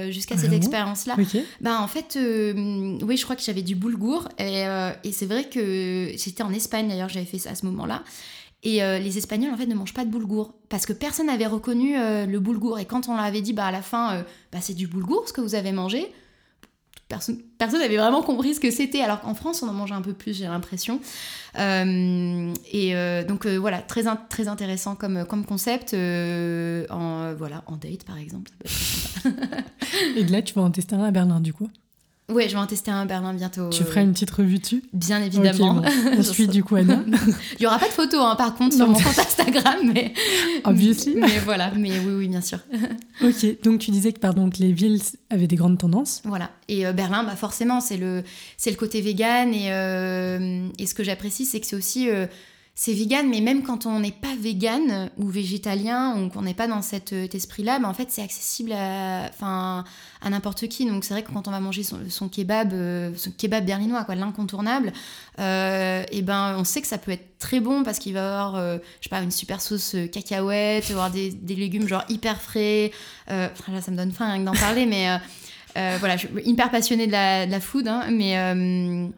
jusqu'à 0.10 0.38
cette 0.38 0.54
expérience-là. 0.54 1.16
Ben, 1.60 1.78
en 1.78 1.88
fait, 1.88 2.18
oui, 2.18 3.18
je 3.18 3.24
crois 3.24 3.36
que 3.36 3.44
j'avais 3.44 3.62
du 3.62 3.76
boulgour. 3.76 4.30
Et, 4.38 4.64
et 5.04 5.12
c'est 5.12 5.26
vrai 5.26 5.46
que 5.46 6.12
j'étais 6.16 6.44
en 6.44 6.54
Espagne 6.54 6.88
d'ailleurs, 6.88 7.10
j'avais 7.10 7.26
fait 7.26 7.40
ça 7.40 7.52
à 7.52 7.56
ce 7.56 7.66
moment-là. 7.66 8.04
Et 8.64 8.80
les 8.80 9.18
Espagnols, 9.18 9.54
en 9.54 9.58
fait, 9.58 9.66
ne 9.66 9.76
mangent 9.76 9.94
pas 9.94 10.06
de 10.06 10.12
boulgour. 10.12 10.54
Parce 10.70 10.86
que 10.86 10.94
personne 10.94 11.28
n'avait 11.28 11.48
reconnu 11.48 11.96
le 11.96 12.40
boulgour. 12.40 12.80
Et 12.80 12.86
quand 12.86 13.10
on 13.10 13.16
leur 13.16 13.26
avait 13.26 13.42
dit, 13.42 13.54
bah, 13.54 13.66
à 13.66 13.72
la 13.72 13.82
fin, 13.82 14.24
bah, 14.52 14.60
c'est 14.62 14.74
du 14.74 14.88
boulgour 14.88 15.28
ce 15.28 15.34
que 15.34 15.42
vous 15.42 15.56
avez 15.56 15.72
mangé, 15.72 16.12
personne 17.57 17.80
n'avait 17.80 17.97
vraiment 17.97 18.22
compris 18.22 18.55
ce 18.55 18.59
que 18.59 18.72
c'était, 18.72 19.01
alors 19.01 19.22
qu'en 19.22 19.34
France, 19.34 19.64
on 19.64 19.68
en 19.68 19.74
mangeait 19.74 19.93
un 19.93 20.01
peu 20.01 20.14
plus, 20.14 20.38
j'ai 20.38 20.45
l'impression. 20.45 20.99
Euh, 21.59 22.53
et 22.72 22.95
euh, 22.95 23.24
donc 23.24 23.45
euh, 23.45 23.57
voilà, 23.57 23.80
très, 23.80 24.07
intéressant 24.07 24.95
comme, 24.95 25.26
comme 25.26 25.45
concept, 25.45 25.93
en, 25.93 27.34
voilà, 27.34 27.64
en 27.68 27.78
date 27.78 28.03
par 28.05 28.18
exemple. 28.18 28.51
et 30.16 30.24
de 30.24 30.32
là, 30.32 30.41
tu 30.41 30.53
vas 30.53 30.62
en 30.62 30.72
tester 30.72 30.95
un 30.95 31.03
à 31.03 31.12
Berlin 31.12 31.39
du 31.39 31.53
coup? 31.53 31.70
Ouais, 32.30 32.48
je 32.48 32.54
vais 32.54 32.60
en 32.60 32.68
tester 32.68 32.92
un 32.92 33.02
à 33.02 33.06
Berlin 33.06 33.34
bientôt. 33.34 33.70
Tu 33.70 33.84
feras 33.84 34.02
une 34.02 34.14
petite 34.14 34.32
revue 34.32 34.60
dessus 34.60 34.84
Bien 34.94 35.22
évidemment. 35.22 35.82
Okay, 36.18 36.48
du 36.48 36.64
coup 36.64 36.76
Anna. 36.76 37.04
Il 37.60 37.64
y 37.64 37.68
aura 37.68 37.78
pas 37.78 37.88
de 37.88 37.94
photos 37.94 38.22
hein, 38.24 38.36
par 38.36 38.56
contre 38.56 38.76
sur 38.76 38.88
mon 38.88 38.94
compte 38.94 39.20
Instagram, 39.20 39.92
mais. 39.94 40.14
Obviously. 40.64 41.16
Mais 41.16 41.40
voilà, 41.44 41.72
mais 41.76 41.92
oui, 42.00 42.14
oui, 42.18 42.28
bien 42.30 42.42
sûr. 42.42 42.60
ok, 43.22 43.62
donc 43.64 43.80
tu 43.80 43.92
disais 43.92 44.14
que, 44.14 44.20
pardon, 44.20 44.50
que 44.50 44.60
les 44.60 44.72
villes 44.72 45.02
avaient 45.30 45.48
des 45.48 45.58
grandes 45.58 45.78
tendances. 45.78 46.22
Voilà, 46.24 46.52
et 46.70 46.86
euh, 46.86 46.94
Berlin, 46.94 47.24
bah 47.24 47.36
forcément, 47.36 47.82
c'est 47.82 47.98
le, 47.98 48.24
le 48.66 48.76
côté 48.76 49.02
vegan 49.02 49.54
et, 49.54 49.72
euh, 49.72 50.68
et 50.80 50.86
ce 50.86 50.94
que 50.94 51.04
j'apprécie, 51.04 51.46
c'est 51.46 51.60
que 51.60 51.68
c'est 51.68 51.76
aussi. 51.76 52.10
Euh, 52.10 52.28
c'est 52.74 52.94
vegan, 52.94 53.30
mais 53.30 53.42
même 53.42 53.64
quand 53.64 53.86
on 53.86 54.00
n'est 54.00 54.14
pas 54.14 54.34
vegan 54.40 55.10
ou 55.18 55.28
végétalien 55.28 56.18
ou 56.18 56.30
qu'on 56.30 56.42
n'est 56.42 56.54
pas 56.54 56.68
dans 56.68 56.82
cet, 56.82 57.12
esprit-là, 57.12 57.80
bah, 57.80 57.88
en 57.88 57.94
fait, 57.94 58.10
c'est 58.10 58.24
accessible 58.24 58.72
à, 58.72 59.30
enfin, 59.30 59.84
n'importe 60.28 60.68
qui. 60.68 60.86
Donc, 60.86 61.04
c'est 61.04 61.14
vrai 61.14 61.22
que 61.22 61.32
quand 61.32 61.48
on 61.48 61.52
va 61.52 61.60
manger 61.60 61.84
son, 61.84 62.30
kebab, 62.30 62.72
euh, 62.74 63.12
son 63.18 63.32
kebab 63.32 63.66
berlinois, 63.66 64.06
quoi, 64.06 64.16
l'incontournable, 64.16 64.94
euh, 65.40 66.04
et 66.12 66.22
ben, 66.22 66.56
on 66.58 66.64
sait 66.64 66.82
que 66.82 66.88
ça 66.88 66.98
peut 66.98 67.12
être 67.12 67.38
très 67.40 67.60
bon 67.60 67.84
parce 67.84 68.00
qu'il 68.00 68.14
va 68.14 68.28
avoir, 68.28 68.56
euh, 68.56 68.78
je 69.00 69.06
sais 69.06 69.10
pas, 69.10 69.22
une 69.22 69.32
super 69.32 69.62
sauce 69.62 69.96
cacahuète, 70.12 70.90
avoir 70.90 71.12
des, 71.12 71.32
légumes 71.50 71.88
genre 71.88 72.06
hyper 72.08 72.42
frais. 72.42 72.92
là, 73.28 73.52
ça 73.82 73.92
me 73.92 73.98
donne 73.98 74.14
faim 74.14 74.40
que 74.40 74.46
d'en 74.46 74.54
parler, 74.54 74.86
mais 74.86 75.20
voilà, 75.76 76.16
je 76.16 76.28
suis 76.28 76.50
hyper 76.50 76.72
passionnée 76.72 77.06
de 77.06 77.12
la, 77.12 77.46
de 77.46 77.52
la 77.52 77.60
food, 77.60 77.88
hein, 77.88 78.06
mais 78.10 79.12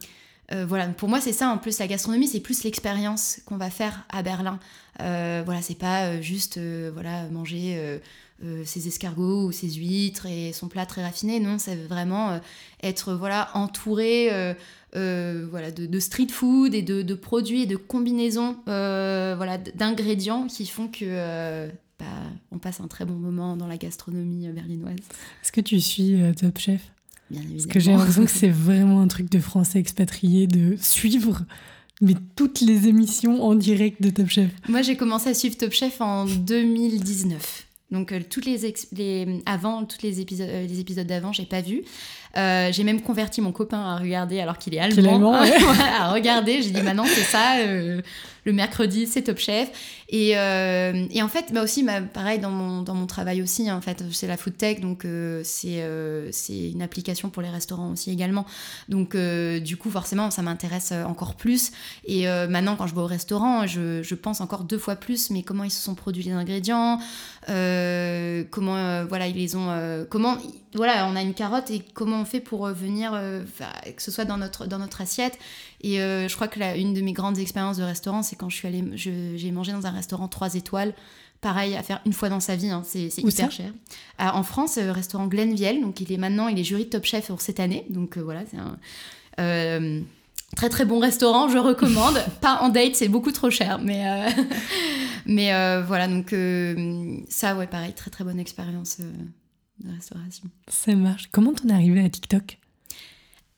voilà, 0.52 0.86
pour 0.88 1.08
moi 1.08 1.20
c'est 1.20 1.32
ça 1.32 1.48
en 1.48 1.58
plus 1.58 1.78
la 1.78 1.86
gastronomie, 1.86 2.28
c'est 2.28 2.40
plus 2.40 2.64
l'expérience 2.64 3.40
qu'on 3.46 3.56
va 3.56 3.70
faire 3.70 4.04
à 4.10 4.22
Berlin. 4.22 4.58
voilà, 4.98 5.62
c'est 5.62 5.78
pas 5.78 6.20
juste 6.20 6.58
voilà 6.92 7.28
manger 7.30 8.00
ses 8.64 8.88
escargots 8.88 9.46
ou 9.46 9.52
ses 9.52 9.70
huîtres 9.70 10.26
et 10.26 10.52
son 10.52 10.68
plat 10.68 10.86
très 10.86 11.02
raffiné. 11.02 11.40
Non, 11.40 11.58
c'est 11.58 11.76
vraiment 11.76 12.40
être 12.82 13.14
voilà 13.14 13.50
entouré 13.54 14.28
voilà 14.92 15.70
de, 15.70 16.00
street 16.00 16.28
food 16.30 16.74
et 16.74 16.82
de, 16.82 17.14
produits 17.14 17.62
et 17.62 17.66
de 17.66 17.76
combinaisons 17.76 18.56
voilà 18.66 19.58
d'ingrédients 19.74 20.46
qui 20.46 20.66
font 20.66 20.88
que 20.88 21.68
bah, 21.98 22.06
on 22.50 22.58
passe 22.58 22.80
un 22.80 22.88
très 22.88 23.04
bon 23.04 23.14
moment 23.14 23.56
dans 23.56 23.66
la 23.66 23.76
gastronomie 23.76 24.48
berlinoise. 24.48 24.96
Est-ce 25.42 25.52
que 25.52 25.60
tu 25.60 25.80
suis 25.80 26.20
Top 26.36 26.58
Chef? 26.58 26.93
Bien 27.34 27.42
évidemment. 27.42 27.56
Parce 27.56 27.72
que 27.72 27.80
j'ai 27.80 27.92
l'impression 27.92 28.24
que 28.24 28.30
c'est 28.30 28.48
vraiment 28.48 29.00
un 29.00 29.08
truc 29.08 29.30
de 29.30 29.38
Français 29.40 29.78
expatriés 29.78 30.46
de 30.46 30.76
suivre 30.80 31.42
mais 32.00 32.14
toutes 32.36 32.60
les 32.60 32.88
émissions 32.88 33.42
en 33.42 33.54
direct 33.54 34.02
de 34.02 34.10
Top 34.10 34.28
Chef. 34.28 34.50
Moi, 34.68 34.82
j'ai 34.82 34.96
commencé 34.96 35.30
à 35.30 35.34
suivre 35.34 35.56
Top 35.56 35.72
Chef 35.72 36.00
en 36.00 36.26
2019. 36.26 37.66
Donc 37.90 38.12
euh, 38.12 38.20
toutes 38.28 38.46
les, 38.46 38.74
les, 38.92 39.42
avant 39.46 39.84
tous 39.84 39.98
les 40.02 40.20
épisodes 40.20 40.48
euh, 40.48 40.66
les 40.66 40.80
épisodes 40.80 41.06
d'avant, 41.06 41.32
j'ai 41.32 41.44
pas 41.44 41.60
vu. 41.60 41.82
Euh, 42.36 42.72
j'ai 42.72 42.82
même 42.82 43.00
converti 43.00 43.40
mon 43.40 43.52
copain 43.52 43.78
à 43.78 43.96
regarder 43.98 44.40
alors 44.40 44.58
qu'il 44.58 44.74
est 44.74 44.80
allemand, 44.80 45.32
à 45.34 46.12
regarder. 46.12 46.60
J'ai 46.62 46.70
dit 46.70 46.82
maintenant 46.82 47.04
c'est 47.06 47.22
ça 47.22 47.56
le 48.44 48.52
mercredi, 48.52 49.06
c'est 49.06 49.22
Top 49.22 49.38
Chef. 49.38 49.70
Et, 50.10 50.36
euh, 50.36 51.06
et 51.10 51.22
en 51.22 51.28
fait, 51.28 51.52
bah 51.52 51.62
aussi, 51.62 51.82
bah, 51.82 52.00
pareil 52.02 52.38
dans 52.38 52.50
mon, 52.50 53.06
travail 53.06 53.42
aussi, 53.42 53.70
en 53.70 53.80
fait, 53.80 54.02
c'est 54.12 54.26
la 54.26 54.36
food 54.36 54.56
tech, 54.56 54.80
donc 54.80 55.04
euh, 55.04 55.42
c'est 55.44 55.82
euh, 55.82 56.30
c'est 56.32 56.70
une 56.70 56.82
application 56.82 57.30
pour 57.30 57.42
les 57.42 57.50
restaurants 57.50 57.90
aussi 57.92 58.10
également. 58.10 58.46
Donc 58.88 59.16
du 59.16 59.76
coup, 59.76 59.90
forcément, 59.90 60.30
ça 60.30 60.42
m'intéresse 60.42 60.92
encore 60.92 61.34
plus. 61.34 61.72
Et 62.04 62.26
maintenant, 62.48 62.76
quand 62.76 62.86
je 62.86 62.94
vais 62.94 63.00
au 63.00 63.06
restaurant, 63.06 63.66
je, 63.66 64.14
pense 64.14 64.40
encore 64.40 64.64
deux 64.64 64.78
fois 64.78 64.96
plus, 64.96 65.30
mais 65.30 65.42
comment 65.42 65.64
ils 65.64 65.70
se 65.70 65.82
sont 65.82 65.94
produits 65.94 66.22
les 66.22 66.32
ingrédients, 66.32 66.98
comment 67.46 69.04
voilà 69.04 69.26
ils 69.26 69.36
les 69.36 69.56
ont, 69.56 70.06
comment 70.10 70.36
voilà, 70.74 71.06
on 71.06 71.14
a 71.14 71.22
une 71.22 71.34
carotte 71.34 71.70
et 71.70 71.82
comment 71.94 72.20
on 72.20 72.24
fait 72.24 72.40
pour 72.40 72.66
venir, 72.68 73.12
que 73.96 74.02
ce 74.02 74.10
soit 74.10 74.24
dans 74.24 74.38
notre 74.38 75.00
assiette. 75.00 75.38
Et 75.84 76.00
euh, 76.00 76.28
je 76.28 76.34
crois 76.34 76.48
que 76.48 76.58
la, 76.58 76.78
une 76.78 76.94
de 76.94 77.02
mes 77.02 77.12
grandes 77.12 77.38
expériences 77.38 77.76
de 77.76 77.82
restaurant, 77.82 78.22
c'est 78.22 78.36
quand 78.36 78.48
je 78.48 78.56
suis 78.56 78.66
allée, 78.66 78.82
j'ai 78.94 79.50
mangé 79.50 79.70
dans 79.70 79.86
un 79.86 79.90
restaurant 79.90 80.28
3 80.28 80.54
étoiles. 80.54 80.94
Pareil, 81.42 81.76
à 81.76 81.82
faire 81.82 82.00
une 82.06 82.14
fois 82.14 82.30
dans 82.30 82.40
sa 82.40 82.56
vie, 82.56 82.70
hein, 82.70 82.82
c'est 82.86 83.14
hyper 83.18 83.52
cher. 83.52 83.70
Euh, 84.18 84.24
en 84.32 84.42
France, 84.44 84.78
euh, 84.78 84.92
restaurant 84.92 85.26
Glenviel, 85.26 85.82
donc 85.82 86.00
il 86.00 86.10
est 86.10 86.16
maintenant, 86.16 86.48
il 86.48 86.58
est 86.58 86.64
jury 86.64 86.86
de 86.86 86.88
Top 86.88 87.04
Chef 87.04 87.26
pour 87.26 87.42
cette 87.42 87.60
année. 87.60 87.84
Donc 87.90 88.16
voilà, 88.16 88.44
c'est 88.50 88.56
un 88.56 90.00
très 90.56 90.70
très 90.70 90.86
bon 90.86 91.00
restaurant, 91.00 91.50
je 91.50 91.58
recommande. 91.58 92.16
Pas 92.40 92.60
en 92.62 92.70
date, 92.70 92.94
c'est 92.94 93.08
beaucoup 93.08 93.32
trop 93.32 93.50
cher, 93.50 93.78
mais 93.78 94.32
mais 95.26 95.50
voilà, 95.82 96.08
donc 96.08 96.34
ça, 97.28 97.56
ouais, 97.56 97.66
pareil, 97.66 97.92
très 97.92 98.10
très 98.10 98.24
bonne 98.24 98.40
expérience 98.40 99.00
de 99.00 99.92
restauration. 99.92 100.44
Ça 100.68 100.94
marche. 100.94 101.28
Comment 101.30 101.52
t'en 101.52 101.68
es 101.68 101.74
arrivé 101.74 102.02
à 102.02 102.08
TikTok? 102.08 102.58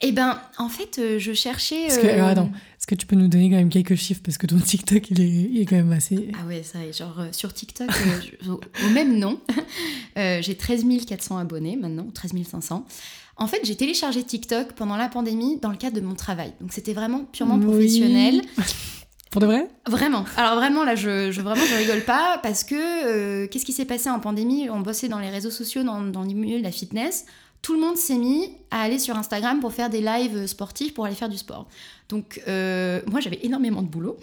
Eh 0.03 0.13
ben, 0.13 0.39
en 0.59 0.69
fait, 0.69 0.99
euh, 0.99 1.19
je 1.19 1.33
cherchais. 1.33 1.85
Est-ce 1.85 1.99
que, 1.99 2.07
euh, 2.07 2.27
attends, 2.27 2.51
est-ce 2.79 2.87
que 2.87 2.95
tu 2.95 3.07
peux 3.07 3.17
nous 3.17 3.29
donner 3.29 3.49
quand 3.49 3.57
même 3.57 3.71
quelques 3.71 3.95
chiffres? 3.95 4.21
Parce 4.23 4.37
que 4.37 4.47
ton 4.47 4.59
TikTok 4.59 5.11
il 5.11 5.21
est, 5.23 5.29
il 5.29 5.61
est 5.61 5.65
quand 5.65 5.77
même 5.77 5.93
assez. 5.93 6.31
Ah 6.39 6.47
ouais, 6.47 6.63
ça, 6.63 6.79
genre 6.93 7.19
euh, 7.19 7.29
sur 7.33 7.55
TikTok, 7.55 7.89
au 8.47 8.91
même 8.91 9.19
nom, 9.19 9.41
j'ai 10.17 10.55
13 10.55 10.85
400 11.07 11.39
abonnés 11.39 11.77
maintenant, 11.77 12.07
13 12.13 12.33
500. 12.45 12.85
En 13.39 13.47
fait, 13.47 13.61
j'ai 13.65 13.77
téléchargé 13.77 14.23
TikTok 14.23 14.73
pendant 14.73 14.97
la 14.97 15.09
pandémie 15.09 15.59
dans 15.61 15.71
le 15.71 15.77
cadre 15.77 15.97
de 15.97 16.03
mon 16.03 16.15
travail. 16.15 16.53
Donc 16.61 16.73
c'était 16.73 16.95
vraiment 16.95 17.25
purement 17.25 17.59
professionnel. 17.59 18.43
Pour 19.31 19.41
de 19.41 19.47
vrai? 19.47 19.69
Vraiment. 19.87 20.25
Alors 20.39 20.55
vraiment, 20.55 20.85
là, 20.85 20.95
je, 20.95 21.31
je, 21.31 21.43
vraiment, 21.43 21.65
je 21.69 21.75
rigole 21.75 22.03
pas 22.03 22.39
parce 22.43 22.65
que 22.65 23.45
qu'est-ce 23.47 23.67
qui 23.67 23.73
s'est 23.73 23.85
passé 23.85 24.09
en 24.09 24.21
pandémie? 24.21 24.71
On 24.71 24.81
bossait 24.81 25.09
dans 25.09 25.19
les 25.19 25.29
réseaux 25.29 25.51
sociaux, 25.51 25.83
dans, 25.83 26.01
dans 26.01 26.23
le 26.23 26.33
milieu 26.33 26.59
de 26.59 26.63
la 26.63 26.71
fitness 26.71 27.27
tout 27.67 27.75
le 27.75 27.81
monde 27.81 27.97
s'est 27.97 28.17
mis 28.17 28.53
à 28.71 28.83
aller 28.83 29.01
sur 29.01 29.17
Instagram 29.17 29.59
pour 29.59 29.73
faire 29.73 29.91
des 29.91 30.01
lives 30.01 30.47
sportifs, 30.47 30.95
pour 30.95 31.05
aller 31.05 31.17
faire 31.17 31.29
du 31.29 31.37
sport. 31.37 31.67
Donc 32.09 32.41
euh, 32.47 33.01
moi 33.09 33.19
j'avais 33.19 33.41
énormément 33.43 33.83
de 33.83 33.89
boulot. 33.89 34.17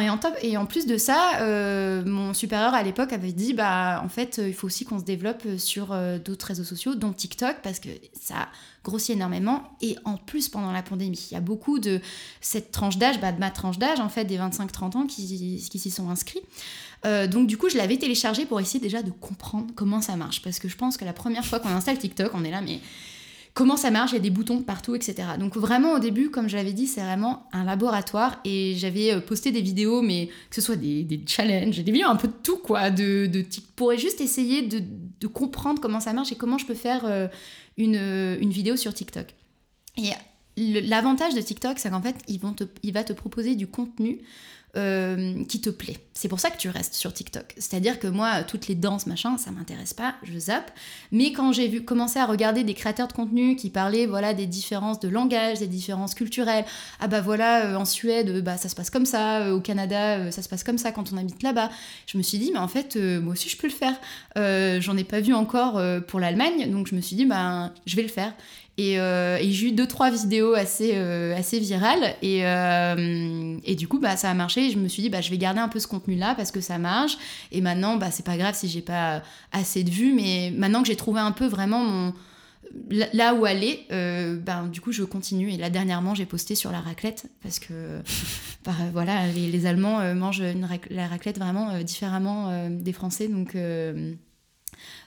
Et 0.00 0.08
en, 0.08 0.16
top, 0.16 0.32
et 0.40 0.56
en 0.56 0.64
plus 0.64 0.86
de 0.86 0.96
ça, 0.96 1.42
euh, 1.42 2.02
mon 2.06 2.32
supérieur 2.32 2.72
à 2.72 2.82
l'époque 2.82 3.12
avait 3.12 3.32
dit 3.32 3.52
bah 3.52 4.00
en 4.02 4.08
fait 4.08 4.40
il 4.42 4.54
faut 4.54 4.66
aussi 4.66 4.86
qu'on 4.86 4.98
se 4.98 5.04
développe 5.04 5.46
sur 5.58 5.92
euh, 5.92 6.18
d'autres 6.18 6.46
réseaux 6.46 6.64
sociaux, 6.64 6.94
dont 6.94 7.12
TikTok, 7.12 7.56
parce 7.62 7.80
que 7.80 7.90
ça 8.18 8.48
grossit 8.82 9.14
énormément. 9.14 9.64
Et 9.82 9.98
en 10.06 10.16
plus 10.16 10.48
pendant 10.48 10.72
la 10.72 10.82
pandémie, 10.82 11.22
il 11.30 11.34
y 11.34 11.36
a 11.36 11.42
beaucoup 11.42 11.78
de 11.78 12.00
cette 12.40 12.72
tranche 12.72 12.96
d'âge, 12.96 13.20
bah, 13.20 13.30
de 13.30 13.40
ma 13.40 13.50
tranche 13.50 13.78
d'âge 13.78 14.00
en 14.00 14.08
fait 14.08 14.24
des 14.24 14.38
25-30 14.38 14.96
ans 14.96 15.06
qui 15.06 15.60
s'y 15.60 15.90
sont 15.90 16.08
inscrits. 16.08 16.40
Euh, 17.06 17.26
donc 17.26 17.46
du 17.46 17.56
coup, 17.56 17.68
je 17.68 17.76
l'avais 17.76 17.96
téléchargé 17.96 18.46
pour 18.46 18.60
essayer 18.60 18.80
déjà 18.80 19.02
de 19.02 19.10
comprendre 19.10 19.68
comment 19.74 20.00
ça 20.00 20.16
marche. 20.16 20.42
Parce 20.42 20.58
que 20.58 20.68
je 20.68 20.76
pense 20.76 20.96
que 20.96 21.04
la 21.04 21.12
première 21.12 21.44
fois 21.44 21.60
qu'on 21.60 21.68
installe 21.68 21.98
TikTok, 21.98 22.32
on 22.34 22.44
est 22.44 22.50
là, 22.50 22.60
mais 22.60 22.80
comment 23.54 23.76
ça 23.76 23.90
marche? 23.90 24.12
Il 24.12 24.14
y 24.14 24.18
a 24.18 24.20
des 24.20 24.30
boutons 24.30 24.62
partout, 24.62 24.94
etc. 24.94 25.28
Donc 25.38 25.56
vraiment, 25.56 25.94
au 25.94 25.98
début, 25.98 26.30
comme 26.30 26.48
je 26.48 26.56
l'avais 26.56 26.72
dit, 26.72 26.86
c'est 26.86 27.00
vraiment 27.00 27.48
un 27.52 27.64
laboratoire. 27.64 28.40
Et 28.44 28.74
j'avais 28.76 29.12
euh, 29.12 29.20
posté 29.20 29.52
des 29.52 29.62
vidéos, 29.62 30.02
mais 30.02 30.28
que 30.50 30.56
ce 30.56 30.60
soit 30.60 30.76
des, 30.76 31.06
challenges, 31.26 31.76
des 31.76 31.92
vidéos 31.92 32.08
un 32.08 32.16
peu 32.16 32.28
de 32.28 32.34
tout, 32.42 32.58
quoi, 32.58 32.90
de, 32.90 33.26
de 33.26 33.44
pour 33.76 33.96
juste 33.96 34.20
essayer 34.20 34.62
de, 34.62 34.82
comprendre 35.28 35.80
comment 35.80 36.00
ça 36.00 36.12
marche 36.12 36.30
et 36.30 36.36
comment 36.36 36.56
je 36.56 36.66
peux 36.66 36.74
faire 36.74 37.04
euh, 37.04 37.26
une, 37.76 38.50
vidéo 38.50 38.76
sur 38.76 38.94
TikTok. 38.94 39.26
Et 39.96 40.10
l'avantage 40.82 41.34
de 41.34 41.40
TikTok, 41.40 41.78
c'est 41.78 41.90
qu'en 41.90 42.00
fait, 42.02 42.16
il 42.28 42.92
va 42.92 43.04
te 43.04 43.12
proposer 43.12 43.54
du 43.56 43.66
contenu 43.66 44.20
euh, 44.76 45.44
qui 45.44 45.60
te 45.60 45.70
plaît. 45.70 45.96
C'est 46.12 46.28
pour 46.28 46.40
ça 46.40 46.50
que 46.50 46.58
tu 46.58 46.68
restes 46.68 46.94
sur 46.94 47.12
TikTok. 47.12 47.54
C'est-à-dire 47.56 47.98
que 47.98 48.06
moi, 48.06 48.42
toutes 48.42 48.68
les 48.68 48.74
danses, 48.74 49.06
machin, 49.06 49.38
ça 49.38 49.50
m'intéresse 49.50 49.94
pas, 49.94 50.14
je 50.22 50.38
zappe. 50.38 50.70
Mais 51.12 51.32
quand 51.32 51.52
j'ai 51.52 51.68
vu 51.68 51.82
commencer 51.82 52.18
à 52.18 52.26
regarder 52.26 52.62
des 52.62 52.74
créateurs 52.74 53.08
de 53.08 53.12
contenu 53.12 53.56
qui 53.56 53.70
parlaient 53.70 54.06
voilà 54.06 54.34
des 54.34 54.46
différences 54.46 55.00
de 55.00 55.08
langage, 55.08 55.58
des 55.60 55.66
différences 55.66 56.14
culturelles, 56.14 56.64
ah 57.00 57.08
bah 57.08 57.20
voilà, 57.20 57.66
euh, 57.66 57.76
en 57.76 57.84
Suède, 57.84 58.42
bah 58.44 58.56
ça 58.56 58.68
se 58.68 58.74
passe 58.74 58.90
comme 58.90 59.06
ça, 59.06 59.42
euh, 59.42 59.52
au 59.52 59.60
Canada, 59.60 60.30
ça 60.30 60.42
se 60.42 60.48
passe 60.48 60.62
comme 60.62 60.78
ça 60.78 60.92
quand 60.92 61.12
on 61.12 61.16
habite 61.16 61.42
là-bas. 61.42 61.70
Je 62.06 62.18
me 62.18 62.22
suis 62.22 62.38
dit, 62.38 62.50
mais 62.52 62.58
en 62.58 62.68
fait, 62.68 62.96
moi 62.96 63.32
aussi 63.32 63.48
je 63.48 63.56
peux 63.56 63.68
le 63.68 63.72
faire. 63.72 63.98
J'en 64.82 64.96
ai 64.96 65.04
pas 65.04 65.20
vu 65.20 65.34
encore 65.34 65.80
pour 66.06 66.20
l'Allemagne, 66.20 66.70
donc 66.70 66.86
je 66.86 66.94
me 66.94 67.00
suis 67.00 67.16
dit, 67.16 67.24
bah 67.24 67.72
je 67.86 67.96
vais 67.96 68.02
le 68.02 68.08
faire. 68.08 68.32
Euh, 68.78 69.38
et, 69.38 69.52
j'ai 69.52 69.68
eu 69.68 69.72
deux 69.72 69.86
trois 69.86 70.10
vidéos 70.10 70.52
assez 70.52 70.92
euh, 70.94 71.34
assez 71.34 71.58
virales 71.58 72.14
et, 72.20 72.46
euh, 72.46 73.56
et 73.64 73.74
du 73.74 73.88
coup 73.88 73.98
bah 73.98 74.16
ça 74.16 74.30
a 74.30 74.34
marché. 74.34 74.66
Et 74.66 74.70
je 74.70 74.78
me 74.78 74.88
suis 74.88 75.02
dit 75.02 75.08
bah 75.08 75.22
je 75.22 75.30
vais 75.30 75.38
garder 75.38 75.60
un 75.60 75.68
peu 75.68 75.78
ce 75.78 75.86
contenu 75.86 76.14
là 76.14 76.34
parce 76.34 76.50
que 76.50 76.60
ça 76.60 76.78
marche. 76.78 77.16
Et 77.52 77.60
maintenant 77.60 77.96
bah 77.96 78.10
c'est 78.10 78.24
pas 78.24 78.36
grave 78.36 78.54
si 78.54 78.68
j'ai 78.68 78.82
pas 78.82 79.22
assez 79.52 79.82
de 79.82 79.90
vues, 79.90 80.12
mais 80.12 80.52
maintenant 80.54 80.82
que 80.82 80.88
j'ai 80.88 80.96
trouvé 80.96 81.20
un 81.20 81.32
peu 81.32 81.46
vraiment 81.46 81.84
mon 81.84 82.14
là 82.90 83.32
où 83.32 83.46
aller, 83.46 83.86
ben, 83.88 84.68
du 84.70 84.82
coup 84.82 84.92
je 84.92 85.04
continue. 85.04 85.50
Et 85.50 85.56
là 85.56 85.70
dernièrement 85.70 86.14
j'ai 86.14 86.26
posté 86.26 86.54
sur 86.54 86.70
la 86.70 86.80
raclette 86.80 87.26
parce 87.42 87.58
que 87.58 88.02
bah, 88.64 88.72
voilà 88.92 89.26
les, 89.28 89.50
les 89.50 89.66
Allemands 89.66 90.14
mangent 90.14 90.42
la 90.90 91.06
raclette 91.06 91.38
vraiment 91.38 91.80
différemment 91.80 92.68
des 92.68 92.92
Français 92.92 93.28
donc 93.28 93.56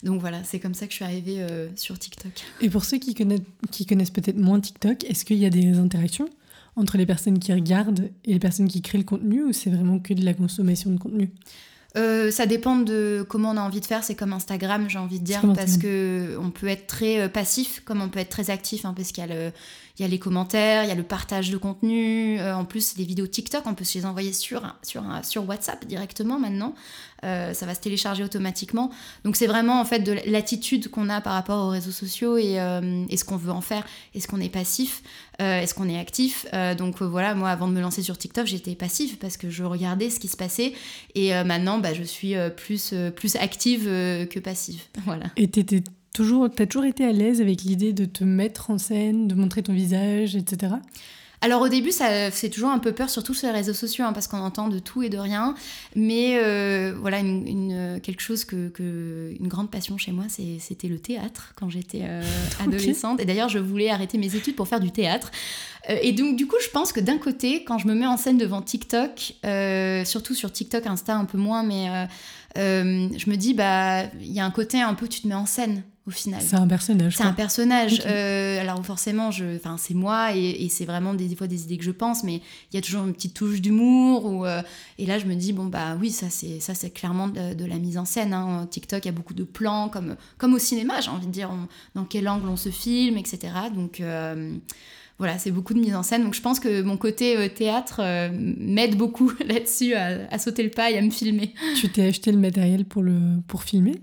donc 0.03 0.21
voilà, 0.21 0.43
c'est 0.43 0.59
comme 0.59 0.73
ça 0.73 0.85
que 0.85 0.91
je 0.91 0.97
suis 0.97 1.05
arrivée 1.05 1.41
euh, 1.41 1.69
sur 1.75 1.97
TikTok. 1.97 2.31
Et 2.61 2.69
pour 2.69 2.85
ceux 2.85 2.97
qui 2.97 3.13
connaissent, 3.13 3.41
qui 3.71 3.85
connaissent 3.85 4.11
peut-être 4.11 4.37
moins 4.37 4.59
TikTok, 4.59 5.03
est-ce 5.03 5.25
qu'il 5.25 5.37
y 5.37 5.45
a 5.45 5.49
des 5.49 5.77
interactions 5.77 6.29
entre 6.75 6.97
les 6.97 7.05
personnes 7.05 7.39
qui 7.39 7.53
regardent 7.53 8.09
et 8.25 8.33
les 8.33 8.39
personnes 8.39 8.67
qui 8.67 8.81
créent 8.81 8.97
le 8.97 9.03
contenu 9.03 9.43
ou 9.43 9.53
c'est 9.53 9.69
vraiment 9.69 9.99
que 9.99 10.13
de 10.13 10.23
la 10.23 10.33
consommation 10.33 10.91
de 10.91 10.97
contenu? 10.97 11.31
Euh, 11.97 12.29
ça 12.29 12.45
dépend 12.45 12.75
de 12.75 13.25
comment 13.27 13.51
on 13.51 13.57
a 13.57 13.61
envie 13.61 13.81
de 13.81 13.85
faire. 13.85 14.03
C'est 14.03 14.15
comme 14.15 14.33
Instagram, 14.33 14.87
j'ai 14.89 14.99
envie 14.99 15.19
de 15.19 15.25
dire, 15.25 15.41
parce 15.55 15.77
que 15.77 16.37
on 16.39 16.51
peut 16.51 16.67
être 16.67 16.85
très 16.85 17.21
euh, 17.21 17.29
passif, 17.29 17.81
comme 17.83 18.01
on 18.01 18.09
peut 18.09 18.19
être 18.19 18.29
très 18.29 18.51
actif, 18.51 18.85
hein, 18.85 18.93
parce 18.95 19.11
qu'il 19.11 19.25
y 19.25 19.29
a 19.29 19.33
le, 19.33 19.51
il 19.99 20.03
y 20.03 20.05
a 20.05 20.07
les 20.07 20.19
commentaires, 20.19 20.83
il 20.83 20.87
y 20.87 20.91
a 20.91 20.95
le 20.95 21.03
partage 21.03 21.49
de 21.49 21.57
contenu. 21.57 22.39
Euh, 22.39 22.55
en 22.55 22.63
plus, 22.63 22.95
les 22.97 23.03
vidéos 23.03 23.27
TikTok, 23.27 23.63
on 23.65 23.75
peut 23.75 23.83
se 23.83 23.97
les 23.97 24.05
envoyer 24.05 24.31
sur, 24.31 24.61
sur, 24.81 25.03
WhatsApp 25.47 25.85
directement 25.85 26.39
maintenant. 26.39 26.73
Euh, 27.25 27.53
ça 27.53 27.65
va 27.65 27.75
se 27.75 27.81
télécharger 27.81 28.23
automatiquement. 28.23 28.91
Donc 29.25 29.35
c'est 29.35 29.47
vraiment 29.47 29.81
en 29.81 29.85
fait 29.85 29.99
de 29.99 30.15
l'attitude 30.25 30.89
qu'on 30.89 31.09
a 31.09 31.19
par 31.19 31.33
rapport 31.33 31.65
aux 31.65 31.69
réseaux 31.69 31.91
sociaux 31.91 32.37
et, 32.37 32.61
euh, 32.61 33.05
ce 33.13 33.23
qu'on 33.25 33.35
veut 33.35 33.51
en 33.51 33.59
faire. 33.59 33.85
Est-ce 34.15 34.27
qu'on 34.27 34.39
est 34.39 34.49
passif 34.49 35.03
Est-ce 35.39 35.73
qu'on 35.73 35.89
est 35.89 35.99
actif 35.99 36.45
Donc 36.77 37.01
voilà, 37.01 37.35
moi 37.35 37.49
avant 37.49 37.67
de 37.67 37.73
me 37.73 37.81
lancer 37.81 38.01
sur 38.01 38.17
TikTok, 38.17 38.47
j'étais 38.47 38.75
passif 38.75 39.19
parce 39.19 39.35
que 39.35 39.49
je 39.49 39.65
regardais 39.65 40.09
ce 40.09 40.19
qui 40.21 40.29
se 40.29 40.37
passait. 40.37 40.73
Et 41.15 41.31
maintenant, 41.43 41.79
bah, 41.79 41.93
je 41.93 42.03
suis 42.03 42.35
plus, 42.55 42.93
plus 43.15 43.35
active 43.35 43.83
que 43.83 44.39
passive. 44.39 44.81
Voilà. 45.05 45.25
Toujours, 46.13 46.49
t'as 46.49 46.65
toujours 46.65 46.85
été 46.85 47.05
à 47.05 47.11
l'aise 47.11 47.41
avec 47.41 47.63
l'idée 47.63 47.93
de 47.93 48.05
te 48.05 48.23
mettre 48.23 48.69
en 48.69 48.77
scène, 48.77 49.27
de 49.27 49.35
montrer 49.35 49.63
ton 49.63 49.73
visage, 49.73 50.35
etc. 50.35 50.75
alors 51.41 51.61
au 51.61 51.69
début, 51.69 51.91
ça 51.91 52.31
c'est 52.31 52.49
toujours 52.49 52.69
un 52.69 52.79
peu 52.79 52.91
peur, 52.91 53.09
surtout 53.09 53.33
sur 53.33 53.47
les 53.47 53.53
réseaux 53.53 53.73
sociaux, 53.73 54.03
hein, 54.05 54.11
parce 54.11 54.27
qu'on 54.27 54.39
entend 54.39 54.67
de 54.67 54.79
tout 54.79 55.03
et 55.03 55.09
de 55.09 55.17
rien. 55.17 55.55
Mais 55.95 56.37
euh, 56.37 56.93
voilà, 56.99 57.19
une, 57.19 57.99
quelque 58.03 58.21
chose 58.21 58.43
que, 58.43 59.33
une 59.39 59.47
grande 59.47 59.71
passion 59.71 59.97
chez 59.97 60.11
moi, 60.11 60.25
c'était 60.59 60.87
le 60.87 60.99
théâtre 60.99 61.53
quand 61.55 61.69
j'étais 61.69 62.01
euh, 62.03 62.23
adolescente. 62.59 63.21
Et 63.21 63.25
d'ailleurs, 63.25 63.49
je 63.49 63.59
voulais 63.59 63.89
arrêter 63.89 64.17
mes 64.17 64.35
études 64.35 64.55
pour 64.55 64.67
faire 64.67 64.81
du 64.81 64.91
théâtre. 64.91 65.31
Euh, 65.89 65.95
et 66.01 66.11
donc 66.11 66.35
du 66.35 66.45
coup, 66.45 66.57
je 66.61 66.69
pense 66.71 66.91
que 66.91 66.99
d'un 66.99 67.17
côté, 67.17 67.63
quand 67.63 67.77
je 67.77 67.87
me 67.87 67.93
mets 67.93 68.07
en 68.07 68.17
scène 68.17 68.37
devant 68.37 68.61
TikTok, 68.61 69.35
surtout 70.05 70.33
sur 70.33 70.51
TikTok, 70.51 70.87
Insta 70.87 71.15
un 71.15 71.25
peu 71.25 71.37
moins, 71.37 71.63
mais 71.63 72.07
je 72.55 73.29
me 73.29 73.35
dis 73.35 73.53
bah 73.53 74.03
il 74.19 74.33
y 74.33 74.41
a 74.41 74.45
un 74.45 74.51
côté 74.51 74.81
un 74.81 74.93
peu 74.93 75.07
tu 75.07 75.21
te 75.21 75.27
mets 75.27 75.35
en 75.35 75.45
scène 75.45 75.83
final. 76.11 76.41
C'est 76.41 76.55
un 76.55 76.67
personnage. 76.67 77.17
C'est 77.17 77.23
un 77.23 77.33
personnage. 77.33 78.01
Euh, 78.05 78.61
alors 78.61 78.83
forcément, 78.85 79.31
je, 79.31 79.57
c'est 79.77 79.93
moi 79.93 80.35
et, 80.35 80.67
c'est 80.69 80.85
vraiment 80.85 81.13
des, 81.13 81.35
fois 81.35 81.47
des 81.47 81.63
idées 81.63 81.77
que 81.77 81.83
je 81.83 81.91
pense, 81.91 82.23
mais 82.23 82.41
il 82.71 82.75
y 82.75 82.77
a 82.77 82.81
toujours 82.81 83.05
une 83.05 83.13
petite 83.13 83.33
touche 83.33 83.61
d'humour. 83.61 84.25
Ou, 84.25 84.45
euh, 84.45 84.61
et 84.97 85.05
là, 85.05 85.19
je 85.19 85.25
me 85.25 85.35
dis, 85.35 85.53
bon, 85.53 85.65
bah 85.65 85.97
oui, 85.99 86.11
ça 86.11 86.29
c'est, 86.29 86.59
ça, 86.59 86.73
c'est 86.73 86.89
clairement 86.89 87.27
de, 87.27 87.65
la 87.65 87.77
mise 87.77 87.97
en 87.97 88.05
scène. 88.05 88.33
Hein. 88.33 88.67
TikTok, 88.69 89.05
il 89.05 89.07
y 89.07 89.09
a 89.09 89.13
beaucoup 89.13 89.33
de 89.33 89.43
plans, 89.43 89.89
comme, 89.89 90.15
comme 90.37 90.53
au 90.53 90.59
cinéma, 90.59 91.01
j'ai 91.01 91.11
envie 91.11 91.27
de 91.27 91.31
dire, 91.31 91.51
dans 91.95 92.05
quel 92.05 92.27
angle 92.27 92.47
on 92.47 92.57
se 92.57 92.69
filme, 92.69 93.17
etc. 93.17 93.53
Donc 93.73 93.99
euh, 93.99 94.55
voilà, 95.17 95.37
c'est 95.37 95.51
beaucoup 95.51 95.73
de 95.73 95.79
mise 95.79 95.95
en 95.95 96.03
scène. 96.03 96.23
Donc 96.23 96.33
je 96.33 96.41
pense 96.41 96.59
que 96.59 96.81
mon 96.81 96.97
côté 96.97 97.49
théâtre 97.53 98.01
m'aide 98.31 98.95
beaucoup 98.97 99.31
là-dessus 99.45 99.93
à, 99.93 100.27
à, 100.31 100.39
sauter 100.39 100.63
le 100.63 100.69
pas 100.69 100.91
et 100.91 100.97
à 100.97 101.01
me 101.01 101.11
filmer. 101.11 101.53
Tu 101.75 101.89
t'es 101.89 102.07
acheté 102.07 102.31
le 102.31 102.39
matériel 102.39 102.85
pour, 102.85 103.03
le, 103.03 103.19
pour 103.47 103.63
filmer? 103.63 103.99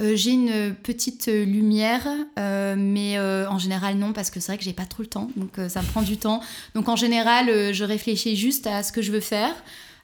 Euh, 0.00 0.14
j'ai 0.14 0.30
une 0.30 0.74
petite 0.74 1.26
lumière, 1.26 2.06
euh, 2.38 2.76
mais 2.78 3.18
euh, 3.18 3.48
en 3.48 3.58
général 3.58 3.96
non, 3.96 4.12
parce 4.12 4.30
que 4.30 4.38
c'est 4.38 4.52
vrai 4.52 4.58
que 4.58 4.62
j'ai 4.62 4.72
pas 4.72 4.84
trop 4.84 5.02
le 5.02 5.08
temps, 5.08 5.28
donc 5.36 5.58
ça 5.68 5.82
me 5.82 5.86
prend 5.86 6.02
du 6.02 6.16
temps. 6.16 6.40
Donc 6.74 6.88
en 6.88 6.96
général, 6.96 7.74
je 7.74 7.84
réfléchis 7.84 8.36
juste 8.36 8.66
à 8.66 8.82
ce 8.82 8.92
que 8.92 9.02
je 9.02 9.10
veux 9.10 9.20
faire. 9.20 9.54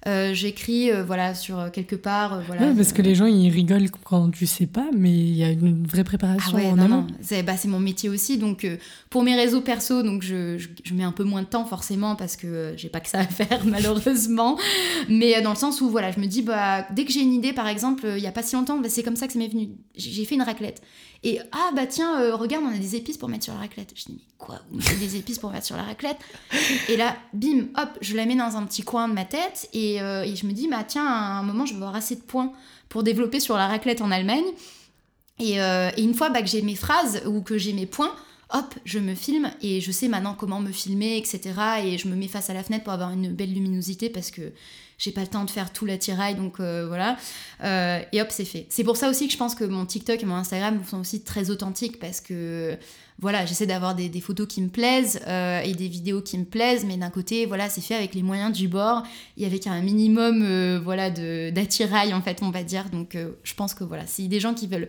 Euh, 0.07 0.35
j'écris 0.35 0.91
euh, 0.91 1.03
voilà 1.03 1.35
sur 1.35 1.59
euh, 1.59 1.71
quelque 1.71 1.97
part 1.97 2.43
voilà 2.43 2.75
parce 2.77 2.93
que 2.93 3.01
les 3.01 3.15
gens 3.15 3.25
ils 3.25 3.49
rigolent 3.49 3.89
quand 4.05 4.31
tu 4.31 4.45
sais 4.45 4.67
pas 4.67 4.85
mais 4.95 5.11
il 5.11 5.35
y 5.35 5.43
a 5.43 5.49
une 5.49 5.87
vraie 5.87 6.05
préparation 6.05 6.59
ah 6.59 6.61
ouais, 6.61 6.67
en 6.67 6.77
non, 6.77 7.07
c'est 7.23 7.43
bah, 7.43 7.55
mon 7.65 7.81
métier 7.81 8.11
aussi 8.11 8.37
donc 8.37 8.67
pour 9.09 9.23
mes 9.23 9.35
réseaux 9.35 9.63
perso 9.63 10.03
donc 10.03 10.23
je, 10.23 10.59
je, 10.59 10.93
mets 10.93 11.05
un 11.05 11.13
peu 11.13 11.25
moins 11.25 11.41
de 11.41 11.47
temps 11.47 11.65
forcément 11.65 12.17
parce 12.17 12.37
que 12.37 12.75
j'ai 12.77 12.91
pas 12.91 13.01
que 13.01 13.09
ça 13.09 13.21
à 13.21 13.25
faire 13.27 13.65
malheureusement. 13.65 14.59
Mais 15.09 15.41
dans 15.41 15.51
le 15.51 15.57
sens 15.57 15.81
où 15.81 15.89
voilà 15.89 16.11
je 16.13 16.21
me 16.21 16.27
dis 16.27 16.43
bah 16.43 16.87
dès 16.91 17.07
que 17.07 17.13
j'ai 17.13 17.23
une 17.23 17.33
idée 17.33 17.55
par 17.55 17.67
exemple 17.67 18.05
il 18.15 18.23
y 18.23 18.27
a 18.27 18.33
pas 18.33 18.43
si 18.43 18.57
longtemps 18.57 18.79
bah, 18.79 18.91
c'est 18.91 19.03
comme 19.03 19.17
ça 19.17 19.27
que 19.27 19.33
ça 19.33 19.39
m'est 19.39 19.49
venu. 19.49 19.71
J'ai 19.97 20.27
fait 20.27 20.35
une 20.35 20.43
raclette 20.43 20.83
et 21.27 21.41
ah 21.53 21.71
bah 21.75 21.87
tiens, 21.87 22.21
euh, 22.21 22.37
regarde, 22.37 22.65
on 22.67 22.75
a 22.75 22.79
des 22.79 22.97
épices 22.97 23.17
pour 23.17 23.31
mettre 23.31 23.45
sur 23.45 23.55
la 23.55 23.61
raclette. 23.61 23.93
Je 23.97 24.05
dis 24.05 24.13
mais 24.13 24.35
quoi 24.37 24.61
Vous 24.71 24.77
mettez 24.77 24.97
des 24.97 25.17
épices 25.17 25.39
pour 25.39 25.51
mettre 25.51 25.65
sur 25.65 25.77
la 25.77 25.83
raclette? 25.83 26.19
Et 26.91 26.99
là, 26.99 27.17
bim, 27.33 27.69
hop, 27.79 27.89
je 28.03 28.15
la 28.15 28.27
mets 28.27 28.37
dans 28.37 28.57
un 28.59 28.63
petit 28.65 28.83
coin 28.83 29.09
de 29.09 29.15
ma 29.15 29.25
tête 29.25 29.69
et, 29.73 30.03
euh, 30.03 30.23
et 30.23 30.37
je 30.37 30.47
me 30.47 30.53
dis 30.53 30.69
bah 30.69 30.85
tiens, 30.87 31.07
à 31.07 31.39
un 31.39 31.43
moment, 31.43 31.65
je 31.65 31.73
vais 31.73 31.79
avoir 31.79 31.97
assez 31.97 32.17
de 32.17 32.21
points 32.21 32.53
pour 32.91 33.03
développer 33.03 33.41
sur 33.41 33.57
la 33.57 33.67
raclette 33.69 34.03
en 34.03 34.11
Allemagne. 34.11 34.45
Et, 35.39 35.63
euh, 35.63 35.91
et 35.97 36.03
une 36.03 36.13
fois 36.13 36.29
bah, 36.29 36.43
que 36.43 36.49
j'ai 36.49 36.61
mes 36.61 36.77
phrases 36.77 37.23
ou 37.27 37.41
que 37.41 37.57
j'ai 37.57 37.73
mes 37.73 37.87
points, 37.87 38.15
hop, 38.55 38.75
je 38.85 38.99
me 38.99 39.15
filme 39.15 39.51
et 39.61 39.81
je 39.81 39.91
sais 39.93 40.09
maintenant 40.09 40.35
comment 40.35 40.61
me 40.61 40.73
filmer, 40.73 41.19
etc. 41.19 41.41
Et 41.85 41.99
je 41.99 42.09
me 42.09 42.15
mets 42.15 42.29
face 42.29 42.49
à 42.49 42.55
la 42.55 42.63
fenêtre 42.63 42.85
pour 42.85 42.93
avoir 42.93 43.11
une 43.11 43.29
belle 43.33 43.53
luminosité 43.53 44.09
parce 44.09 44.31
que 44.31 44.53
j'ai 44.97 45.11
pas 45.11 45.23
le 45.23 45.27
temps 45.27 45.45
de 45.45 45.51
faire 45.51 45.73
tout 45.73 45.87
l'attirail, 45.87 46.37
donc 46.37 46.61
euh, 46.61 46.87
voilà. 46.87 47.17
Euh, 47.65 48.01
et 48.13 48.23
hop, 48.23 48.29
c'est 48.31 48.45
fait. 48.45 48.67
C'est 48.71 48.85
pour 48.85 48.97
ça 48.97 49.11
aussi 49.11 49.27
que 49.27 49.33
je 49.33 49.39
pense 49.39 49.55
que 49.55 49.65
mon 49.65 49.85
TikTok 49.85 50.23
et 50.23 50.27
mon 50.27 50.37
Instagram 50.37 50.81
sont 50.89 51.01
aussi 51.01 51.23
très 51.23 51.51
authentiques 51.51 51.99
parce 51.99 52.21
que 52.21 52.79
voilà, 53.21 53.47
j'essaie 53.47 53.67
d'avoir 53.67 53.95
des, 53.95 54.11
photos 54.21 54.47
qui 54.47 54.61
me 54.61 54.69
plaisent 54.69 55.21
euh, 55.27 55.61
et 55.61 55.75
des 55.75 55.89
vidéos 55.89 56.21
qui 56.21 56.37
me 56.37 56.45
plaisent, 56.45 56.85
mais 56.85 56.97
d'un 56.97 57.11
côté, 57.11 57.47
voilà, 57.47 57.69
c'est 57.69 57.81
fait 57.81 57.95
avec 57.95 58.15
les 58.15 58.23
moyens 58.23 58.53
du 58.53 58.69
bord 58.69 59.03
et 59.37 59.47
avec 59.47 59.67
un 59.67 59.81
minimum, 59.81 60.79
voilà, 60.83 61.11
d'attirail 61.11 62.13
en 62.13 62.21
fait, 62.23 62.41
on 62.43 62.51
va 62.51 62.65
dire. 62.65 62.91
Donc, 62.91 63.17
je 63.43 63.55
pense 63.55 63.75
que 63.75 63.85
voilà, 63.85 64.03
a 64.03 64.23
des 64.29 64.41
gens 64.41 64.53
qui 64.53 64.67
veulent 64.67 64.89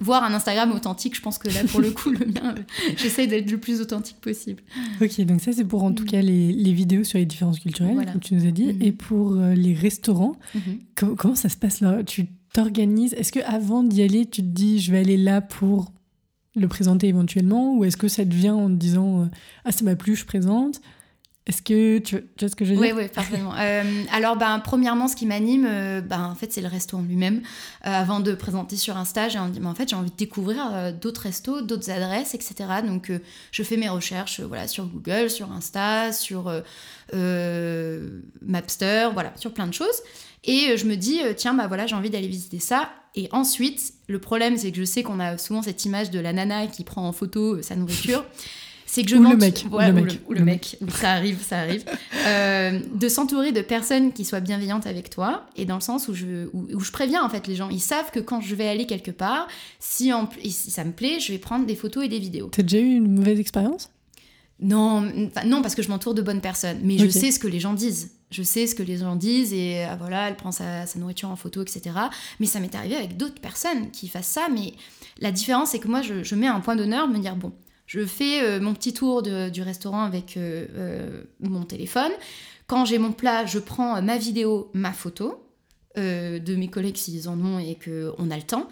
voir 0.00 0.22
un 0.22 0.32
Instagram 0.32 0.72
authentique, 0.72 1.14
je 1.16 1.20
pense 1.20 1.38
que 1.38 1.48
là, 1.48 1.64
pour 1.64 1.80
le 1.80 1.90
coup, 1.90 2.10
le 2.12 2.26
mien, 2.26 2.54
j'essaie 2.96 3.26
d'être 3.26 3.50
le 3.50 3.58
plus 3.58 3.80
authentique 3.80 4.18
possible. 4.20 4.62
Ok, 5.00 5.20
donc 5.22 5.40
ça, 5.40 5.52
c'est 5.52 5.64
pour 5.64 5.82
en 5.82 5.92
tout 5.92 6.04
mm. 6.04 6.08
cas 6.08 6.22
les, 6.22 6.52
les, 6.52 6.72
vidéos 6.72 7.04
sur 7.04 7.18
les 7.18 7.26
différences 7.26 7.58
culturelles, 7.58 8.06
comme 8.10 8.20
tu 8.20 8.34
nous 8.34 8.46
as 8.46 8.50
dit, 8.50 8.66
mm-hmm. 8.66 8.86
et 8.86 8.92
pour 8.92 9.34
les 9.34 9.74
restaurants. 9.74 10.36
Mm-hmm. 10.56 11.16
comment 11.16 11.34
ça 11.34 11.48
se 11.48 11.56
passe 11.56 11.80
là? 11.80 12.02
Tu 12.04 12.28
t'organises? 12.52 13.14
Est-ce 13.14 13.32
que 13.32 13.40
avant 13.40 13.82
d'y 13.82 14.02
aller, 14.02 14.26
tu 14.26 14.42
te 14.42 14.46
dis 14.46 14.80
je 14.80 14.92
vais 14.92 14.98
aller 14.98 15.16
là 15.16 15.40
pour 15.40 15.92
le 16.56 16.68
présenter 16.68 17.08
éventuellement 17.08 17.76
ou 17.76 17.84
est-ce 17.84 17.96
que 17.96 18.08
ça 18.08 18.24
te 18.24 18.34
vient 18.34 18.54
en 18.54 18.68
te 18.68 18.74
disant 18.74 19.22
euh, 19.22 19.26
ah 19.64 19.72
ça 19.72 19.84
m'a 19.84 19.96
plu 19.96 20.14
je 20.14 20.24
présente 20.24 20.80
est-ce 21.46 21.60
que 21.60 21.98
tu, 21.98 22.16
vois 22.40 22.48
ce 22.48 22.56
que 22.56 22.64
je 22.64 22.72
veux 22.72 22.80
dire 22.80 22.96
Oui, 22.96 23.02
oui, 23.02 23.08
parfaitement. 23.08 23.54
Euh, 23.58 23.82
alors, 24.10 24.36
ben, 24.36 24.58
premièrement, 24.60 25.08
ce 25.08 25.16
qui 25.16 25.26
m'anime, 25.26 25.66
euh, 25.68 26.00
ben, 26.00 26.24
en 26.24 26.34
fait, 26.34 26.50
c'est 26.50 26.62
le 26.62 26.68
resto 26.68 26.96
en 26.96 27.02
lui-même. 27.02 27.42
avant 27.82 28.20
de 28.20 28.32
présenter 28.32 28.76
sur 28.76 28.96
Insta, 28.96 29.28
j'ai 29.28 29.38
envie, 29.38 29.62
en 29.62 29.74
fait, 29.74 29.90
j'ai 29.90 29.96
envie 29.96 30.10
de 30.10 30.16
découvrir 30.16 30.94
d'autres 30.98 31.20
restos, 31.20 31.60
d'autres 31.60 31.90
adresses, 31.90 32.34
etc. 32.34 32.54
Donc, 32.86 33.12
je 33.50 33.62
fais 33.62 33.76
mes 33.76 33.90
recherches 33.90 34.40
voilà, 34.40 34.66
sur 34.68 34.86
Google, 34.86 35.28
sur 35.28 35.52
Insta, 35.52 36.12
sur 36.12 36.50
Mapster, 37.12 39.10
voilà, 39.12 39.32
sur 39.36 39.52
plein 39.52 39.66
de 39.66 39.74
choses. 39.74 40.00
Et 40.44 40.76
je 40.78 40.86
me 40.86 40.96
dis, 40.96 41.20
tiens, 41.36 41.52
bah 41.52 41.66
voilà, 41.66 41.86
j'ai 41.86 41.94
envie 41.94 42.10
d'aller 42.10 42.28
visiter 42.28 42.58
ça. 42.58 42.90
Et 43.14 43.28
ensuite, 43.32 43.92
le 44.08 44.18
problème, 44.18 44.56
c'est 44.56 44.72
que 44.72 44.78
je 44.78 44.84
sais 44.84 45.02
qu'on 45.02 45.20
a 45.20 45.36
souvent 45.36 45.60
cette 45.60 45.84
image 45.84 46.10
de 46.10 46.20
la 46.20 46.32
nana 46.32 46.66
qui 46.66 46.84
prend 46.84 47.06
en 47.06 47.12
photo 47.12 47.60
sa 47.60 47.76
nourriture 47.76 48.24
c'est 48.94 49.02
que 49.02 49.10
je 49.10 49.16
ou 49.16 49.22
le 49.24 49.36
mec, 49.36 49.66
ou, 49.72 50.34
le, 50.34 50.44
mec, 50.44 50.78
ça 50.88 51.10
arrive, 51.10 51.42
ça 51.42 51.58
arrive, 51.58 51.84
euh, 52.28 52.78
de 52.94 53.08
s'entourer 53.08 53.50
de 53.50 53.60
personnes 53.60 54.12
qui 54.12 54.24
soient 54.24 54.38
bienveillantes 54.38 54.86
avec 54.86 55.10
toi, 55.10 55.46
et 55.56 55.64
dans 55.64 55.74
le 55.74 55.80
sens 55.80 56.06
où 56.06 56.14
je, 56.14 56.46
où, 56.52 56.78
je 56.78 56.92
préviens 56.92 57.24
en 57.24 57.28
fait 57.28 57.48
les 57.48 57.56
gens, 57.56 57.68
ils 57.70 57.80
savent 57.80 58.12
que 58.12 58.20
quand 58.20 58.40
je 58.40 58.54
vais 58.54 58.68
aller 58.68 58.86
quelque 58.86 59.10
part, 59.10 59.48
si, 59.80 60.12
en, 60.12 60.28
si 60.44 60.70
ça 60.70 60.84
me 60.84 60.92
plaît, 60.92 61.18
je 61.18 61.32
vais 61.32 61.38
prendre 61.38 61.66
des 61.66 61.74
photos 61.74 62.04
et 62.04 62.08
des 62.08 62.20
vidéos. 62.20 62.50
T'as 62.52 62.62
déjà 62.62 62.78
eu 62.78 62.94
une 62.94 63.12
mauvaise 63.16 63.40
expérience? 63.40 63.90
Non, 64.60 65.00
non, 65.44 65.60
parce 65.60 65.74
que 65.74 65.82
je 65.82 65.88
m'entoure 65.88 66.14
de 66.14 66.22
bonnes 66.22 66.40
personnes, 66.40 66.78
mais 66.84 66.96
je 66.96 67.08
sais 67.08 67.32
ce 67.32 67.40
que 67.40 67.48
les 67.48 67.58
gens 67.58 67.74
disent. 67.74 68.12
Je 68.30 68.44
sais 68.44 68.68
ce 68.68 68.76
que 68.76 68.84
les 68.84 68.98
gens 68.98 69.16
disent 69.16 69.52
et 69.52 69.82
ah, 69.82 69.96
voilà, 69.96 70.28
elle 70.28 70.36
prend 70.36 70.52
sa, 70.52 70.84
nourriture 70.94 71.30
en 71.30 71.36
photo, 71.36 71.62
etc. 71.62 71.90
Mais 72.38 72.46
ça 72.46 72.60
m'est 72.60 72.74
arrivé 72.76 72.94
avec 72.94 73.16
d'autres 73.16 73.40
personnes 73.40 73.90
qui 73.90 74.06
fassent 74.06 74.28
ça. 74.28 74.46
Mais 74.52 74.74
la 75.18 75.32
différence, 75.32 75.70
c'est 75.70 75.80
que 75.80 75.88
moi, 75.88 76.02
je, 76.02 76.22
je 76.22 76.34
mets 76.36 76.46
un 76.46 76.60
point 76.60 76.76
d'honneur 76.76 77.08
de 77.08 77.12
me 77.12 77.18
dire 77.18 77.34
bon, 77.34 77.52
je 77.86 78.04
fais 78.04 78.42
euh, 78.42 78.60
mon 78.60 78.74
petit 78.74 78.94
tour 78.94 79.22
du 79.22 79.62
restaurant 79.62 80.02
avec 80.02 80.36
euh, 80.36 80.66
euh, 80.74 81.22
mon 81.40 81.64
téléphone. 81.64 82.12
Quand 82.66 82.84
j'ai 82.84 82.98
mon 82.98 83.12
plat, 83.12 83.44
je 83.44 83.58
prends 83.58 84.00
ma 84.00 84.16
vidéo, 84.16 84.70
ma 84.72 84.92
photo 84.92 85.40
de 85.96 86.56
mes 86.56 86.66
collègues 86.66 86.96
s'ils 86.96 87.28
en 87.28 87.38
ont 87.38 87.60
et 87.60 87.76
qu'on 87.76 88.30
a 88.30 88.36
le 88.36 88.42
temps. 88.42 88.68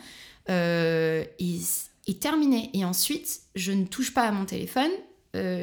et, 0.49 2.15
terminé. 2.21 2.71
Et 2.75 2.85
ensuite, 2.85 3.43
je 3.55 3.71
ne 3.71 3.85
touche 3.85 4.13
pas 4.13 4.23
à 4.23 4.33
mon 4.33 4.45
téléphone. 4.45 4.91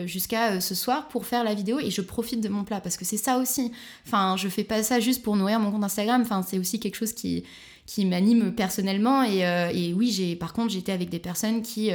jusqu'à 0.05 0.61
ce 0.61 0.73
soir 0.73 1.09
pour 1.09 1.25
faire 1.25 1.43
la 1.43 1.53
vidéo 1.53 1.79
et 1.79 1.91
je 1.91 2.01
profite 2.01 2.39
de 2.41 2.49
mon 2.49 2.63
plat 2.63 2.79
parce 2.79 2.97
que 2.97 3.05
c'est 3.05 3.17
ça 3.17 3.37
aussi 3.37 3.71
enfin 4.07 4.35
je 4.35 4.49
fais 4.49 4.63
pas 4.63 4.81
ça 4.81 4.99
juste 4.99 5.21
pour 5.21 5.35
nourrir 5.35 5.59
mon 5.59 5.69
compte 5.69 5.83
Instagram 5.83 6.21
enfin 6.23 6.41
c'est 6.41 6.57
aussi 6.57 6.79
quelque 6.79 6.95
chose 6.95 7.13
qui 7.13 7.43
qui 7.85 8.03
m'anime 8.05 8.55
personnellement 8.55 9.23
et, 9.23 9.41
et 9.73 9.93
oui 9.93 10.09
j'ai 10.11 10.35
par 10.35 10.53
contre 10.53 10.71
j'étais 10.71 10.91
avec 10.91 11.09
des 11.09 11.19
personnes 11.19 11.61
qui 11.61 11.91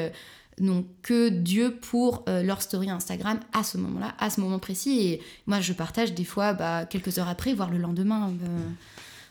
n'ont 0.61 0.85
que 1.03 1.29
Dieu 1.29 1.75
pour 1.81 2.25
euh, 2.29 2.43
leur 2.43 2.63
story 2.63 2.91
Instagram 2.91 3.39
à 3.53 3.63
ce 3.63 3.79
moment-là, 3.79 4.15
à 4.19 4.31
ce 4.31 4.41
moment 4.41 4.59
précis. 4.59 5.01
Et 5.01 5.21
moi, 5.47 5.61
je 5.61 5.73
partage 5.73 6.15
des 6.15 6.25
fois 6.25 6.53
bah, 6.53 6.87
quelques 6.87 7.19
heures 7.19 7.29
après, 7.29 7.55
voire 7.55 7.71
le 7.71 7.79
lendemain. 7.79 8.31
Euh, 8.43 8.59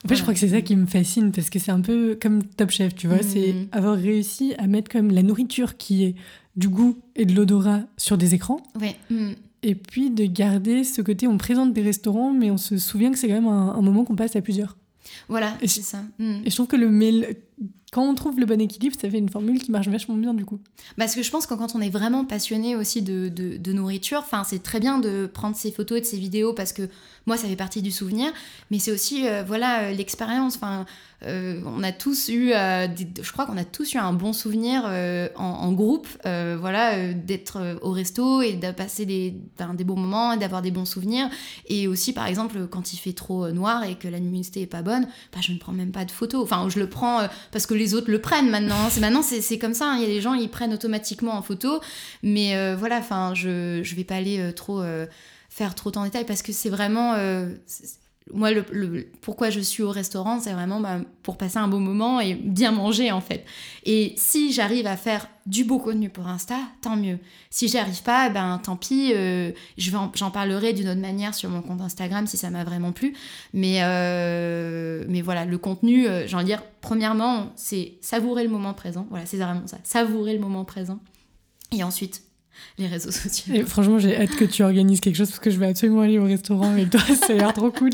en 0.05 0.09
fait, 0.09 0.15
je 0.15 0.21
crois 0.21 0.33
que 0.33 0.39
c'est 0.39 0.49
ça 0.49 0.61
qui 0.61 0.75
me 0.75 0.85
fascine 0.85 1.31
parce 1.31 1.49
que 1.49 1.59
c'est 1.59 1.71
un 1.71 1.79
peu 1.79 2.17
comme 2.21 2.43
Top 2.43 2.71
Chef, 2.71 2.93
tu 2.93 3.07
vois. 3.07 3.23
C'est 3.23 3.55
avoir 3.71 3.97
réussi 3.97 4.53
à 4.57 4.67
mettre 4.67 4.91
comme 4.91 5.11
la 5.11 5.23
nourriture 5.23 5.77
qui 5.77 6.03
est 6.03 6.15
du 6.55 6.67
goût 6.67 6.97
et 7.15 7.25
de 7.25 7.33
l'odorat 7.33 7.81
sur 7.97 8.17
des 8.17 8.35
écrans. 8.35 8.61
Ouais. 8.79 8.95
Mm. 9.09 9.31
Et 9.63 9.75
puis 9.75 10.09
de 10.09 10.25
garder 10.25 10.83
ce 10.83 11.01
côté, 11.01 11.25
on 11.25 11.37
présente 11.37 11.73
des 11.73 11.81
restaurants, 11.81 12.33
mais 12.33 12.51
on 12.51 12.57
se 12.57 12.77
souvient 12.77 13.11
que 13.11 13.17
c'est 13.17 13.27
quand 13.27 13.41
même 13.41 13.47
un, 13.47 13.81
moment 13.81 14.03
qu'on 14.03 14.15
passe 14.15 14.35
à 14.35 14.41
plusieurs. 14.41 14.77
Voilà, 15.29 15.57
c'est 15.61 15.81
ça. 15.81 16.03
Mm. 16.19 16.41
Et 16.45 16.49
je 16.49 16.55
trouve 16.55 16.67
que 16.67 16.75
le, 16.75 16.89
mail 16.89 17.37
quand 17.93 18.03
on 18.03 18.15
trouve 18.15 18.39
le 18.39 18.47
bon 18.47 18.59
équilibre, 18.59 18.95
ça 18.99 19.07
fait 19.07 19.19
une 19.19 19.29
formule 19.29 19.61
qui 19.61 19.69
marche 19.69 19.87
vachement 19.87 20.15
bien 20.15 20.33
du 20.33 20.45
coup. 20.45 20.59
Parce 20.97 21.13
que 21.13 21.21
je 21.21 21.29
pense 21.29 21.45
que 21.45 21.53
quand 21.53 21.75
on 21.75 21.81
est 21.81 21.91
vraiment 21.91 22.25
passionné 22.25 22.75
aussi 22.75 23.03
de, 23.03 23.29
de, 23.29 23.71
nourriture, 23.71 24.25
c'est 24.45 24.63
très 24.63 24.79
bien 24.79 24.97
de 24.97 25.27
prendre 25.27 25.55
ses 25.55 25.71
photos 25.71 25.99
et 25.99 26.01
de 26.01 26.05
ses 26.05 26.17
vidéos 26.17 26.53
parce 26.53 26.73
que 26.73 26.89
moi 27.27 27.37
ça 27.37 27.47
fait 27.47 27.55
partie 27.55 27.81
du 27.81 27.91
souvenir, 27.91 28.33
mais 28.71 28.79
c'est 28.79 28.91
aussi 28.91 29.27
euh, 29.27 29.43
voilà 29.45 29.83
euh, 29.83 29.91
l'expérience. 29.91 30.59
Euh, 31.25 31.61
on 31.65 31.83
a 31.83 31.93
tous 31.93 32.27
eu, 32.27 32.49
je 32.49 33.31
crois 33.31 33.45
qu'on 33.45 33.55
a 33.55 33.63
tous 33.63 33.93
eu 33.93 33.97
un 33.97 34.11
bon 34.11 34.33
souvenir 34.33 34.83
en, 35.37 35.71
groupe, 35.71 36.07
voilà, 36.25 37.13
d'être 37.13 37.77
au 37.81 37.91
resto 37.91 38.41
et 38.41 38.53
de 38.53 38.71
passer 38.71 39.05
des, 39.05 39.33
des 39.73 39.83
bons 39.85 39.95
moments, 39.95 40.35
d'avoir 40.35 40.61
des 40.61 40.71
bons 40.71 40.83
souvenirs. 40.83 41.29
Et 41.67 41.87
aussi 41.87 42.11
par 42.11 42.27
exemple 42.27 42.67
quand 42.67 42.91
il 42.91 42.97
fait 42.97 43.13
trop 43.13 43.49
noir 43.51 43.85
et 43.85 43.95
que 43.95 44.09
la 44.09 44.17
luminosité 44.17 44.63
est 44.63 44.67
pas 44.67 44.81
bonne, 44.81 45.07
bah, 45.31 45.39
je 45.39 45.53
ne 45.53 45.59
prends 45.59 45.71
même 45.71 45.93
pas 45.93 46.03
de 46.03 46.11
photos. 46.11 46.43
Enfin, 46.43 46.67
je 46.67 46.79
le 46.79 46.89
prends 46.89 47.21
parce 47.53 47.65
que 47.65 47.73
les 47.73 47.93
autres 47.93 48.11
le 48.11 48.19
prennent 48.19 48.49
maintenant. 48.49 48.89
C'est 48.89 48.99
maintenant 48.99 49.21
c'est 49.21 49.57
comme 49.57 49.73
ça. 49.73 49.91
Hein. 49.91 49.95
Il 49.97 50.01
y 50.01 50.05
a 50.05 50.09
des 50.09 50.21
gens 50.21 50.33
ils 50.33 50.49
prennent 50.49 50.73
automatiquement 50.73 51.33
en 51.33 51.41
photo, 51.41 51.79
mais 52.21 52.75
voilà, 52.75 52.97
enfin 52.97 53.33
je 53.33 53.81
je 53.83 53.95
vais 53.95 54.03
pas 54.03 54.15
aller 54.15 54.51
trop 54.53 54.83
faire 55.49 55.75
trop 55.75 55.91
en 55.95 56.03
détail 56.03 56.25
parce 56.25 56.41
que 56.41 56.51
c'est 56.51 56.69
vraiment 56.69 57.15
moi, 58.31 58.51
le, 58.51 58.63
pourquoi 59.21 59.49
je 59.49 59.59
suis 59.59 59.83
au 59.83 59.89
restaurant, 59.91 60.39
c'est 60.39 60.53
vraiment 60.53 60.79
bah, 60.79 60.99
pour 61.23 61.37
passer 61.37 61.57
un 61.57 61.67
bon 61.67 61.79
moment 61.79 62.21
et 62.21 62.35
bien 62.35 62.71
manger 62.71 63.11
en 63.11 63.19
fait. 63.19 63.45
Et 63.85 64.13
si 64.17 64.53
j'arrive 64.53 64.87
à 64.87 64.95
faire 64.95 65.27
du 65.45 65.65
beau 65.65 65.77
contenu 65.77 66.09
pour 66.09 66.27
Insta, 66.27 66.57
tant 66.81 66.95
mieux. 66.95 67.19
Si 67.49 67.67
j'y 67.67 67.77
arrive 67.77 68.01
pas, 68.01 68.29
ben 68.29 68.61
tant 68.63 68.77
pis. 68.77 69.11
Euh, 69.13 69.51
j'en 69.77 70.31
parlerai 70.31 70.71
d'une 70.71 70.87
autre 70.87 71.01
manière 71.01 71.35
sur 71.35 71.49
mon 71.49 71.61
compte 71.61 71.81
Instagram 71.81 72.25
si 72.25 72.37
ça 72.37 72.49
m'a 72.49 72.63
vraiment 72.63 72.93
plu. 72.93 73.13
Mais 73.53 73.79
euh, 73.81 75.03
mais 75.09 75.21
voilà, 75.21 75.43
le 75.43 75.57
contenu, 75.57 76.07
euh, 76.07 76.25
j'ai 76.25 76.35
envie 76.35 76.45
de 76.45 76.49
dire, 76.49 76.63
premièrement, 76.81 77.51
c'est 77.55 77.93
savourer 78.01 78.43
le 78.43 78.49
moment 78.49 78.73
présent. 78.73 79.05
Voilà, 79.09 79.25
c'est 79.25 79.37
vraiment 79.37 79.67
ça, 79.67 79.77
savourer 79.83 80.33
le 80.33 80.39
moment 80.39 80.63
présent. 80.63 80.99
Et 81.73 81.83
ensuite, 81.83 82.23
les 82.77 82.87
réseaux 82.87 83.11
sociaux. 83.11 83.53
Et 83.53 83.63
franchement, 83.63 83.99
j'ai 83.99 84.15
hâte 84.15 84.35
que 84.35 84.45
tu 84.45 84.63
organises 84.63 84.99
quelque 84.99 85.15
chose 85.15 85.29
parce 85.29 85.39
que 85.39 85.51
je 85.51 85.59
vais 85.59 85.67
absolument 85.67 86.01
aller 86.01 86.19
au 86.19 86.25
restaurant 86.25 86.71
avec 86.71 86.89
toi. 86.89 87.01
ça 87.01 87.33
a 87.33 87.35
l'air 87.35 87.53
trop 87.53 87.71
cool. 87.71 87.91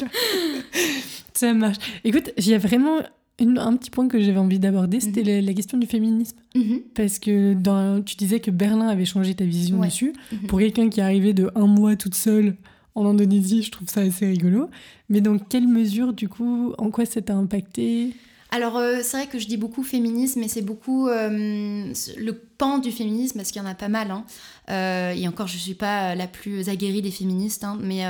ça 1.33 1.53
marche. 1.53 1.77
Écoute, 2.03 2.31
il 2.37 2.47
y 2.47 2.53
a 2.53 2.57
vraiment 2.57 2.99
un 3.41 3.75
petit 3.77 3.89
point 3.89 4.07
que 4.07 4.19
j'avais 4.19 4.37
envie 4.37 4.59
d'aborder, 4.59 4.99
c'était 4.99 5.23
mhm. 5.23 5.45
la, 5.45 5.53
question 5.53 5.77
du 5.77 5.87
féminisme. 5.87 6.37
Mhm. 6.55 6.81
Parce 6.93 7.19
que 7.19 7.53
dans, 7.53 8.01
tu 8.01 8.15
disais 8.15 8.39
que 8.39 8.51
Berlin 8.51 8.87
avait 8.87 9.05
changé 9.05 9.33
ta 9.35 9.45
vision 9.45 9.79
dessus. 9.79 10.13
Mhm. 10.31 10.39
Pour 10.47 10.59
quelqu'un 10.59 10.89
qui 10.89 10.99
est 10.99 11.03
arrivé 11.03 11.33
de 11.33 11.49
un 11.55 11.67
mois 11.67 11.95
toute 11.95 12.15
seule 12.15 12.55
en 12.95 13.05
Indonésie, 13.05 13.63
je 13.63 13.71
trouve 13.71 13.87
ça 13.87 14.01
assez 14.01 14.25
rigolo. 14.25 14.69
Mais 15.09 15.21
dans 15.21 15.37
quelle 15.37 15.67
mesure, 15.67 16.13
du 16.13 16.27
coup, 16.27 16.73
en 16.77 16.89
quoi 16.91 17.05
ça 17.05 17.21
t'a 17.21 17.35
impacté? 17.35 18.13
Alors, 18.51 18.77
euh, 18.77 18.99
c'est 19.03 19.17
vrai 19.17 19.27
que 19.27 19.37
je 19.37 19.47
dis 19.47 19.57
beaucoup 19.57 19.83
féminisme, 19.83 20.39
mais 20.39 20.47
c'est 20.47 20.63
beaucoup 20.63 21.07
euh, 21.07 21.93
le 22.17 22.31
pan 22.33 22.79
du 22.79 22.91
féminisme, 22.91 23.37
parce 23.37 23.51
qu'il 23.51 23.61
y 23.61 23.65
en 23.65 23.69
a 23.69 23.75
pas 23.75 23.89
mal. 23.89 24.09
Hein. 24.09 24.25
Euh, 24.69 25.11
et 25.11 25.27
encore, 25.27 25.47
je 25.47 25.55
ne 25.55 25.59
suis 25.59 25.75
pas 25.75 26.15
la 26.15 26.27
plus 26.27 26.67
aguerrie 26.67 27.03
des 27.03 27.11
féministes, 27.11 27.63
hein, 27.63 27.77
mais 27.79 28.03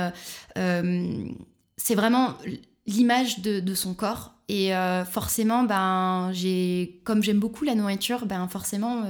c'est 1.76 1.94
vraiment 1.94 2.34
l'image 2.86 3.40
de, 3.40 3.74
son 3.74 3.94
corps. 3.94 4.34
Et 4.48 4.72
forcément, 5.10 5.62
ben, 5.62 6.32
comme 7.04 7.22
j'aime 7.22 7.38
beaucoup 7.38 7.64
la 7.64 7.74
nourriture, 7.74 8.26
ben, 8.26 8.48
forcément 8.48 9.04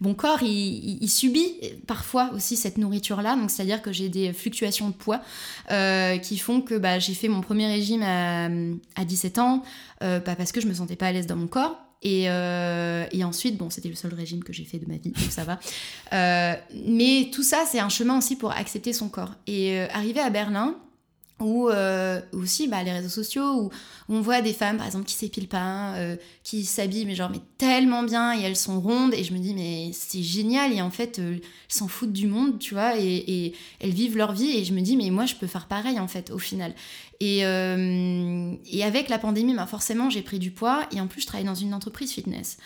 mon 0.00 0.14
corps, 0.14 0.42
il, 0.42 1.08
subit 1.08 1.54
parfois 1.86 2.30
aussi 2.34 2.56
cette 2.56 2.78
nourriture-là. 2.78 3.36
Donc, 3.36 3.50
c'est-à-dire 3.50 3.82
que 3.82 3.92
j'ai 3.92 4.08
des 4.08 4.32
fluctuations 4.32 4.88
de 4.88 4.94
poids 4.94 5.20
euh, 5.70 6.18
qui 6.18 6.38
font 6.38 6.60
que 6.60 6.74
bah, 6.74 6.98
j'ai 6.98 7.14
fait 7.14 7.28
mon 7.28 7.40
premier 7.40 7.66
régime 7.66 8.02
à, 8.02 9.04
17 9.04 9.38
ans, 9.38 9.62
euh, 10.02 10.20
parce 10.20 10.52
que 10.52 10.60
je 10.60 10.66
me 10.66 10.74
sentais 10.74 10.96
pas 10.96 11.06
à 11.06 11.12
l'aise 11.12 11.26
dans 11.26 11.36
mon 11.36 11.46
corps. 11.46 11.78
Et, 12.02 12.28
euh, 12.28 13.06
et, 13.12 13.24
ensuite, 13.24 13.56
bon, 13.56 13.70
c'était 13.70 13.88
le 13.88 13.94
seul 13.94 14.12
régime 14.12 14.44
que 14.44 14.52
j'ai 14.52 14.64
fait 14.64 14.78
de 14.78 14.86
ma 14.86 14.98
vie, 14.98 15.10
donc 15.10 15.30
ça 15.30 15.44
va. 15.44 15.58
mais 16.86 17.30
tout 17.32 17.42
ça, 17.42 17.64
c'est 17.66 17.80
un 17.80 17.88
chemin 17.88 18.18
aussi 18.18 18.36
pour 18.36 18.50
accepter 18.52 18.92
son 18.92 19.08
corps. 19.08 19.34
Et 19.46 19.80
arrivé 19.80 20.20
à 20.20 20.28
Berlin, 20.28 20.76
ou 21.44 21.68
euh, 21.68 22.20
aussi 22.32 22.68
bah, 22.68 22.82
les 22.82 22.90
réseaux 22.90 23.08
sociaux 23.08 23.64
où, 23.64 23.70
on 24.08 24.20
voit 24.20 24.40
des 24.40 24.52
femmes 24.52 24.78
par 24.78 24.86
exemple 24.86 25.04
qui 25.04 25.14
s'épilent 25.14 25.48
pas 25.48 25.94
euh, 25.94 26.16
qui 26.42 26.64
s'habillent 26.64 27.06
mais 27.06 27.14
genre 27.14 27.30
tellement 27.58 28.02
bien 28.02 28.38
et 28.38 28.42
elles 28.42 28.56
sont 28.56 28.80
rondes. 28.80 29.14
Et 29.14 29.24
je 29.24 29.32
me 29.32 29.38
dis 29.38 29.54
mais 29.54 29.90
c'est 29.92 30.22
génial. 30.22 30.72
Et 30.72 30.82
en 30.82 30.90
fait 30.90 31.18
euh, 31.18 31.34
elles 31.34 31.42
s'en 31.68 31.88
foutent 31.88 32.12
du 32.12 32.26
monde 32.26 32.58
tu 32.58 32.74
vois 32.74 32.98
et, 32.98 33.52
elles 33.80 33.90
vivent 33.90 34.16
leur 34.16 34.32
vie. 34.32 34.56
Et 34.56 34.64
je 34.64 34.72
me 34.72 34.80
dis 34.80 34.96
mais 34.96 35.10
moi 35.10 35.26
je 35.26 35.34
peux 35.34 35.46
faire 35.46 35.66
pareil 35.66 36.00
en 36.00 36.08
fait 36.08 36.30
au 36.30 36.38
final. 36.38 36.74
Et, 37.20 37.40
et 37.40 38.84
avec 38.84 39.08
la 39.08 39.18
pandémie 39.18 39.54
bah, 39.54 39.66
forcément 39.66 40.10
j'ai 40.10 40.22
pris 40.22 40.38
du 40.38 40.50
poids. 40.50 40.80
Et 40.92 41.00
en 41.00 41.06
plus 41.06 41.20
je 41.20 41.26
travaille 41.26 41.46
dans 41.46 41.54
une 41.54 41.74
entreprise 41.74 42.12
fitness 42.12 42.58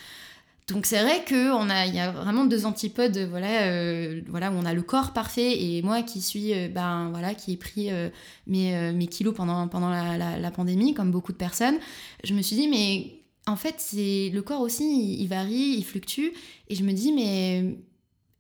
donc 0.68 0.84
c'est 0.84 1.02
vrai 1.02 1.24
qu'il 1.24 1.36
a, 1.36 1.86
y 1.86 1.98
a 1.98 2.10
vraiment 2.10 2.44
deux 2.44 2.66
antipodes, 2.66 3.16
voilà, 3.30 3.62
euh, 3.62 4.20
voilà, 4.28 4.50
où 4.50 4.54
on 4.54 4.66
a 4.66 4.74
le 4.74 4.82
corps 4.82 5.14
parfait 5.14 5.62
et 5.62 5.80
moi 5.80 6.02
qui 6.02 6.20
suis, 6.20 6.52
euh, 6.52 6.68
ben 6.68 7.08
voilà, 7.10 7.34
qui 7.34 7.52
ai 7.52 7.56
pris 7.56 7.90
euh, 7.90 8.10
mes, 8.46 9.06
kilos 9.06 9.34
pendant, 9.34 9.66
pendant 9.68 9.88
la, 9.88 10.50
pandémie, 10.50 10.92
comme 10.92 11.10
beaucoup 11.10 11.32
de 11.32 11.38
personnes. 11.38 11.78
Je 12.22 12.34
me 12.34 12.42
suis 12.42 12.54
dit, 12.54 12.68
mais 12.68 13.22
en 13.46 13.56
fait, 13.56 13.76
c'est 13.78 14.30
le 14.34 14.42
corps 14.42 14.60
aussi, 14.60 15.16
il 15.18 15.26
varie, 15.26 15.76
il 15.78 15.84
fluctue, 15.84 16.32
et 16.68 16.74
je 16.74 16.84
me 16.84 16.92
dis, 16.92 17.12
mais 17.12 17.78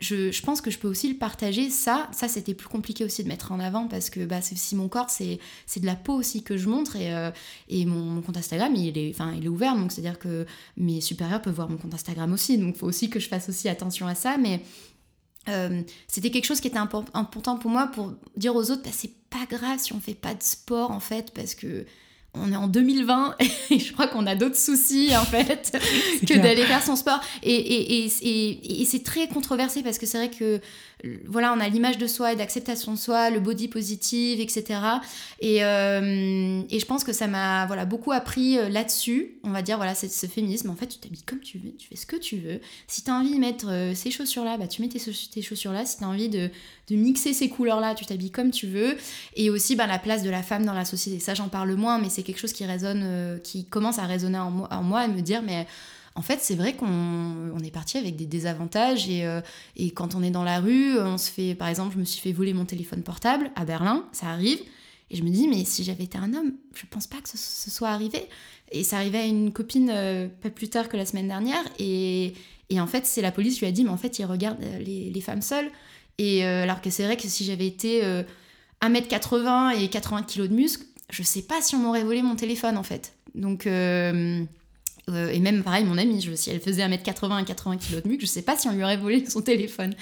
je, 0.00 0.42
pense 0.42 0.60
que 0.60 0.70
je 0.70 0.78
peux 0.78 0.88
aussi 0.88 1.08
le 1.08 1.18
partager. 1.18 1.70
Ça, 1.70 2.08
ça 2.12 2.28
c'était 2.28 2.54
plus 2.54 2.68
compliqué 2.68 3.04
aussi 3.04 3.24
de 3.24 3.28
mettre 3.28 3.50
en 3.50 3.58
avant 3.58 3.88
parce 3.88 4.10
que 4.10 4.24
bah, 4.24 4.40
si 4.40 4.76
mon 4.76 4.88
corps, 4.88 5.10
c'est, 5.10 5.40
c'est 5.66 5.80
de 5.80 5.86
la 5.86 5.96
peau 5.96 6.14
aussi 6.14 6.42
que 6.42 6.56
je 6.56 6.68
montre 6.68 6.96
et, 6.96 7.12
euh, 7.12 7.30
et 7.68 7.84
mon, 7.84 8.22
compte 8.22 8.36
Instagram, 8.36 8.74
il 8.76 8.96
est, 8.96 9.10
enfin, 9.10 9.34
il 9.36 9.44
est 9.44 9.48
ouvert. 9.48 9.74
Donc, 9.74 9.90
c'est-à-dire 9.90 10.18
que 10.18 10.46
mes 10.76 11.00
supérieurs 11.00 11.42
peuvent 11.42 11.54
voir 11.54 11.68
mon 11.68 11.78
compte 11.78 11.94
Instagram 11.94 12.32
aussi. 12.32 12.58
Donc, 12.58 12.76
il 12.76 12.78
faut 12.78 12.86
aussi 12.86 13.10
que 13.10 13.18
je 13.18 13.28
fasse 13.28 13.48
aussi 13.48 13.68
attention 13.68 14.06
à 14.06 14.14
ça. 14.14 14.38
Mais 14.38 14.62
euh, 15.48 15.82
c'était 16.06 16.30
quelque 16.30 16.46
chose 16.46 16.60
qui 16.60 16.68
était 16.68 16.78
important 16.78 17.58
pour 17.58 17.70
moi 17.70 17.88
pour 17.88 18.12
dire 18.36 18.54
aux 18.54 18.70
autres, 18.70 18.82
bah, 18.82 18.90
c'est 18.92 19.12
pas 19.30 19.46
grave 19.46 19.78
si 19.78 19.92
on 19.92 20.00
fait 20.00 20.14
pas 20.14 20.34
de 20.34 20.42
sport 20.42 20.90
en 20.90 21.00
fait 21.00 21.32
parce 21.34 21.54
que 21.54 21.84
on 22.34 22.52
est 22.52 22.56
en 22.56 22.68
2020 22.68 23.36
et 23.70 23.78
je 23.78 23.92
crois 23.92 24.06
qu'on 24.06 24.26
a 24.26 24.34
d'autres 24.34 24.56
soucis 24.56 25.16
en 25.16 25.24
fait 25.24 25.76
que 26.26 26.34
d'aller 26.34 26.64
faire 26.64 26.82
son 26.82 26.96
sport. 26.96 27.20
Et, 27.42 27.54
et, 27.54 28.06
et, 28.22 28.82
et 28.82 28.84
c'est 28.84 29.02
très 29.02 29.28
controversé 29.28 29.82
parce 29.82 29.98
que 29.98 30.06
c'est 30.06 30.18
vrai 30.18 30.30
que 30.30 30.60
voilà, 31.26 31.52
on 31.52 31.60
a 31.60 31.68
l'image 31.68 31.96
de 31.96 32.06
soi 32.06 32.32
et 32.32 32.36
d'acceptation 32.36 32.92
de 32.92 32.98
soi, 32.98 33.30
le 33.30 33.38
body 33.38 33.68
positive, 33.68 34.40
etc. 34.40 34.80
Et, 35.40 35.64
euh, 35.64 36.62
et 36.68 36.80
je 36.80 36.86
pense 36.86 37.04
que 37.04 37.12
ça 37.12 37.28
m'a 37.28 37.66
voilà, 37.66 37.84
beaucoup 37.84 38.10
appris 38.10 38.58
euh, 38.58 38.68
là-dessus. 38.68 39.38
On 39.44 39.50
va 39.50 39.62
dire, 39.62 39.76
voilà, 39.76 39.94
c'est 39.94 40.08
ce 40.08 40.26
féminisme. 40.26 40.70
En 40.70 40.74
fait, 40.74 40.88
tu 40.88 40.98
t'habilles 40.98 41.22
comme 41.22 41.38
tu 41.38 41.58
veux, 41.58 41.70
tu 41.76 41.88
fais 41.88 41.96
ce 41.96 42.06
que 42.06 42.16
tu 42.16 42.38
veux. 42.38 42.60
Si 42.88 43.04
tu 43.04 43.10
as 43.10 43.14
envie 43.14 43.34
de 43.34 43.38
mettre 43.38 43.68
euh, 43.68 43.94
ces 43.94 44.10
chaussures-là, 44.10 44.56
bah, 44.58 44.66
tu 44.66 44.82
mets 44.82 44.88
tes, 44.88 44.98
chaussures-là. 45.42 45.86
Si 45.86 45.98
tu 45.98 46.04
as 46.04 46.08
envie 46.08 46.28
de, 46.28 46.50
de, 46.88 46.96
mixer 46.96 47.32
ces 47.32 47.48
couleurs-là, 47.48 47.94
tu 47.94 48.04
t'habilles 48.04 48.32
comme 48.32 48.50
tu 48.50 48.66
veux. 48.66 48.96
Et 49.36 49.50
aussi, 49.50 49.76
bah, 49.76 49.86
la 49.86 50.00
place 50.00 50.24
de 50.24 50.30
la 50.30 50.42
femme 50.42 50.64
dans 50.64 50.74
la 50.74 50.84
société. 50.84 51.20
Ça, 51.20 51.34
j'en 51.34 51.48
parle 51.48 51.74
moins, 51.74 51.98
mais 51.98 52.08
c'est 52.08 52.24
quelque 52.24 52.40
chose 52.40 52.52
qui 52.52 52.64
résonne, 52.64 53.40
qui 53.44 53.64
commence 53.66 54.00
à 54.00 54.06
résonner 54.06 54.38
en 54.38 54.50
moi, 54.50 54.68
en 54.72 54.82
moi 54.82 55.04
et 55.04 55.08
me 55.08 55.20
dire, 55.20 55.42
mais 55.42 55.66
en 56.18 56.22
fait, 56.22 56.40
c'est 56.42 56.56
vrai 56.56 56.74
qu'on 56.74 57.58
est 57.62 57.70
parti 57.70 57.96
avec 57.96 58.16
des 58.16 58.26
désavantages 58.26 59.06
euh, 59.08 59.40
et, 59.76 59.92
quand 59.92 60.16
on 60.16 60.22
est 60.24 60.32
dans 60.32 60.42
la 60.42 60.58
rue, 60.58 60.98
on 60.98 61.16
se 61.16 61.30
fait, 61.30 61.54
par 61.54 61.68
exemple, 61.68 61.94
je 61.94 62.00
me 62.00 62.04
suis 62.04 62.20
fait 62.20 62.32
voler 62.32 62.52
mon 62.54 62.64
téléphone 62.64 63.04
portable 63.04 63.52
à 63.54 63.64
Berlin, 63.64 64.04
ça 64.10 64.26
arrive, 64.26 64.58
et 65.10 65.16
je 65.16 65.22
me 65.22 65.30
dis, 65.30 65.46
mais 65.46 65.64
si 65.64 65.84
j'avais 65.84 66.02
été 66.02 66.18
un 66.18 66.34
homme, 66.34 66.54
je 66.74 66.86
pense 66.90 67.06
pas 67.06 67.18
que 67.18 67.28
ce, 67.28 67.70
soit 67.70 67.90
arrivé. 67.90 68.26
Et 68.72 68.82
ça 68.82 68.96
arrivait 68.96 69.18
à 69.18 69.26
une 69.26 69.52
copine 69.52 69.90
euh, 69.94 70.26
pas 70.42 70.50
plus 70.50 70.68
tard 70.68 70.88
que 70.88 70.96
la 70.96 71.06
semaine 71.06 71.28
dernière, 71.28 71.62
et, 71.78 72.34
en 72.72 72.88
fait, 72.88 73.06
c'est 73.06 73.22
la 73.22 73.30
police 73.30 73.54
qui 73.54 73.60
lui 73.60 73.68
a 73.68 73.72
dit, 73.72 73.84
mais 73.84 73.90
en 73.90 73.96
fait, 73.96 74.18
ils 74.18 74.24
regardent 74.24 74.64
euh, 74.64 74.78
les, 74.80 75.20
femmes 75.20 75.42
seules. 75.42 75.70
Et 76.18 76.44
alors 76.44 76.80
que 76.80 76.90
c'est 76.90 77.04
vrai 77.04 77.16
que 77.16 77.28
si 77.28 77.44
j'avais 77.44 77.68
été 77.68 78.02
1m80 78.82 79.80
et 79.80 79.88
80 79.88 80.24
kg 80.24 80.48
de 80.48 80.54
muscle, 80.54 80.84
je 81.10 81.22
sais 81.22 81.42
pas 81.42 81.62
si 81.62 81.76
on 81.76 81.78
m'aurait 81.78 82.02
volé 82.02 82.22
mon 82.22 82.34
téléphone 82.34 82.76
en 82.76 82.82
fait. 82.82 83.14
Donc 83.36 83.68
euh, 85.08 85.30
et 85.30 85.40
même 85.40 85.62
pareil, 85.62 85.84
mon 85.84 85.98
amie, 85.98 86.26
si 86.36 86.50
elle 86.50 86.60
faisait 86.60 86.86
1m80 86.86 87.42
et 87.42 87.44
80 87.44 87.76
kg 87.76 88.02
de 88.02 88.08
muscle, 88.08 88.22
je 88.22 88.26
sais 88.26 88.42
pas 88.42 88.56
si 88.56 88.68
on 88.68 88.72
lui 88.72 88.82
aurait 88.82 88.96
volé 88.96 89.24
son 89.28 89.40
téléphone. 89.40 89.94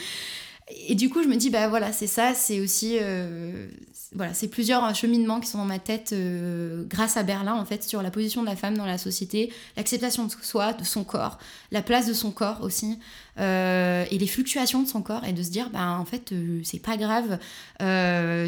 Et 0.88 0.96
du 0.96 1.10
coup, 1.10 1.22
je 1.22 1.28
me 1.28 1.36
dis, 1.36 1.48
bah 1.48 1.68
voilà, 1.68 1.92
c'est 1.92 2.08
ça, 2.08 2.34
c'est 2.34 2.60
aussi. 2.60 2.98
Euh, 3.00 3.68
voilà, 4.14 4.34
c'est 4.34 4.48
plusieurs 4.48 4.94
cheminements 4.94 5.40
qui 5.40 5.48
sont 5.48 5.58
dans 5.58 5.64
ma 5.64 5.78
tête 5.78 6.12
euh, 6.12 6.84
grâce 6.88 7.16
à 7.16 7.22
Berlin, 7.22 7.54
en 7.54 7.64
fait, 7.64 7.84
sur 7.84 8.02
la 8.02 8.10
position 8.10 8.40
de 8.42 8.46
la 8.46 8.56
femme 8.56 8.76
dans 8.76 8.86
la 8.86 8.98
société, 8.98 9.52
l'acceptation 9.76 10.24
de 10.24 10.32
soi, 10.42 10.72
de 10.72 10.82
son 10.82 11.04
corps, 11.04 11.38
la 11.70 11.82
place 11.82 12.06
de 12.06 12.12
son 12.12 12.32
corps 12.32 12.62
aussi, 12.62 12.98
et 13.38 14.18
les 14.18 14.26
fluctuations 14.26 14.82
de 14.82 14.88
son 14.88 15.02
corps, 15.02 15.24
et 15.24 15.32
de 15.32 15.42
se 15.42 15.50
dire, 15.50 15.70
bah 15.70 15.98
en 16.00 16.04
fait, 16.04 16.32
c'est 16.64 16.80
pas 16.80 16.96
grave 16.96 17.38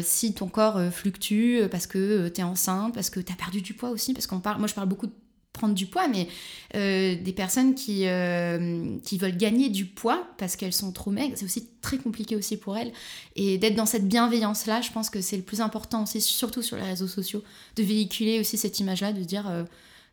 si 0.03 0.33
ton 0.33 0.47
corps 0.47 0.81
fluctue 0.91 1.59
parce 1.69 1.87
que 1.87 2.27
t'es 2.29 2.43
enceinte, 2.43 2.93
parce 2.93 3.09
que 3.09 3.19
t'as 3.19 3.35
perdu 3.35 3.61
du 3.61 3.73
poids 3.73 3.91
aussi, 3.91 4.13
parce 4.13 4.27
qu'on 4.27 4.39
parle. 4.39 4.57
Moi, 4.57 4.67
je 4.67 4.73
parle 4.73 4.89
beaucoup 4.89 5.07
de 5.07 5.13
prendre 5.59 5.75
du 5.75 5.85
poids, 5.85 6.07
mais 6.07 6.27
euh, 6.75 7.15
des 7.21 7.33
personnes 7.33 7.75
qui, 7.75 8.03
euh, 8.05 8.97
qui 9.03 9.17
veulent 9.17 9.37
gagner 9.37 9.69
du 9.69 9.85
poids 9.85 10.25
parce 10.37 10.55
qu'elles 10.55 10.73
sont 10.73 10.91
trop 10.91 11.11
maigres, 11.11 11.33
c'est 11.35 11.45
aussi 11.45 11.69
très 11.81 11.97
compliqué 11.97 12.35
aussi 12.35 12.57
pour 12.57 12.77
elles. 12.77 12.91
Et 13.35 13.57
d'être 13.57 13.75
dans 13.75 13.85
cette 13.85 14.07
bienveillance-là, 14.07 14.81
je 14.81 14.91
pense 14.91 15.09
que 15.09 15.21
c'est 15.21 15.37
le 15.37 15.43
plus 15.43 15.61
important 15.61 16.03
aussi, 16.03 16.21
surtout 16.21 16.61
sur 16.61 16.77
les 16.77 16.83
réseaux 16.83 17.07
sociaux, 17.07 17.43
de 17.75 17.83
véhiculer 17.83 18.39
aussi 18.39 18.57
cette 18.57 18.79
image-là, 18.79 19.11
de 19.11 19.23
dire, 19.23 19.47
euh, 19.49 19.63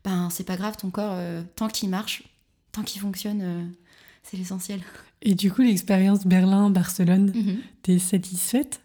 ben 0.04 0.28
c'est 0.30 0.44
pas 0.44 0.56
grave, 0.56 0.76
ton 0.76 0.90
corps, 0.90 1.16
tant 1.54 1.68
qu'il 1.68 1.88
marche, 1.88 2.24
tant 2.72 2.82
qu'il 2.82 3.00
fonctionne, 3.00 3.72
c'est 4.22 4.36
l'essentiel. 4.36 4.80
Et 5.22 5.34
du 5.34 5.50
coup, 5.50 5.62
l'expérience 5.62 6.26
Berlin-Barcelone, 6.26 7.32
mhm. 7.34 7.58
t'es 7.82 7.98
satisfaite? 7.98 8.80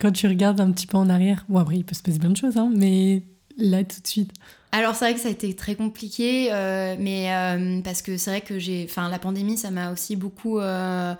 Quand 0.00 0.12
tu 0.12 0.26
regardes 0.26 0.60
un 0.60 0.70
petit 0.72 0.86
peu 0.86 0.98
en 0.98 1.08
arrière 1.08 1.44
Bon, 1.48 1.58
après, 1.58 1.76
il 1.76 1.84
peut 1.84 1.94
se 1.94 2.02
passer 2.02 2.18
plein 2.18 2.30
de 2.30 2.36
choses, 2.36 2.56
hein, 2.56 2.70
mais 2.74 3.22
là, 3.56 3.84
tout 3.84 4.00
de 4.00 4.06
suite 4.06 4.32
alors 4.74 4.96
c'est 4.96 5.04
vrai 5.04 5.14
que 5.14 5.20
ça 5.20 5.28
a 5.28 5.30
été 5.30 5.54
très 5.54 5.76
compliqué, 5.76 6.48
euh, 6.50 6.96
mais 6.98 7.32
euh, 7.32 7.80
parce 7.80 8.02
que 8.02 8.16
c'est 8.16 8.30
vrai 8.30 8.40
que 8.40 8.58
j'ai, 8.58 8.84
enfin 8.90 9.08
la 9.08 9.20
pandémie, 9.20 9.56
ça 9.56 9.70
m'a 9.70 9.92
aussi 9.92 10.16
beaucoup, 10.16 10.58
euh, 10.58 11.14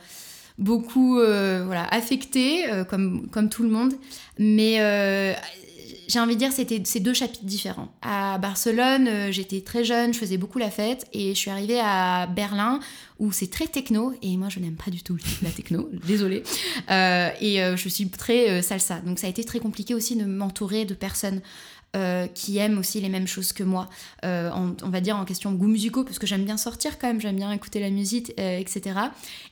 beaucoup, 0.59 1.15
voilà, 1.15 1.85
affecté 1.93 2.65
comme 2.90 3.28
comme 3.31 3.48
tout 3.48 3.62
le 3.62 3.69
monde. 3.69 3.94
Mais 4.40 5.36
j'ai 6.09 6.19
envie 6.19 6.35
de 6.35 6.40
dire, 6.40 6.51
c'était 6.52 6.82
ces 6.85 6.98
deux 6.98 7.15
chapitres 7.15 7.44
différents. 7.44 7.94
À 8.02 8.39
Barcelone, 8.39 9.31
j'étais 9.31 9.61
très 9.61 9.85
jeune, 9.85 10.12
je 10.12 10.19
faisais 10.19 10.36
beaucoup 10.36 10.59
la 10.59 10.70
fête, 10.70 11.06
et 11.12 11.28
je 11.28 11.39
suis 11.39 11.51
arrivée 11.51 11.78
à 11.81 12.27
Berlin, 12.27 12.81
où 13.20 13.31
c'est 13.31 13.51
très 13.51 13.69
techno, 13.69 14.12
et 14.20 14.36
moi 14.36 14.48
je 14.48 14.59
n'aime 14.59 14.74
pas 14.74 14.90
du 14.90 15.02
tout 15.05 15.16
la 15.43 15.51
techno, 15.51 15.89
désolée. 16.09 16.43
Et 16.89 17.61
je 17.77 17.89
suis 17.89 18.09
très 18.09 18.62
salsa, 18.62 18.98
donc 18.98 19.20
ça 19.20 19.28
a 19.28 19.31
été 19.31 19.44
très 19.44 19.61
compliqué 19.61 19.94
aussi 19.94 20.16
de 20.16 20.24
m'entourer 20.24 20.85
de 20.85 20.94
personnes. 20.94 21.40
Euh, 21.94 22.26
qui 22.26 22.58
aiment 22.58 22.78
aussi 22.78 23.00
les 23.00 23.08
mêmes 23.08 23.28
choses 23.28 23.52
que 23.52 23.62
moi, 23.62 23.88
euh, 24.24 24.50
on 24.82 24.88
va 24.88 25.00
dire 25.00 25.16
en 25.16 25.24
question 25.24 25.52
goût 25.52 25.68
musicaux, 25.68 26.02
parce 26.02 26.18
que 26.18 26.26
j'aime 26.26 26.44
bien 26.44 26.56
sortir 26.56 26.98
quand 26.98 27.06
même, 27.06 27.20
j'aime 27.20 27.36
bien 27.36 27.52
écouter 27.52 27.78
la 27.78 27.90
musique, 27.90 28.32
euh, 28.40 28.58
etc. 28.58 28.98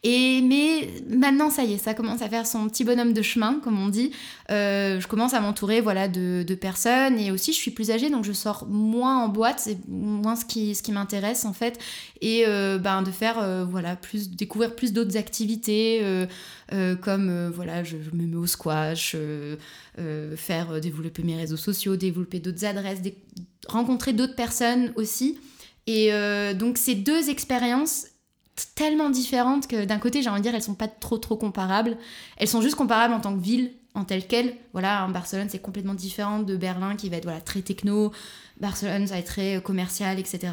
Et, 0.02 0.40
mais 0.42 0.90
maintenant, 1.08 1.50
ça 1.50 1.62
y 1.62 1.74
est, 1.74 1.78
ça 1.78 1.94
commence 1.94 2.20
à 2.20 2.28
faire 2.28 2.44
son 2.44 2.68
petit 2.68 2.82
bonhomme 2.82 3.12
de 3.12 3.22
chemin, 3.22 3.60
comme 3.62 3.80
on 3.80 3.88
dit. 3.88 4.10
je 4.48 5.06
commence 5.06 5.34
à 5.34 5.40
m'entourer 5.40 5.80
voilà, 5.80 6.08
de, 6.08 6.42
de, 6.44 6.54
personnes, 6.56 7.16
et 7.20 7.30
aussi 7.30 7.52
je 7.52 7.58
suis 7.58 7.70
plus 7.70 7.92
âgée, 7.92 8.10
donc 8.10 8.24
je 8.24 8.32
sors 8.32 8.66
moins 8.66 9.22
en 9.22 9.28
boîte, 9.28 9.60
c'est 9.60 9.78
moins 9.88 10.34
ce 10.34 10.44
qui, 10.44 10.74
ce 10.74 10.82
qui 10.82 10.90
m'intéresse 10.90 11.44
en 11.44 11.52
fait, 11.52 11.78
et 12.22 12.44
ben, 12.44 13.02
de 13.02 13.12
faire, 13.12 13.66
voilà, 13.70 13.94
plus, 13.94 14.30
découvrir 14.30 14.74
plus 14.74 14.92
d'autres 14.92 15.16
activités. 15.16 16.26
Euh, 16.72 16.96
comme 16.96 17.28
euh, 17.28 17.50
voilà, 17.54 17.84
je, 17.84 17.96
me 17.96 18.26
mets 18.26 18.36
au 18.36 18.46
squash, 18.46 19.14
euh, 19.14 19.56
faire 20.36 20.80
développer 20.80 21.22
mes 21.22 21.36
réseaux 21.36 21.56
sociaux, 21.56 21.96
développer 21.96 22.40
d'autres 22.40 22.64
adresses, 22.64 23.00
rencontrer 23.68 24.12
d'autres 24.12 24.34
personnes 24.34 24.92
aussi. 24.96 25.38
Et 25.86 26.12
donc 26.54 26.78
ces 26.78 26.94
deux 26.94 27.28
expériences 27.28 28.06
tellement 28.76 29.10
différentes 29.10 29.66
que 29.66 29.84
d'un 29.84 29.98
côté 29.98 30.22
j'ai 30.22 30.28
envie 30.30 30.38
de 30.38 30.44
dire 30.44 30.54
elles 30.54 30.62
sont 30.62 30.74
pas 30.74 30.86
trop 30.86 31.18
trop 31.18 31.36
comparables. 31.36 31.96
Elles 32.36 32.46
sont 32.46 32.62
juste 32.62 32.76
comparables 32.76 33.12
en 33.12 33.20
tant 33.20 33.36
que 33.36 33.42
ville 33.42 33.72
en 33.94 34.04
telle 34.04 34.28
quelle. 34.28 34.54
Voilà, 34.72 35.06
Barcelone 35.08 35.48
c'est 35.50 35.58
complètement 35.58 35.94
différent 35.94 36.38
de 36.38 36.56
Berlin 36.56 36.94
qui 36.94 37.08
va 37.08 37.16
être 37.16 37.24
voilà 37.24 37.40
très 37.40 37.62
techno. 37.62 38.12
Barcelone 38.60 39.08
ça 39.08 39.14
va 39.14 39.20
être 39.20 39.26
très 39.26 39.60
commercial, 39.60 40.20
etc. 40.20 40.52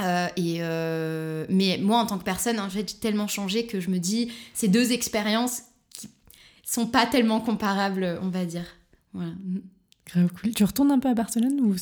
Euh, 0.00 0.28
et 0.36 0.58
euh, 0.60 1.46
mais 1.48 1.78
moi, 1.80 1.98
en 1.98 2.06
tant 2.06 2.18
que 2.18 2.24
personne, 2.24 2.58
fait, 2.70 2.90
j'ai 2.90 2.96
tellement 2.96 3.28
changé 3.28 3.66
que 3.66 3.80
je 3.80 3.90
me 3.90 3.98
dis, 3.98 4.30
ces 4.54 4.68
deux 4.68 4.92
expériences 4.92 5.62
qui 5.94 6.08
sont 6.64 6.86
pas 6.86 7.06
tellement 7.06 7.40
comparables, 7.40 8.18
on 8.22 8.28
va 8.28 8.44
dire. 8.44 8.66
Voilà. 9.14 9.32
Grave 10.06 10.30
cool. 10.40 10.54
Tu 10.54 10.64
retournes 10.64 10.90
un 10.90 10.98
peu 10.98 11.08
à 11.08 11.14
Barcelone 11.14 11.60
ou 11.60 11.74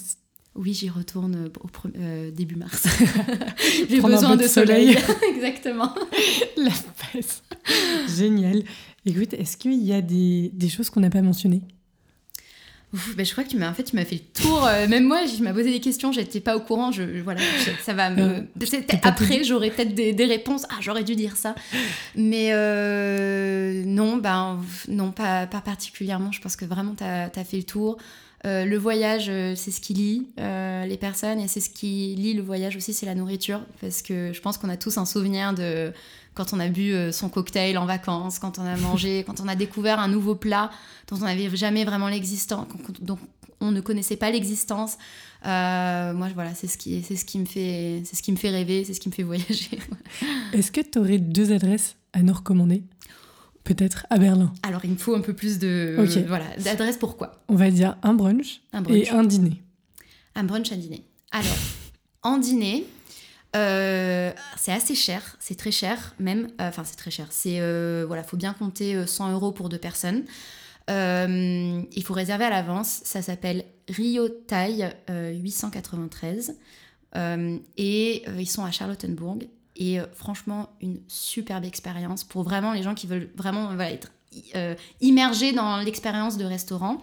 oui, 0.57 0.73
j'y 0.73 0.89
retourne 0.89 1.51
au 1.61 1.89
euh, 1.99 2.31
début 2.31 2.55
mars. 2.55 2.87
J'ai 3.91 4.01
besoin 4.01 4.37
de 4.37 4.47
soleil. 4.47 4.97
Exactement. 5.35 5.93
La 6.57 6.71
passe. 7.13 7.43
Génial. 8.17 8.63
Écoute, 9.05 9.35
est-ce 9.35 9.57
qu'il 9.57 9.83
y 9.83 9.93
a 9.93 10.01
des, 10.01 10.51
des 10.55 10.69
choses 10.69 10.91
qu'on 10.91 11.01
n'a 11.01 11.11
pas 11.11 11.23
mentionnées? 11.23 11.63
Bah, 13.17 13.25
je 13.25 13.33
crois 13.33 13.45
que 13.45 13.49
tu 13.49 13.57
m'as 13.57 13.69
en 13.69 13.75
fait 13.75 13.85
tu 13.85 13.97
m'as 13.97 14.05
fait 14.05 14.17
le 14.17 14.43
tour. 14.43 14.67
Euh, 14.67 14.87
même 14.89 15.05
moi, 15.05 15.21
je 15.27 15.43
m'as 15.43 15.53
posé 15.53 15.71
des 15.71 15.81
questions, 15.81 16.13
j'étais 16.13 16.41
pas 16.41 16.57
au 16.57 16.61
courant. 16.61 16.93
Je, 16.93 17.03
voilà, 17.23 17.41
ça 17.83 17.93
va 17.93 18.11
me. 18.11 18.23
Euh, 18.23 18.81
après, 19.03 19.43
j'aurais 19.45 19.71
peut-être 19.71 19.95
des, 19.95 20.13
des, 20.13 20.25
réponses. 20.27 20.65
Ah, 20.71 20.77
j'aurais 20.81 21.05
dû 21.05 21.17
dire 21.17 21.37
ça. 21.37 21.55
Mais 22.15 22.51
euh, 22.53 23.83
non, 23.85 24.17
ben 24.17 24.61
non, 24.89 25.11
pas, 25.11 25.47
pas 25.47 25.61
particulièrement. 25.61 26.31
Je 26.33 26.41
pense 26.41 26.57
que 26.57 26.65
vraiment 26.65 26.95
tu 26.95 27.05
as, 27.05 27.45
fait 27.45 27.57
le 27.57 27.65
tour. 27.65 27.99
le 28.45 28.77
voyage, 28.77 29.27
c'est 29.57 29.71
ce 29.71 29.81
qui 29.81 29.95
lie 29.95 30.27
les 30.39 30.99
personnes 30.99 31.41
et 31.41 31.49
c'est 31.49 31.61
ce 31.61 31.71
qui 31.71 32.15
lie 32.17 32.35
le 32.35 32.43
voyage 32.43 32.77
aussi, 32.77 32.93
c'est 32.93 33.07
la 33.07 33.15
nourriture. 33.15 33.61
Parce 33.81 34.03
que 34.03 34.33
je 34.33 34.41
pense 34.41 34.59
qu'on 34.59 34.69
a 34.69 34.77
tous 34.77 34.99
un 34.99 35.07
souvenir 35.07 35.53
de 35.53 35.93
quand 36.35 36.53
on 36.53 36.61
a 36.61 36.69
bu 36.69 36.93
euh, 36.93 37.13
son 37.13 37.29
cocktail 37.29 37.79
en 37.79 37.87
vacances, 37.87 38.39
quand 38.39 38.59
on 38.59 38.65
a 38.65 38.77
mangé, 38.77 39.25
quand 39.27 39.41
on 39.41 39.49
a 39.49 39.55
découvert 39.55 39.99
un 39.99 40.09
nouveau 40.09 40.35
plat 40.35 40.71
dont 41.09 41.17
on 41.17 41.25
n'avait 41.25 41.55
jamais 41.57 41.85
vraiment 41.85 42.09
l'existence, 42.09 42.67
dont 43.01 43.19
on 43.61 43.71
ne 43.71 43.81
connaissait 43.81 44.17
pas 44.17 44.31
l'existence. 44.31 44.99
Euh, 45.47 46.13
moi, 46.13 46.29
voilà, 46.35 46.55
c'est 46.55 46.67
ce 46.67 46.79
qui, 46.79 47.03
c'est 47.03 47.17
ce 47.17 47.25
qui 47.25 47.39
me 47.39 47.45
fait, 47.45 48.03
c'est 48.05 48.17
ce 48.17 48.23
qui 48.23 48.33
me 48.33 48.37
fait 48.37 48.51
rêver, 48.51 48.85
c'est 48.85 48.95
ce 48.95 49.01
qui 49.01 49.09
me 49.09 49.15
fait 49.15 49.23
voyager. 49.23 49.79
Est-ce 50.53 50.71
que 50.71 50.81
tu 50.81 50.99
aurais 50.99 51.19
deux 51.19 51.53
adresses 51.53 51.97
à 52.13 52.23
nous 52.23 52.35
recommander? 52.35 52.83
Peut-être 53.63 54.07
à 54.11 54.19
Berlin. 54.19 54.53
Alors, 54.63 54.85
il 54.85 54.91
me 54.91 54.97
faut 54.97 55.15
un 55.15 55.23
peu 55.23 55.33
plus 55.33 55.59
de, 55.59 55.97
voilà, 56.29 56.45
d'adresses. 56.59 56.99
Pourquoi 56.99 57.43
On 57.49 57.55
va 57.55 57.71
dire 57.71 57.97
un 58.03 58.13
brunch, 58.13 58.61
un 58.75 58.83
brunch 58.83 59.09
et 59.09 59.11
un 59.11 59.25
dîner. 59.25 59.63
Un 60.35 60.45
brunch, 60.45 60.71
un 60.71 60.77
dîner. 60.77 61.07
Alors, 61.33 61.57
en 62.23 62.37
dîner, 62.37 62.85
euh, 63.55 64.33
c'est 64.57 64.73
assez 64.73 64.95
cher, 64.95 65.37
c'est 65.39 65.57
très 65.57 65.71
cher 65.71 66.15
même. 66.19 66.49
Euh, 66.61 66.69
enfin, 66.69 66.83
c'est 66.85 66.97
très 66.97 67.11
cher. 67.11 67.27
C'est 67.31 67.61
euh, 67.61 68.05
voilà, 68.07 68.23
faut 68.23 68.37
bien 68.37 68.53
compter 68.53 69.07
100 69.07 69.33
euros 69.33 69.53
pour 69.53 69.69
deux 69.69 69.79
personnes. 69.79 70.25
il 70.89 72.03
faut 72.05 72.15
réserver 72.15 72.45
à 72.45 72.51
l'avance. 72.51 73.01
Ça 73.05 73.23
s'appelle 73.23 73.65
Rio 73.89 74.29
Thai 74.29 74.93
893 75.09 76.57
et 77.77 78.25
ils 78.39 78.49
sont 78.49 78.65
à 78.65 78.71
Charlottenburg. 78.71 79.47
Et 79.77 79.99
franchement, 80.15 80.71
une 80.81 81.01
superbe 81.09 81.65
expérience 81.65 82.23
pour 82.23 82.45
vraiment 82.45 82.73
les 82.73 82.83
gens 82.83 82.95
qui 82.95 83.07
veulent 83.07 83.31
vraiment 83.37 83.79
être 83.81 84.11
immergés 85.01 85.53
dans 85.53 85.79
l'expérience 85.79 86.37
de 86.37 86.45
restaurant. 86.45 87.01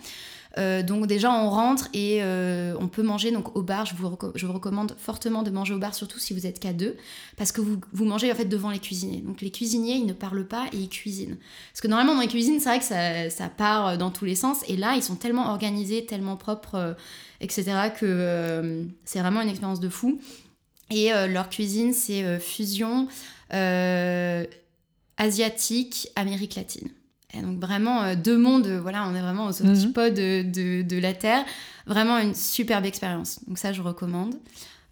Euh, 0.58 0.84
donc 0.84 1.08
déjà 1.08 1.32
on 1.32 1.50
rentre 1.50 1.88
et 1.94 2.22
euh, 2.22 2.76
on 2.80 2.88
peut 2.88 3.04
manger 3.04 3.32
donc 3.32 3.56
au 3.56 3.62
bar. 3.62 3.86
Je 3.86 3.96
vous, 3.96 4.18
je 4.36 4.46
vous, 4.46 4.54
recommande 4.54 4.96
fortement 4.98 5.44
de 5.44 5.50
manger 5.50 5.74
au 5.74 5.78
bar, 5.78 5.96
surtout 5.96 6.20
si 6.20 6.34
vous 6.34 6.46
êtes 6.46 6.60
qu'à 6.60 6.74
deux, 6.74 6.98
parce 7.38 7.52
que 7.52 7.62
vous, 7.62 7.80
vous, 7.94 8.06
mangez 8.06 8.32
en 8.32 8.36
fait 8.36 8.46
devant 8.46 8.70
les 8.70 8.80
cuisiniers. 8.80 9.22
Donc 9.22 9.42
les 9.42 9.52
cuisiniers 9.52 9.96
ils 9.96 10.06
ne 10.06 10.14
parlent 10.14 10.48
pas 10.48 10.66
et 10.74 10.78
ils 10.78 10.90
cuisinent. 10.90 11.38
Parce 11.72 11.82
que 11.82 11.88
normalement 11.88 12.16
dans 12.16 12.22
les 12.22 12.28
cuisines 12.28 12.60
c'est 12.60 12.70
vrai 12.70 12.80
que 12.80 12.86
ça, 12.86 13.30
ça, 13.30 13.50
part 13.50 13.98
dans 13.98 14.12
tous 14.12 14.26
les 14.26 14.36
sens 14.36 14.60
et 14.68 14.76
là 14.76 14.96
ils 14.96 15.04
sont 15.04 15.16
tellement 15.16 15.50
organisés, 15.50 16.06
tellement 16.06 16.36
propres, 16.36 16.76
euh, 16.76 16.94
etc. 17.40 17.90
que 17.98 18.86
c'est 19.06 19.20
vraiment 19.20 19.42
une 19.42 19.50
expérience 19.50 19.80
de 19.80 19.90
fou. 19.90 20.20
Et 20.90 21.10
leur 21.30 21.50
cuisine 21.50 21.94
c'est 21.94 22.40
fusion 22.40 23.08
asiatique, 25.18 26.10
Amérique 26.16 26.56
latine 26.56 26.90
donc 27.40 27.60
vraiment 27.60 28.04
euh, 28.04 28.16
deux 28.16 28.38
mondes, 28.38 28.68
euh, 28.68 28.82
voilà, 28.82 29.08
on 29.08 29.16
est 29.16 29.22
vraiment 29.22 29.48
aux 29.48 29.62
antipodes 29.62 30.20
mhm. 30.20 30.52
de, 30.52 30.82
de, 30.82 30.98
la 30.98 31.14
Terre. 31.14 31.46
Vraiment 31.86 32.18
une 32.18 32.36
superbe 32.36 32.86
expérience. 32.86 33.40
Donc 33.48 33.58
ça, 33.58 33.72
je 33.72 33.82
recommande. 33.82 34.36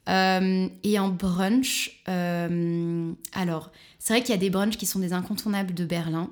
Euh, 0.07 0.67
et 0.83 0.97
en 0.99 1.09
brunch, 1.09 2.01
alors, 2.05 3.71
c'est 3.99 4.13
vrai 4.13 4.21
qu'il 4.21 4.31
y 4.31 4.37
a 4.37 4.39
des 4.39 4.49
brunchs 4.49 4.77
qui 4.77 4.85
sont 4.85 4.99
des 4.99 5.13
incontournables 5.13 5.73
de 5.73 5.85
Berlin. 5.85 6.31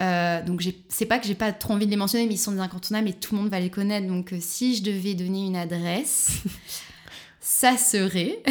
donc 0.00 0.62
c'est 0.88 1.06
pas 1.06 1.18
que 1.18 1.26
j'ai 1.26 1.34
pas 1.34 1.52
trop 1.52 1.72
envie 1.72 1.86
de 1.86 1.90
les 1.90 1.96
mentionner, 1.96 2.26
mais 2.26 2.34
ils 2.34 2.38
sont 2.38 2.52
des 2.52 2.60
incontournables 2.60 3.08
et 3.08 3.14
tout 3.14 3.34
le 3.34 3.40
monde 3.40 3.50
va 3.50 3.58
les 3.58 3.70
connaître. 3.70 4.06
Donc 4.06 4.34
si 4.40 4.76
je 4.76 4.82
devais 4.82 5.14
donner 5.14 5.46
une 5.46 5.56
adresse, 5.56 6.42
ça 7.40 7.76
serait... 7.76 8.42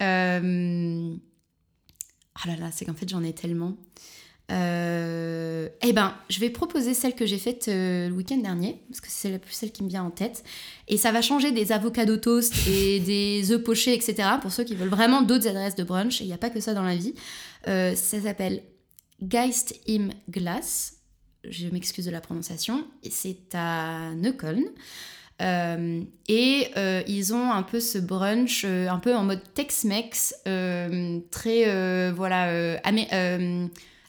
Oh 2.36 2.48
là 2.48 2.56
là, 2.56 2.70
c'est 2.72 2.84
qu'en 2.84 2.94
fait 2.94 3.08
j'en 3.08 3.22
ai 3.22 3.32
tellement. 3.32 3.76
Euh, 4.52 5.68
eh 5.82 5.92
ben, 5.92 6.14
je 6.28 6.38
vais 6.38 6.50
proposer 6.50 6.92
celle 6.92 7.14
que 7.14 7.24
j'ai 7.24 7.38
faite 7.38 7.68
euh, 7.68 8.08
le 8.08 8.14
week-end 8.14 8.36
dernier, 8.36 8.82
parce 8.88 9.00
que 9.00 9.06
c'est 9.08 9.30
la 9.30 9.38
plus 9.38 9.52
celle 9.52 9.72
qui 9.72 9.82
me 9.82 9.88
vient 9.88 10.04
en 10.04 10.10
tête. 10.10 10.44
Et 10.88 10.96
ça 10.96 11.12
va 11.12 11.22
changer 11.22 11.52
des 11.52 11.72
avocados 11.72 12.18
toast 12.18 12.54
et 12.68 13.00
des 13.06 13.52
œufs 13.52 13.62
pochés, 13.62 13.94
etc. 13.94 14.28
Pour 14.40 14.52
ceux 14.52 14.64
qui 14.64 14.74
veulent 14.74 14.88
vraiment 14.88 15.22
d'autres 15.22 15.48
adresses 15.48 15.76
de 15.76 15.84
brunch. 15.84 16.20
Il 16.20 16.26
n'y 16.26 16.32
a 16.32 16.38
pas 16.38 16.50
que 16.50 16.60
ça 16.60 16.74
dans 16.74 16.82
la 16.82 16.96
vie. 16.96 17.14
Euh, 17.68 17.94
ça 17.94 18.20
s'appelle 18.20 18.62
Geist 19.22 19.80
im 19.88 20.08
Glas. 20.28 20.92
Je 21.44 21.68
m'excuse 21.68 22.06
de 22.06 22.10
la 22.10 22.20
prononciation. 22.20 22.86
C'est 23.10 23.54
à 23.54 24.14
Neukölln. 24.14 24.64
et 25.40 26.70
ils 27.06 27.34
ont 27.34 27.50
un 27.50 27.62
peu 27.62 27.80
ce 27.80 27.98
brunch, 27.98 28.64
un 28.64 28.98
peu 28.98 29.14
en 29.14 29.24
mode 29.24 29.42
Tex-Mex, 29.54 30.34
très, 31.30 32.12
voilà, 32.12 32.80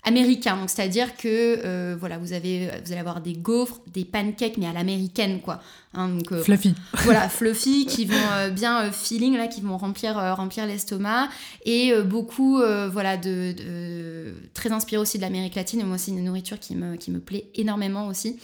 américain. 0.05 0.55
Donc 0.57 0.69
c'est-à-dire 0.69 1.17
que 1.17 1.27
euh, 1.27 1.95
voilà, 1.99 2.17
vous 2.17 2.33
avez, 2.33 2.67
vous 2.85 2.91
allez 2.91 3.01
avoir 3.01 3.21
des 3.21 3.33
gaufres, 3.33 3.81
des 3.91 4.05
pancakes, 4.05 4.57
mais 4.57 4.67
à 4.67 4.73
l'américaine 4.73 5.41
quoi. 5.41 5.61
Hein, 5.93 6.09
donc, 6.09 6.31
euh, 6.31 6.43
fluffy. 6.43 6.75
Voilà, 7.03 7.27
fluffy, 7.29 7.85
qui 7.85 8.05
vont 8.05 8.15
euh, 8.33 8.49
bien 8.49 8.91
feeling 8.91 9.35
là, 9.35 9.47
qui 9.47 9.61
vont 9.61 9.77
remplir, 9.77 10.15
remplir 10.35 10.65
l'estomac 10.67 11.29
et 11.65 11.93
beaucoup 12.03 12.57
voilà 12.91 13.17
de, 13.17 14.33
très 14.53 14.71
inspiré 14.71 15.01
aussi 15.01 15.17
de 15.17 15.23
l'Amérique 15.23 15.55
latine 15.55 15.79
et 15.79 15.83
moi 15.83 15.95
aussi 15.95 16.11
une 16.11 16.23
nourriture 16.23 16.59
qui 16.59 16.75
me, 16.75 16.95
qui 16.95 17.11
me 17.11 17.19
plaît 17.19 17.45
énormément 17.55 18.07
aussi. 18.07 18.37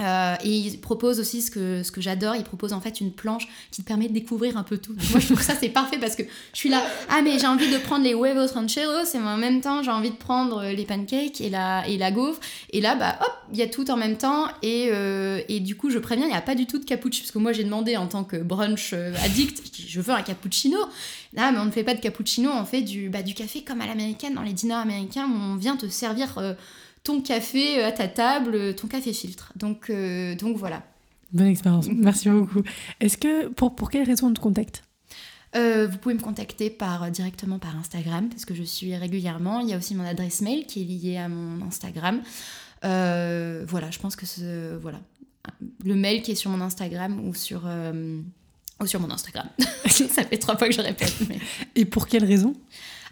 Euh, 0.00 0.34
et 0.42 0.48
il 0.48 0.80
propose 0.80 1.20
aussi 1.20 1.42
ce 1.42 1.50
que, 1.50 1.82
ce 1.82 1.92
que 1.92 2.00
j'adore, 2.00 2.34
il 2.34 2.42
propose 2.44 2.72
en 2.72 2.80
fait 2.80 3.00
une 3.00 3.12
planche 3.12 3.46
qui 3.70 3.82
te 3.82 3.86
permet 3.86 4.08
de 4.08 4.14
découvrir 4.14 4.56
un 4.56 4.62
peu 4.62 4.78
tout. 4.78 4.96
moi 5.10 5.20
je 5.20 5.26
trouve 5.26 5.42
ça 5.42 5.54
c'est 5.54 5.68
parfait 5.68 5.98
parce 5.98 6.16
que 6.16 6.22
je 6.22 6.58
suis 6.58 6.70
là, 6.70 6.82
ah 7.10 7.20
mais 7.22 7.38
j'ai 7.38 7.46
envie 7.46 7.70
de 7.70 7.78
prendre 7.78 8.02
les 8.02 8.14
huevos 8.14 8.52
rancheros 8.54 9.04
et 9.14 9.18
en 9.18 9.36
même 9.36 9.60
temps 9.60 9.82
j'ai 9.82 9.90
envie 9.90 10.10
de 10.10 10.16
prendre 10.16 10.64
les 10.64 10.84
pancakes 10.84 11.40
et 11.40 11.50
la, 11.50 11.86
et 11.86 11.98
la 11.98 12.10
gaufre. 12.10 12.40
Et 12.70 12.80
là 12.80 12.96
bah 12.96 13.18
hop, 13.20 13.32
il 13.52 13.58
y 13.58 13.62
a 13.62 13.68
tout 13.68 13.90
en 13.90 13.96
même 13.96 14.16
temps 14.16 14.48
et, 14.62 14.88
euh, 14.90 15.40
et 15.48 15.60
du 15.60 15.76
coup 15.76 15.90
je 15.90 15.98
préviens, 15.98 16.24
il 16.24 16.30
n'y 16.30 16.36
a 16.36 16.42
pas 16.42 16.54
du 16.54 16.66
tout 16.66 16.78
de 16.78 16.84
cappuccino 16.84 17.24
parce 17.24 17.32
que 17.32 17.38
moi 17.38 17.52
j'ai 17.52 17.64
demandé 17.64 17.96
en 17.96 18.08
tant 18.08 18.24
que 18.24 18.36
brunch 18.36 18.94
euh, 18.94 19.14
addict, 19.22 19.62
je 19.86 20.00
veux 20.00 20.14
un 20.14 20.22
cappuccino. 20.22 20.78
Là 21.34 21.52
mais 21.52 21.58
on 21.58 21.66
ne 21.66 21.70
fait 21.70 21.84
pas 21.84 21.94
de 21.94 22.00
cappuccino, 22.00 22.50
on 22.50 22.64
fait 22.64 22.82
du, 22.82 23.08
bah, 23.08 23.22
du 23.22 23.34
café 23.34 23.62
comme 23.62 23.80
à 23.82 23.86
l'américaine, 23.86 24.34
dans 24.34 24.42
les 24.42 24.52
diners 24.52 24.74
américains 24.74 25.26
où 25.26 25.34
on 25.34 25.56
vient 25.56 25.76
te 25.76 25.86
servir 25.86 26.38
ton 27.04 27.20
café 27.20 27.80
euh, 27.80 27.88
à 27.88 27.92
ta 27.92 28.08
table, 28.08 28.54
euh, 28.54 28.72
ton 28.72 28.88
café 28.88 29.12
filtre. 29.12 29.52
Donc, 29.56 29.90
euh, 29.90 30.34
donc 30.34 30.56
voilà. 30.56 30.82
Bonne 31.32 31.46
expérience. 31.46 31.88
Merci 31.88 32.28
beaucoup. 32.28 32.62
Est-ce 33.00 33.16
que 33.16 33.48
pour, 33.48 33.74
pour 33.74 33.90
quelle 33.90 34.06
raison 34.06 34.28
on 34.28 34.34
te 34.34 34.40
contacte? 34.40 34.82
Euh, 35.54 35.86
vous 35.86 35.98
pouvez 35.98 36.14
me 36.14 36.20
contacter 36.20 36.70
par, 36.70 37.10
directement 37.10 37.58
par 37.58 37.76
Instagram 37.76 38.28
parce 38.28 38.44
que 38.44 38.54
je 38.54 38.62
suis 38.62 38.96
régulièrement. 38.96 39.60
Il 39.60 39.68
y 39.68 39.74
a 39.74 39.76
aussi 39.76 39.94
mon 39.94 40.04
adresse 40.04 40.40
mail 40.40 40.66
qui 40.66 40.82
est 40.82 40.84
liée 40.84 41.16
à 41.18 41.28
mon 41.28 41.64
Instagram. 41.66 42.22
Euh, 42.84 43.64
voilà, 43.66 43.90
je 43.90 43.98
pense 43.98 44.16
que 44.16 44.26
ce, 44.26 44.76
voilà, 44.76 45.00
le 45.84 45.94
mail 45.94 46.22
qui 46.22 46.32
est 46.32 46.36
sur 46.36 46.50
mon 46.50 46.60
Instagram 46.62 47.26
ou 47.26 47.34
sur, 47.34 47.62
euh, 47.66 48.20
ou 48.80 48.86
sur 48.86 49.00
mon 49.00 49.10
Instagram. 49.10 49.46
Ça 49.86 50.24
fait 50.24 50.38
trois 50.38 50.56
fois 50.56 50.68
que 50.68 50.74
je 50.74 50.80
répète. 50.80 51.14
Et 51.74 51.84
pour 51.84 52.06
quelle 52.06 52.24
raison? 52.24 52.54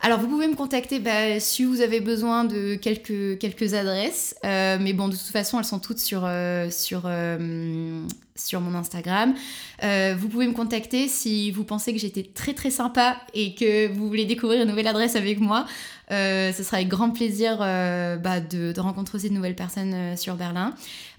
Alors, 0.02 0.18
vous 0.18 0.28
pouvez 0.28 0.48
me 0.48 0.54
contacter 0.54 0.98
bah, 0.98 1.38
si 1.40 1.62
vous 1.64 1.82
avez 1.82 2.00
besoin 2.00 2.44
de 2.44 2.74
quelques, 2.74 3.74
adresses. 3.74 4.34
Euh, 4.46 4.78
mais 4.80 4.94
bon, 4.94 5.08
de 5.08 5.12
toute 5.12 5.26
façon, 5.26 5.58
elles 5.58 5.66
sont 5.66 5.78
toutes 5.78 5.98
sur, 5.98 6.22
euh, 6.24 6.70
euh, 7.04 8.00
mon 8.54 8.74
Instagram. 8.74 9.34
vous 9.82 10.28
pouvez 10.28 10.46
me 10.46 10.54
contacter 10.54 11.06
si 11.06 11.50
vous 11.50 11.64
pensez 11.64 11.92
que 11.92 11.98
j'étais 11.98 12.22
très 12.22 12.54
très 12.54 12.70
sympa 12.70 13.18
et 13.34 13.54
que 13.54 13.88
vous 13.92 14.08
voulez 14.08 14.24
découvrir 14.24 14.62
une 14.62 14.68
nouvelle 14.68 14.88
adresse 14.88 15.16
avec 15.16 15.38
moi. 15.38 15.66
ce 16.08 16.62
sera 16.64 16.78
avec 16.78 16.88
grand 16.88 17.10
plaisir 17.10 17.58
bah, 17.58 18.40
de, 18.40 18.72
de, 18.72 18.80
rencontrer 18.80 19.18
ces 19.18 19.30
nouvelles 19.30 19.56
personnes 19.56 20.16
sur 20.16 20.36
Berlin. 20.36 20.74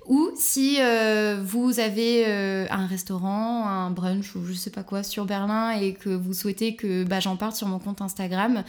Ou 0.07 0.31
si 0.35 0.77
euh, 0.79 1.41
vous 1.43 1.79
avez 1.79 2.25
euh, 2.25 2.65
un 2.71 2.87
restaurant, 2.87 3.67
un 3.67 3.91
brunch 3.91 4.35
ou 4.35 4.43
je 4.45 4.53
sais 4.53 4.71
pas 4.71 4.83
quoi 4.83 5.03
sur 5.03 5.25
Berlin 5.25 5.71
et 5.71 5.93
que 5.93 6.09
vous 6.09 6.33
souhaitez 6.33 6.75
que 6.75 7.03
bah, 7.03 7.19
j'en 7.19 7.35
parle 7.35 7.53
sur 7.53 7.67
mon 7.67 7.77
compte 7.77 8.01
Instagram, 8.01 8.63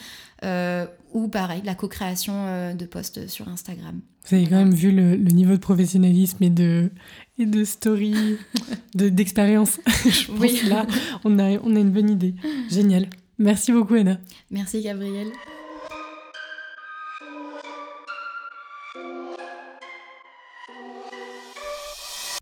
euh, 0.44 0.86
ou 1.14 1.28
pareil, 1.28 1.62
la 1.64 1.74
co-création 1.74 2.74
de 2.74 2.84
posts 2.84 3.28
sur 3.28 3.48
Instagram. 3.48 4.00
Vous 4.28 4.36
avez 4.36 4.46
quand 4.46 4.56
même 4.56 4.74
vu 4.74 4.92
le, 4.92 5.16
niveau 5.16 5.52
de 5.52 5.60
professionnalisme 5.60 6.42
et 6.44 6.50
de, 6.50 6.90
et 7.38 7.46
de 7.46 7.64
story, 7.64 8.14
d'expérience. 8.94 9.80
je 9.86 10.26
pense 10.26 10.40
oui. 10.40 10.60
là, 10.68 10.86
on 11.24 11.38
a, 11.38 11.58
on 11.64 11.74
a 11.74 11.80
une 11.80 11.90
bonne 11.90 12.10
idée. 12.10 12.34
Génial. 12.70 13.06
Merci 13.38 13.72
beaucoup, 13.72 13.94
Anna. 13.94 14.18
Merci, 14.50 14.82
Gabriel. 14.82 15.28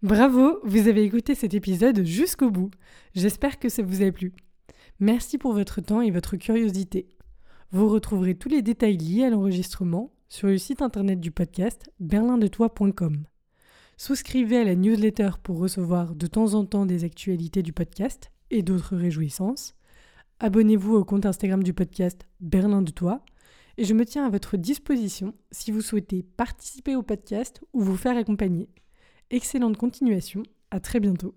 Bravo, 0.02 0.60
vous 0.64 0.88
avez 0.88 1.02
écouté 1.02 1.34
cet 1.34 1.52
épisode 1.52 2.04
jusqu'au 2.04 2.50
bout. 2.50 2.70
J'espère 3.14 3.58
que 3.58 3.68
ça 3.68 3.82
vous 3.82 4.02
a 4.02 4.10
plu. 4.10 4.32
Merci 4.98 5.36
pour 5.36 5.52
votre 5.52 5.82
temps 5.82 6.00
et 6.00 6.10
votre 6.10 6.36
curiosité. 6.36 7.06
Vous 7.70 7.86
retrouverez 7.86 8.34
tous 8.34 8.48
les 8.48 8.62
détails 8.62 8.96
liés 8.96 9.24
à 9.24 9.30
l'enregistrement 9.30 10.10
sur 10.30 10.48
le 10.48 10.56
site 10.56 10.80
internet 10.80 11.20
du 11.20 11.30
podcast 11.30 11.90
berlindetoi.com. 12.00 13.26
Souscrivez 13.98 14.56
à 14.56 14.64
la 14.64 14.74
newsletter 14.74 15.32
pour 15.42 15.58
recevoir 15.58 16.14
de 16.14 16.26
temps 16.26 16.54
en 16.54 16.64
temps 16.64 16.86
des 16.86 17.04
actualités 17.04 17.62
du 17.62 17.74
podcast 17.74 18.30
et 18.50 18.62
d'autres 18.62 18.96
réjouissances. 18.96 19.74
Abonnez-vous 20.38 20.94
au 20.94 21.04
compte 21.04 21.26
Instagram 21.26 21.62
du 21.62 21.74
podcast 21.74 22.26
Berlin 22.40 22.80
de 22.80 22.90
Toi 22.90 23.22
et 23.76 23.84
je 23.84 23.92
me 23.92 24.06
tiens 24.06 24.24
à 24.24 24.30
votre 24.30 24.56
disposition 24.56 25.34
si 25.50 25.70
vous 25.72 25.82
souhaitez 25.82 26.22
participer 26.22 26.96
au 26.96 27.02
podcast 27.02 27.60
ou 27.74 27.82
vous 27.82 27.98
faire 27.98 28.16
accompagner. 28.16 28.70
Excellente 29.30 29.76
continuation, 29.76 30.42
à 30.72 30.80
très 30.80 30.98
bientôt. 30.98 31.36